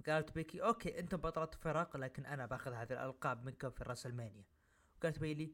وقالت 0.00 0.32
بيكي 0.34 0.62
okay 0.62 0.98
أنتم 0.98 1.16
بطلات 1.16 1.54
فرق 1.54 1.96
لكن 1.96 2.26
أنا 2.26 2.46
باخذ 2.46 2.72
هذه 2.72 2.92
الألقاب 2.92 3.44
منكم 3.44 3.70
في 3.70 3.84
راسلمانيا 3.84 4.44
وقالت 4.96 5.18
بايلي 5.18 5.52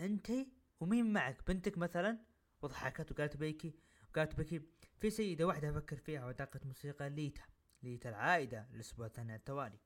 انتي 0.00 0.52
ومين 0.80 1.12
معك؟ 1.12 1.46
بنتك 1.48 1.78
مثلا؟ 1.78 2.18
وضحكت 2.62 3.12
وقالت 3.12 3.36
بيكي 3.36 3.74
وقالت 4.10 4.34
بيكي 4.34 4.62
في 4.98 5.10
سيدة 5.10 5.44
واحدة 5.46 5.70
أفكر 5.70 5.96
فيها 5.96 6.26
ودقت 6.26 6.66
موسيقى 6.66 7.10
ليتا 7.10 7.42
ليتا 7.82 8.08
العائدة 8.08 8.66
الأسبوع 8.74 9.06
الثاني 9.06 9.32
على 9.32 9.38
التوالي. 9.38 9.78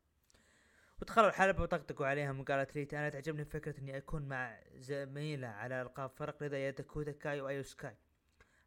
ودخلوا 1.03 1.29
الحلبة 1.29 1.63
وطقطقوا 1.63 2.07
عليهم 2.07 2.41
وقالت 2.41 2.77
ليتا 2.77 2.99
أنا 2.99 3.09
تعجبني 3.09 3.45
فكرة 3.45 3.81
إني 3.81 3.97
أكون 3.97 4.23
مع 4.23 4.59
زميلة 4.75 5.49
على 5.49 5.83
ألقاب 5.83 6.11
فرق 6.11 6.43
لدى 6.43 6.71
داكوتا 6.71 7.13
كاي 7.13 7.41
وأيو 7.41 7.63
سكاي. 7.63 7.97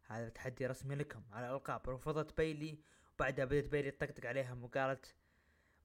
هذا 0.06 0.28
تحدي 0.28 0.66
رسمي 0.66 0.94
لكم 0.94 1.22
على 1.32 1.48
الألقاب 1.48 1.90
رفضت 1.90 2.36
بايلي 2.36 2.78
وبعدها 3.14 3.44
بدأت 3.44 3.64
بايلي 3.64 3.90
تطقطق 3.90 4.26
عليهم 4.26 4.64
وقالت 4.64 5.14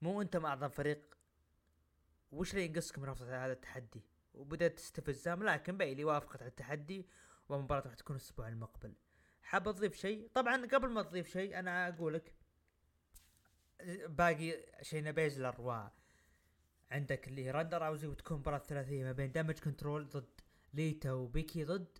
مو 0.01 0.21
أنتم 0.21 0.45
أعظم 0.45 0.69
فريق. 0.69 1.17
وش 2.31 2.53
اللي 2.53 2.65
ينقصكم 2.65 3.05
رفض 3.05 3.27
هذا 3.27 3.53
التحدي؟ 3.53 4.03
وبدأت 4.33 4.73
تستفزهم 4.73 5.43
لكن 5.43 5.77
بايلي 5.77 6.03
وافقت 6.03 6.41
على 6.41 6.49
التحدي 6.49 7.07
والمباراة 7.49 7.81
راح 7.81 7.95
تكون 7.95 8.15
الأسبوع 8.15 8.47
المقبل. 8.47 8.93
حاب 9.41 9.67
أضيف 9.67 9.95
شيء؟ 9.95 10.29
طبعا 10.33 10.65
قبل 10.65 10.89
ما 10.89 11.01
تضيف 11.01 11.27
شيء 11.27 11.59
أنا 11.59 11.87
أقولك 11.87 12.33
باقي 14.07 14.65
شينا 14.81 15.11
بيزلر 15.11 15.55
عندك 16.91 17.27
اللي 17.27 17.45
هي 17.45 17.51
راندا 17.51 17.77
راوزي 17.77 18.07
وتكون 18.07 18.37
مباراة 18.37 18.57
ثلاثية 18.57 19.03
ما 19.03 19.11
بين 19.11 19.31
Damage 19.31 19.59
Control 19.59 20.09
ضد 20.09 20.41
ليتا 20.73 21.11
وبيكي 21.11 21.63
ضد 21.63 21.97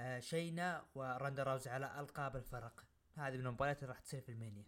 آه 0.00 0.18
شينا 0.20 0.84
وراندا 0.94 1.42
راوزي 1.42 1.70
على 1.70 2.00
ألقاب 2.00 2.36
الفرق. 2.36 2.84
هذه 3.16 3.36
من 3.36 3.46
المباريات 3.46 3.78
اللي 3.78 3.88
راح 3.88 4.00
تصير 4.00 4.20
في 4.20 4.32
راسلمانيا. 4.32 4.64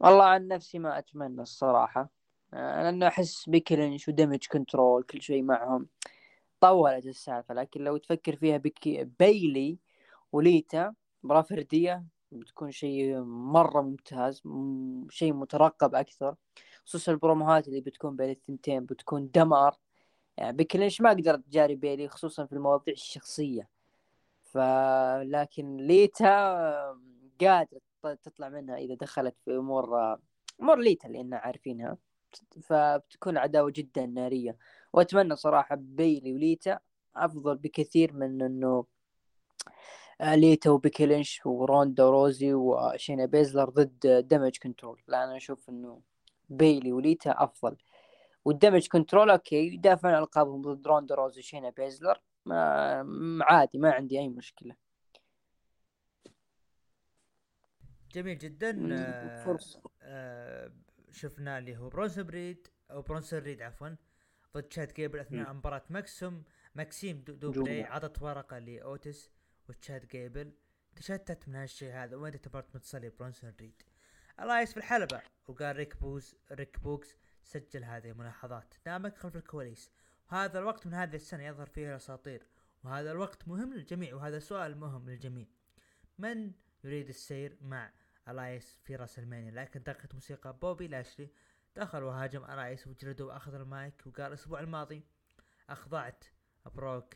والله 0.00 0.24
عن 0.24 0.48
نفسي 0.48 0.78
ما 0.78 0.98
أتمنى 0.98 1.42
الصراحة. 1.42 2.10
لأنه 2.52 3.08
أحس 3.08 3.48
بيكي 3.48 3.75
لينش 3.75 4.08
و 4.08 4.13
Damage 4.13 4.46
Control 4.46 5.02
كل 5.02 5.22
شيء 5.22 5.42
معهم 5.42 5.88
طولت 6.60 7.06
السالفة. 7.06 7.54
لكن 7.54 7.84
لو 7.84 7.96
تفكر 7.96 8.36
فيها 8.36 8.56
بكي 8.56 9.04
بايلي 9.04 9.78
وليتا 10.32 10.94
مباراة 11.22 11.42
فردية 11.42 12.04
بتكون 12.32 12.70
شيء 12.70 13.20
مرة 13.24 13.82
ممتاز 13.82 14.42
شيء 15.10 15.32
مترقب 15.32 15.94
أكثر. 15.94 16.34
خصوصا 16.86 17.12
البروموهات 17.12 17.68
اللي 17.68 17.80
بتكون 17.80 18.16
بين 18.16 18.30
الثنتين 18.30 18.84
بتكون 18.84 19.30
دمار. 19.34 19.78
يعني 20.36 20.56
بيكي 20.56 20.76
لينش 20.76 21.00
ما 21.00 21.10
قدرت 21.10 21.44
تجاري 21.46 21.74
بايلي 21.74 22.08
خصوصا 22.08 22.46
في 22.46 22.52
المواضيع 22.52 22.94
الشخصية. 22.94 23.68
فلكن 24.42 25.76
ليتا 25.76 26.98
قادرة 27.40 27.80
تطلع 28.02 28.48
منها 28.48 28.76
إذا 28.76 28.94
دخلت 28.94 29.34
في 29.44 29.56
أمور 29.56 30.16
أمور 30.60 30.78
ليتا 30.78 31.08
اللي 31.08 31.36
عارفينها. 31.36 31.96
فبتكون 32.62 33.38
عداوة 33.38 33.72
جدا 33.76 34.06
نارية. 34.06 34.56
وأتمنى 34.92 35.36
صراحة 35.36 35.76
بايلي 35.76 36.32
وليتا 36.32 36.78
أفضل 37.16 37.56
بكثير 37.56 38.12
من 38.12 38.42
إنه 38.42 38.86
آه، 40.20 40.34
ليتا 40.34 40.70
وبيكي 40.70 41.06
لينش 41.06 41.40
وروندا 41.46 42.04
راوزي 42.04 42.54
وشينا 42.54 43.26
بيزلر 43.26 43.70
ضد 43.70 44.26
Damage 44.28 44.56
Control 44.62 45.02
لا 45.08 45.24
أنا 45.24 45.36
أشوف 45.36 45.68
إنه 45.68 46.00
بايلي 46.48 46.92
وليتا 46.92 47.30
أفضل. 47.44 47.76
وال 48.44 48.55
Damage 48.55 48.88
Control 48.88 49.30
okay 49.30 49.56
يدافعون 49.56 50.14
عن 50.14 50.22
ألقابهم 50.22 50.62
ضد 50.62 50.86
روندا 50.86 51.14
راوزي 51.14 51.40
وشينا 51.40 51.70
بيزلر. 51.70 52.20
ما 52.46 53.44
عادي 53.44 53.78
ما 53.78 53.92
عندي 53.92 54.18
أي 54.18 54.28
مشكلة. 54.28 54.76
جميل 58.12 58.38
جدا. 58.38 59.42
فرصة. 59.44 59.82
آه 60.02 60.72
شفنا 61.12 61.58
اللي 61.58 61.76
هو 61.76 61.88
برونسون 61.88 62.24
بريد 62.24 62.68
أو 62.90 63.02
برونسون 63.02 63.38
ريد 63.38 63.62
عفوا 63.62 63.88
ضد 64.54 64.62
تشاد 64.62 64.92
جيبل 64.94 65.18
أثناء 65.18 65.52
مباراة 65.52 65.82
ماكسوم 65.90 66.44
ماكسيم 66.74 67.24
دوبلي 67.26 67.82
عطت 67.82 68.22
ورقة 68.22 68.58
لأوتس 68.58 69.30
وتشاد 69.68 70.06
جيبل. 70.08 70.52
تشتت 70.96 71.48
من 71.48 71.54
هالشيء 71.56 71.92
هذا. 71.92 72.16
وين 72.16 72.40
تبارت 72.40 72.76
متصلي 72.76 73.10
برونسون 73.10 73.54
ريد؟ 73.60 73.82
الايس 74.40 74.70
في 74.70 74.76
الحلبة. 74.76 75.22
وقال 75.48 75.76
ريك 75.76 75.96
بوز 75.96 76.34
ريك 76.52 76.80
بوكس 76.80 77.16
سجل 77.42 77.84
هذه 77.84 78.10
الملاحظات. 78.10 78.74
دامك 78.86 79.16
خلف 79.16 79.36
الكواليس. 79.36 79.90
وهذا 80.32 80.58
الوقت 80.58 80.86
من 80.86 80.94
هذه 80.94 81.16
السنة 81.16 81.42
يظهر 81.46 81.66
فيه 81.66 81.90
الأساطير. 81.90 82.46
وهذا 82.84 83.12
الوقت 83.12 83.48
مهم 83.48 83.74
للجميع. 83.74 84.14
وهذا 84.14 84.38
سؤال 84.38 84.78
مهم 84.78 85.10
للجميع. 85.10 85.46
من 86.18 86.52
يريد 86.84 87.08
السير 87.08 87.58
مع 87.60 87.92
ألايس 88.28 88.78
في 88.84 88.96
راس 88.96 89.18
المانيا 89.18 89.50
لكن 89.50 89.82
دقت 89.82 90.14
موسيقى 90.14 90.52
بوبي 90.52 90.88
لاشلي. 90.88 91.30
دخل 91.76 92.02
وهاجم 92.02 92.44
إلياس 92.44 92.86
وجلده 92.86 93.24
واخذ 93.24 93.54
المايك. 93.54 94.02
وقال 94.06 94.26
الأسبوع 94.26 94.60
الماضي 94.60 95.06
أخضعت 95.70 96.24
بروك 96.74 97.14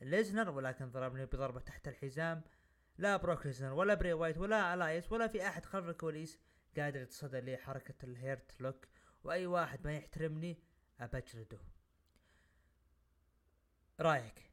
ليزنر 0.00 0.50
ولكن 0.50 0.90
ضربني 0.90 1.26
بضربة 1.26 1.60
تحت 1.60 1.88
الحزام. 1.88 2.42
لا 2.98 3.16
بروك 3.16 3.46
ليزنر 3.46 3.72
ولا 3.72 3.94
بري 3.94 4.12
وايت 4.12 4.38
ولا 4.38 4.74
إلياس 4.74 5.12
ولا 5.12 5.26
في 5.26 5.46
أحد 5.46 5.66
خلف 5.66 5.88
الكواليس. 5.88 6.38
قادر 6.80 7.00
يتصدى 7.02 7.40
لي 7.40 7.56
حركة 7.56 7.94
ال 8.04 8.15
Hurt 8.15 8.60
Lock 8.60 8.86
وأي 9.24 9.46
واحد 9.46 9.84
ما 9.84 9.96
يحترمني 9.96 10.58
أبجلده. 11.00 11.58
رأيك؟ 14.00 14.48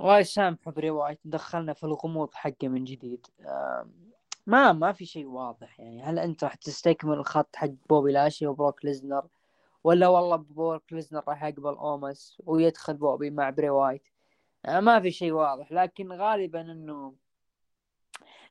الله 0.00 0.18
يسامحه 0.18 0.72
وايت 0.90 1.20
دخلنا 1.24 1.72
في 1.72 1.84
الغموض 1.84 2.34
حقه 2.34 2.68
من 2.68 2.84
جديد. 2.84 3.26
ما 4.46 4.72
ما 4.72 4.92
في 4.92 5.06
شيء 5.06 5.26
واضح 5.26 5.80
يعني. 5.80 6.02
هل 6.02 6.18
أنت 6.18 6.44
راح 6.44 6.54
تستكمل 6.54 7.14
الخط 7.14 7.56
حق 7.56 7.68
بوبي 7.90 8.12
لاشلي 8.12 8.46
وبروك 8.46 8.84
ليسنر؟ 8.84 9.28
ولا 9.84 10.08
والله 10.08 10.36
بروك 10.36 10.92
ليسنر 10.92 11.22
راح 11.28 11.44
يقبل 11.44 11.74
أومس 11.74 12.42
ويدخل 12.46 12.94
بوبي 12.96 13.30
مع 13.30 13.50
بري 13.50 13.70
وايت؟ 13.70 14.02
ما 14.68 15.00
في 15.00 15.10
شيء 15.10 15.32
واضح. 15.32 15.72
لكن 15.72 16.12
غالبا 16.12 16.60
إنه 16.60 17.14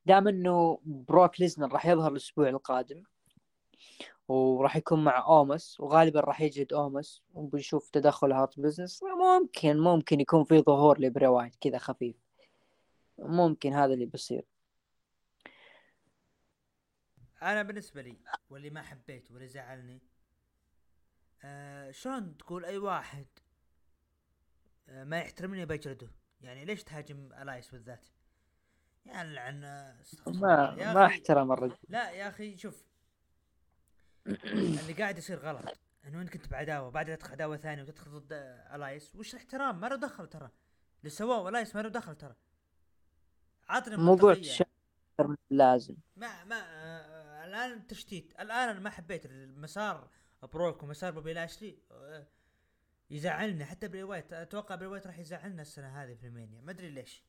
دام 0.06 0.28
إنه 0.28 0.80
بروك 0.86 1.40
ليسنر 1.42 1.74
راح 1.74 1.86
يظهر 1.86 2.12
الأسبوع 2.12 2.50
القادم 2.50 3.04
وراح 4.28 4.76
يكون 4.76 5.04
مع 5.04 5.26
أومس 5.26 5.80
وغالبا 5.80 6.20
راح 6.20 6.42
يجلد 6.42 6.74
أومس 6.74 7.24
وبنشوف 7.34 7.90
تدخل 7.90 8.32
Hurt 8.32 8.60
Business 8.60 9.04
ممكن 9.04 9.78
ممكن 9.78 10.20
يكون 10.20 10.44
في 10.44 10.62
ظهور 10.62 11.02
لبري 11.02 11.28
وايت 11.28 11.56
كذا 11.56 11.78
خفيف. 11.78 12.16
ممكن 13.20 13.74
هذا 13.74 13.94
اللي 13.94 14.06
بيصير. 14.06 14.46
أنا 17.42 17.64
بالنسبة 17.64 18.02
لي 18.02 18.18
واللي 18.50 18.70
ما 18.70 18.82
حبيت 18.82 19.32
واللي 19.32 19.48
زعلني 19.48 20.02
آه 21.44 21.92
شلون 21.92 22.38
تقول 22.38 22.66
أي 22.66 22.78
واحد 22.78 23.26
آه 24.90 25.04
ما 25.04 25.20
يحترمني 25.20 25.66
بجلده 25.66 26.12
يعني 26.42 26.66
ليش 26.66 26.84
تهاجم 26.84 27.34
ألايس 27.34 27.70
بالذات؟ 27.72 28.10
يعني 29.06 29.34
لعن 29.34 29.62
ما 30.28 30.94
ما 30.94 31.06
احترم 31.06 31.52
الرجل. 31.52 31.78
لا 31.90 32.12
يا 32.12 32.30
أخي 32.30 32.58
شوف 32.58 32.84
اللي 34.28 34.94
قاعد 34.94 35.18
يصير 35.18 35.40
غلط. 35.40 35.80
انه 36.06 36.22
انت 36.22 36.30
كنت 36.30 36.48
بعداوة 36.48 36.90
بعد 36.90 37.06
تدخل 37.06 37.32
عداوه 37.32 37.58
ثانية 37.58 37.84
وتدخل 37.84 38.12
ضد 38.12 38.34
ألايس 38.74 39.16
وش 39.16 39.34
الاحترام؟ 39.34 39.80
ما 39.80 39.88
له 39.88 39.96
دخل 39.96 40.28
ترى. 40.28 40.50
اللي 41.00 41.10
سووه 41.10 41.50
ألايس 41.50 41.76
ما 41.76 41.82
له 41.82 41.90
دخل 41.90 42.16
ترى. 42.16 42.36
عطني 43.70 43.98
موضوع 43.98 44.36
من 45.20 45.36
لازم. 45.50 45.96
ما 46.16 46.44
ما 46.44 46.56
آه 46.56 47.46
الآن 47.46 47.88
تشتيت. 47.88 48.34
الآن 48.40 48.70
أنا 48.70 48.80
ما 48.80 48.90
حبيت 48.90 49.26
المسار 49.26 50.10
بروك 50.44 50.84
ومسار 50.84 51.12
بوبي 51.12 51.34
لاشلي. 51.34 51.78
آه 51.92 52.28
يزعلني. 53.10 53.66
حتى 53.66 53.88
بري 53.88 54.04
وايت 54.04 54.34
أتوقع 54.34 54.76
بري 54.76 54.88
وايت 54.88 55.08
راح 55.08 55.20
يزعلنا 55.20 55.62
السنة 55.62 56.04
هذه 56.04 56.16
في 56.16 56.28
المانيا. 56.28 56.62
ما 56.62 56.72
أدري 56.72 56.90
ليش. 56.90 57.24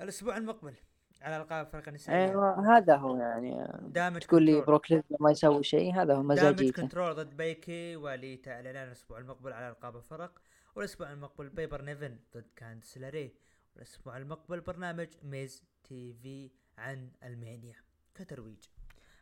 الأسبوع 0.00 0.36
المقبل 0.36 0.74
على 1.22 1.36
ألقاب 1.36 1.66
الفرق 1.66 1.88
النسائيه 1.88 2.30
أيوه 2.30 2.76
هذا 2.76 2.96
هو 2.96 3.16
يعني 3.16 3.68
دامج 3.82 4.20
تقول 4.20 4.42
لي 4.42 4.60
بروك 4.60 4.86
ما 5.20 5.30
يسوي 5.30 5.62
شيء 5.62 5.94
هذا 5.94 6.14
هو 6.14 6.22
مزاجيته. 6.22 6.62
Damage 6.62 6.70
CTRL 6.70 7.14
ضد 7.14 7.36
بيكي 7.36 7.96
وليتا 7.96 8.52
اعلان 8.52 8.76
الأسبوع 8.76 9.18
المقبل 9.18 9.52
على 9.52 9.68
ألقاب 9.68 9.96
الفرق 9.96 10.38
والأسبوع 10.74 11.12
المقبل 11.12 11.48
بايبر 11.48 11.82
نيفن 11.82 12.18
ضد 12.34 12.50
كانديس 12.56 12.99
لوري 12.99 13.34
والأسبوع 13.74 14.16
المقبل 14.16 14.60
برنامج 14.60 15.08
Miz 15.22 15.62
TV 15.84 16.50
عن 16.78 17.10
ال 17.24 17.31
Mania. 17.31 17.74
كترويج. 18.14 18.64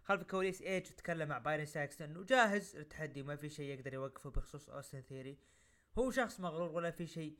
خلف 0.05 0.23
الكواليس 0.23 0.63
إيدج 0.63 0.83
تكلم 0.83 1.29
مع 1.29 1.39
بايرون 1.39 1.67
ساكستون 1.67 2.03
إنه 2.03 2.25
جاهز 2.25 2.77
للتحدي 2.77 3.23
وما 3.23 3.37
في 3.37 3.49
شيء 3.49 3.71
يقدر 3.75 3.95
يوقفه 3.95 4.31
بخصوص 4.31 4.69
أوستن 4.69 5.01
ثيوري. 5.01 5.39
هو 5.99 6.11
شخص 6.11 6.41
مغرور 6.41 6.71
ولا 6.73 6.91
في 6.91 7.07
شيء 7.07 7.37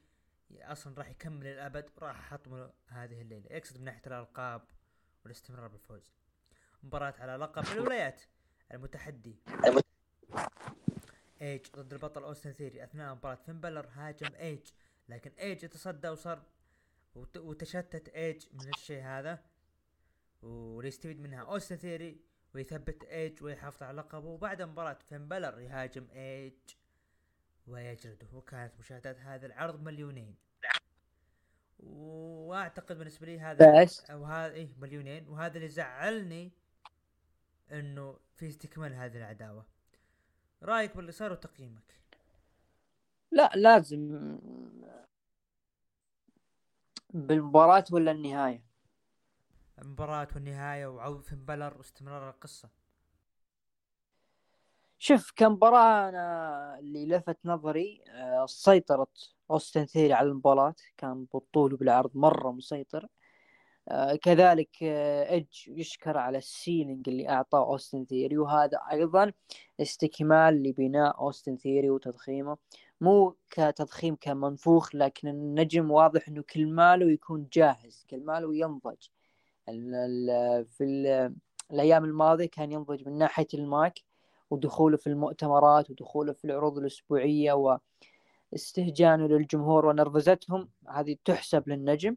أصلا 0.59 0.95
راح 0.99 1.11
يكمل 1.11 1.47
الابد 1.47 1.91
وراح 1.97 2.19
احطمه 2.19 2.71
هذه 2.87 3.21
الليلة. 3.23 3.47
يقصد 3.51 3.79
من 3.79 3.85
ناحية 3.85 4.03
الألقاب 4.07 4.63
والاستمرار 5.25 5.69
بالفوز. 5.69 6.13
مباراة 6.83 7.15
على 7.19 7.37
لقب 7.37 7.65
الولايات 7.73 8.23
المتحدة. 8.73 9.37
ايدج 11.43 11.67
ضد 11.77 11.93
البطل 11.93 12.23
أوستن 12.23 12.53
ثيوري. 12.53 12.85
أثناء 12.85 13.15
مباراة 13.15 13.35
فين 13.35 13.61
بالر 13.61 13.89
هاجم 13.93 14.35
ايدج 14.35 14.71
لكن 15.09 15.31
ايدج 15.31 15.65
يتصدى 15.65 16.09
وصار 16.09 16.43
وتشتت 17.37 18.09
ايدج 18.09 18.47
من 18.53 18.69
الشيء 18.69 19.03
هذا 19.03 19.45
وليستفيد 20.43 21.21
منها 21.21 21.43
أوستن 21.43 21.77
ثيوري 21.77 22.21
ويثبت 22.55 23.05
ايدج 23.05 23.43
ويحافظ 23.43 23.83
على 23.83 23.97
لقبه. 23.97 24.29
وبعد 24.29 24.63
مباراة 24.63 24.99
فين 25.09 25.29
بالر 25.29 25.61
يهاجم 25.61 26.07
ايدج 26.13 26.55
ويجلده 27.71 28.27
وكانت 28.33 28.73
مشاهدات 28.79 29.21
هذا 29.21 29.47
العرض 29.47 29.83
مليونين. 29.83 30.37
وأعتقد 31.79 32.99
بالنسبة 32.99 33.27
لي 33.27 33.41
هذا 33.41 33.83
بس. 33.83 34.11
وهذا 34.11 34.55
إيه 34.55 34.69
مليونين. 34.79 35.29
وهذا 35.29 35.57
اللي 35.57 35.69
زعلني 35.69 36.53
إنه 37.73 38.19
في 38.35 38.49
استكمال 38.49 38.95
هذه 38.95 39.17
العداوة. 39.17 39.67
رأيك 40.63 40.97
باللي 40.97 41.13
صار 41.13 41.33
وتقييمك؟ 41.33 42.01
لا 43.31 43.53
لازم. 43.55 44.39
بالمباراة 47.11 47.85
ولا 47.93 48.11
النهاية؟ 48.11 48.65
المباراة 49.79 50.29
والنهاية 50.35 50.87
وعودة 50.87 51.37
بلر 51.37 51.79
واستمرار 51.79 52.31
القصة. 52.31 52.71
شوف 55.03 55.33
كمباراة 55.37 56.09
أنا 56.09 56.79
اللي 56.79 57.07
لفت 57.07 57.39
نظري 57.45 58.05
آه، 58.09 58.47
سيطرة 58.47 59.07
أوستن 59.51 59.87
ثيوري 59.87 60.13
على 60.13 60.29
المباراة 60.29 60.75
كان 60.97 61.27
بالطول 61.35 61.75
وبالعرض 61.75 62.11
مرة 62.15 62.51
مسيطر. 62.53 63.07
آه، 63.89 64.17
كذلك 64.17 64.71
آه، 64.83 65.37
إدج 65.37 65.69
يشكر 65.69 66.19
على 66.19 66.39
ال 66.39 66.48
selling 66.48 67.09
اللي 67.09 67.29
أعطاه 67.29 67.67
أوستن 67.73 68.05
ثيوري 68.05 68.39
وهذا 68.39 68.81
أيضا 68.93 69.33
استكمال 69.81 70.63
لبناء 70.63 71.21
أوستن 71.21 71.57
ثيوري 71.57 71.91
وتضخيمه. 71.91 72.57
مو 73.01 73.37
كتضخيم 73.51 74.17
كمنفوخ 74.21 74.95
لكن 74.95 75.29
النجم 75.29 75.91
واضح 75.91 76.29
إنه 76.29 76.43
كل 76.43 76.67
ماله 76.67 77.11
يكون 77.13 77.49
جاهز 77.53 78.07
كل 78.11 78.21
ماله 78.25 78.57
ينضج. 78.57 79.09
في 80.65 80.85
الأيام 81.71 82.05
الماضية 82.05 82.47
كان 82.47 82.73
ينضج 82.73 83.09
من 83.09 83.19
ناحية 83.19 83.47
المايك. 83.55 84.10
ودخوله 84.51 84.97
في 84.97 85.07
المؤتمرات 85.07 85.91
ودخوله 85.91 86.33
في 86.33 86.45
العروض 86.45 86.79
الأسبوعية 86.79 87.79
واستهجانه 88.53 89.27
للجمهور 89.27 89.87
ونرفزتهم 89.87 90.69
هذه 90.89 91.17
تحسب 91.25 91.69
للنجم. 91.69 92.17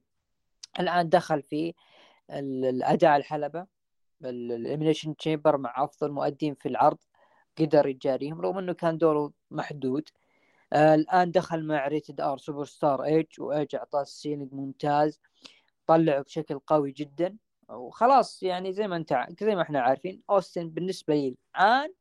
الآن 0.80 1.10
دخل 1.10 1.42
في 1.42 1.74
الأداء 2.30 3.18
الحلبة 3.18 3.66
ال 4.26 4.33
Elimination 4.33 5.16
Chamber 5.16 5.58
مع 5.58 5.84
أفضل 5.84 6.12
مؤدين 6.12 6.54
في 6.56 6.70
العرض 6.70 6.98
قدر 7.60 7.88
يجاريهم 7.88 8.42
رغم 8.42 8.58
أنه 8.58 8.74
كان 8.74 8.98
دوره 8.98 9.32
محدود. 9.52 10.10
آه 10.74 10.96
الآن 10.96 11.32
دخل 11.32 11.68
مع 11.68 11.88
Rated 11.88 12.22
R 12.22 12.38
Superstar 12.38 13.04
إيدج 13.04 13.26
وإيدج 13.40 13.76
أعطاه 13.76 14.02
ال 14.02 14.08
selling 14.08 14.54
ممتاز 14.54 15.20
طلعه 15.88 16.22
بشكل 16.22 16.60
قوي 16.60 16.92
جدا. 16.92 17.38
وخلاص 17.70 18.44
يعني 18.44 18.74
زي 18.74 18.88
ما 18.88 18.96
انت 18.96 19.26
زي 19.42 19.56
ما 19.56 19.62
إحنا 19.62 19.82
عارفين 19.82 20.22
أوستن 20.30 20.70
بالنسبة 20.70 21.16
لي 21.16 21.38
الآن 21.56 21.94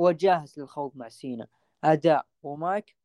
هو 0.00 0.10
جاهز 0.10 0.60
للخوض 0.60 0.92
مع 0.94 1.08
سينا. 1.08 1.46
أداء 1.84 2.26
ومايك 2.42 2.96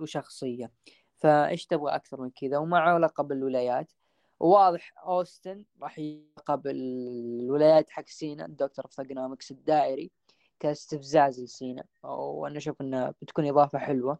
وشخصية. 0.00 0.70
فإيش 1.16 1.66
تبغى 1.66 1.94
أكثر 1.94 2.20
من 2.20 2.30
كذا؟ 2.30 2.58
ومع 2.58 2.98
لقب 2.98 3.32
الولايات. 3.32 3.92
واضح 4.40 4.94
أوستن 4.98 5.64
راح 5.82 5.98
بلقب 5.98 6.66
الولايات 6.66 7.90
حق 7.90 8.06
سينا. 8.06 8.46
ال 8.46 8.51
Doctor 8.51 8.84
of 8.84 8.94
Thuganomics 8.94 9.50
الدائري. 9.50 10.10
كاستفزاز 10.60 11.40
لسينا. 11.42 11.84
وأنا 12.02 12.58
أشوف 12.58 12.80
انها 12.80 13.14
بتكون 13.22 13.48
إضافة 13.48 13.78
حلوة 13.78 14.18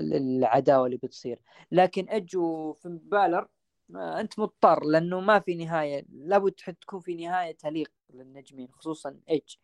للعداوة 0.00 0.86
اللي 0.86 0.96
بتصير. 0.96 1.40
لكن 1.72 2.08
ايدج 2.08 2.36
وفين 2.36 2.98
بالر 2.98 3.48
أنت 3.96 4.38
مضطر 4.38 4.84
لأنه 4.84 5.20
ما 5.20 5.38
في 5.38 5.54
نهاية. 5.54 6.04
لابد 6.12 6.52
تكون 6.52 7.00
في 7.00 7.14
نهاية 7.14 7.56
تليق 7.56 7.92
للنجمين 8.10 8.68
خصوصا 8.72 9.20
ايدج 9.30 9.56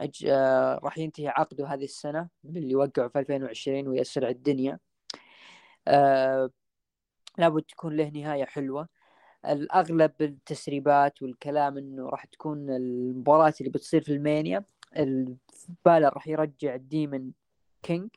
أج... 0.00 0.26
آه 0.28 0.80
راح 0.82 0.98
ينتهي 0.98 1.28
عقده 1.28 1.66
هذه 1.66 1.84
السنة 1.84 2.28
اللي 2.44 2.74
وقعه 2.74 3.08
في 3.08 3.18
2020 3.18 3.88
ويسرع 3.88 4.28
الدنيا. 4.28 4.78
آه 5.88 6.50
لابد 7.38 7.62
تكون 7.62 7.96
له 7.96 8.08
نهاية 8.08 8.44
حلوة. 8.44 8.88
الأغلب 9.46 10.12
التسريبات 10.20 11.22
والكلام 11.22 11.78
إنه 11.78 12.08
راح 12.08 12.24
تكون 12.24 12.70
المباراة 12.70 13.54
اللي 13.60 13.70
بتصير 13.70 14.02
في 14.02 14.12
ال 14.12 14.21
Mania 14.21 14.64
بالر 14.96 16.14
راح 16.14 16.28
يرجع 16.28 16.76
Demon 16.76 17.30
King 17.82 18.10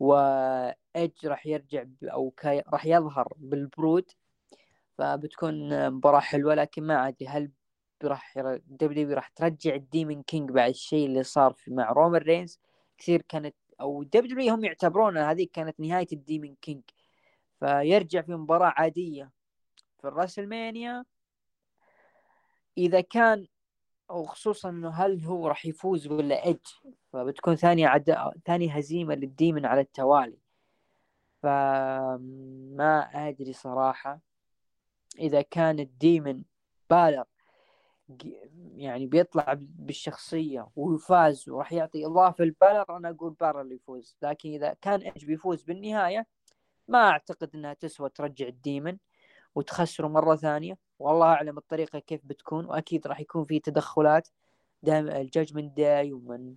وإيدج 0.00 1.26
راح 1.26 1.46
يرجع 1.46 1.84
أو 2.04 2.30
كي... 2.30 2.62
راح 2.68 2.86
يظهر 2.86 3.32
بال 3.36 3.55
Brood. 3.55 4.10
فبتكون 4.98 5.90
مباراة 5.90 6.20
حلوة 6.20 6.54
لكن 6.54 6.82
ما 6.82 7.08
أدري 7.08 7.28
هل 7.28 7.50
راح 8.06 8.38
W 8.66 9.12
راح 9.12 9.28
ترجع 9.28 9.74
ال 9.74 9.82
Demon 9.82 10.22
King 10.22 10.50
بعد 10.50 10.70
الشيء 10.70 11.06
اللي 11.06 11.22
صار 11.22 11.52
في 11.52 11.70
مع 11.70 11.92
رومان 11.92 12.22
رينز 12.22 12.60
كثير 12.98 13.22
كانت 13.22 13.54
أو 13.80 14.02
W 14.02 14.54
هم 14.54 14.64
يعتبرون 14.64 15.18
هذه 15.18 15.46
كانت 15.52 15.80
نهاية 15.80 16.06
ال 16.12 16.19
Demon 16.19 16.54
King 16.54 16.82
فيرجع 17.60 18.22
في 18.22 18.32
مباراة 18.32 18.72
عادية. 18.76 19.30
في 20.00 20.08
ال 20.08 20.15
WrestleMania 20.15 21.04
إذا 22.78 23.00
كان 23.00 23.46
وخصوصا 24.10 24.68
إنه 24.68 24.90
هل 24.90 25.24
هو 25.24 25.48
راح 25.48 25.66
يفوز 25.66 26.06
ولا 26.06 26.44
ايدج 26.44 26.66
فبتكون 27.12 27.56
ثاني 27.56 27.86
عد... 27.86 28.16
ثاني 28.46 28.78
هزيمة 28.78 29.14
لل 29.14 29.29
Demon 29.29 29.66
على 29.66 29.80
التوالي. 29.80 30.38
فما 31.42 33.10
أدري 33.14 33.52
صراحة. 33.52 34.20
إذا 35.18 35.42
كان 35.42 35.78
ال 35.78 35.89
Demon 35.89 36.42
بالر 36.90 37.24
يعني 38.76 39.06
بيطلع 39.06 39.56
بالشخصية 39.58 40.68
ويفاز 40.76 41.48
وراح 41.48 41.72
يعطي 41.72 42.06
إضافة 42.06 42.44
لبالر 42.44 42.84
أنا 42.96 43.10
أقول 43.10 43.32
بالر 43.40 43.62
اللي 43.62 43.74
يفوز. 43.74 44.16
لكن 44.22 44.48
إذا 44.48 44.76
كان 44.80 45.00
ايدج 45.00 45.24
بيفوز 45.24 45.62
بالنهاية 45.62 46.26
ما 46.88 46.98
أعتقد 47.10 47.50
إنها 47.54 47.74
تسوى 47.74 48.08
ترجع 48.08 48.46
ال 48.46 48.54
Demon 48.54 48.96
وتخسره 49.54 50.08
مرة 50.08 50.36
ثانية. 50.36 50.78
والله 50.98 51.26
أعلم 51.26 51.58
الطريقة 51.58 51.98
كيف 51.98 52.20
بتكون 52.24 52.64
وأكيد 52.64 53.06
راح 53.06 53.20
يكون 53.20 53.44
في 53.44 53.60
تدخلات 53.60 54.28
دائما 54.82 55.20
ال 55.20 55.26
Judgment 55.26 55.76
Day 55.76 56.12
ومن 56.12 56.54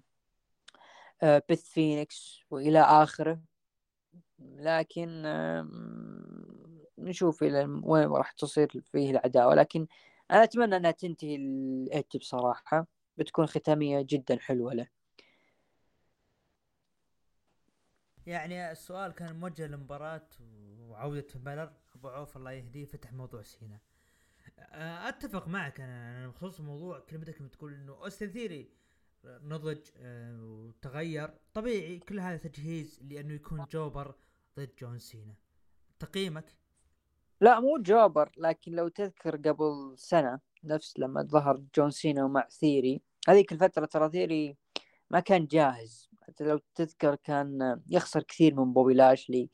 بيث 1.23 1.63
فينيكس 1.63 2.41
وإلى 2.49 2.79
آخره. 2.79 3.39
لكن 4.39 5.23
نشوف 6.97 7.43
إلى 7.43 7.81
وين 7.83 8.07
راح 8.07 8.31
تصير 8.31 8.83
فيه 8.91 9.11
العداوة. 9.11 9.55
لكن 9.55 9.87
أنا 10.31 10.43
أتمنى 10.43 10.77
أنها 10.77 10.91
تنتهي 10.91 11.35
لإيدج 11.35 12.17
بصراحة 12.17 12.87
بتكون 13.17 13.45
ختامية 13.45 14.01
جدا 14.09 14.39
حلوة 14.39 14.73
له. 14.73 14.87
يعني 18.25 18.71
السؤال 18.71 19.11
كان 19.11 19.39
موجه 19.39 19.67
للمباراة 19.67 20.27
وعودة 20.79 21.27
بالر 21.35 21.73
أبو 21.95 22.07
عوف 22.09 22.37
الله 22.37 22.51
يهديه 22.51 22.85
فتح 22.85 23.13
موضوع 23.13 23.41
سينا. 23.41 23.79
آه، 24.59 25.09
أتفق 25.09 25.47
معك 25.47 25.79
أنا 25.79 26.27
بخصوص 26.27 26.59
موضوع 26.59 26.99
كلمتك 26.99 27.41
لما 27.41 27.49
تقول 27.49 27.73
إنه 27.73 27.93
اوستن 27.93 28.27
ثيوري 28.27 28.69
نضج 29.25 29.89
آه، 29.97 30.43
وتغير. 30.43 31.33
طبيعي 31.53 31.99
كل 31.99 32.19
هذا 32.19 32.37
تجهيز 32.37 32.99
لأنه 33.03 33.33
يكون 33.33 33.65
jobber 33.71 34.15
ضد 34.57 34.75
جون 34.79 34.99
سينا. 34.99 35.35
تقييمك؟ 35.99 36.55
لا 37.41 37.59
مو 37.59 37.77
jobber 37.77 38.31
لكن 38.37 38.71
لو 38.71 38.87
تذكر 38.87 39.35
قبل 39.35 39.93
سنة 39.97 40.39
نفس 40.63 40.99
لما 40.99 41.23
ظهر 41.23 41.61
جون 41.75 41.91
سينا 41.91 42.25
ومع 42.25 42.47
ثيوري. 42.49 43.01
هذيك 43.29 43.51
الفترة 43.51 43.85
ترى 43.85 44.09
ثيوري 44.09 44.57
ما 45.09 45.19
كان 45.19 45.45
جاهز. 45.45 46.09
حتى 46.21 46.43
لو 46.43 46.59
تذكر 46.75 47.15
كان 47.15 47.81
يخسر 47.89 48.23
كثير 48.23 48.55
من 48.55 48.73
بوبي 48.73 48.93
لاشلي 48.93 49.49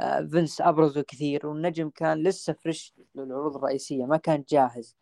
آه، 0.00 0.20
فينس 0.20 0.60
ابرزه 0.60 1.02
كثير 1.02 1.46
والنجم 1.46 1.90
كان 1.90 2.22
لسه 2.22 2.52
fresh 2.52 2.94
للعروض 3.14 3.56
الرئيسية 3.56 4.04
ما 4.06 4.16
كان 4.16 4.44
جاهز. 4.48 4.96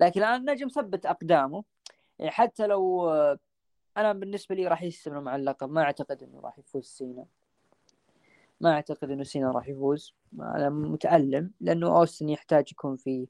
لكن 0.00 0.20
الآن 0.20 0.40
النجم 0.40 0.68
ثبت 0.68 1.06
أقدامه. 1.06 1.64
يعني 2.18 2.30
حتى 2.30 2.66
لو 2.66 3.10
آه، 3.10 3.38
أنا 3.96 4.12
بالنسبة 4.12 4.54
لي 4.54 4.68
راح 4.68 4.82
يستمر 4.82 5.20
مع 5.20 5.36
اللقب 5.36 5.70
ما 5.70 5.82
أعتقد 5.82 6.22
إنه 6.22 6.40
راح 6.40 6.58
يفوز 6.58 6.84
سينا. 6.84 7.26
ما 8.64 8.72
أعتقد 8.72 9.10
إنه 9.10 9.24
سينا 9.24 9.50
راح 9.50 9.68
يفوز. 9.68 10.14
أنا 10.40 10.70
متألم 10.70 11.50
لأنه 11.60 11.98
أوستن 11.98 12.28
يحتاج 12.28 12.72
يكون 12.72 12.96
في 12.96 13.26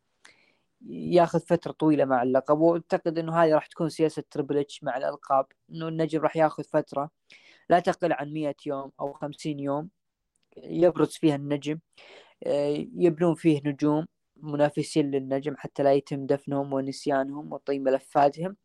ياخذ 0.89 1.41
فترة 1.41 1.73
طويلة 1.73 2.05
مع 2.05 2.23
اللقب 2.23 2.59
وأعتقد 2.59 3.19
إنه 3.19 3.37
هذه 3.37 3.55
راح 3.55 3.67
تكون 3.67 3.89
سياسة 3.89 4.25
تربل 4.31 4.59
اتش 4.59 4.85
مع 4.85 4.97
الألقاب 4.97 5.47
إنه 5.71 5.89
النجم 5.89 6.21
راح 6.21 6.37
ياخذ 6.37 6.65
فترة. 6.65 7.11
لا 7.71 7.81
تقل 7.81 8.13
عن 8.13 8.33
100 8.33 8.55
يوم 8.67 8.93
أو 9.01 9.13
50 9.13 9.61
يوم 9.61 9.89
يبرز 10.57 11.11
فيها 11.13 11.37
النجم. 11.37 11.79
آه، 12.47 12.87
يبنون 12.97 13.35
فيه 13.35 13.61
نجوم 13.67 14.07
منافسين 14.37 15.11
للنجم 15.11 15.57
حتى 15.57 15.83
لا 15.83 15.93
يتم 15.95 16.27
دفنهم 16.27 16.73
ونسيانهم 16.73 17.53
وطي 17.53 17.79
ملفاتهم 17.79 18.57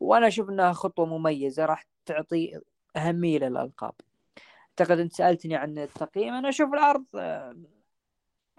وأنا 0.00 0.28
أشوف 0.28 0.50
إنها 0.50 0.72
خطوة 0.72 1.06
مميزة 1.06 1.64
راح 1.64 1.86
تعطي 2.06 2.60
أهمية 2.96 3.38
للألقاب. 3.38 3.94
أعتقد 4.80 4.98
أنت 4.98 5.12
سألتني 5.12 5.56
عن 5.56 5.78
التقييم 5.78 6.34
أنا 6.34 6.48
أشوف 6.48 6.74
العرض 6.74 7.04
آه، 7.14 7.56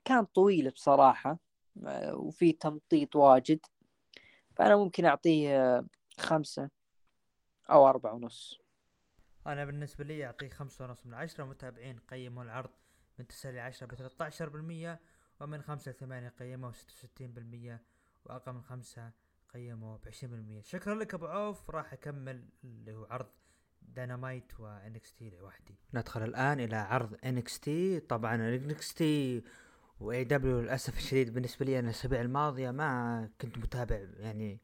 كان 0.05 0.25
طويل 0.25 0.69
بصراحة 0.69 1.39
آه، 1.85 2.15
وفي 2.15 2.51
تمطيط 2.51 3.15
واجد 3.15 3.59
فأنا 4.55 4.75
ممكن 4.75 5.05
أعطيه 5.05 5.83
خمسة 6.17 6.69
أو 7.69 7.87
أربعة 7.87 8.13
ونص. 8.13 8.59
أنا 9.47 9.65
بالنسبة 9.65 10.03
لي 10.03 10.25
أعطيه 10.25 10.49
خمسة 10.49 10.85
ونص 10.85 11.05
من 11.05 11.13
عشرة 11.13 11.43
متابعين 11.43 11.99
قيموا 11.99 12.43
العرض 12.43 12.69
من 13.19 13.27
تسعة 13.27 13.51
لعشرة 13.51 13.87
ب 13.87 13.95
13% 13.95 14.99
ومن 15.41 15.61
خمسة 15.61 15.91
لثمانية 15.91 16.29
قيموا 16.29 16.71
ستة 16.71 16.93
وستين 16.93 17.33
بالمية 17.33 17.83
وأقل 18.25 18.53
من 18.53 18.61
خمسة 18.63 19.11
قيموا 19.53 19.97
بعشرين 19.97 20.31
بالمية. 20.31 20.61
شكرا 20.61 20.95
لك 20.95 21.13
أبو 21.13 21.25
عوف 21.25 21.69
راح 21.69 21.93
أكمل 21.93 22.49
اللي 22.63 22.93
هو 22.93 23.05
عرض. 23.05 23.31
Dynamite 23.81 24.59
و 24.59 25.13
NXT 25.13 25.29
لوحدي. 25.29 25.75
ندخل 25.93 26.23
الآن 26.23 26.59
إلى 26.59 26.75
عرض 26.75 27.15
NXT. 27.25 27.99
طبعا 27.99 28.35
NXT 28.35 29.43
و 29.99 30.23
AEW 30.23 30.61
للأسف 30.61 30.97
الشديد 30.97 31.33
بالنسبة 31.33 31.65
لي 31.65 31.79
أنا 31.79 31.89
الأسابيع 31.89 32.21
الماضية 32.21 32.71
ما 32.71 33.29
كنت 33.41 33.57
متابع 33.57 33.99
يعني 34.17 34.59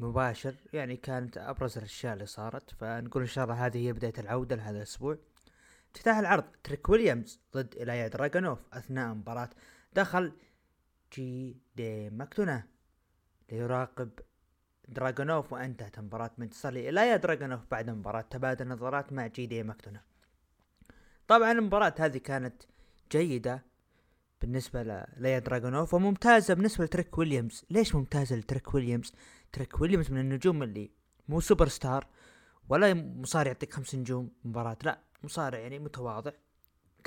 مباشر. 0.00 0.54
يعني 0.72 0.96
كانت 0.96 1.38
أبرز 1.38 1.78
الأشياء 1.78 2.14
اللي 2.14 2.26
صارت. 2.26 2.70
فنقول 2.70 3.22
إن 3.22 3.28
شاء 3.28 3.44
الله 3.44 3.66
هذه 3.66 3.86
هي 3.86 3.92
بداية 3.92 4.14
العودة 4.18 4.56
لهذا 4.56 4.76
الأسبوع. 4.76 5.18
افتتاح 5.94 6.16
العرض 6.18 6.44
تريك 6.64 6.88
ويليامز 6.88 7.40
ضد 7.54 7.74
إيلايا 7.74 8.08
دراجونوف 8.08 8.58
أثناء 8.72 9.14
مباراة 9.14 9.50
دخل 9.92 10.32
جي 11.12 11.56
دي 11.76 12.10
ماكدونا. 12.10 12.64
ليراقب 13.52 14.10
دراجونوف 14.92 15.52
وأنتهت 15.52 15.98
المباراة 15.98 16.30
بانتصار 16.38 16.72
لايلايا 16.72 17.16
دراجونوف 17.16 17.60
بعد 17.70 17.90
مباراة 17.90 18.20
تبادل 18.20 18.68
نظرات 18.68 19.12
مع 19.12 19.26
جي 19.26 19.46
دي 19.46 19.62
ماكدونا 19.62 20.00
طبعا 21.28 21.52
المباراة 21.52 21.94
هذه 21.98 22.18
كانت 22.18 22.62
جيدة 23.12 23.62
بالنسبة 24.40 24.82
للايا 24.82 25.38
دراجونوف 25.38 25.94
وممتازة 25.94 26.54
بالنسبة 26.54 26.84
لتريك 26.84 27.18
ويليامز. 27.18 27.64
ليش 27.70 27.94
ممتازة 27.94 28.36
لتريك 28.36 28.74
ويليامز؟ 28.74 29.12
تريك 29.52 29.80
ويليامز 29.80 30.10
من 30.10 30.20
النجوم 30.20 30.62
اللي 30.62 30.90
مو 31.28 31.40
سوبر 31.40 31.68
ستار 31.68 32.06
ولا 32.68 32.94
مصارع 32.94 33.46
يعطيك 33.46 33.72
خمس 33.72 33.94
نجوم 33.94 34.30
مباراة 34.44 34.76
لا 34.84 34.98
مصارع 35.22 35.58
يعني 35.58 35.78
متواضع 35.78 36.32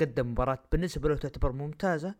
قدم 0.00 0.30
مباراة 0.30 0.58
بالنسبة 0.72 1.08
له 1.08 1.16
تعتبر 1.16 1.52
ممتازة. 1.52 2.14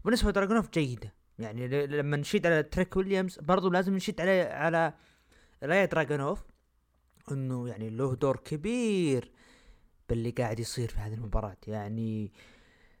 وبالنسبة 0.00 0.30
لدراجونوف 0.30 0.70
جيدة. 0.70 1.12
يعني 1.40 1.86
لما 1.86 2.16
نشيد 2.16 2.46
على 2.46 2.62
تريك 2.62 2.96
ويليامز 2.96 3.38
برضو 3.38 3.70
لازم 3.70 3.94
نشيد 3.94 4.20
على 4.20 4.42
على 4.42 4.94
رايا 5.62 5.84
دراجونوف 5.84 6.44
إنه 7.32 7.68
يعني 7.68 7.90
له 7.90 8.14
دور 8.14 8.36
كبير 8.36 9.30
باللي 10.08 10.30
قاعد 10.30 10.60
يصير 10.60 10.88
في 10.88 10.98
هذه 10.98 11.14
المباراة. 11.14 11.56
يعني 11.66 12.32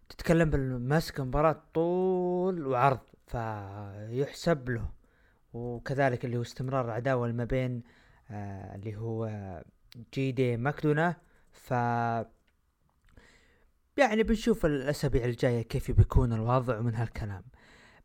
تتكلم 0.08 0.50
بالمسك 0.50 1.20
مباراة 1.20 1.62
طول 1.74 2.66
وعرض 2.66 3.00
فيحسب 3.26 4.70
له. 4.70 4.90
وكذلك 5.52 6.24
اللي 6.24 6.36
هو 6.36 6.42
استمرار 6.42 6.84
العداوة 6.84 7.32
ما 7.32 7.44
بين 7.44 7.82
آه 8.30 8.74
اللي 8.74 8.96
هو 8.96 9.30
جي 10.14 10.32
دي 10.32 10.56
ماكدونا. 10.56 11.16
ف 11.52 11.70
يعني 13.96 14.22
بنشوف 14.22 14.66
الأسابيع 14.66 15.24
الجاية 15.24 15.62
كيف 15.62 15.90
بيكون 15.90 16.32
الوضع 16.32 16.80
من 16.80 16.94
هالكلام. 16.94 17.42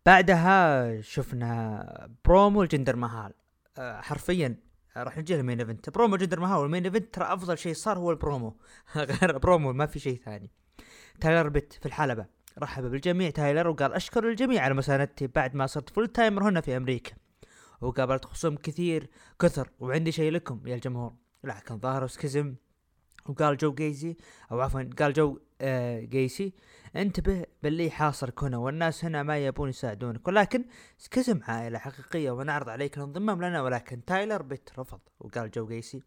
بعدها 0.06 1.02
شفنا 1.02 2.10
برومو 2.26 2.64
الجندر 2.64 2.96
مهال. 2.96 3.34
آه 3.78 4.02
حرفيا 4.02 4.56
راح 4.98 5.18
نجي 5.18 5.36
ال 5.36 5.41
main 5.41 5.60
event 5.60 5.90
promo 5.90 6.16
جندر 6.16 6.40
مهال 6.40 6.60
وال 6.60 6.69
main 6.69 6.86
event 6.86 7.14
ترى 7.14 7.26
أفضل 7.26 7.58
شيء 7.58 7.74
صار 7.74 7.98
هو 7.98 8.12
البرومو 8.12 8.58
غير 8.96 9.38
برومو 9.38 9.74
ما 9.74 9.86
في 9.86 10.00
شيء 10.00 10.22
ثاني. 10.26 10.52
تايلر 11.22 11.50
بيت 11.50 11.74
في 11.74 11.86
الحلبة. 11.86 12.26
رحب 12.60 12.84
بالجميع 12.84 13.30
تايلر 13.30 13.68
وقال 13.68 13.94
أشكر 13.94 14.30
الجميع 14.30 14.62
على 14.64 14.74
مساندتي. 14.74 15.28
بعد 15.28 15.56
ما 15.56 15.68
صرت 15.68 15.90
full 15.90 16.08
timer 16.08 16.50
هنا 16.50 16.62
في 16.62 16.78
أمريكا. 16.78 17.12
وقابلت 17.82 18.26
خصوم 18.26 18.56
كثير 18.56 19.10
كثر. 19.40 19.70
وعندي 19.80 20.12
شيء 20.12 20.32
لكم 20.32 20.68
يا 20.68 20.76
الجمهور. 20.76 21.14
لكن 21.44 21.80
ظهر 21.80 22.08
Schism 22.08 22.56
وقال 23.26 23.58
جو 23.58 23.74
جيزي 23.74 24.18
أو 24.52 24.62
عفوا 24.62 24.90
قال 25.00 25.14
جو 25.14 25.40
آه 25.62 26.00
جيسي 26.02 26.54
انتبه 26.96 27.46
باللي 27.64 27.90
حاصلك 27.92 28.44
هنا 28.44 28.58
والناس 28.58 29.06
هنا 29.06 29.24
ما 29.24 29.38
يبون 29.38 29.70
يساعدونك 29.70 30.28
ولكن 30.28 30.66
Schism 30.98 31.40
عائلة 31.44 31.80
حقيقية 31.80 32.32
ونعرض 32.32 32.70
عليك 32.70 32.98
الانضمام 32.98 33.42
لنا 33.46 33.62
ولكن 33.62 34.06
تايلر 34.06 34.42
بيت 34.42 34.70
رفض 34.80 35.00
وقال 35.20 35.52
جو 35.52 35.68
جيسي 35.68 36.02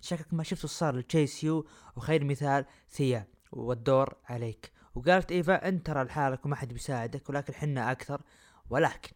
شكلك 0.00 0.34
ما 0.34 0.42
شفت 0.42 0.66
صار 0.66 0.96
ل 0.96 1.04
Chase 1.04 1.44
U 1.44 1.66
وخير 1.96 2.24
مثال 2.24 2.64
ثيا 2.88 3.26
والدور 3.52 4.14
عليك. 4.24 4.72
وقالت 4.94 5.32
إيفا 5.32 5.68
انت 5.68 5.86
ترى 5.86 6.04
لحالك 6.04 6.46
وما 6.46 6.56
حد 6.56 6.72
بيساعدك 6.72 7.30
ولكن 7.30 7.54
حنا 7.54 7.92
أكثر 7.92 8.22
ولكن 8.70 9.12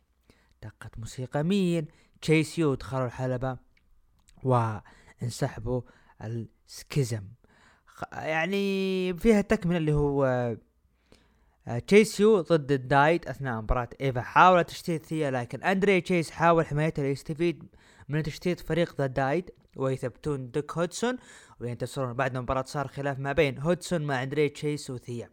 دقت 0.63 0.99
موسيقى 0.99 1.43
مين؟ 1.43 1.87
Chase 2.23 2.59
U 2.59 2.75
دخلوا 2.75 3.07
الحلبة 3.07 3.59
وانسحبوا 4.43 5.81
ال 6.23 6.35
Schism. 6.35 7.23
خ- 7.23 7.38
يعني 8.13 9.15
فيها 9.15 9.41
تكمله 9.41 9.77
اللي 9.77 9.93
هو 9.93 10.25
آه، 11.69 11.79
Chase 11.79 12.31
U 12.31 12.41
ضد 12.41 12.73
ال 12.73 12.84
Dyad 12.84 13.29
أثناء 13.29 13.61
مباراة 13.63 13.89
إيفا. 14.01 14.21
حاولت 14.21 14.69
تشتيت 14.69 15.07
ثيا 15.07 15.31
لكن 15.31 15.63
أندري 15.63 16.01
تشيس 16.01 16.31
حاول 16.31 16.67
حمايتها 16.67 17.03
ليستفيد 17.03 17.65
من 18.09 18.23
تشتيت 18.23 18.61
فريق 18.61 18.95
The 18.99 19.07
Dyad 19.07 19.51
ويثبتون 19.77 20.51
ديوك 20.51 20.73
هودسون. 20.73 21.17
وينتصرون 21.61 22.13
بعد 22.13 22.37
المباراة 22.37 22.65
صار 22.67 22.89
خلاف 22.89 23.19
ما 23.19 23.33
بين 23.33 23.59
هودسون 23.59 24.03
مع 24.03 24.23
أندري 24.23 24.49
تشيس 24.49 24.91
وثيا. 24.91 25.31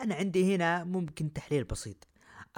أنا 0.00 0.14
عندي 0.14 0.54
هنا 0.54 0.84
ممكن 0.84 1.32
تحليل 1.32 1.64
بسيط. 1.64 2.08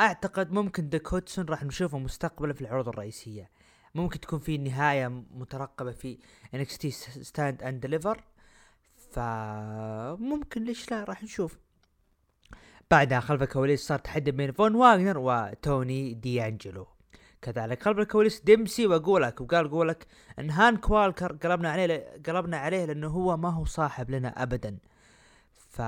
أعتقد 0.00 0.52
ممكن 0.52 0.88
ديوك 0.88 1.08
هودسون 1.08 1.44
راح 1.44 1.64
نشوفه 1.64 1.98
مستقبلا 1.98 2.52
في 2.52 2.60
العروض 2.60 2.88
الرئيسية. 2.88 3.50
ممكن 3.94 4.20
تكون 4.20 4.38
في 4.38 4.58
نهاية 4.58 5.08
مترقبة 5.30 5.92
في 5.92 6.18
NXT 6.54 6.90
Stand 6.90 7.62
and 7.62 7.80
Deliver 7.80 8.24
فممكن 9.16 10.64
ليش 10.64 10.90
لا 10.90 11.04
راح 11.04 11.22
نشوف. 11.22 11.58
بعدها 12.90 13.20
خلف 13.20 13.42
الكواليس 13.42 13.86
صار 13.86 13.98
تحدي 13.98 14.30
بين 14.30 14.52
فون 14.52 14.74
واغنر 14.74 15.18
وتوني 15.18 16.14
دي 16.14 16.46
انجلو 16.46 16.86
كذلك 17.42 17.82
خلف 17.82 17.98
الكواليس 17.98 18.40
ديمسي 18.40 18.86
وجولك 18.86 19.40
وقال 19.40 19.70
جولك 19.70 20.06
إن 20.38 20.50
هانك 20.50 20.76
والكر 20.76 21.32
قلبنا 21.32 21.70
عليه 21.70 22.20
قلبنا 22.26 22.56
عليه 22.56 22.84
لأنه 22.84 23.08
هو 23.08 23.36
ما 23.36 23.48
هو 23.50 23.64
صاحب 23.64 24.10
لنا 24.10 24.42
ابدا. 24.42 24.78
ف 25.54 25.78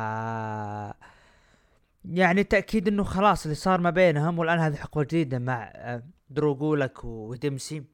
يعني 2.05 2.44
تأكيد 2.44 2.88
إنه 2.88 3.05
خلاص 3.05 3.44
اللي 3.44 3.55
صار 3.55 3.80
ما 3.80 3.90
بينهم 3.90 4.38
والآن 4.38 4.59
هذه 4.59 4.76
حقبة 4.76 5.05
جديدة 5.05 5.38
مع 5.38 5.72
آه، 5.74 6.02
درو 6.30 6.55
جولك 6.55 7.05
وديمسي. 7.05 7.84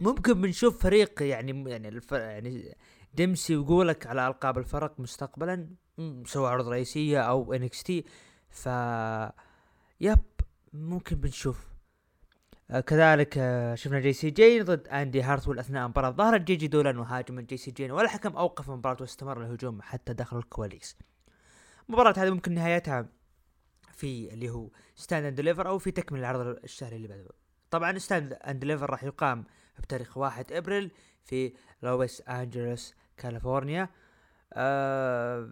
ممكن 0.00 0.40
بنشوف 0.40 0.82
فريق 0.82 1.22
يعني 1.22 1.70
يعني 1.70 1.88
الف... 1.88 2.12
يعني 2.12 2.76
ديمسي 3.16 3.56
وجولك 3.56 4.06
على 4.06 4.26
ألقاب 4.26 4.58
الفرق 4.58 5.00
مستقبلا 5.00 5.68
سواء 6.26 6.52
عروض 6.52 6.68
رئيسية 6.68 7.20
أو 7.20 7.52
NXT 7.52 8.04
ف 8.50 8.68
yep 10.00 10.18
ممكن 10.72 11.16
بنشوف 11.16 11.68
آه 12.70 12.80
كذلك 12.80 13.38
آه 13.38 13.74
شفنا 13.74 14.00
جي 14.00 14.12
سي 14.12 14.30
جين 14.30 14.64
ضد 14.64 14.88
إندي 14.88 15.22
هارتويل 15.22 15.58
أثناء 15.58 15.88
مباراة 15.88 16.10
ظهرت 16.10 16.40
جيجي 16.40 16.68
دولان 16.68 16.98
وهاجم 16.98 17.40
جي 17.40 17.56
سي 17.56 17.70
جين 17.70 17.90
والحكم 17.90 18.36
أوقف 18.36 18.70
المباراة 18.70 18.96
واستمر 19.00 19.42
الهجوم 19.42 19.82
حتى 19.82 20.12
داخل 20.12 20.38
الكواليس. 20.38 20.96
المباراة 21.88 22.14
هذه 22.16 22.30
ممكن 22.30 22.54
نهايتها 22.54 23.08
في 23.92 24.34
اللي 24.34 24.50
هو 24.50 24.70
Stand 24.94 25.24
and 25.24 25.36
Deliver 25.36 25.68
أو 25.68 25.78
في 25.78 25.90
تكمل 25.90 26.18
العرض 26.18 26.46
الشهري 26.64 26.96
اللي 26.96 27.08
بعده. 27.08 27.30
طبعا 27.70 27.98
Stand 27.98 28.32
and 28.32 28.60
Deliver 28.60 28.90
راح 28.90 29.04
يقام 29.04 29.44
بتاريخ 29.78 30.16
1 30.16 30.52
أبريل 30.52 30.90
في 31.24 31.52
لويس 31.82 32.20
أنجلوس 32.20 32.94
كاليفورنيا. 33.16 33.88
آه 34.52 35.50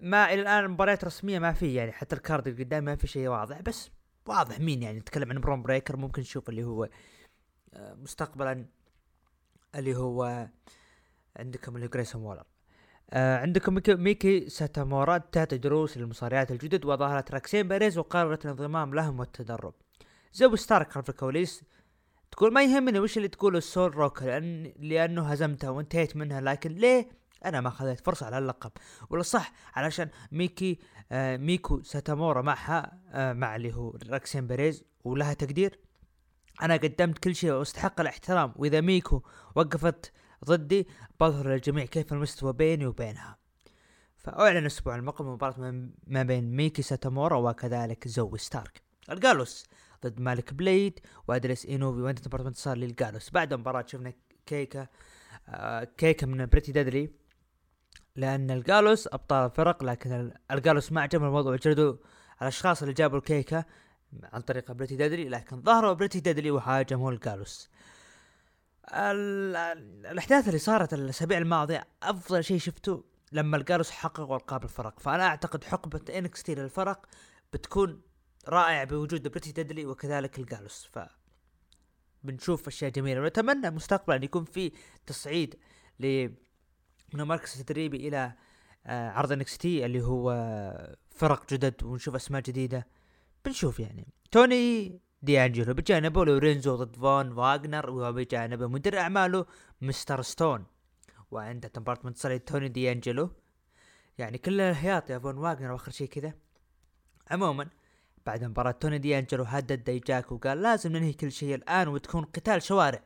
ما 0.00 0.34
إلى 0.34 0.42
الآن 0.42 0.70
مباريات 0.70 1.04
رسمية 1.04 1.38
ما 1.38 1.52
في 1.52 1.74
يعني 1.74 1.92
حتى 1.92 2.16
ال 2.16 2.22
card 2.22 2.48
اللي 2.48 2.64
قدام 2.64 2.84
ما 2.84 2.96
في 2.96 3.06
شيء 3.06 3.28
واضح. 3.28 3.60
بس 3.60 3.90
واضح 4.26 4.60
مين 4.60 4.82
يعني؟ 4.82 4.98
نتكلم 4.98 5.32
عن 5.32 5.40
برون 5.40 5.62
بريكر 5.62 5.96
ممكن 5.96 6.22
نشوف 6.22 6.48
اللي 6.48 6.64
هو 6.64 6.88
آه، 7.74 7.94
مستقبلا 7.94 8.66
اللي 9.74 9.96
هو 9.96 10.48
عندكم 11.36 11.76
اللي 11.76 11.88
جريسون 11.88 12.22
وولر. 12.22 12.44
آه 13.10 13.38
عندكم 13.38 13.80
ميكي, 13.88 14.48
ساتامورا 14.48 15.18
تعطي 15.18 15.58
دروس 15.58 15.98
للمصارعات 15.98 16.50
الجدد 16.50 16.84
وظهرت 16.84 17.30
راكسين 17.30 17.68
بيريز 17.68 17.98
وقررت 17.98 18.44
الانضمام 18.44 18.94
لهم 18.94 19.20
والتدرب. 19.20 19.74
زوي 20.32 20.56
ستارك 20.56 20.92
خلف 20.92 21.10
الكواليس 21.10 21.62
تقول 22.30 22.52
ما 22.52 22.64
يهمني 22.64 22.98
وش 22.98 23.16
اللي 23.16 23.28
تقوله 23.28 23.58
السول 23.58 23.94
روك 23.94 24.22
لأن 24.22 24.72
لأنه 24.78 25.22
هزمتها 25.22 25.70
وانتهيت 25.70 26.16
منها 26.16 26.40
لكن 26.40 26.72
ليه؟ 26.72 27.08
أنا 27.44 27.60
ما 27.60 27.68
أخذت 27.68 28.06
فرصة 28.06 28.26
على 28.26 28.38
اللقب. 28.38 28.70
ولا 29.10 29.22
صح 29.22 29.52
علشان 29.74 30.08
ميكي 30.32 30.78
آه 31.12 31.36
ميكو 31.36 31.82
ساتامورا 31.82 32.42
معها 32.42 33.00
آه 33.12 33.32
مع 33.32 33.56
اللي 33.56 33.74
هو 33.74 33.98
راكسين 34.10 34.46
بيريز 34.46 34.84
ولها 35.04 35.34
تقدير. 35.34 35.78
أنا 36.62 36.76
قدمت 36.76 37.18
كل 37.18 37.34
شيء 37.34 37.52
وأستحق 37.52 38.00
الاحترام. 38.00 38.52
وإذا 38.56 38.80
ميكو 38.80 39.22
وقفت 39.54 40.12
ضدي 40.44 40.88
بظهر 41.20 41.48
للجميع 41.48 41.84
كيف 41.84 42.12
المستوى 42.12 42.52
بيني 42.52 42.86
وبينها. 42.86 43.38
فأعلن 44.16 44.56
الأسبوع 44.56 44.96
المقبل 44.96 45.28
مباراة 45.28 45.88
ما 46.06 46.22
بين 46.22 46.56
ميكي 46.56 46.82
ساتامورا 46.82 47.36
وكذلك 47.36 48.08
زوي 48.08 48.38
ستارك. 48.38 48.82
ال 49.10 49.18
Gallus 49.18 49.66
ضد 50.06 50.20
مالك 50.20 50.54
بليد 50.54 51.00
وأدريس 51.28 51.66
انوفي 51.66 52.00
وانتهت 52.00 52.26
المباراة 52.28 52.48
بانتصار 52.48 52.76
لل 52.76 52.90
Gallus 52.90 53.30
بعد 53.30 53.52
المباراة 53.52 53.84
شفنا 53.86 54.12
كيكا 54.46 54.86
آه 55.48 55.84
كيكا 55.84 56.26
من 56.26 56.46
Pretty 56.46 56.72
Deadly 56.72 57.10
لأن 58.16 58.50
ال 58.50 58.58
Gallus 58.58 59.06
أبطال 59.12 59.44
الفرق 59.50 59.84
لكن 59.84 60.12
ال- 60.12 60.34
ال 60.50 60.56
Gallus 60.56 60.92
ما 60.92 61.00
عجبهم 61.00 61.26
الموضوع. 61.28 61.56
جردوا 61.56 61.92
على 61.92 61.98
الأشخاص 62.42 62.82
اللي 62.82 62.94
جابوا 62.94 63.18
الكيكه 63.18 63.64
عن 64.22 64.40
طريق 64.40 64.72
Pretty 64.72 64.96
Deadly 64.96 65.28
لكن 65.28 65.62
ظهروا 65.62 65.92
Pretty 65.92 66.20
Deadly 66.20 66.50
وهاجموا 66.50 67.12
ال 67.12 67.20
Gallus 67.20 67.70
ال- 68.92 69.56
ال- 69.56 70.06
الأحداث 70.06 70.46
اللي 70.48 70.58
صارت 70.58 70.94
الأسابيع 70.94 71.38
الماضية 71.38 71.84
أفضل 72.02 72.44
شيء 72.44 72.58
شفته 72.58 73.04
لما 73.32 73.56
ال 73.56 73.61
Gallus 73.61 73.90
حققوا 73.90 74.36
ألقاب 74.36 74.64
الفرق. 74.64 75.00
فأنا 75.00 75.26
أعتقد 75.26 75.64
حقبة 75.64 76.18
NXT 76.18 76.50
للفرق 76.50 77.06
بتكون 77.52 78.00
رائعه 78.48 78.84
بوجود 78.84 79.28
Pretty 79.28 79.52
Deadly 79.52 79.86
وكذلك 79.86 80.38
ال 80.38 80.45
Gallus 80.45 80.88
ف 80.92 80.98
بنشوف 82.24 82.66
أشياء 82.66 82.90
جميلة. 82.90 83.20
ونتمنى 83.20 83.70
مستقبلا 83.70 84.24
يكون 84.24 84.44
في 84.44 84.72
تصعيد 85.06 85.58
ل 86.00 86.28
من 87.14 87.20
المركز 87.20 87.60
التدريبي 87.60 88.08
إلى 88.08 88.32
آه، 88.86 89.10
عرض 89.10 89.32
NXT 89.32 89.86
اللي 89.86 90.02
هو 90.02 90.32
فرق 91.10 91.52
جدد 91.52 91.82
ونشوف 91.84 92.14
أسماء 92.14 92.42
جديدة. 92.42 92.86
بنشوف 93.44 93.80
يعني. 93.80 94.06
توني 94.30 95.00
دي 95.22 95.44
انجلو 95.44 95.74
بجانبه 95.74 96.24
لورينزو 96.24 96.76
ضد 96.76 96.96
فون 96.96 97.32
واغنر 97.32 97.90
وبجانبه 97.90 98.66
مدير 98.66 98.98
أعماله 98.98 99.46
مستر 99.80 100.22
ستون. 100.22 100.66
وعنده 101.30 101.70
مباراة 101.76 102.00
منتصر 102.04 102.36
توني 102.36 102.68
دي 102.68 102.92
انجلو 102.92 103.30
يعني 104.18 104.38
كل 104.38 104.60
الهياط 104.60 105.10
يا 105.10 105.18
فون 105.18 105.38
واغنر 105.38 105.72
وآخر 105.72 105.92
شيء 105.92 106.08
كذا. 106.08 106.32
عموما 107.30 107.68
بعد 108.28 108.44
مباراة 108.44 108.70
توني 108.70 108.98
دي 108.98 109.18
انجلو 109.18 109.44
هدد 109.44 109.84
ديجاك 109.84 110.32
وقال 110.32 110.62
لازم 110.62 110.92
ننهي 110.92 111.12
كل 111.12 111.32
شيء 111.32 111.54
الآن 111.54 111.88
وتكون 111.88 112.24
قتال 112.24 112.62
شوارع. 112.62 113.02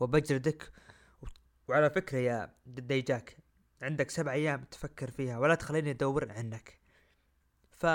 وبجلدك 0.00 0.72
وعلى 1.68 1.90
فكرة 1.90 2.18
يا 2.18 2.54
ديجاك 2.66 3.36
عندك 3.82 4.10
سبع 4.10 4.32
أيام 4.32 4.64
تفكر 4.64 5.10
فيها 5.10 5.38
ولا 5.38 5.54
تخليني 5.54 5.90
أدور 5.90 6.32
عنك. 6.32 6.80
ف 7.70 7.86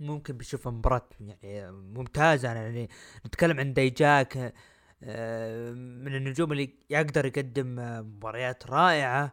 ممكن 0.00 0.36
بنشوف 0.36 0.68
مباراة 0.68 1.08
يعني 1.20 1.72
ممتازة. 1.72 2.48
يعني 2.48 2.88
نتكلم 3.26 3.60
عن 3.60 3.72
ديجاك 3.72 4.54
آه، 5.02 5.70
من 5.72 6.14
النجوم 6.14 6.52
اللي 6.52 6.74
يقدر 6.90 7.26
يقدم 7.26 7.78
آه، 7.78 8.00
مباريات 8.00 8.66
رائعة. 8.66 9.32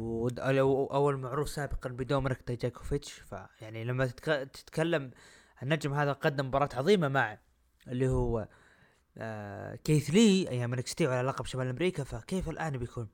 أو 0.00 1.10
المعروف 1.10 1.48
سابقا 1.48 1.90
بدومينيك 1.90 2.38
ديجاكوفيتش 2.46 3.12
فيعني 3.12 3.84
لما 3.84 4.06
تتك- 4.06 4.50
تتكلم 4.52 5.10
النجم 5.62 5.94
هذا 5.94 6.12
قدم 6.12 6.46
مباراة 6.46 6.68
عظيمة 6.74 7.08
مع 7.08 7.38
اللي 7.88 8.08
هو 8.08 8.48
آه 9.18 9.74
كيث 9.74 10.10
لي 10.10 10.48
أيام 10.50 10.74
NXT 10.74 11.06
على 11.06 11.28
لقب 11.28 11.46
شمال 11.46 11.68
أمريكا 11.68 12.04
فكيف 12.04 12.48
الآن 12.48 12.78
بيكون؟ 12.78 13.08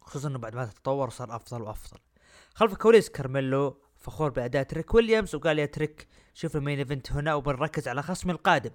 خصوصا 0.00 0.28
إنه 0.28 0.38
بعد 0.38 0.54
ما 0.54 0.64
تطور 0.64 1.10
صار 1.10 1.36
أفضل 1.36 1.62
وأفضل. 1.62 1.98
خلف 2.54 2.72
الكواليس 2.72 3.08
كارميلو 3.08 3.82
فخور 3.96 4.30
بأداء 4.30 4.62
تريك 4.62 4.94
ويليامز 4.94 5.34
وقال 5.34 5.58
يا 5.58 5.66
تريك 5.66 6.08
شوف 6.34 6.56
ال 6.56 6.60
main 6.60 6.78
event 6.78 7.12
هنا 7.12 7.34
وبنركز 7.34 7.88
على 7.88 8.02
خصمي 8.02 8.32
القادم. 8.32 8.70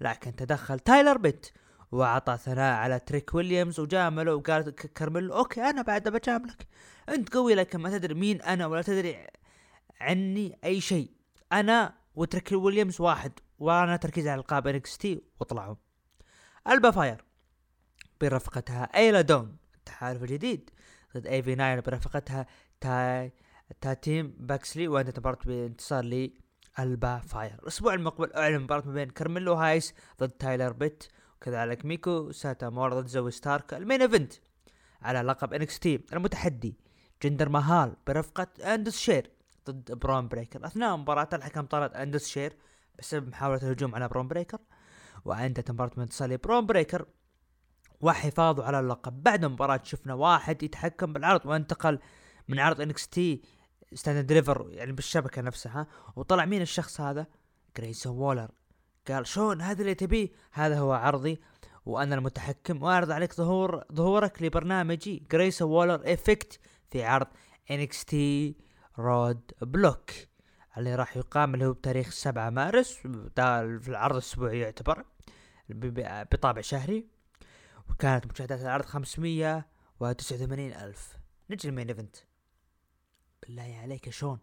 لكن 0.00 0.36
تدخل 0.36 0.78
تايلر 0.78 1.18
بيت. 1.18 1.46
واعطى 1.92 2.36
ثناء 2.38 2.74
على 2.76 2.98
تريك 2.98 3.34
ويليامز 3.34 3.80
وجامله 3.80 4.34
وقال 4.34 4.70
ك- 4.70 4.92
كارميلو 4.92 5.34
أوكي 5.36 5.60
أنا 5.62 5.82
بعد 5.82 6.08
بجاملك 6.08 6.66
أنت 7.08 7.34
قوي 7.34 7.54
لكن 7.54 7.78
ما 7.80 7.98
تدري 7.98 8.14
مين 8.14 8.42
أنا 8.42 8.66
ولا 8.66 8.82
تدري 8.82 9.26
عني 10.00 10.58
أي 10.64 10.80
شيء. 10.80 11.10
أنا 11.52 11.94
وتريك 12.14 12.48
ويليامز 12.52 13.00
واحد 13.00 13.32
وأنا 13.58 13.96
تركيزي 13.96 14.30
على 14.30 14.38
ألقاب 14.40 14.66
NXT 14.66 15.22
واطلعوا 15.40 15.74
البا 16.68 16.90
فاير 16.90 17.24
برفقتها 18.20 18.82
أيلا 18.84 19.20
دون 19.20 19.56
التحالف 19.74 20.22
الجديد 20.22 20.70
ضد 21.16 21.26
آيفي 21.26 21.54
نايل 21.54 21.80
برفقتها 21.80 22.46
تاي 22.80 23.32
تاتيم 23.80 24.34
باكسلي 24.38 24.88
وانتهت 24.88 25.10
مباراة 25.10 25.46
بانتصار 25.46 26.04
لي 26.04 26.34
البا 26.78 27.18
فاير 27.18 27.54
الأسبوع 27.62 27.94
المقبل 27.94 28.32
أعلن 28.32 28.58
مباراة 28.60 28.82
ما 28.86 28.92
بين 28.92 29.10
كارميلو 29.10 29.54
هايس 29.54 29.94
ضد 30.20 30.30
تايلر 30.30 30.72
بيت. 30.72 31.04
وكذلك 31.40 31.84
ميكو 31.84 32.32
ساتامورا 32.32 33.00
ضد 33.00 33.06
زوي 33.06 33.30
ستارك 33.30 33.74
المين 33.74 34.02
إيفنت 34.02 34.32
على 35.02 35.20
لقب 35.20 35.54
NXT 35.54 36.00
المتحدي 36.12 36.76
جندر 37.22 37.48
مهال 37.48 37.96
برفقة 38.06 38.46
أندس 38.74 38.98
شير 38.98 39.30
ضد 39.70 39.92
برون 39.92 40.28
بريكر. 40.28 40.66
أثناء 40.66 40.96
مباراة 40.96 41.28
الحكم 41.32 41.66
طرد 41.66 41.94
أندس 41.94 42.28
شير 42.28 42.56
بسبب 42.98 43.28
محاولة 43.28 43.62
الهجوم 43.62 43.94
على 43.94 44.08
برون 44.08 44.28
بريكر 44.28 44.58
وانتهت 45.24 45.64
مباراة 45.68 45.90
من 45.96 46.02
انتصار 46.02 46.36
برون 46.36 46.66
بريكر 46.66 47.06
وحفاظه 48.00 48.64
على 48.64 48.80
اللقب. 48.80 49.22
بعد 49.22 49.44
المباراة 49.44 49.80
شفنا 49.84 50.14
واحد 50.14 50.62
يتحكم 50.62 51.12
بالعرض 51.12 51.46
وانتقل 51.46 51.98
من 52.48 52.58
عرض 52.58 52.80
NXT 52.80 53.42
Stand 53.94 54.26
Deliver 54.26 54.68
يعني 54.70 54.92
بالشبكة 54.92 55.42
نفسها 55.42 55.86
وطلع 56.16 56.44
مين 56.44 56.62
الشخص 56.62 57.00
هذا؟ 57.00 57.26
جريسون 57.76 58.16
وولر 58.16 58.50
قال 59.10 59.26
شون 59.26 59.60
هذا 59.60 59.80
اللي 59.80 59.94
تبيه؟ 59.94 60.28
هذا 60.52 60.78
هو 60.78 60.92
عرضي 60.92 61.40
وأنا 61.86 62.14
المتحكم 62.14 62.82
وأعرض 62.82 63.10
عليك 63.10 63.34
ظهور 63.34 63.84
ظهورك 63.92 64.42
لبرنامجي 64.42 65.26
Grayson 65.30 65.70
Waller 65.70 66.12
Effect 66.12 66.60
في 66.90 67.04
عرض 67.04 67.26
NXT 68.06 68.56
Roadblock 68.98 70.10
اللي 70.76 70.94
راح 70.94 71.16
يقام 71.16 71.54
اللي 71.54 71.66
هو 71.66 71.72
بتاريخ 71.72 72.10
7 72.10 72.50
مارس 72.50 72.92
في 72.92 73.88
العرض 73.88 74.12
الأسبوعي 74.12 74.60
يعتبر 74.60 75.04
بطابع 75.68 76.60
شهري 76.60 77.06
وكانت 77.90 78.26
مشاهدات 78.26 78.60
العرض 78.60 78.84
589 78.84 80.72
ألف. 80.72 81.16
نجي 81.50 81.68
ال 81.68 81.72
main 81.72 81.88
event. 81.88 82.16
بالله 83.42 83.78
عليك 83.82 84.10
شون. 84.10 84.38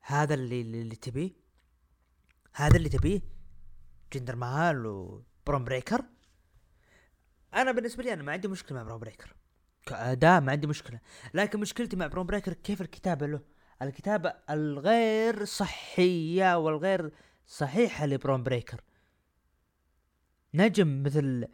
هذا 0.00 0.34
اللي 0.34 0.60
اللي 0.60 0.96
تبيه؟ 0.96 1.43
هذا 2.54 2.76
اللي 2.76 2.88
تبيه 2.88 3.20
جندر 4.12 4.36
مهال 4.36 4.86
وبرون 4.86 5.64
بريكر. 5.64 6.04
أنا 7.54 7.72
بالنسبة 7.72 8.02
لي 8.02 8.12
أنا 8.12 8.22
ما 8.22 8.32
عندي 8.32 8.48
مشكلة 8.48 8.78
مع 8.78 8.82
برون 8.82 8.98
بريكر. 8.98 9.36
كاداء 9.86 10.40
ما 10.40 10.52
عندي 10.52 10.66
مشكلة. 10.66 11.00
لكن 11.34 11.60
مشكلتي 11.60 11.96
مع 11.96 12.06
برون 12.06 12.26
بريكر 12.26 12.52
كيف 12.52 12.80
الكتابة 12.80 13.26
له؟ 13.26 13.40
الكتابة 13.82 14.34
الغير 14.50 15.44
صحية 15.44 16.58
والغير 16.58 17.12
صحيحة 17.46 18.06
لبرون 18.06 18.42
بريكر. 18.42 18.80
نجم 20.54 21.02
مثل 21.02 21.48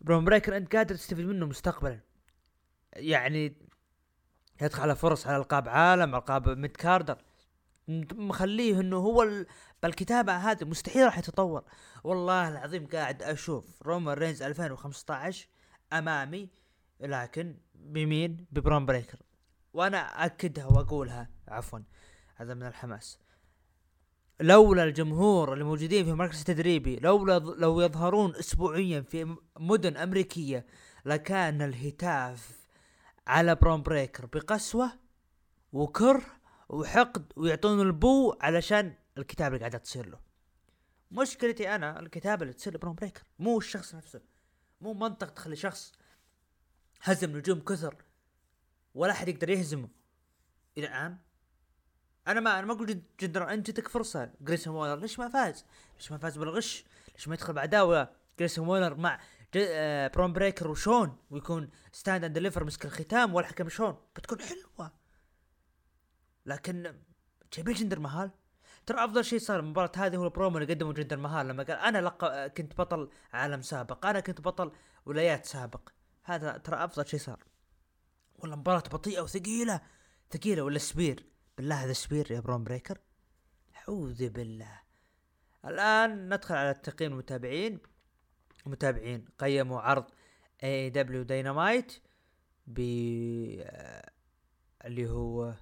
برون 0.00 0.24
بريكر 0.24 0.56
أنت 0.56 0.76
قادر 0.76 0.94
تستفيد 0.94 1.26
منه 1.26 1.46
مستقبلا. 1.46 2.00
يعني 2.92 3.56
يدخل 4.62 4.82
على 4.82 4.96
فرص 4.96 5.26
على 5.26 5.36
ألقاب 5.36 5.68
عالم 5.68 6.14
ألقاب 6.14 6.48
mid 6.48 6.76
carder 6.76 7.18
مخليه 8.14 8.80
إنه 8.80 8.96
هو 8.96 9.22
ال... 9.22 9.46
بالكتابة 9.82 10.36
هذه 10.36 10.64
مستحيل 10.64 11.04
راح 11.04 11.18
يتطور. 11.18 11.62
والله 12.04 12.48
العظيم 12.48 12.86
قاعد 12.86 13.22
أشوف 13.22 13.82
رومان 13.82 14.14
رينز 14.14 14.42
2015 14.42 15.48
أمامي 15.92 16.48
لكن 17.00 17.56
بمين؟ 17.74 18.46
ببرون 18.52 18.86
بريكر. 18.86 19.18
وأنا 19.72 20.24
اكدها 20.24 20.66
وأقولها. 20.66 21.30
عفوا 21.48 21.78
هذا 22.36 22.54
من 22.54 22.66
الحماس. 22.66 23.18
لولا 24.40 24.84
الجمهور 24.84 25.52
اللي 25.52 25.64
موجودين 25.64 26.04
في 26.04 26.12
مركز 26.12 26.38
التدريبي 26.38 26.96
لولا 26.96 27.38
لو 27.38 27.80
يظهرون 27.80 28.36
اسبوعيا 28.36 29.00
في 29.00 29.36
مدن 29.58 29.96
أمريكية 29.96 30.66
لكان 31.04 31.62
الهتاف 31.62 32.66
على 33.26 33.54
برون 33.54 33.82
بريكر 33.82 34.26
بقسوة 34.26 34.92
وكره 35.72 36.22
وحقد 36.70 37.32
ويعطون 37.36 37.80
ال 37.80 37.94
boo 37.94 38.36
علشان 38.40 38.94
الكتابه 39.18 39.48
اللي 39.48 39.58
قاعدة 39.58 39.78
تصير 39.78 40.08
له. 40.08 40.18
مشكلتي 41.10 41.74
أنا 41.74 42.00
الكتابه 42.00 42.42
اللي 42.42 42.52
تصير 42.52 42.74
لبرون 42.74 42.94
بريكر 42.94 43.22
مو 43.38 43.58
الشخص 43.58 43.94
نفسه 43.94 44.20
مو 44.80 44.94
منطق 44.94 45.30
تخلي 45.30 45.56
شخص 45.56 45.92
هزم 47.02 47.36
نجوم 47.36 47.60
كثر 47.60 47.94
ولا 48.94 49.12
أحد 49.12 49.28
يقدر 49.28 49.50
يهزمه. 49.50 49.88
إلى 50.78 50.86
الآن 50.86 51.16
أنا 52.28 52.40
ما 52.40 52.58
أنا 52.58 52.66
ما 52.66 52.72
أقول 52.72 53.02
جدر 53.20 53.52
أنت 53.52 53.70
جتك 53.70 53.88
فرصة. 53.88 54.30
جريسون 54.40 54.74
وولر 54.74 55.00
ليش 55.00 55.18
ما 55.18 55.28
فاز؟ 55.28 55.64
ليش 55.96 56.12
ما 56.12 56.18
فاز 56.18 56.38
بالغش؟ 56.38 56.84
ليش 57.14 57.28
ما 57.28 57.34
يدخل 57.34 57.52
بعداوه 57.52 58.08
جريسون 58.38 58.68
وولر 58.68 58.94
مع 58.94 59.20
آه 59.56 60.08
برون 60.08 60.32
بريكر 60.32 60.68
وشون؟ 60.68 61.16
ويكون 61.30 61.70
Stand 61.92 62.24
and 62.24 62.34
Deliver 62.34 62.64
مسك 62.64 62.84
الختام 62.84 63.34
والحكم 63.34 63.68
شون؟ 63.68 63.96
بتكون 64.16 64.38
حلوة. 64.40 64.99
لكن 66.46 66.94
جايبين 67.52 67.74
جندر 67.74 67.98
مهال؟ 67.98 68.30
ترى 68.86 69.04
أفضل 69.04 69.24
شيء 69.24 69.38
صار 69.38 69.60
المباراة 69.60 69.92
هذه 69.96 70.16
هو 70.16 70.24
البرومو 70.24 70.58
اللي 70.58 70.74
قدمه 70.74 70.92
جندر 70.92 71.16
مهال 71.16 71.48
لما 71.48 71.62
قال 71.62 71.76
أنا 71.76 71.98
لق... 71.98 72.46
كنت 72.46 72.78
بطل 72.78 73.10
عالم 73.32 73.62
سابق 73.62 74.06
أنا 74.06 74.20
كنت 74.20 74.40
بطل 74.40 74.72
ولايات 75.06 75.46
سابق. 75.46 75.88
هذا 76.24 76.58
ترى 76.58 76.84
أفضل 76.84 77.06
شيء 77.06 77.20
صار. 77.20 77.44
والله 78.38 78.56
مباراة 78.56 78.82
بطيئة 78.92 79.20
وثقيلة. 79.20 79.80
ثقيلة 80.30 80.62
ولا 80.62 80.78
spear؟ 80.78 81.26
بالله 81.56 81.84
هذا 81.84 81.92
spear 81.92 82.32
يا 82.32 82.40
برون 82.40 82.64
بريكر. 82.64 82.98
أعوذ 83.76 84.28
بالله. 84.28 84.80
الآن 85.64 86.34
ندخل 86.34 86.54
على 86.54 86.74
تقييم 86.74 87.12
المتابعين. 87.12 87.78
المتابعين 88.66 89.24
قيموا 89.38 89.80
عرض 89.80 90.04
AEW 90.64 90.90
Dynamite 90.90 92.02
ب 92.66 92.80
اللي 94.84 95.10
هو 95.10 95.54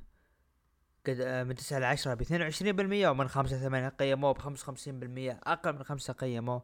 قد 1.09 1.21
آه، 1.21 1.45
من 1.45 1.55
9 1.55 1.79
ل 1.79 1.85
10 1.85 2.15
ب 2.15 2.23
22% 2.23 3.09
ومن 3.11 3.29
5 3.29 3.57
ل 3.57 3.61
8 3.61 3.89
قيموه 3.89 4.33
ب 4.33 4.39
55% 4.39 5.41
أقل 5.47 5.73
من 5.73 5.83
5 5.83 6.13
قيموه 6.13 6.63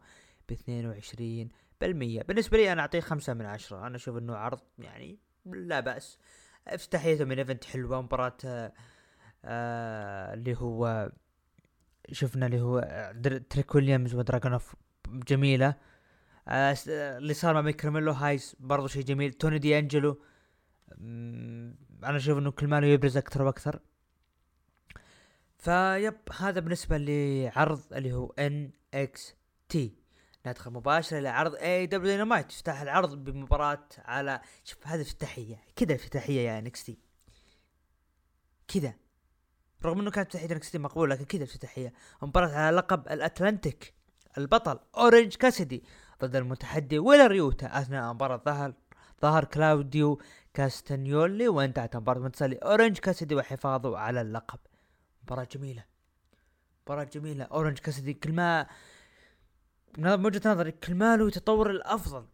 ب 0.49 0.53
22% 0.53 2.23
بالنسبة 2.25 2.59
لي 2.59 2.73
أنا 2.73 2.81
أعطيه 2.81 3.01
5 3.01 3.35
من 3.35 3.47
10 3.47 3.87
أنا 3.87 3.97
أشوف 3.97 4.17
إنه 4.19 4.37
عرض 4.37 4.61
يعني 4.79 5.19
لا 5.47 5.81
بأس. 5.81 6.19
افتتاحيته 6.69 7.25
main 7.25 7.39
event 7.39 7.65
حلوة 7.65 8.03
مباراة 8.03 8.37
آه 8.45 8.73
آه 9.45 10.35
اللي 10.35 10.57
هو 10.59 11.13
شفنا 12.13 12.47
اللي 12.47 12.61
هو 12.61 12.81
تريك 13.51 13.75
ويليامز 13.75 14.15
ودراجونوف 14.15 14.75
جميلة. 15.09 15.75
آه 16.49 16.77
اللي 16.89 17.35
صار 17.35 17.55
مع 17.55 17.61
كارميلو 17.61 18.13
هايس 18.13 18.57
برضو 18.61 18.87
شيء 18.87 19.03
جميل. 19.03 19.33
توني 19.33 19.59
دي 19.59 19.79
انجلو 19.79 20.21
أنا 22.05 22.17
أشوف 22.17 22.39
إنه 22.39 22.51
كل 22.51 22.67
ما 22.67 22.79
يبرز 22.79 23.17
أكثر 23.17 23.43
وأكثر. 23.43 23.81
فيب 25.65 26.15
هذا 26.39 26.61
بالنسبة 26.61 26.97
لعرض 26.99 27.81
اللي 27.93 28.13
هو 28.13 28.33
NXT. 28.39 29.97
ندخل 30.47 30.71
مباشرة 30.71 31.19
إلى 31.19 31.29
عرض 31.29 31.55
AEW 31.55 31.87
Dynamite 31.87 32.51
افتتاح 32.51 32.81
العرض 32.81 33.25
بمباراة 33.25 33.89
على 33.99 34.41
شوف 34.65 34.87
هذه 34.87 35.03
افتتاحية 35.03 35.63
كذا 35.77 35.95
افتتاحية 35.95 36.41
يا 36.41 36.59
NXT. 36.59 36.99
كذا. 38.69 38.95
رغم 39.85 40.01
إنه 40.01 40.11
كانت 40.11 40.27
افتتاحية 40.27 40.55
NXT 40.55 40.79
مقبولة 40.79 41.15
لكن 41.15 41.25
كذا 41.25 41.45
افتتاحية 41.45 41.93
مباراة 42.23 42.49
على 42.49 42.77
لقب 42.77 43.09
All-Atlantic 43.09 43.95
البطل 44.39 44.79
اورنج 44.97 45.35
كاسدي 45.35 45.85
ضد 46.23 46.37
المتحدي 46.37 46.99
ويلر 46.99 47.31
ريوتا 47.31 47.67
أثناء 47.67 48.13
مباراة 48.13 48.43
ظهر 48.47 48.75
ظهر 49.23 49.45
كلاوديو 49.45 50.21
كاستانيولي 50.55 51.49
وانتهت 51.49 51.97
مباراة 51.97 52.21
متصلي 52.21 52.57
اورنج 52.57 52.99
كاسدي 52.99 53.35
وحفاظه 53.35 53.99
على 53.99 54.21
اللقب. 54.21 54.59
مباراة 55.25 55.49
جميلة. 55.53 55.85
مباراة 56.87 57.05
جميلة. 57.05 57.45
اورنج 57.45 57.79
كاسدي 57.79 58.15
كل 58.15 58.33
ما 58.33 58.67
من 59.99 60.27
وجهة 60.27 60.53
نظري 60.53 60.73
كل 60.73 60.95
ما 60.95 61.17
له 61.17 61.29
يتطور 61.29 61.71
الأفضل. 61.71 62.27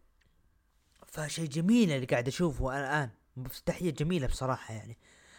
فشيء 1.06 1.48
جميل 1.48 1.92
اللي 1.92 2.06
قاعد 2.06 2.28
أشوفه 2.28 2.80
الآن. 2.80 3.10
افتتاحية 3.36 3.90
جميلة 3.90 4.26
بصراحة 4.26 4.74
يعني. 4.74 4.98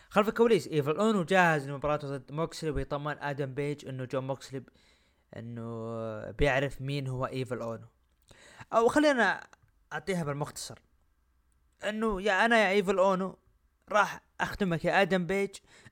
خلف 0.09 0.27
الكواليس. 0.27 0.67
ايفل 0.67 0.97
اونو 0.97 1.23
جاهز 1.23 1.69
لمباراته 1.69 2.17
ضد 2.17 2.31
موكسلي 2.31 2.69
ويطمن 2.69 3.17
آدم 3.19 3.53
بيج 3.53 3.87
إنه 3.87 4.05
جون 4.05 4.27
موكسلي 4.27 4.63
إنه 5.37 6.31
بيعرف 6.31 6.81
مين 6.81 7.07
هو 7.07 7.25
ايفل 7.25 7.61
اونو 7.61 7.87
أو 8.73 8.87
خلينا 8.87 9.47
أعطيها 9.93 10.23
بالمختصر. 10.23 10.79
إنه 11.83 12.21
يا 12.21 12.45
أنا 12.45 12.57
يا 12.57 12.69
ايفل 12.71 12.97
اونو 12.97 13.37
راح 13.89 14.21
أخدمك 14.41 14.85
يا 14.85 15.01
آدم 15.01 15.25
بيج 15.25 15.49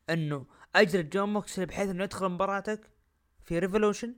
إنه 0.10 0.46
اجلد 0.76 1.10
جون 1.10 1.34
موكسلي 1.34 1.66
بحيث 1.66 1.90
إنه 1.90 2.04
يدخل 2.04 2.30
مباراتك 2.30 2.90
في 3.44 3.60
Revolution 3.60 4.16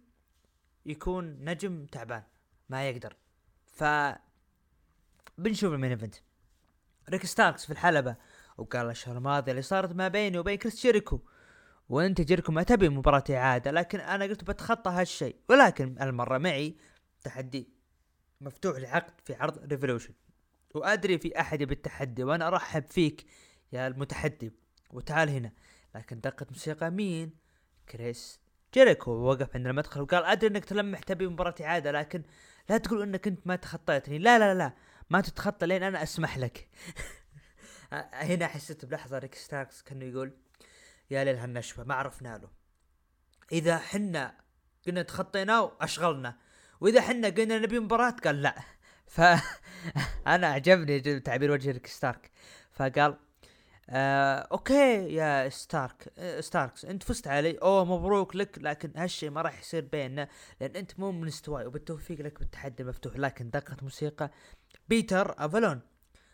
يكون 0.85 1.25
نجم 1.25 1.85
تعبان 1.85 2.23
ما 2.69 2.89
يقدر. 2.89 3.15
ف 3.65 3.83
بنشوف 5.37 5.73
ال 5.73 5.77
main 5.77 5.91
event. 5.91 6.15
ريك 7.09 7.25
ستاركس 7.25 7.65
في 7.65 7.71
الحلبة 7.71 8.15
وقال 8.57 8.89
الشهر 8.89 9.17
الماضي 9.17 9.51
اللي 9.51 9.61
صارت 9.61 9.93
ما 9.93 10.07
بيني 10.07 10.37
وبين 10.37 10.57
كريس 10.57 10.81
جيريكو 10.81 11.19
وانت 11.89 12.21
جيريكو 12.21 12.51
ما 12.51 12.63
تبي 12.63 12.89
مباراة 12.89 13.23
إعادة 13.29 13.71
لكن 13.71 13.99
أنا 13.99 14.25
قلت 14.25 14.43
بتخطى 14.43 14.89
هالشيء. 14.89 15.35
ولكن 15.49 16.01
المرة 16.01 16.37
معي 16.37 16.77
تحدي 17.23 17.69
مفتوح 18.41 18.77
لعقد 18.77 19.13
في 19.25 19.33
عرض 19.33 19.73
Revolution. 19.73 20.13
وأدري 20.75 21.17
في 21.17 21.39
أحد 21.39 21.63
بالتحدي 21.63 22.23
وأنا 22.23 22.47
أرحب 22.47 22.83
فيك 22.83 23.25
يا 23.73 23.87
المتحدي. 23.87 24.51
وتعال 24.91 25.29
هنا. 25.29 25.51
لكن 25.95 26.19
دقت 26.19 26.45
موسيقى 26.51 26.91
مين؟ 26.91 27.33
كريس 27.89 28.39
جيريكو. 28.73 29.11
وقف 29.11 29.55
عند 29.55 29.67
المدخل 29.67 30.01
وقال 30.01 30.23
أدري 30.25 30.47
إنك 30.49 30.65
تلمح 30.65 30.99
تبي 30.99 31.27
مباراة 31.27 31.55
إعادة 31.61 31.91
لكن 31.91 32.23
لا 32.69 32.77
تقول 32.77 33.01
إنك 33.01 33.27
أنت 33.27 33.47
ما 33.47 33.55
تخطيتني. 33.55 34.19
لا 34.19 34.39
لا 34.39 34.53
لا 34.53 34.73
ما 35.09 35.21
تتخطى 35.21 35.65
لين 35.65 35.83
أنا 35.83 36.03
أسمح 36.03 36.37
لك. 36.37 36.69
هنا 38.13 38.47
حسيت 38.47 38.85
بلحظة 38.85 39.17
ريك 39.17 39.35
ستاركس 39.35 39.81
كأنه 39.81 40.05
يقول 40.05 40.33
يا 41.11 41.23
ليل 41.23 41.35
هالنشفة 41.35 41.83
ما 41.83 41.95
عرفنا 41.95 42.37
له. 42.37 42.49
إذا 43.51 43.77
حنا 43.77 44.37
قلنا 44.87 45.01
تخطيناه 45.01 45.71
اشغلنا 45.81 46.37
وإذا 46.81 47.01
حنا 47.01 47.29
قلنا 47.29 47.59
نبي 47.59 47.79
مباراة 47.79 48.15
قال 48.23 48.41
لا. 48.41 48.55
ف 49.07 49.21
أنا 50.27 50.47
عجبني 50.47 51.19
تعبير 51.19 51.51
وجه 51.51 51.71
ريك 51.71 51.87
ستارك. 51.87 52.31
فقال 52.71 53.17
آه 53.93 54.47
okay 54.51 55.13
يا 55.13 55.49
ستارك 55.49 56.13
آه 56.17 56.41
ستاركس 56.41 56.85
أنت 56.85 57.03
فزت 57.03 57.27
علي. 57.27 57.57
أوه 57.57 57.85
مبروك 57.85 58.35
لك 58.35 58.57
لكن 58.61 58.91
هالشيء 58.95 59.29
ما 59.29 59.41
راح 59.41 59.59
يصير 59.59 59.85
بيننا 59.85 60.27
لأن 60.61 60.75
أنت 60.75 60.99
مو 60.99 61.11
من 61.11 61.27
مستواي 61.27 61.65
وبالتوفيق 61.65 62.21
لك 62.21 62.39
بالتحدي 62.39 62.83
المفتوح. 62.83 63.15
لكن 63.15 63.49
دقت 63.49 63.83
موسيقى. 63.83 64.31
بيتر 64.89 65.45
افالون 65.45 65.81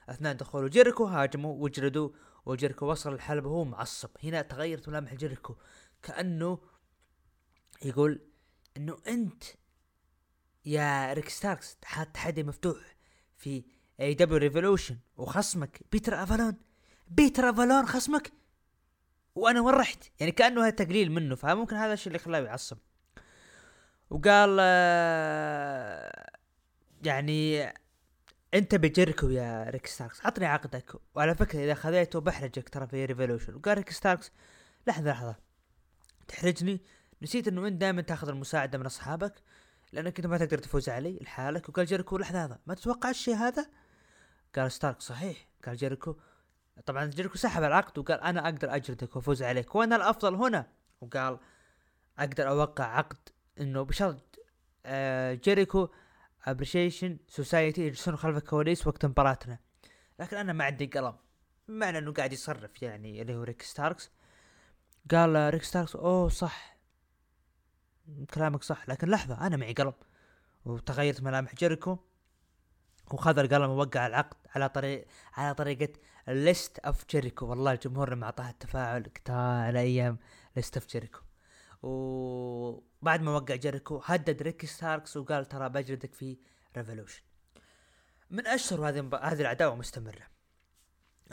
أثناء 0.09 0.33
دخول 0.33 0.69
جيريكو 0.69 1.05
هاجموا 1.05 1.63
وجلدوا 1.63 2.09
وجيريكو 2.45 2.85
وصل 2.85 3.13
الحلبة 3.13 3.49
وهو 3.49 3.63
معصب. 3.63 4.09
هنا 4.23 4.41
تغيرت 4.41 4.89
ملامح 4.89 5.13
جيريكو. 5.13 5.55
كأنه 6.03 6.59
يقول 7.85 8.21
إنه 8.77 8.97
أنت 9.07 9.43
يا 10.65 11.13
ريك 11.13 11.29
ستاركس 11.29 11.77
تحدي 12.13 12.43
مفتوح 12.43 12.95
في 13.37 13.63
AEW 13.99 14.13
Revolution 14.13 14.97
وخصمك 15.17 15.81
بيتر 15.91 16.23
افالون 16.23 16.66
بيتر 17.09 17.49
افالون 17.49 17.87
خصمك؟ 17.87 18.31
وأنا 19.35 19.61
وين 19.61 19.75
رحت؟ 19.75 20.03
يعني 20.19 20.31
كأنه 20.31 20.61
هذا 20.61 20.69
تقليل 20.69 21.11
منه 21.11 21.35
فممكن 21.35 21.75
هذا 21.75 21.93
الشيء 21.93 22.07
اللي 22.07 22.19
خلاه 22.19 22.39
يعصب. 22.39 22.77
وقال 24.09 24.57
آه، 24.59 26.29
يعني 27.03 27.73
أنت 28.53 28.75
تبي 28.75 28.93
جيريكو 28.93 29.29
يا 29.29 29.69
ريك 29.69 29.87
ستاركس 29.87 30.25
عطني 30.25 30.45
عقدك. 30.45 30.95
وعلى 31.15 31.35
فكرة 31.35 31.63
إذا 31.63 31.73
خذيته 31.73 32.19
بحرجك 32.21 32.69
ترى 32.69 32.87
في 32.87 33.05
Revolution 33.05 33.55
وقال 33.55 33.77
ريك 33.77 33.89
ستاركس 33.91 34.31
لحظة 34.87 35.11
لحظة. 35.11 35.35
تحرجني؟ 36.27 36.81
نسيت 37.21 37.47
إنه 37.47 37.67
انت 37.67 37.81
دائما 37.81 38.01
تأخذ 38.01 38.29
المساعدة 38.29 38.77
من 38.77 38.85
أصحابك؟ 38.85 39.33
لأنك 39.93 40.19
أنت 40.19 40.27
ما 40.27 40.37
تقدر 40.37 40.57
تفوز 40.57 40.89
علي 40.89 41.19
لحالك. 41.21 41.69
وقال 41.69 41.85
جيريكو 41.85 42.17
لحظة 42.17 42.45
هذا 42.45 42.59
ما 42.67 42.73
تتوقع 42.73 43.09
الشيء 43.09 43.35
هذا؟ 43.35 43.69
قال 44.55 44.71
ستارك 44.71 45.01
صحيح. 45.01 45.47
قال 45.65 45.77
جيريكو 45.77 46.15
طبعا 46.85 47.05
جيريكو 47.05 47.37
سحب 47.37 47.63
العقد 47.63 47.97
وقال 47.97 48.21
أنا 48.21 48.45
أقدر 48.45 48.75
أجلدك 48.75 49.15
وأفوز 49.15 49.43
عليك. 49.43 49.75
وأنا 49.75 49.95
الأفضل 49.95 50.35
هنا؟ 50.35 50.67
وقال 51.01 51.39
أقدر 52.19 52.49
أوقع 52.49 52.83
عقد 52.83 53.29
إنه 53.59 53.83
بشرط 53.83 54.39
Jericho 55.43 55.89
Appreciation 56.45 57.17
Society 57.27 57.81
يجلسون 57.81 58.15
خلف 58.15 58.37
الكواليس 58.37 58.87
وقت 58.87 59.05
مباراتنا. 59.05 59.59
لكن 60.19 60.37
أنا 60.37 60.53
ما 60.53 60.63
عندي 60.63 60.85
قلم. 60.85 61.15
بمعنى 61.67 61.97
إنه 61.97 62.13
قاعد 62.13 62.33
يصرف 62.33 62.81
يعني 62.81 63.21
اللي 63.21 63.35
هو 63.35 63.43
ريك 63.43 63.61
ستاركس. 63.61 64.11
قال 65.11 65.53
ريك 65.53 65.63
ستاركس 65.63 65.95
أوه 65.95 66.29
صح. 66.29 66.77
كلامك 68.33 68.63
صح 68.63 68.89
لكن 68.89 69.09
لحظة 69.09 69.47
أنا 69.47 69.57
معي 69.57 69.73
قلم. 69.73 69.93
وتغيرت 70.65 71.21
ملامح 71.21 71.55
جيريكو 71.55 71.97
وخذ 73.11 73.39
القلم 73.39 73.69
ووقع 73.69 74.07
العقد 74.07 74.37
على 74.55 74.69
طريق 74.69 75.05
على 75.33 75.53
طريقة 75.53 75.93
List 76.27 76.79
of 76.79 77.05
Jericho 77.09 77.45
والله 77.45 77.71
الجمهور 77.71 78.13
لما 78.13 78.25
اعطاها 78.25 78.49
التفاعل 78.49 79.11
على 79.29 79.79
أيام 79.79 80.17
List 80.55 80.77
of 80.77 80.87
Jericho 80.87 81.19
وبعد 81.83 83.21
ما 83.21 83.31
وقع 83.31 83.55
جيريكو 83.55 84.01
هدد 84.05 84.41
ريكي 84.41 84.67
ستاركس 84.67 85.17
وقال 85.17 85.45
ترى 85.45 85.69
بجلدك 85.69 86.13
في 86.13 86.37
Revolution 86.77 87.21
من 88.29 88.47
أشهر 88.47 88.89
هذه 88.89 89.09
هذه 89.21 89.41
العداوه 89.41 89.75
مستمرة. 89.75 90.27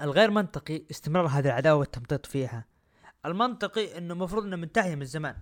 الغير 0.00 0.30
منطقي 0.30 0.82
استمرار 0.90 1.26
هذه 1.26 1.46
العداوه 1.46 1.78
والتمطيط 1.78 2.26
فيها. 2.26 2.64
المنطقي 3.26 3.98
إنه 3.98 4.14
المفروض 4.14 4.44
إنه 4.44 4.56
منتهيه 4.56 4.94
من 4.94 5.04
زمان. 5.04 5.36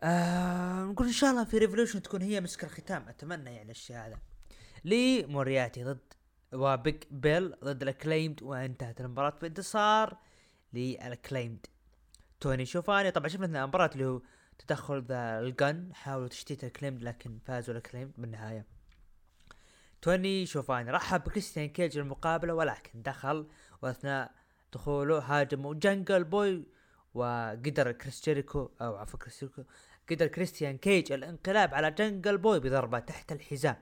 آه 0.00 0.82
نقول 0.82 1.06
إن 1.06 1.12
شاء 1.12 1.30
الله 1.30 1.44
في 1.44 1.58
Revolution 1.58 2.02
تكون 2.02 2.22
هي 2.22 2.40
مسك 2.40 2.64
الختام 2.64 3.08
أتمنى 3.08 3.54
يعني 3.54 3.70
الشيء 3.70 3.96
هذا. 3.96 4.18
لي 4.84 5.26
مورياتي 5.26 5.84
ضد 5.84 5.98
وبيج 6.52 7.02
بيل 7.10 7.54
ضد 7.64 7.82
ال 7.82 7.88
Acclaimed 7.88 8.42
وانتهت 8.42 9.00
المباراة 9.00 9.38
بانتصار 9.42 10.16
لل 10.72 10.88
Acclaimed. 10.88 11.66
توني 12.40 12.66
شوفاني 12.66 13.10
طبعا 13.10 13.28
شفنا 13.28 13.64
المباراة 13.64 13.90
اللي 13.92 14.04
هو 14.04 14.20
تدخل 14.58 15.02
ذا 15.02 15.38
الجن 15.40 15.94
حاولوا 15.94 16.28
تشتيت 16.28 16.64
ال 16.64 16.68
Acclaimed 16.68 17.02
لكن 17.02 17.38
فازوا 17.44 17.74
ال 17.74 17.78
Acclaimed 17.78 18.12
بالنهاية. 18.18 18.66
توني 20.02 20.46
شوفاني 20.46 20.90
رحب 20.90 21.24
بكريستيان 21.24 21.68
كيج 21.68 21.98
المقابلة 21.98 22.54
ولكن 22.54 23.02
دخل 23.02 23.46
وأثناء 23.82 24.32
دخوله 24.72 25.18
هاجموا 25.18 25.74
جنجل 25.74 26.24
بوي 26.24 26.64
وقدر 27.14 27.92
كريس 27.92 28.24
جيريكو 28.24 28.70
أو 28.80 28.96
عفوا 28.96 29.18
كريس 29.18 29.40
جيريكو 29.40 29.62
قدر 30.10 30.26
كريستيان 30.26 30.78
كيج 30.78 31.12
الانقلاب 31.12 31.74
على 31.74 31.90
جنجل 31.90 32.38
بوي 32.38 32.60
بضربة 32.60 32.98
تحت 32.98 33.32
الحزام. 33.32 33.76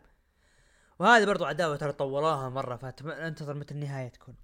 وهذه 1.00 1.24
برضو 1.24 1.44
عداوة 1.44 1.76
ترى 1.76 1.92
طولوها 1.92 2.48
مرة 2.48 2.76
فأنتظر 2.76 3.54
متى 3.54 3.74
النهاية 3.74 4.08
تكون. 4.08 4.34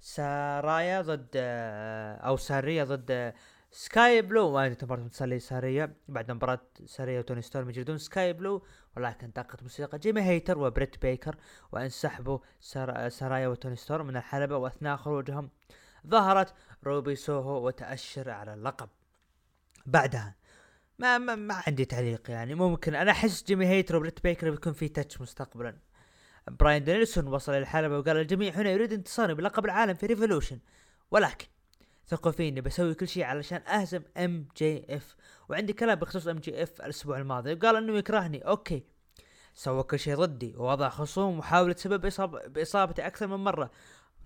سارايا 0.00 1.02
ضد 1.02 1.28
آه، 1.36 2.16
أو 2.16 2.36
سارية 2.36 2.84
ضد 2.84 3.34
سكاي 3.70 4.22
بلو. 4.22 4.52
ما 4.52 4.66
ادري 4.66 4.76
مباراة 4.82 5.02
متصلي 5.02 5.38
سارية 5.38 5.96
بعد 6.08 6.30
مباراة 6.30 6.60
سارية 6.86 7.18
وتوني 7.18 7.42
ستورم 7.42 7.70
يجلدون. 7.70 7.98
سكاي 7.98 8.32
بلو 8.32 8.62
ولكن 8.96 9.30
دقت 9.36 9.62
موسيقى 9.62 9.98
جيمي 9.98 10.22
هيتر 10.22 10.58
وبريت 10.58 11.02
بيكر 11.02 11.36
وانسحبوا 11.72 12.38
سار... 12.60 13.08
سارايا 13.08 13.48
وتوني 13.48 13.76
ستورم 13.76 14.06
من 14.06 14.16
الحلبة 14.16 14.56
وأثناء 14.56 14.96
خروجهم 14.96 15.50
ظهرت 16.06 16.54
روبي 16.84 17.16
سوهو 17.16 17.66
وتأشر 17.66 18.30
على 18.30 18.54
اللقب. 18.54 18.88
بعدها 19.86 20.34
ما 20.98 21.18
ما, 21.18 21.34
ما 21.34 21.62
عندي 21.66 21.84
تعليق 21.84 22.30
يعني. 22.30 22.54
ممكن 22.54 22.94
أنا 22.94 23.10
أحس 23.10 23.44
جيمي 23.44 23.66
هيتر 23.66 23.96
وبريت 23.96 24.22
بيكر 24.22 24.50
بيكون 24.50 24.72
في 24.72 24.88
touch 24.88 25.20
مستقبلا. 25.20 25.76
براين 26.50 26.84
دانيلسون 26.84 27.26
وصل 27.26 27.52
الحلبة 27.52 27.98
وقال 27.98 28.16
الجميع 28.16 28.52
هنا 28.54 28.70
يريد 28.70 28.92
انتصاري 28.92 29.34
بلقب 29.34 29.64
العالم 29.64 29.94
في 29.94 30.06
Revolution 30.06 30.58
ولكن 31.10 31.46
ثقوا 32.06 32.32
فيني 32.32 32.60
بسوي 32.60 32.94
كل 32.94 33.08
شيء 33.08 33.24
علشان 33.24 33.60
أهزم 33.68 34.02
MJF 34.16 35.16
وعندي 35.48 35.72
كلام 35.72 35.98
بخصوص 35.98 36.26
MJF 36.26 36.80
الأسبوع 36.80 37.18
الماضي 37.18 37.54
وقال 37.54 37.76
إنه 37.76 37.98
يكرهني. 37.98 38.38
okay. 38.38 38.82
سوى 39.54 39.82
كل 39.82 39.98
شيء 39.98 40.14
ضدي 40.16 40.54
ووضع 40.56 40.88
خصوم 40.88 41.38
وحاول 41.38 41.78
سبب 41.78 42.06
إصاب 42.06 42.52
بإصابتي 42.52 43.06
أكثر 43.06 43.26
من 43.26 43.36
مرة 43.44 43.70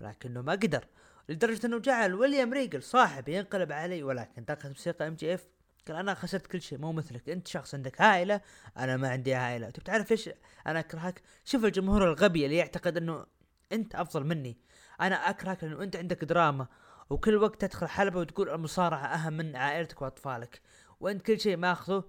ولكنه 0.01 0.41
ما 0.41 0.51
قدر 0.51 0.85
لدرجة 1.29 1.65
إنه 1.67 1.79
جعل 1.79 2.13
ويليام 2.13 2.53
ريجل 2.53 2.83
صاحبي 2.83 3.35
ينقلب 3.35 3.71
علي 3.71 4.03
ولكن 4.03 4.43
دقت 4.43 4.69
موسيقى 4.69 5.07
MJF 5.07 5.47
قال 5.91 5.99
أنا 5.99 6.13
خسرت 6.13 6.47
كل 6.47 6.61
شيء 6.61 6.77
مو 6.77 6.91
مثلك 6.91 7.29
أنت 7.29 7.47
شخص 7.47 7.75
عندك 7.75 8.01
عائله 8.01 8.41
أنا 8.77 8.97
ما 8.97 9.09
عندي 9.09 9.35
عائله 9.35 9.69
تبي 9.69 9.85
تعرف 9.85 10.11
ليش 10.11 10.29
أنا 10.67 10.79
اكرهك 10.79 11.21
شوف 11.45 11.65
الجمهور 11.65 12.03
الغبي 12.03 12.45
اللي 12.45 12.57
يعتقد 12.57 12.97
إنه 12.97 13.25
أنت 13.71 13.95
أفضل 13.95 14.23
مني. 14.23 14.57
أنا 15.01 15.15
اكرهك 15.15 15.63
لأنه 15.63 15.83
أنت 15.83 15.95
عندك 15.95 16.23
دراما 16.23 16.67
وكل 17.09 17.35
وقت 17.35 17.61
تدخل 17.61 17.87
حلبة 17.87 18.19
وتقول 18.19 18.49
المصارعة 18.49 19.05
أهم 19.05 19.33
من 19.33 19.55
عائلتك 19.55 20.01
وأطفالك 20.01 20.61
وأنت 20.99 21.21
كل 21.21 21.39
شيء 21.39 21.57
ماخذه 21.57 22.03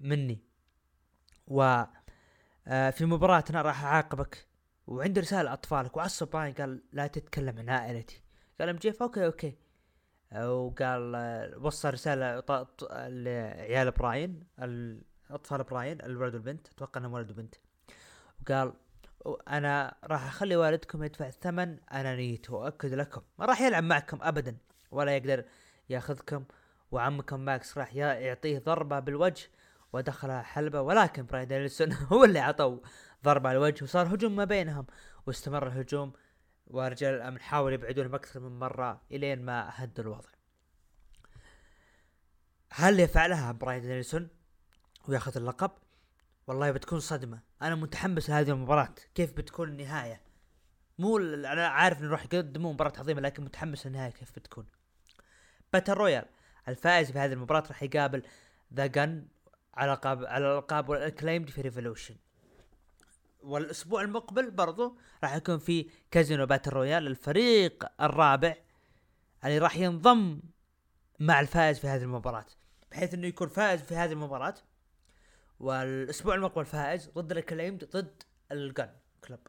مني. 0.00 0.44
و 1.46 1.84
آه، 2.66 2.90
في 2.90 3.04
مباراتنا 3.04 3.62
راح 3.62 3.84
أعاقبك 3.84 4.46
وعندي 4.86 5.20
رسالة 5.20 5.52
اطفالك 5.52 5.96
وعصب 5.96 6.30
براين 6.30 6.54
قال 6.54 6.82
لا 6.92 7.06
تتكلم 7.06 7.58
عن 7.58 7.68
عائلتي. 7.70 8.22
قال 8.60 8.68
MJF 8.68 9.02
okay 9.02 9.26
okay. 9.26 9.58
وقال 10.36 11.16
وصل 11.60 11.92
رسالة 11.92 12.66
لعيال 12.92 13.90
براين 13.90 14.44
أطفال 15.30 15.62
براين 15.62 16.00
الولد 16.00 16.34
والبنت 16.34 16.68
أتوقع 16.68 17.00
إنهم 17.00 17.12
ولد 17.12 17.30
وبنت. 17.30 17.54
وقال 18.40 18.72
أنا 19.48 19.94
راح 20.04 20.26
أخلي 20.26 20.56
والدكم 20.56 21.04
يدفع 21.04 21.26
الثمن 21.26 21.78
انانيته 21.92 22.54
وأؤكد 22.54 22.94
لكم 22.94 23.22
ما 23.38 23.46
راح 23.46 23.60
يلعب 23.60 23.84
معكم 23.84 24.18
ابدا 24.22 24.56
ولا 24.90 25.16
يقدر 25.16 25.44
يأخذكم 25.88 26.44
وعمكم 26.90 27.40
ماكس 27.40 27.78
راح 27.78 27.94
يعطيه 27.94 28.58
ضربة 28.58 28.98
بالوجه 28.98 29.48
ودخل 29.92 30.32
حلبة 30.32 30.80
ولكن 30.80 31.26
براين 31.26 31.48
دانيلسون 31.48 31.92
هو 32.12 32.24
اللي 32.24 32.38
عطوا 32.38 32.78
ضربة 33.24 33.48
على 33.48 33.58
الوجه 33.58 33.84
وصار 33.84 34.14
هجوم 34.14 34.36
ما 34.36 34.44
بينهم 34.44 34.86
واستمر 35.26 35.66
الهجوم 35.66 36.12
ورجال 36.70 37.14
الأمن 37.14 37.40
حاولوا 37.40 37.74
يبعدونهم 37.74 38.14
أكثر 38.14 38.40
من 38.40 38.58
مرة 38.58 39.00
إلين 39.10 39.42
ما 39.42 39.70
هدوا 39.74 40.04
الوضع. 40.04 40.28
هل 42.70 43.00
يفعلها 43.00 43.52
براين 43.52 43.82
دانيلسون 43.82 44.28
وياخذ 45.08 45.36
اللقب؟ 45.36 45.70
والله 46.46 46.70
بتكون 46.70 47.00
صدمة، 47.00 47.40
أنا 47.62 47.74
متحمس 47.74 48.30
لهذه 48.30 48.50
المباراة، 48.50 48.94
كيف 49.14 49.32
بتكون 49.32 49.68
النهاية؟ 49.68 50.20
مو 50.98 51.18
أنا 51.18 51.68
عارف 51.68 52.00
إنه 52.00 52.10
راح 52.10 52.24
يقدمون 52.24 52.74
مباراة 52.74 52.92
عظيمة 52.98 53.20
لكن 53.20 53.44
متحمس 53.44 53.86
للنهاية 53.86 54.10
كيف 54.10 54.32
بتكون. 54.36 54.66
battle 55.72 55.92
royal 55.92 56.24
الفائز 56.68 57.12
في 57.12 57.18
هذه 57.18 57.32
المباراة 57.32 57.64
راح 57.68 57.82
يقابل 57.82 58.22
The 58.74 58.86
Gunn 58.86 59.28
على 59.74 59.92
القاب 59.92 60.24
على 60.24 60.46
الالقاب 60.46 60.88
وال 60.88 60.99
Acclaimed 60.99 61.50
في 61.50 61.60
Revolution. 61.60 62.16
والأسبوع 63.42 64.02
المقبل 64.02 64.50
برضو 64.50 64.98
راح 65.22 65.34
يكون 65.34 65.58
في 65.58 65.90
casino 66.10 66.46
battle 66.46 66.70
royal 66.70 67.06
الفريق 67.06 67.84
الرابع 68.00 68.56
اللي 69.44 69.58
راح 69.58 69.76
ينضم 69.76 70.40
مع 71.20 71.40
الفائز 71.40 71.78
في 71.78 71.86
هذه 71.88 72.02
المباراة. 72.02 72.46
بحيث 72.90 73.14
إنه 73.14 73.26
يكون 73.26 73.48
فائز 73.48 73.82
في 73.82 73.94
هذه 73.96 74.12
المباراة. 74.12 74.54
والأسبوع 75.60 76.34
المقبل 76.34 76.64
فائز 76.64 77.10
ضد 77.10 77.32
ال 77.32 77.37
Acclaimed 77.37 77.84
ضد 77.84 78.22
ال 78.52 78.60
Gunn 78.60 78.90
Club. 79.24 79.40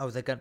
أو 0.00 0.08
The 0.08 0.20
Gunn. 0.20 0.38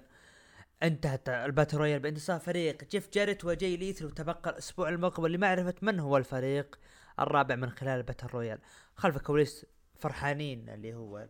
انتهت 0.84 1.30
ال 1.30 1.37
battle 1.37 1.78
royal 1.78 2.00
بانتصار 2.00 2.40
فريق 2.40 2.84
جيف 2.84 3.10
جاريت 3.14 3.46
وجاي 3.46 3.78
ليثال 3.78 4.06
وتبقى 4.06 4.50
الأسبوع 4.50 4.90
المقبل 4.90 5.32
لمعرفة 5.32 5.76
من 5.82 6.00
هو 6.00 6.18
الفريق 6.18 6.80
الرابع 7.20 7.56
من 7.56 7.70
خلال 7.70 7.98
ال 7.98 8.02
battle 8.02 8.28
royal. 8.28 8.60
خلف 8.96 9.16
الكواليس 9.16 9.66
فرحانين 10.00 10.70
اللي 10.70 10.94
هو 10.94 11.28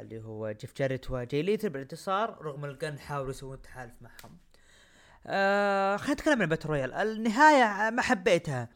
اللي 0.00 0.22
هو 0.22 0.50
جيف 0.50 0.76
جاريت 0.76 1.10
وجاي 1.10 1.42
ليثال 1.42 1.70
بالانتصار 1.70 2.42
رغم 2.42 2.64
ال 2.64 2.71
Gunn 2.71 2.98
حاولوا 2.98 3.30
يسوون 3.30 3.62
تحالف 3.62 3.94
معهم. 4.02 4.38
آه 5.26 5.96
خلينا 5.96 6.14
نتكلم 6.14 6.34
عن 6.34 6.42
ال 6.42 6.46
battle 6.46 6.68
royal 6.68 6.92
النهاية 6.92 7.90
ما 7.90 8.02
حبيتها. 8.02 8.68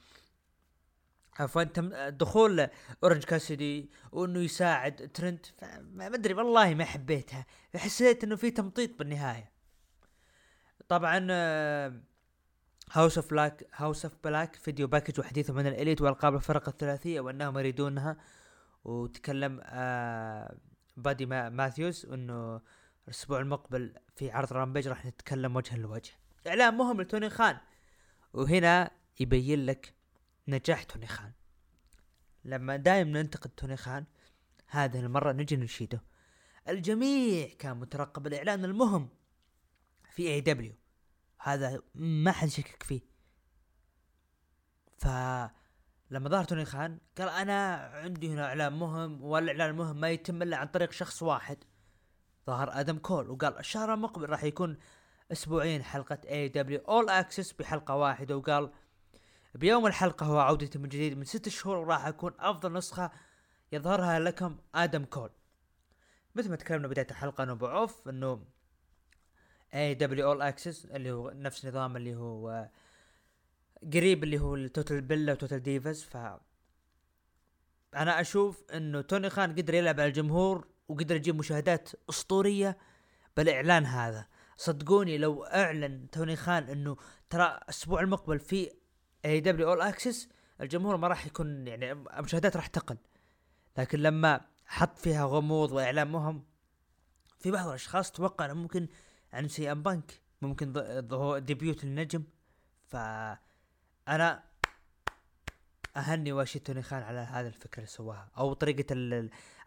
عفوا 1.39 1.63
دخول 2.09 2.69
اورنج 3.05 3.25
كاسيدي 3.25 3.91
وإنه 4.13 4.41
يساعد 4.41 5.11
ترنت. 5.15 5.47
ما 5.83 6.07
أدري 6.07 6.35
والله 6.35 6.75
ما 6.75 6.85
حبيتها. 6.85 7.47
حسيت 7.77 8.25
إنه 8.25 8.37
في 8.37 8.51
تمطيط 8.51 8.99
بالنهاية. 8.99 9.51
طبعا 10.89 11.27
House 12.93 13.19
of 13.19 13.31
Black 13.31 13.67
House 13.75 14.05
of 14.05 14.15
Black 14.25 14.57
video 14.57 14.87
package 14.87 15.21
وحديث 15.21 15.51
من 15.51 15.67
ال 15.67 15.72
Elite 15.72 16.01
والقاب 16.03 16.35
الفرق 16.35 16.69
الثلاثية 16.69 17.21
وأنهم 17.21 17.59
يريدونها. 17.59 18.17
وتكلم 18.85 19.61
آه 19.65 20.57
بادي 21.03 21.27
ما 21.27 21.49
ماثيوز 21.49 22.07
إنه 22.07 22.61
الأسبوع 23.05 23.41
المقبل 23.41 23.95
في 24.17 24.31
عرض 24.31 24.53
Rampage 24.53 24.89
راح 24.89 25.07
نتكلم 25.07 25.57
وجها 25.57 25.77
لوجه. 25.77 26.13
إعلان 26.47 26.75
مهم 26.75 27.01
لتوني 27.01 27.31
خان. 27.31 27.59
وهنا 28.33 28.91
يبين 29.21 29.67
لك 29.67 29.95
نجاح 30.49 30.83
توني 30.83 31.07
خان. 31.07 31.33
لما 32.45 32.77
دايم 32.77 33.09
ننتقد 33.09 33.51
توني 33.51 33.77
خان 33.77 34.05
هذه 34.67 35.01
المرة 35.01 35.33
نجي 35.33 35.57
نشيده. 35.57 36.03
الجميع 36.69 37.49
كان 37.59 37.77
مترقب. 37.77 38.27
الإعلان 38.27 38.65
المهم 38.65 39.09
في 40.11 40.29
AEW 40.29 40.75
هذا 41.39 41.83
ما 41.95 42.33
حد 42.33 42.49
شكك 42.49 42.83
فيه. 42.83 43.01
ف 44.99 45.07
لما 46.11 46.29
ظهر 46.29 46.45
توني 46.45 46.65
خان 46.65 46.99
قال 47.19 47.29
أنا 47.29 47.75
عندي 47.95 48.33
هنا 48.33 48.45
اعلان 48.45 48.73
مهم 48.73 49.25
والإعلان 49.25 49.71
المهم 49.71 50.01
ما 50.01 50.11
يتم 50.11 50.43
إلا 50.43 50.57
عن 50.57 50.67
طريق 50.67 50.93
شخص 50.93 51.23
واحد. 51.23 51.65
ظهر 52.47 52.81
آدم 52.81 52.99
كول 52.99 53.31
وقال 53.31 53.59
الشهر 53.59 53.95
المقبل 53.95 54.31
راح 54.31 54.45
يكون 54.45 54.79
أسبوعين 55.33 55.83
حلقة 55.83 56.19
AEW 56.29 56.49
All 56.49 57.09
Access 57.09 57.53
بحلقة 57.53 57.97
واحدة 57.97 58.37
وقال 58.37 58.71
بيوم 59.55 59.87
الحلقة 59.87 60.27
هو 60.27 60.39
عودتي 60.39 60.79
من 60.79 60.89
جديد 60.89 61.19
من 61.19 61.25
ست 61.25 61.49
شهور 61.49 61.77
وراح 61.77 62.07
أكون 62.07 62.33
أفضل 62.39 62.73
نسخة 62.73 63.11
يظهرها 63.73 64.19
لكم 64.19 64.59
آدم 64.75 65.05
كول. 65.05 65.31
مثل 66.35 66.51
ما 66.51 66.57
تكلمنا 66.57 66.89
بداية 66.89 67.07
الحلقة 67.11 67.45
أنه 67.45 67.55
بعوف 67.55 68.09
أنه 68.09 68.45
AEW 69.75 69.95
All 69.95 70.43
Access 70.43 70.87
اللي 70.87 71.13
هو 71.13 71.31
نفس 71.31 71.67
نظام 71.67 71.97
اللي 71.97 72.15
هو 72.15 72.69
قريب 73.83 74.25
اللي 74.25 74.39
هو 74.39 74.55
ال 74.55 74.62
Total 74.62 75.01
Bellas 75.01 75.33
و 75.33 75.38
Total 75.38 75.63
Divas 75.63 76.03
ف 76.03 76.17
أنا 77.97 78.21
أشوف 78.21 78.65
إنه 78.75 79.01
توني 79.01 79.31
خان 79.31 79.53
قدر 79.53 79.75
يلعب 79.75 80.01
على 80.01 80.09
الجمهور 80.09 80.69
وقدر 80.89 81.17
يجيب 81.17 81.39
مشاهدات 81.39 81.91
أسطورية 82.11 82.79
بالإعلان 83.37 83.85
هذا. 83.85 84.27
صدقوني 84.57 85.19
لو 85.19 85.45
أعلن 85.45 86.11
توني 86.11 86.37
خان 86.37 86.63
إنه 86.63 86.97
ترى 87.31 87.59
الأسبوع 87.63 88.01
المقبل 88.01 88.39
في 88.39 88.71
AEW 89.25 89.41
All 89.41 89.81
Access 89.81 90.29
الجمهور 90.61 90.97
ما 90.97 91.09
راح 91.09 91.27
يكون 91.27 91.67
يعني 91.67 91.93
المشاهدات 91.93 92.57
راح 92.57 92.67
تقل. 92.67 92.97
لكن 93.79 93.99
لما 93.99 94.41
حط 94.67 94.99
فيها 94.99 95.25
غموض 95.25 95.73
وإعلان 95.73 96.09
مهم 96.09 96.45
في 97.39 97.51
بعض 97.51 97.69
الأشخاص 97.69 98.13
توقع 98.13 98.45
إنه 98.45 98.55
ممكن 98.55 98.89
عن 99.33 99.49
CM 99.49 99.83
Punk 99.83 100.21
ممكن 100.43 100.73
debut 101.45 101.85
النجم 101.85 102.23
ف 102.89 102.97
أنا 104.09 104.43
أهني 105.97 106.33
وأشيد 106.33 106.59
توني 106.59 106.83
خان 106.83 107.03
على 107.03 107.19
هذا 107.19 107.49
الفكرة 107.49 107.77
اللي 107.77 107.87
سواها 107.87 108.29
أو 108.39 108.53
طريقة 108.53 108.87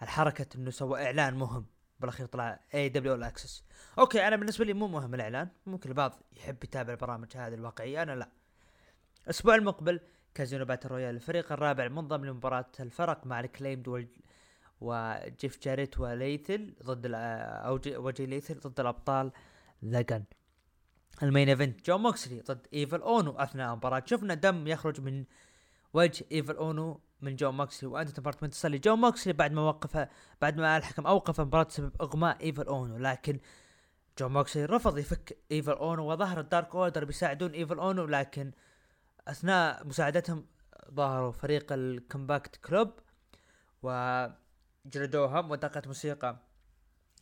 الحركة 0.01 0.45
إنه 0.55 0.71
سوى 0.71 1.05
إعلان 1.05 1.33
مهم 1.33 1.65
بالأخير 1.99 2.25
طلع 2.25 2.59
AEW 2.73 2.89
All 2.89 3.15
Access 3.15 3.63
okay 3.99 4.27
أنا 4.27 4.35
بالنسبة 4.35 4.65
لي 4.65 4.73
مو 4.73 4.87
مهم 4.87 5.13
الإعلان 5.13 5.47
ممكن 5.65 5.89
البعض 5.89 6.19
يحب 6.33 6.63
يتابع 6.63 6.93
البرامج 6.93 7.37
هذه 7.37 7.53
الواقعية 7.53 8.03
أنا 8.03 8.15
لا 8.15 8.29
الأسبوع 9.23 9.55
المقبل 9.55 9.99
casino 10.35 10.65
battle 10.65 10.89
royal 10.89 11.15
الفريق 11.15 11.51
الرابع 11.51 11.87
منضم 11.87 12.25
لمباراة 12.25 12.71
الفرق 12.79 13.25
مع 13.25 13.39
ال 13.39 13.45
Acclaimed. 13.45 14.07
وجيف 14.81 15.59
جاريت 15.63 15.99
وليثال 15.99 16.75
ضد. 16.83 17.11
أو 17.13 17.77
جي... 17.77 17.97
وجي 17.97 18.25
ليثال 18.25 18.59
ضد 18.59 18.79
الأبطال 18.79 19.31
لجن 19.83 20.23
المين 21.23 21.49
إيفنت. 21.49 21.85
جو 21.85 21.97
موكسلي 21.97 22.41
ضد 22.41 22.67
إيفل 22.73 23.01
أونو 23.01 23.31
أثناء 23.31 23.71
المباراة. 23.71 24.03
شفنا 24.05 24.33
دم 24.33 24.67
يخرج 24.67 25.01
من 25.01 25.25
وجه 25.93 26.25
إيفل 26.31 26.55
أونو 26.55 26.99
من 27.21 27.35
جو 27.35 27.51
موكسلي 27.51 27.89
وأنت 27.89 28.09
تبارت 28.09 28.45
تصلي. 28.45 28.77
جو 28.77 28.95
موكسلي 28.95 29.33
بعد 29.33 29.51
ما 29.51 29.61
وقف 29.61 30.07
بعد 30.41 30.57
ما 30.57 30.77
الحكم 30.77 31.07
أوقف 31.07 31.39
المباراة 31.39 31.63
بسبب 31.63 31.91
إغماء 32.01 32.43
إيفل 32.43 32.67
أونو 32.67 32.97
لكن 32.97 33.39
جو 34.19 34.29
موكسلي 34.29 34.65
رفض 34.65 34.97
يفك 34.97 35.37
إيفل 35.51 35.71
أونو 35.71 36.11
وظهر 36.11 36.39
الدارك 36.39 36.75
أوردر 36.75 37.05
بيساعدون 37.05 37.51
إيفل 37.51 37.79
أونو 37.79 38.05
لكن 38.05 38.51
أثناء 39.27 39.87
مساعدتهم 39.87 40.45
ظهروا 40.93 41.31
فريق 41.31 41.73
الكومباكت 41.73 42.55
كلوب 42.55 42.91
وجلدوهم 43.83 45.51
ودقت 45.51 45.87
موسيقى 45.87 46.39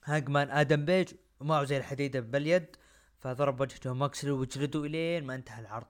هانجمان 0.05 0.49
آدم 0.49 0.85
بيج 0.85 1.13
ومعه 1.39 1.63
زي 1.63 1.77
الحديده 1.77 2.19
باليد. 2.19 2.75
فضرب 3.21 3.61
وجه 3.61 3.79
جون 3.83 3.93
موكسلي 3.93 4.31
وجلدوا 4.31 4.85
إلين 4.85 5.23
ما 5.23 5.35
انتهى 5.35 5.61
العرض. 5.61 5.87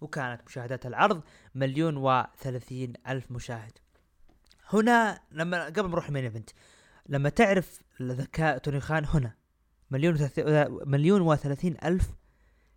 وكانت 0.00 0.42
مشاهدات 0.46 0.86
العرض 0.86 1.22
مليون 1.54 1.96
وثلاثين 1.96 2.92
ألف 3.08 3.30
مشاهد. 3.30 3.78
هنا 4.72 5.20
لما 5.30 5.64
قبل 5.64 5.82
ما 5.82 5.88
نروح 5.88 6.06
ال 6.06 6.10
main 6.10 6.24
event 6.24 6.50
لما 7.08 7.28
تعرف 7.28 7.82
ذكاء 8.02 8.58
توني 8.58 8.80
خان 8.80 9.04
هنا 9.04 9.34
مليون 9.90 10.30
مليون 10.86 11.20
وثلاثين 11.20 11.76
ألف 11.84 12.08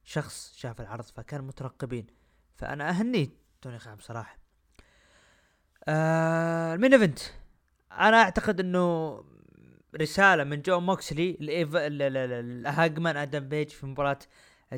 شخص 0.04 0.54
شاف 0.56 0.82
العرض 0.82 1.04
فكان 1.04 1.42
مترقبين. 1.42 2.08
فأنا 2.56 2.90
أهني 2.90 3.30
توني 3.62 3.80
خان 3.80 3.96
بصراحة. 3.96 4.38
آه 5.88 6.74
ال 6.74 6.78
main 6.78 6.94
event 6.94 7.20
أنا 7.92 8.22
أعتقد 8.22 8.60
إنه 8.60 9.16
رسالة 9.98 10.44
من 10.44 10.62
جون 10.62 10.80
موكسلي 10.80 11.38
لهانجمان 11.40 13.18
آدم 13.18 13.50
بيج 13.50 13.70
في 13.70 13.86
مباراة 13.86 14.20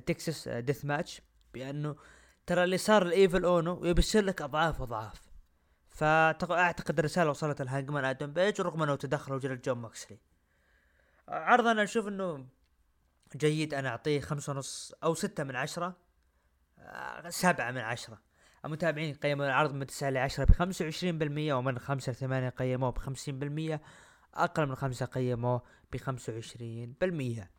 Texas 0.06 0.48
death 0.48 0.86
match 0.86 1.22
بأنه 1.54 1.96
ترى 2.46 2.64
اللي 2.64 2.78
صار 2.78 3.02
لإيفل 3.02 3.46
أونو 3.46 3.86
يبشر 3.86 4.22
لك 4.22 4.42
أضعاف 4.42 4.82
أضعاف. 4.82 5.22
فاعتقد 5.88 7.00
الرسالة 7.00 7.30
وصلت 7.30 7.62
لهانجمان 7.62 8.06
آدم 8.06 8.34
بيج 8.34 8.62
رغم 8.62 8.84
أنه 8.84 8.96
تدخل 8.96 9.34
وجلد 9.34 9.62
جون 9.62 9.76
موكسلي. 9.76 10.18
عرض 11.28 11.68
أنا 11.68 11.84
أشوف 11.84 12.08
إنه 12.08 12.46
جيد 13.36 13.74
أنا 13.74 13.90
أعطيه 13.90 14.20
خمسة 14.20 14.54
ونص 14.54 14.94
أو 15.04 15.14
ستة 15.14 15.44
من 15.44 15.56
عشرة 15.56 15.96
سبعة 17.30 17.72
من 17.72 17.82
عشرة. 17.82 18.22
المتابعين 18.66 19.16
قيموا 19.16 19.46
العرض 19.46 19.74
من 19.74 19.88
تسعة 19.88 20.10
لعشرة 20.10 20.46
بخمسة 20.46 20.86
وعشرين 20.86 21.18
بالمية 21.18 21.54
ومن 21.54 21.80
خمسة 21.80 22.12
لثمانية 22.12 22.50
قيموه 22.50 22.92
بخمسين 22.92 23.40
بالمية. 23.40 23.82
أقل 24.34 24.66
من 24.66 24.76
خمسة 24.76 25.06
قيموه 25.06 25.62
وعشرين 26.30 26.96
بالمية. 27.02 27.52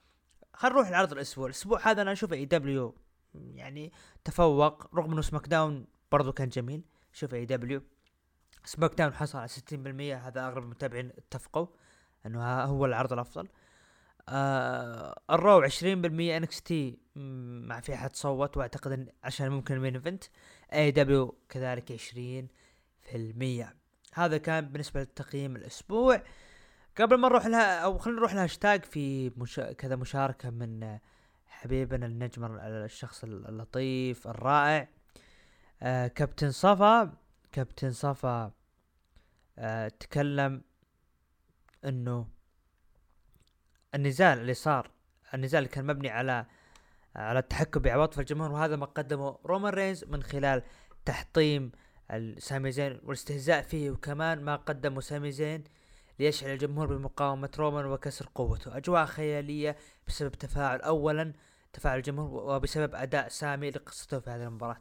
خلينا 0.54 0.76
نروح 0.76 0.90
لعرض 0.90 1.12
الأسبوع. 1.12 1.46
الأسبوع 1.46 1.80
هذا 1.90 2.02
أنا 2.02 2.12
أشوف 2.12 2.32
AEW 2.32 2.94
يعني 3.34 3.92
تفوق 4.24 4.94
رغم 4.94 5.12
إنه 5.12 5.22
SmackDown 5.22 5.86
برضو 6.12 6.32
كان 6.32 6.48
جميل. 6.48 6.84
شوف 7.12 7.34
اي 7.34 7.44
دبليو 7.46 7.82
سماك 8.64 8.94
داون 8.94 9.14
حصل 9.14 9.38
على 9.38 9.48
ستين 9.48 9.82
بالمية. 9.82 10.28
هذا 10.28 10.48
أغلب 10.48 10.64
المتابعين 10.64 11.12
اتفقوا 11.18 11.66
إنه 12.26 12.62
هو 12.62 12.86
العرض 12.86 13.12
الأفضل. 13.12 13.48
آه 14.28 15.20
ال 15.30 15.40
Raw 15.40 15.68
20% 15.68 15.82
NXT 15.82 16.98
ما 17.16 17.80
في 17.80 17.94
أحد 17.94 18.16
صوت 18.16 18.56
وأعتقد 18.56 18.92
إن 18.92 19.08
عشان 19.24 19.48
ممكن 19.48 19.74
ال 19.74 19.78
main 19.78 19.94
event 19.94 20.24
AEW 20.72 21.38
كذلك 21.48 21.92
20% 21.92 23.74
هذا 24.14 24.38
كان 24.38 24.68
بالنسبة 24.68 25.00
للتقييم 25.00 25.56
الأسبوع. 25.56 26.22
قبل 26.98 27.16
ما 27.16 27.28
نروح 27.28 27.46
لها 27.46 27.78
أو 27.78 27.98
خلينا 27.98 28.18
نروح 28.18 28.34
لهاشتاج 28.34 28.84
في 28.84 29.30
مش... 29.36 29.60
كذا 29.78 29.96
مشاركة 29.96 30.50
من 30.50 30.98
حبيبنا 31.46 32.06
النجم 32.06 32.44
الشخص 32.60 33.24
اللطيف 33.24 34.28
الرائع. 34.28 34.88
آه 35.82 36.06
كابتن 36.06 36.50
صفا. 36.50 37.12
كابتن 37.52 37.92
صفا 37.92 38.52
آه 39.58 39.88
تكلم 39.88 40.62
إنه 41.84 42.28
النزال 43.94 44.38
اللي 44.38 44.54
صار 44.54 44.90
النزال 45.34 45.58
اللي 45.58 45.68
كان 45.68 45.86
مبني 45.86 46.10
على 46.10 46.46
على 47.16 47.38
التحكم 47.38 47.80
بعواطف 47.80 48.20
الجمهور 48.20 48.52
وهذا 48.52 48.76
ما 48.76 48.86
قدمه 48.86 49.38
رومان 49.46 49.72
رينز 49.74 50.04
من 50.04 50.22
خلال 50.22 50.62
تحطيم 51.04 51.72
سامي 52.38 52.72
زين 52.72 53.00
والاستهزاء 53.02 53.62
فيه 53.62 53.90
وكمان 53.90 54.44
ما 54.44 54.56
قدمه 54.56 55.00
سامي 55.00 55.32
زين 55.32 55.64
ليشعل 56.18 56.50
الجمهور 56.50 56.96
بمقاومة 56.96 57.50
رومان 57.58 57.86
وكسر 57.86 58.28
قوته. 58.34 58.76
أجواء 58.76 59.06
خيالية 59.06 59.76
بسبب 60.06 60.32
تفاعل 60.32 60.80
أولا 60.80 61.32
تفاعل 61.72 61.96
الجمهور 61.98 62.56
وبسبب 62.56 62.94
أداء 62.94 63.28
سامي 63.28 63.70
لقصته 63.70 64.20
في 64.20 64.30
هذه 64.30 64.42
المباراة. 64.44 64.80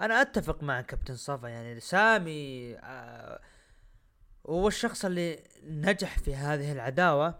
أنا 0.00 0.20
أتفق 0.22 0.62
مع 0.62 0.80
كابتن 0.80 1.16
صفا 1.16 1.48
يعني 1.48 1.80
سامي 1.80 2.74
آه 2.78 3.40
هو 4.46 4.68
الشخص 4.68 5.04
اللي 5.04 5.44
نجح 5.64 6.18
في 6.18 6.34
هذه 6.34 6.72
العداوة 6.72 7.38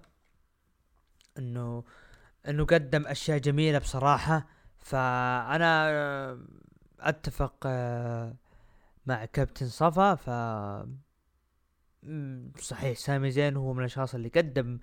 إنه 1.39 1.85
إنه 2.49 2.65
قدم 2.65 3.07
أشياء 3.07 3.39
جميلة 3.39 3.79
بصراحة. 3.79 4.47
فأنا 4.79 6.39
أتفق 7.01 7.55
آه، 7.67 8.37
مع 9.07 9.25
كابتن 9.25 9.69
صفا. 9.69 10.15
ف 10.15 10.31
صحيح 12.61 12.99
سامي 12.99 13.31
زين 13.31 13.57
هو 13.57 13.73
من 13.73 13.79
الأشخاص 13.81 14.15
اللي 14.15 14.29
قدم 14.29 14.79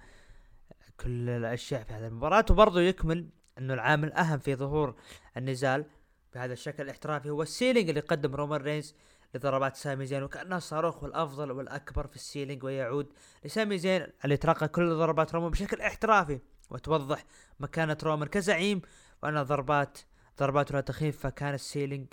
كل 0.99 1.29
الأشياء 1.29 1.83
في 1.83 1.93
هذه 1.93 2.07
المباراة 2.07 2.45
وبرضه 2.49 2.81
يكمل 2.81 3.29
إنه 3.57 3.73
العامل 3.73 4.07
الأهم 4.07 4.39
في 4.39 4.55
ظهور 4.55 4.95
النزال 5.37 5.85
بهذا 6.33 6.53
الشكل 6.53 6.83
الاحترافي 6.83 7.29
هو 7.29 7.41
selling 7.41 7.89
اللي 7.89 8.01
قدم 8.01 8.35
رومان 8.35 8.61
رينز 8.61 8.95
لضربات 9.35 9.75
سامي 9.75 10.05
زين 10.05 10.23
وكأنه 10.23 10.57
الصاروخ 10.57 11.03
الافضل 11.03 11.51
والأكبر 11.51 12.07
في 12.07 12.15
selling 12.15 12.63
ويعود 12.63 13.13
لسامي 13.45 13.77
زين 13.77 14.07
اللي 14.25 14.37
تلقى 14.37 14.67
كل 14.67 14.89
ضربات 14.89 15.35
رومان 15.35 15.51
بشكل 15.51 15.81
احترافي 15.81 16.39
وتوضح 16.69 17.25
مكانة 17.59 17.97
رومان 18.03 18.27
كزعيم 18.27 18.81
وأن 19.23 19.43
ضربات 19.43 19.97
ضرباته 20.39 20.73
لا 20.73 20.81
تخيف 20.81 21.19
فكان 21.19 21.53
ال 21.53 21.60
selling 21.60 22.07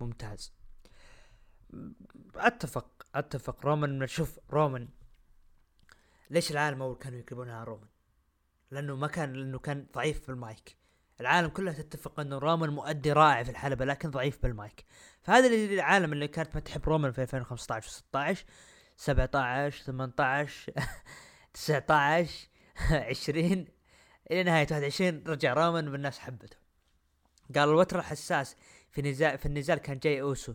ممتاز. 0.00 0.52
أتفق 2.36 3.06
أتفق. 3.14 3.66
رومان 3.66 4.06
شوف 4.06 4.38
رومان 4.50 4.88
ليش 6.30 6.50
العالم 6.50 6.82
أول 6.82 6.96
كانوا 6.96 7.18
يقلبونها 7.18 7.64
رومان 7.64 7.88
لأنه 8.70 8.96
ما 8.96 9.06
كان 9.06 9.32
لأنه 9.32 9.58
كان 9.58 9.86
ضعيف 9.94 10.22
في 10.22 10.28
المايك. 10.28 10.76
العالم 11.20 11.48
كلها 11.48 11.72
تتفق 11.72 12.20
إنه 12.20 12.38
رومان 12.38 12.70
مؤدي 12.70 13.12
رائع 13.12 13.42
في 13.42 13.50
الحلبة 13.50 13.84
لكن 13.84 14.10
ضعيف 14.10 14.42
بالمايك. 14.42 14.84
فهذا 15.22 15.46
اللي 15.46 15.74
العالم 15.74 16.12
اللي 16.12 16.28
كانت 16.28 16.54
ما 16.54 16.60
تحب 16.60 16.88
رومان 16.88 17.12
في 17.12 17.22
2015 17.22 17.90
و16 17.90 18.38
17 18.96 19.84
18 19.84 20.72
19 21.54 22.48
20 22.90 23.66
إلى 24.30 24.42
نهاية 24.42 24.66
21 24.70 25.24
رجع 25.26 25.52
رومان 25.52 25.88
والناس 25.88 26.18
حبته. 26.18 26.56
قال 27.54 27.68
الوتر 27.68 27.98
الحساس 27.98 28.56
في 28.90 29.02
نزال 29.02 29.38
في 29.38 29.46
النزال 29.46 29.78
كان 29.78 29.98
جاي 29.98 30.20
أوسو. 30.20 30.54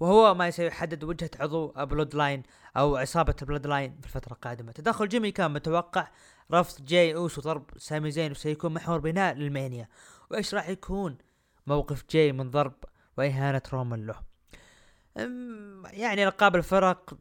وهو 0.00 0.34
ما 0.34 0.50
سيحدد 0.50 1.04
وجهة 1.04 1.30
عضو 1.40 1.68
بلود 1.68 2.14
لاين 2.14 2.42
أو 2.76 2.96
عصابة 2.96 3.34
بلود 3.42 3.66
لاين 3.66 3.96
في 4.00 4.06
الفترة 4.06 4.32
القادمة. 4.32 4.72
تدخل 4.72 5.08
جيمي 5.08 5.30
كان 5.30 5.52
متوقع 5.52 6.08
رفض 6.52 6.84
جاي 6.84 7.14
اوسو 7.14 7.40
ضرب 7.40 7.70
سامي 7.76 8.10
زين 8.10 8.30
وسيكون 8.30 8.74
محور 8.74 8.98
بناء 8.98 9.34
للمانيا 9.34 9.88
وإيش 10.30 10.54
راح 10.54 10.68
يكون؟ 10.68 11.18
موقف 11.66 12.04
جاي 12.10 12.32
من 12.32 12.50
ضرب 12.50 12.74
وإهانة 13.18 13.62
رومان 13.72 14.06
له. 14.06 14.20
يعني 15.92 16.24
القاب 16.24 16.56
الفرق 16.56 17.14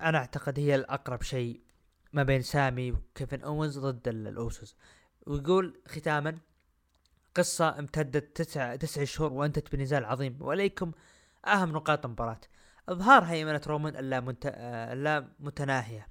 أنا 0.00 0.18
أعتقد 0.18 0.58
هي 0.58 0.74
الأقرب 0.74 1.22
شيء 1.22 1.60
ما 2.12 2.22
بين 2.22 2.42
سامي 2.42 2.92
وكيفن 2.92 3.40
اونز 3.42 3.78
ضد 3.78 4.08
الأوسوس. 4.08 4.76
ويقول 5.26 5.80
ختاما 5.88 6.38
قصة 7.34 7.78
امتدت 7.78 8.36
تسع 8.36 8.76
تسع 8.76 9.04
شهور 9.04 9.32
وانتهت 9.32 9.74
بنزال 9.76 10.04
عظيم. 10.04 10.38
واليكم 10.40 10.92
أهم 11.46 11.72
نقاط 11.72 12.04
المباراة. 12.04 12.40
إظهار 12.88 13.24
هيمنة 13.24 13.60
رومان 13.66 13.92
اللا, 13.96 15.28
متناهية 15.40 16.08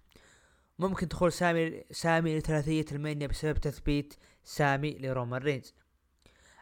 ممكن 0.80 1.08
دخول 1.08 1.32
سامي 1.32 1.84
سامي 1.92 2.38
لثلاثية 2.38 2.86
المانيا 2.92 3.28
بسبب 3.28 3.58
تثبيت 3.58 4.14
سامي 4.44 4.98
لرومان 4.98 5.42
رينز. 5.42 5.74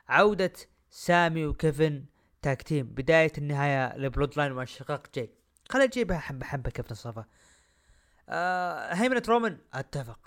عودة 0.07 0.53
سامي 0.89 1.45
وكيفن 1.45 2.05
tag 2.41 2.61
team. 2.61 2.87
بداية 2.87 3.31
النهاية 3.37 3.97
لبلود 3.97 4.37
لاين 4.37 4.51
وانشقاق 4.51 5.07
جاي 5.15 5.33
خلينا 5.69 5.87
نجيبها 5.87 6.19
حبة 6.19 6.45
حبة 6.45 6.69
كابتن 6.69 6.95
صفا 6.95 7.25
آه 8.29 8.93
هيمنة 8.93 9.23
رومان. 9.27 9.57
أتفق. 9.73 10.19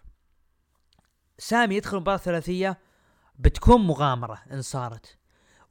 سامي 1.38 1.76
يدخل 1.76 1.96
مباراة 1.96 2.16
ثلاثية 2.16 2.78
بتكون 3.38 3.80
مغامرة. 3.80 4.42
إن 4.52 4.62
صارت. 4.62 5.18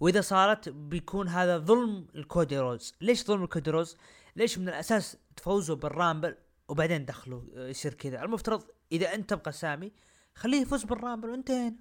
وإذا 0.04 0.22
صارت 0.22 0.70
بيكون 0.70 1.28
هذا 1.28 1.58
ظلم 1.58 2.08
لكودي 2.16 2.60
رودز. 2.60 2.96
ليش 3.02 3.24
ظلم 3.24 3.44
لكودي 3.44 3.72
رودز؟ 3.72 3.98
ليش 4.36 4.58
من 4.58 4.70
الأساس 4.70 5.18
تفوزوا 5.36 5.76
بال 5.76 5.91
Rumble 5.91 6.36
وبعدين 6.68 7.06
دخلوا 7.06 7.42
يصير 7.56 7.94
كذا؟ 7.94 8.24
المفترض 8.24 8.64
إذا 8.92 9.14
أنت 9.14 9.30
تبغى 9.30 9.52
سامي 9.52 9.92
خليه 10.36 10.62
يفوز 10.62 10.84
بال 10.84 10.95
Rumble 10.95 11.30
وانتهينا. 11.30 11.76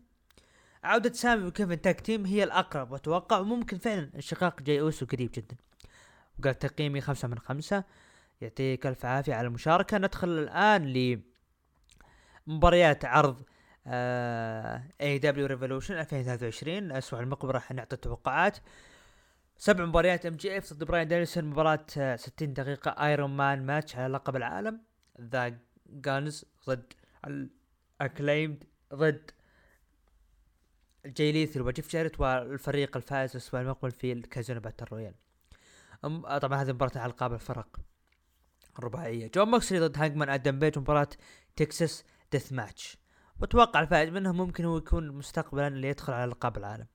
عودة 0.85 1.12
سامي 1.12 1.47
وكيفن 1.47 1.81
tag 1.80 2.01
team 2.01 2.26
هي 2.27 2.44
الأقرب 2.44 2.93
وأتوقع 2.93 3.39
وممكن 3.39 3.78
فعلا 3.78 4.11
انشقاق 4.15 4.62
جاي 4.62 4.81
أوسو 4.81 5.07
قريب 5.07 5.31
جدا. 5.35 5.57
وقال 6.39 6.59
تقييمي 6.59 7.01
خمسة 7.01 7.28
من 7.28 7.39
خمسة 7.39 7.85
يعطيك 8.40 8.86
ألف 8.86 9.07
عافية 9.07 9.35
على 9.35 9.47
المشاركة. 9.47 9.99
ندخل 9.99 10.28
الآن 10.28 11.20
لمباريات 12.47 13.05
عرض 13.05 13.43
AEW 13.86 15.18
Revolution 15.18 15.94
2023 15.94 16.92
أسبوع 16.92 17.20
المقبل 17.20 17.50
راح 17.54 17.72
نعطي 17.72 17.96
التوقعات 17.96 18.59
سبع 19.56 19.84
مباريات 19.84 20.26
MJF 20.26 20.72
ضد 20.72 20.84
براين 20.84 21.09
دانيلسون 21.09 21.44
مباراة 21.44 21.86
60 22.16 22.52
دقيقة 22.52 22.90
Iron 22.90 23.30
Man 23.30 23.66
match 23.66 23.97
على 23.96 24.12
لقب 24.12 24.36
العالم. 24.36 24.80
The 25.20 25.59
Gunns 25.86 26.44
ضد 26.66 26.92
ال 27.26 27.40
Acclaimed 27.40 28.64
ضد 28.94 29.30
جاي 31.06 31.32
ليثل 31.32 31.60
وجيف 31.60 31.92
جاريت 31.92 32.20
والفريق 32.20 32.96
الفائز 32.96 33.30
الأسبوع 33.30 33.60
المقبل 33.60 33.90
في 33.90 34.12
ال 34.12 34.19
Casino 34.19 34.60
Battle 34.60 34.86
Royale. 34.93 35.14
طبعا 36.40 36.62
هذه 36.62 36.72
مباراة 36.72 36.98
على 36.98 37.12
ألقاب 37.12 37.32
الفرق 37.32 37.80
الرباعية. 38.78 39.30
جون 39.34 39.48
موكسلي 39.48 39.80
ضد 39.80 39.98
هانجمان 39.98 40.28
أدم 40.28 40.59
بيج 40.59 40.78
مباراة 40.78 41.09
Texas 41.56 42.05
Death 42.32 42.52
match 42.52 43.01
واتوقع 43.40 43.80
الفائز 43.80 44.09
منهم 44.09 44.36
ممكن 44.36 44.64
هو 44.64 44.76
يكون 44.76 45.09
مستقبلا 45.09 45.68
اللي 45.68 45.88
يدخل 45.88 46.12
على 46.12 46.30
لقب 46.30 46.56
العالم. 46.56 46.86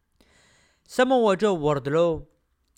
سمو 0.84 1.34
جو 1.34 1.58
ووردلو 1.58 2.28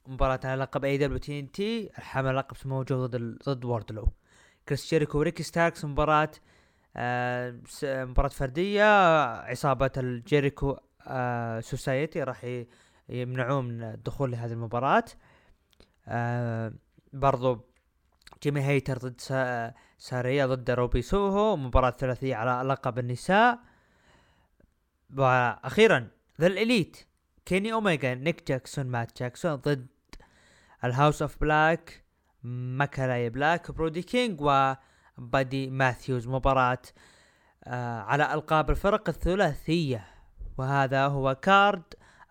مباراة 0.07 0.39
على 0.43 0.61
لقب 0.61 0.85
AEW 0.85 0.97
TNT 0.97 1.89
الحامل 1.97 2.35
لقب 2.35 2.57
سمو 2.57 2.83
جو 2.83 3.05
ضد 3.05 3.37
ضد 3.49 3.65
ووردلو. 3.65 4.07
كريس 4.67 4.89
جيريكو 4.89 5.19
وريكي 5.19 5.43
ستاركس 5.43 5.85
مباراة 5.85 6.31
آه 6.95 7.59
مباراة 7.83 8.29
فردية 8.29 9.13
عصابة 9.35 9.91
ال 9.97 10.07
Jericho 10.07 10.77
آه 11.07 11.59
Society 11.59 12.23
راح 12.23 12.63
يمنعوه 13.09 13.61
من 13.61 13.83
الدخول 13.83 14.31
لهذه 14.31 14.51
المباراة. 14.51 15.05
آه 16.07 16.73
برضو 17.13 17.68
جيمي 18.43 18.61
هيتر 18.61 18.97
ضد 18.97 19.21
سارايا 19.97 20.45
ضد 20.45 20.71
روبي 20.71 21.01
سوهو 21.01 21.57
مباراة 21.57 21.91
ثلاثية 21.91 22.35
على 22.35 22.69
لقب 22.69 22.99
النساء. 22.99 23.59
وأخيرا 25.17 26.07
The 26.41 26.47
Elite 26.47 26.97
كيني 27.45 27.73
اوميجا 27.73 28.15
نيك 28.15 28.47
جاكسون 28.47 28.85
مات 28.85 29.19
جاكسون 29.19 29.55
ضد 29.55 29.87
ال 30.83 30.89
House 30.89 31.21
of 31.21 31.41
Black 31.41 32.03
ماكالاي 32.43 33.29
بلاك 33.29 33.71
برودي 33.71 34.01
كينج 34.01 34.41
وبادي 34.41 35.69
ماثيوز. 35.69 36.27
مباراة 36.27 36.81
آه 37.63 37.99
على 37.99 38.33
ألقاب 38.33 38.69
الفرق 38.69 39.09
الثلاثية. 39.09 40.05
وهذا 40.57 41.07
هو 41.07 41.35
card 41.35 41.83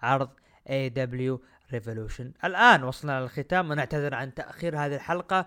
عرض 0.02 0.30
AEW 0.70 0.88
Revolution 0.88 2.32
الآن 2.44 2.84
وصلنا 2.84 3.20
للختام 3.20 3.70
ونعتذر 3.70 4.14
عن 4.14 4.34
تأخير 4.34 4.78
هذه 4.78 4.94
الحلقة. 4.94 5.46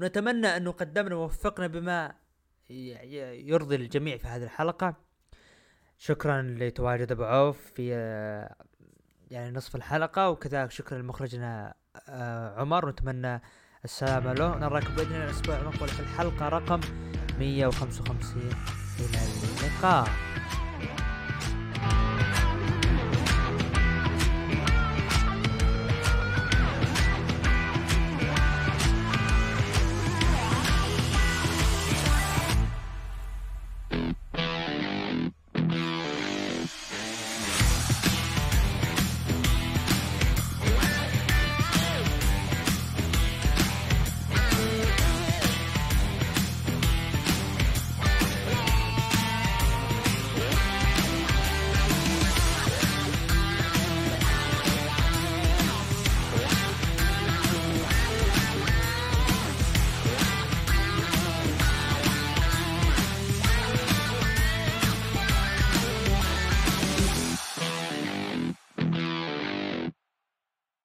ونتمنى 0.00 0.46
انه 0.46 0.70
قدمنا 0.72 1.14
ووفقنا 1.14 1.66
بما 1.66 2.14
يرضي 2.68 3.76
الجميع 3.76 4.16
في 4.16 4.26
هذه 4.26 4.42
الحلقة. 4.42 4.94
شكرا 5.98 6.42
لتواجد 6.42 7.12
أبو 7.12 7.24
عوف 7.24 7.58
في 7.74 7.88
يعني 9.30 9.50
نصف 9.56 9.76
الحلقة 9.76 10.30
وكذلك 10.30 10.70
شكرا 10.70 10.98
لمخرجنا 10.98 11.74
آه، 12.08 12.60
عمر. 12.60 12.86
ونتمنى 12.86 13.42
السلامة 13.84 14.32
له. 14.32 14.58
نراكم 14.58 14.94
بإذن 14.94 15.12
الله 15.12 15.24
الأسبوع 15.24 15.56
المقبل 15.56 15.88
في 15.88 16.00
الحلقة 16.00 16.48
رقم 16.48 16.80
155 17.38 18.42
إلى 19.00 19.18
اللقاء. 19.66 20.08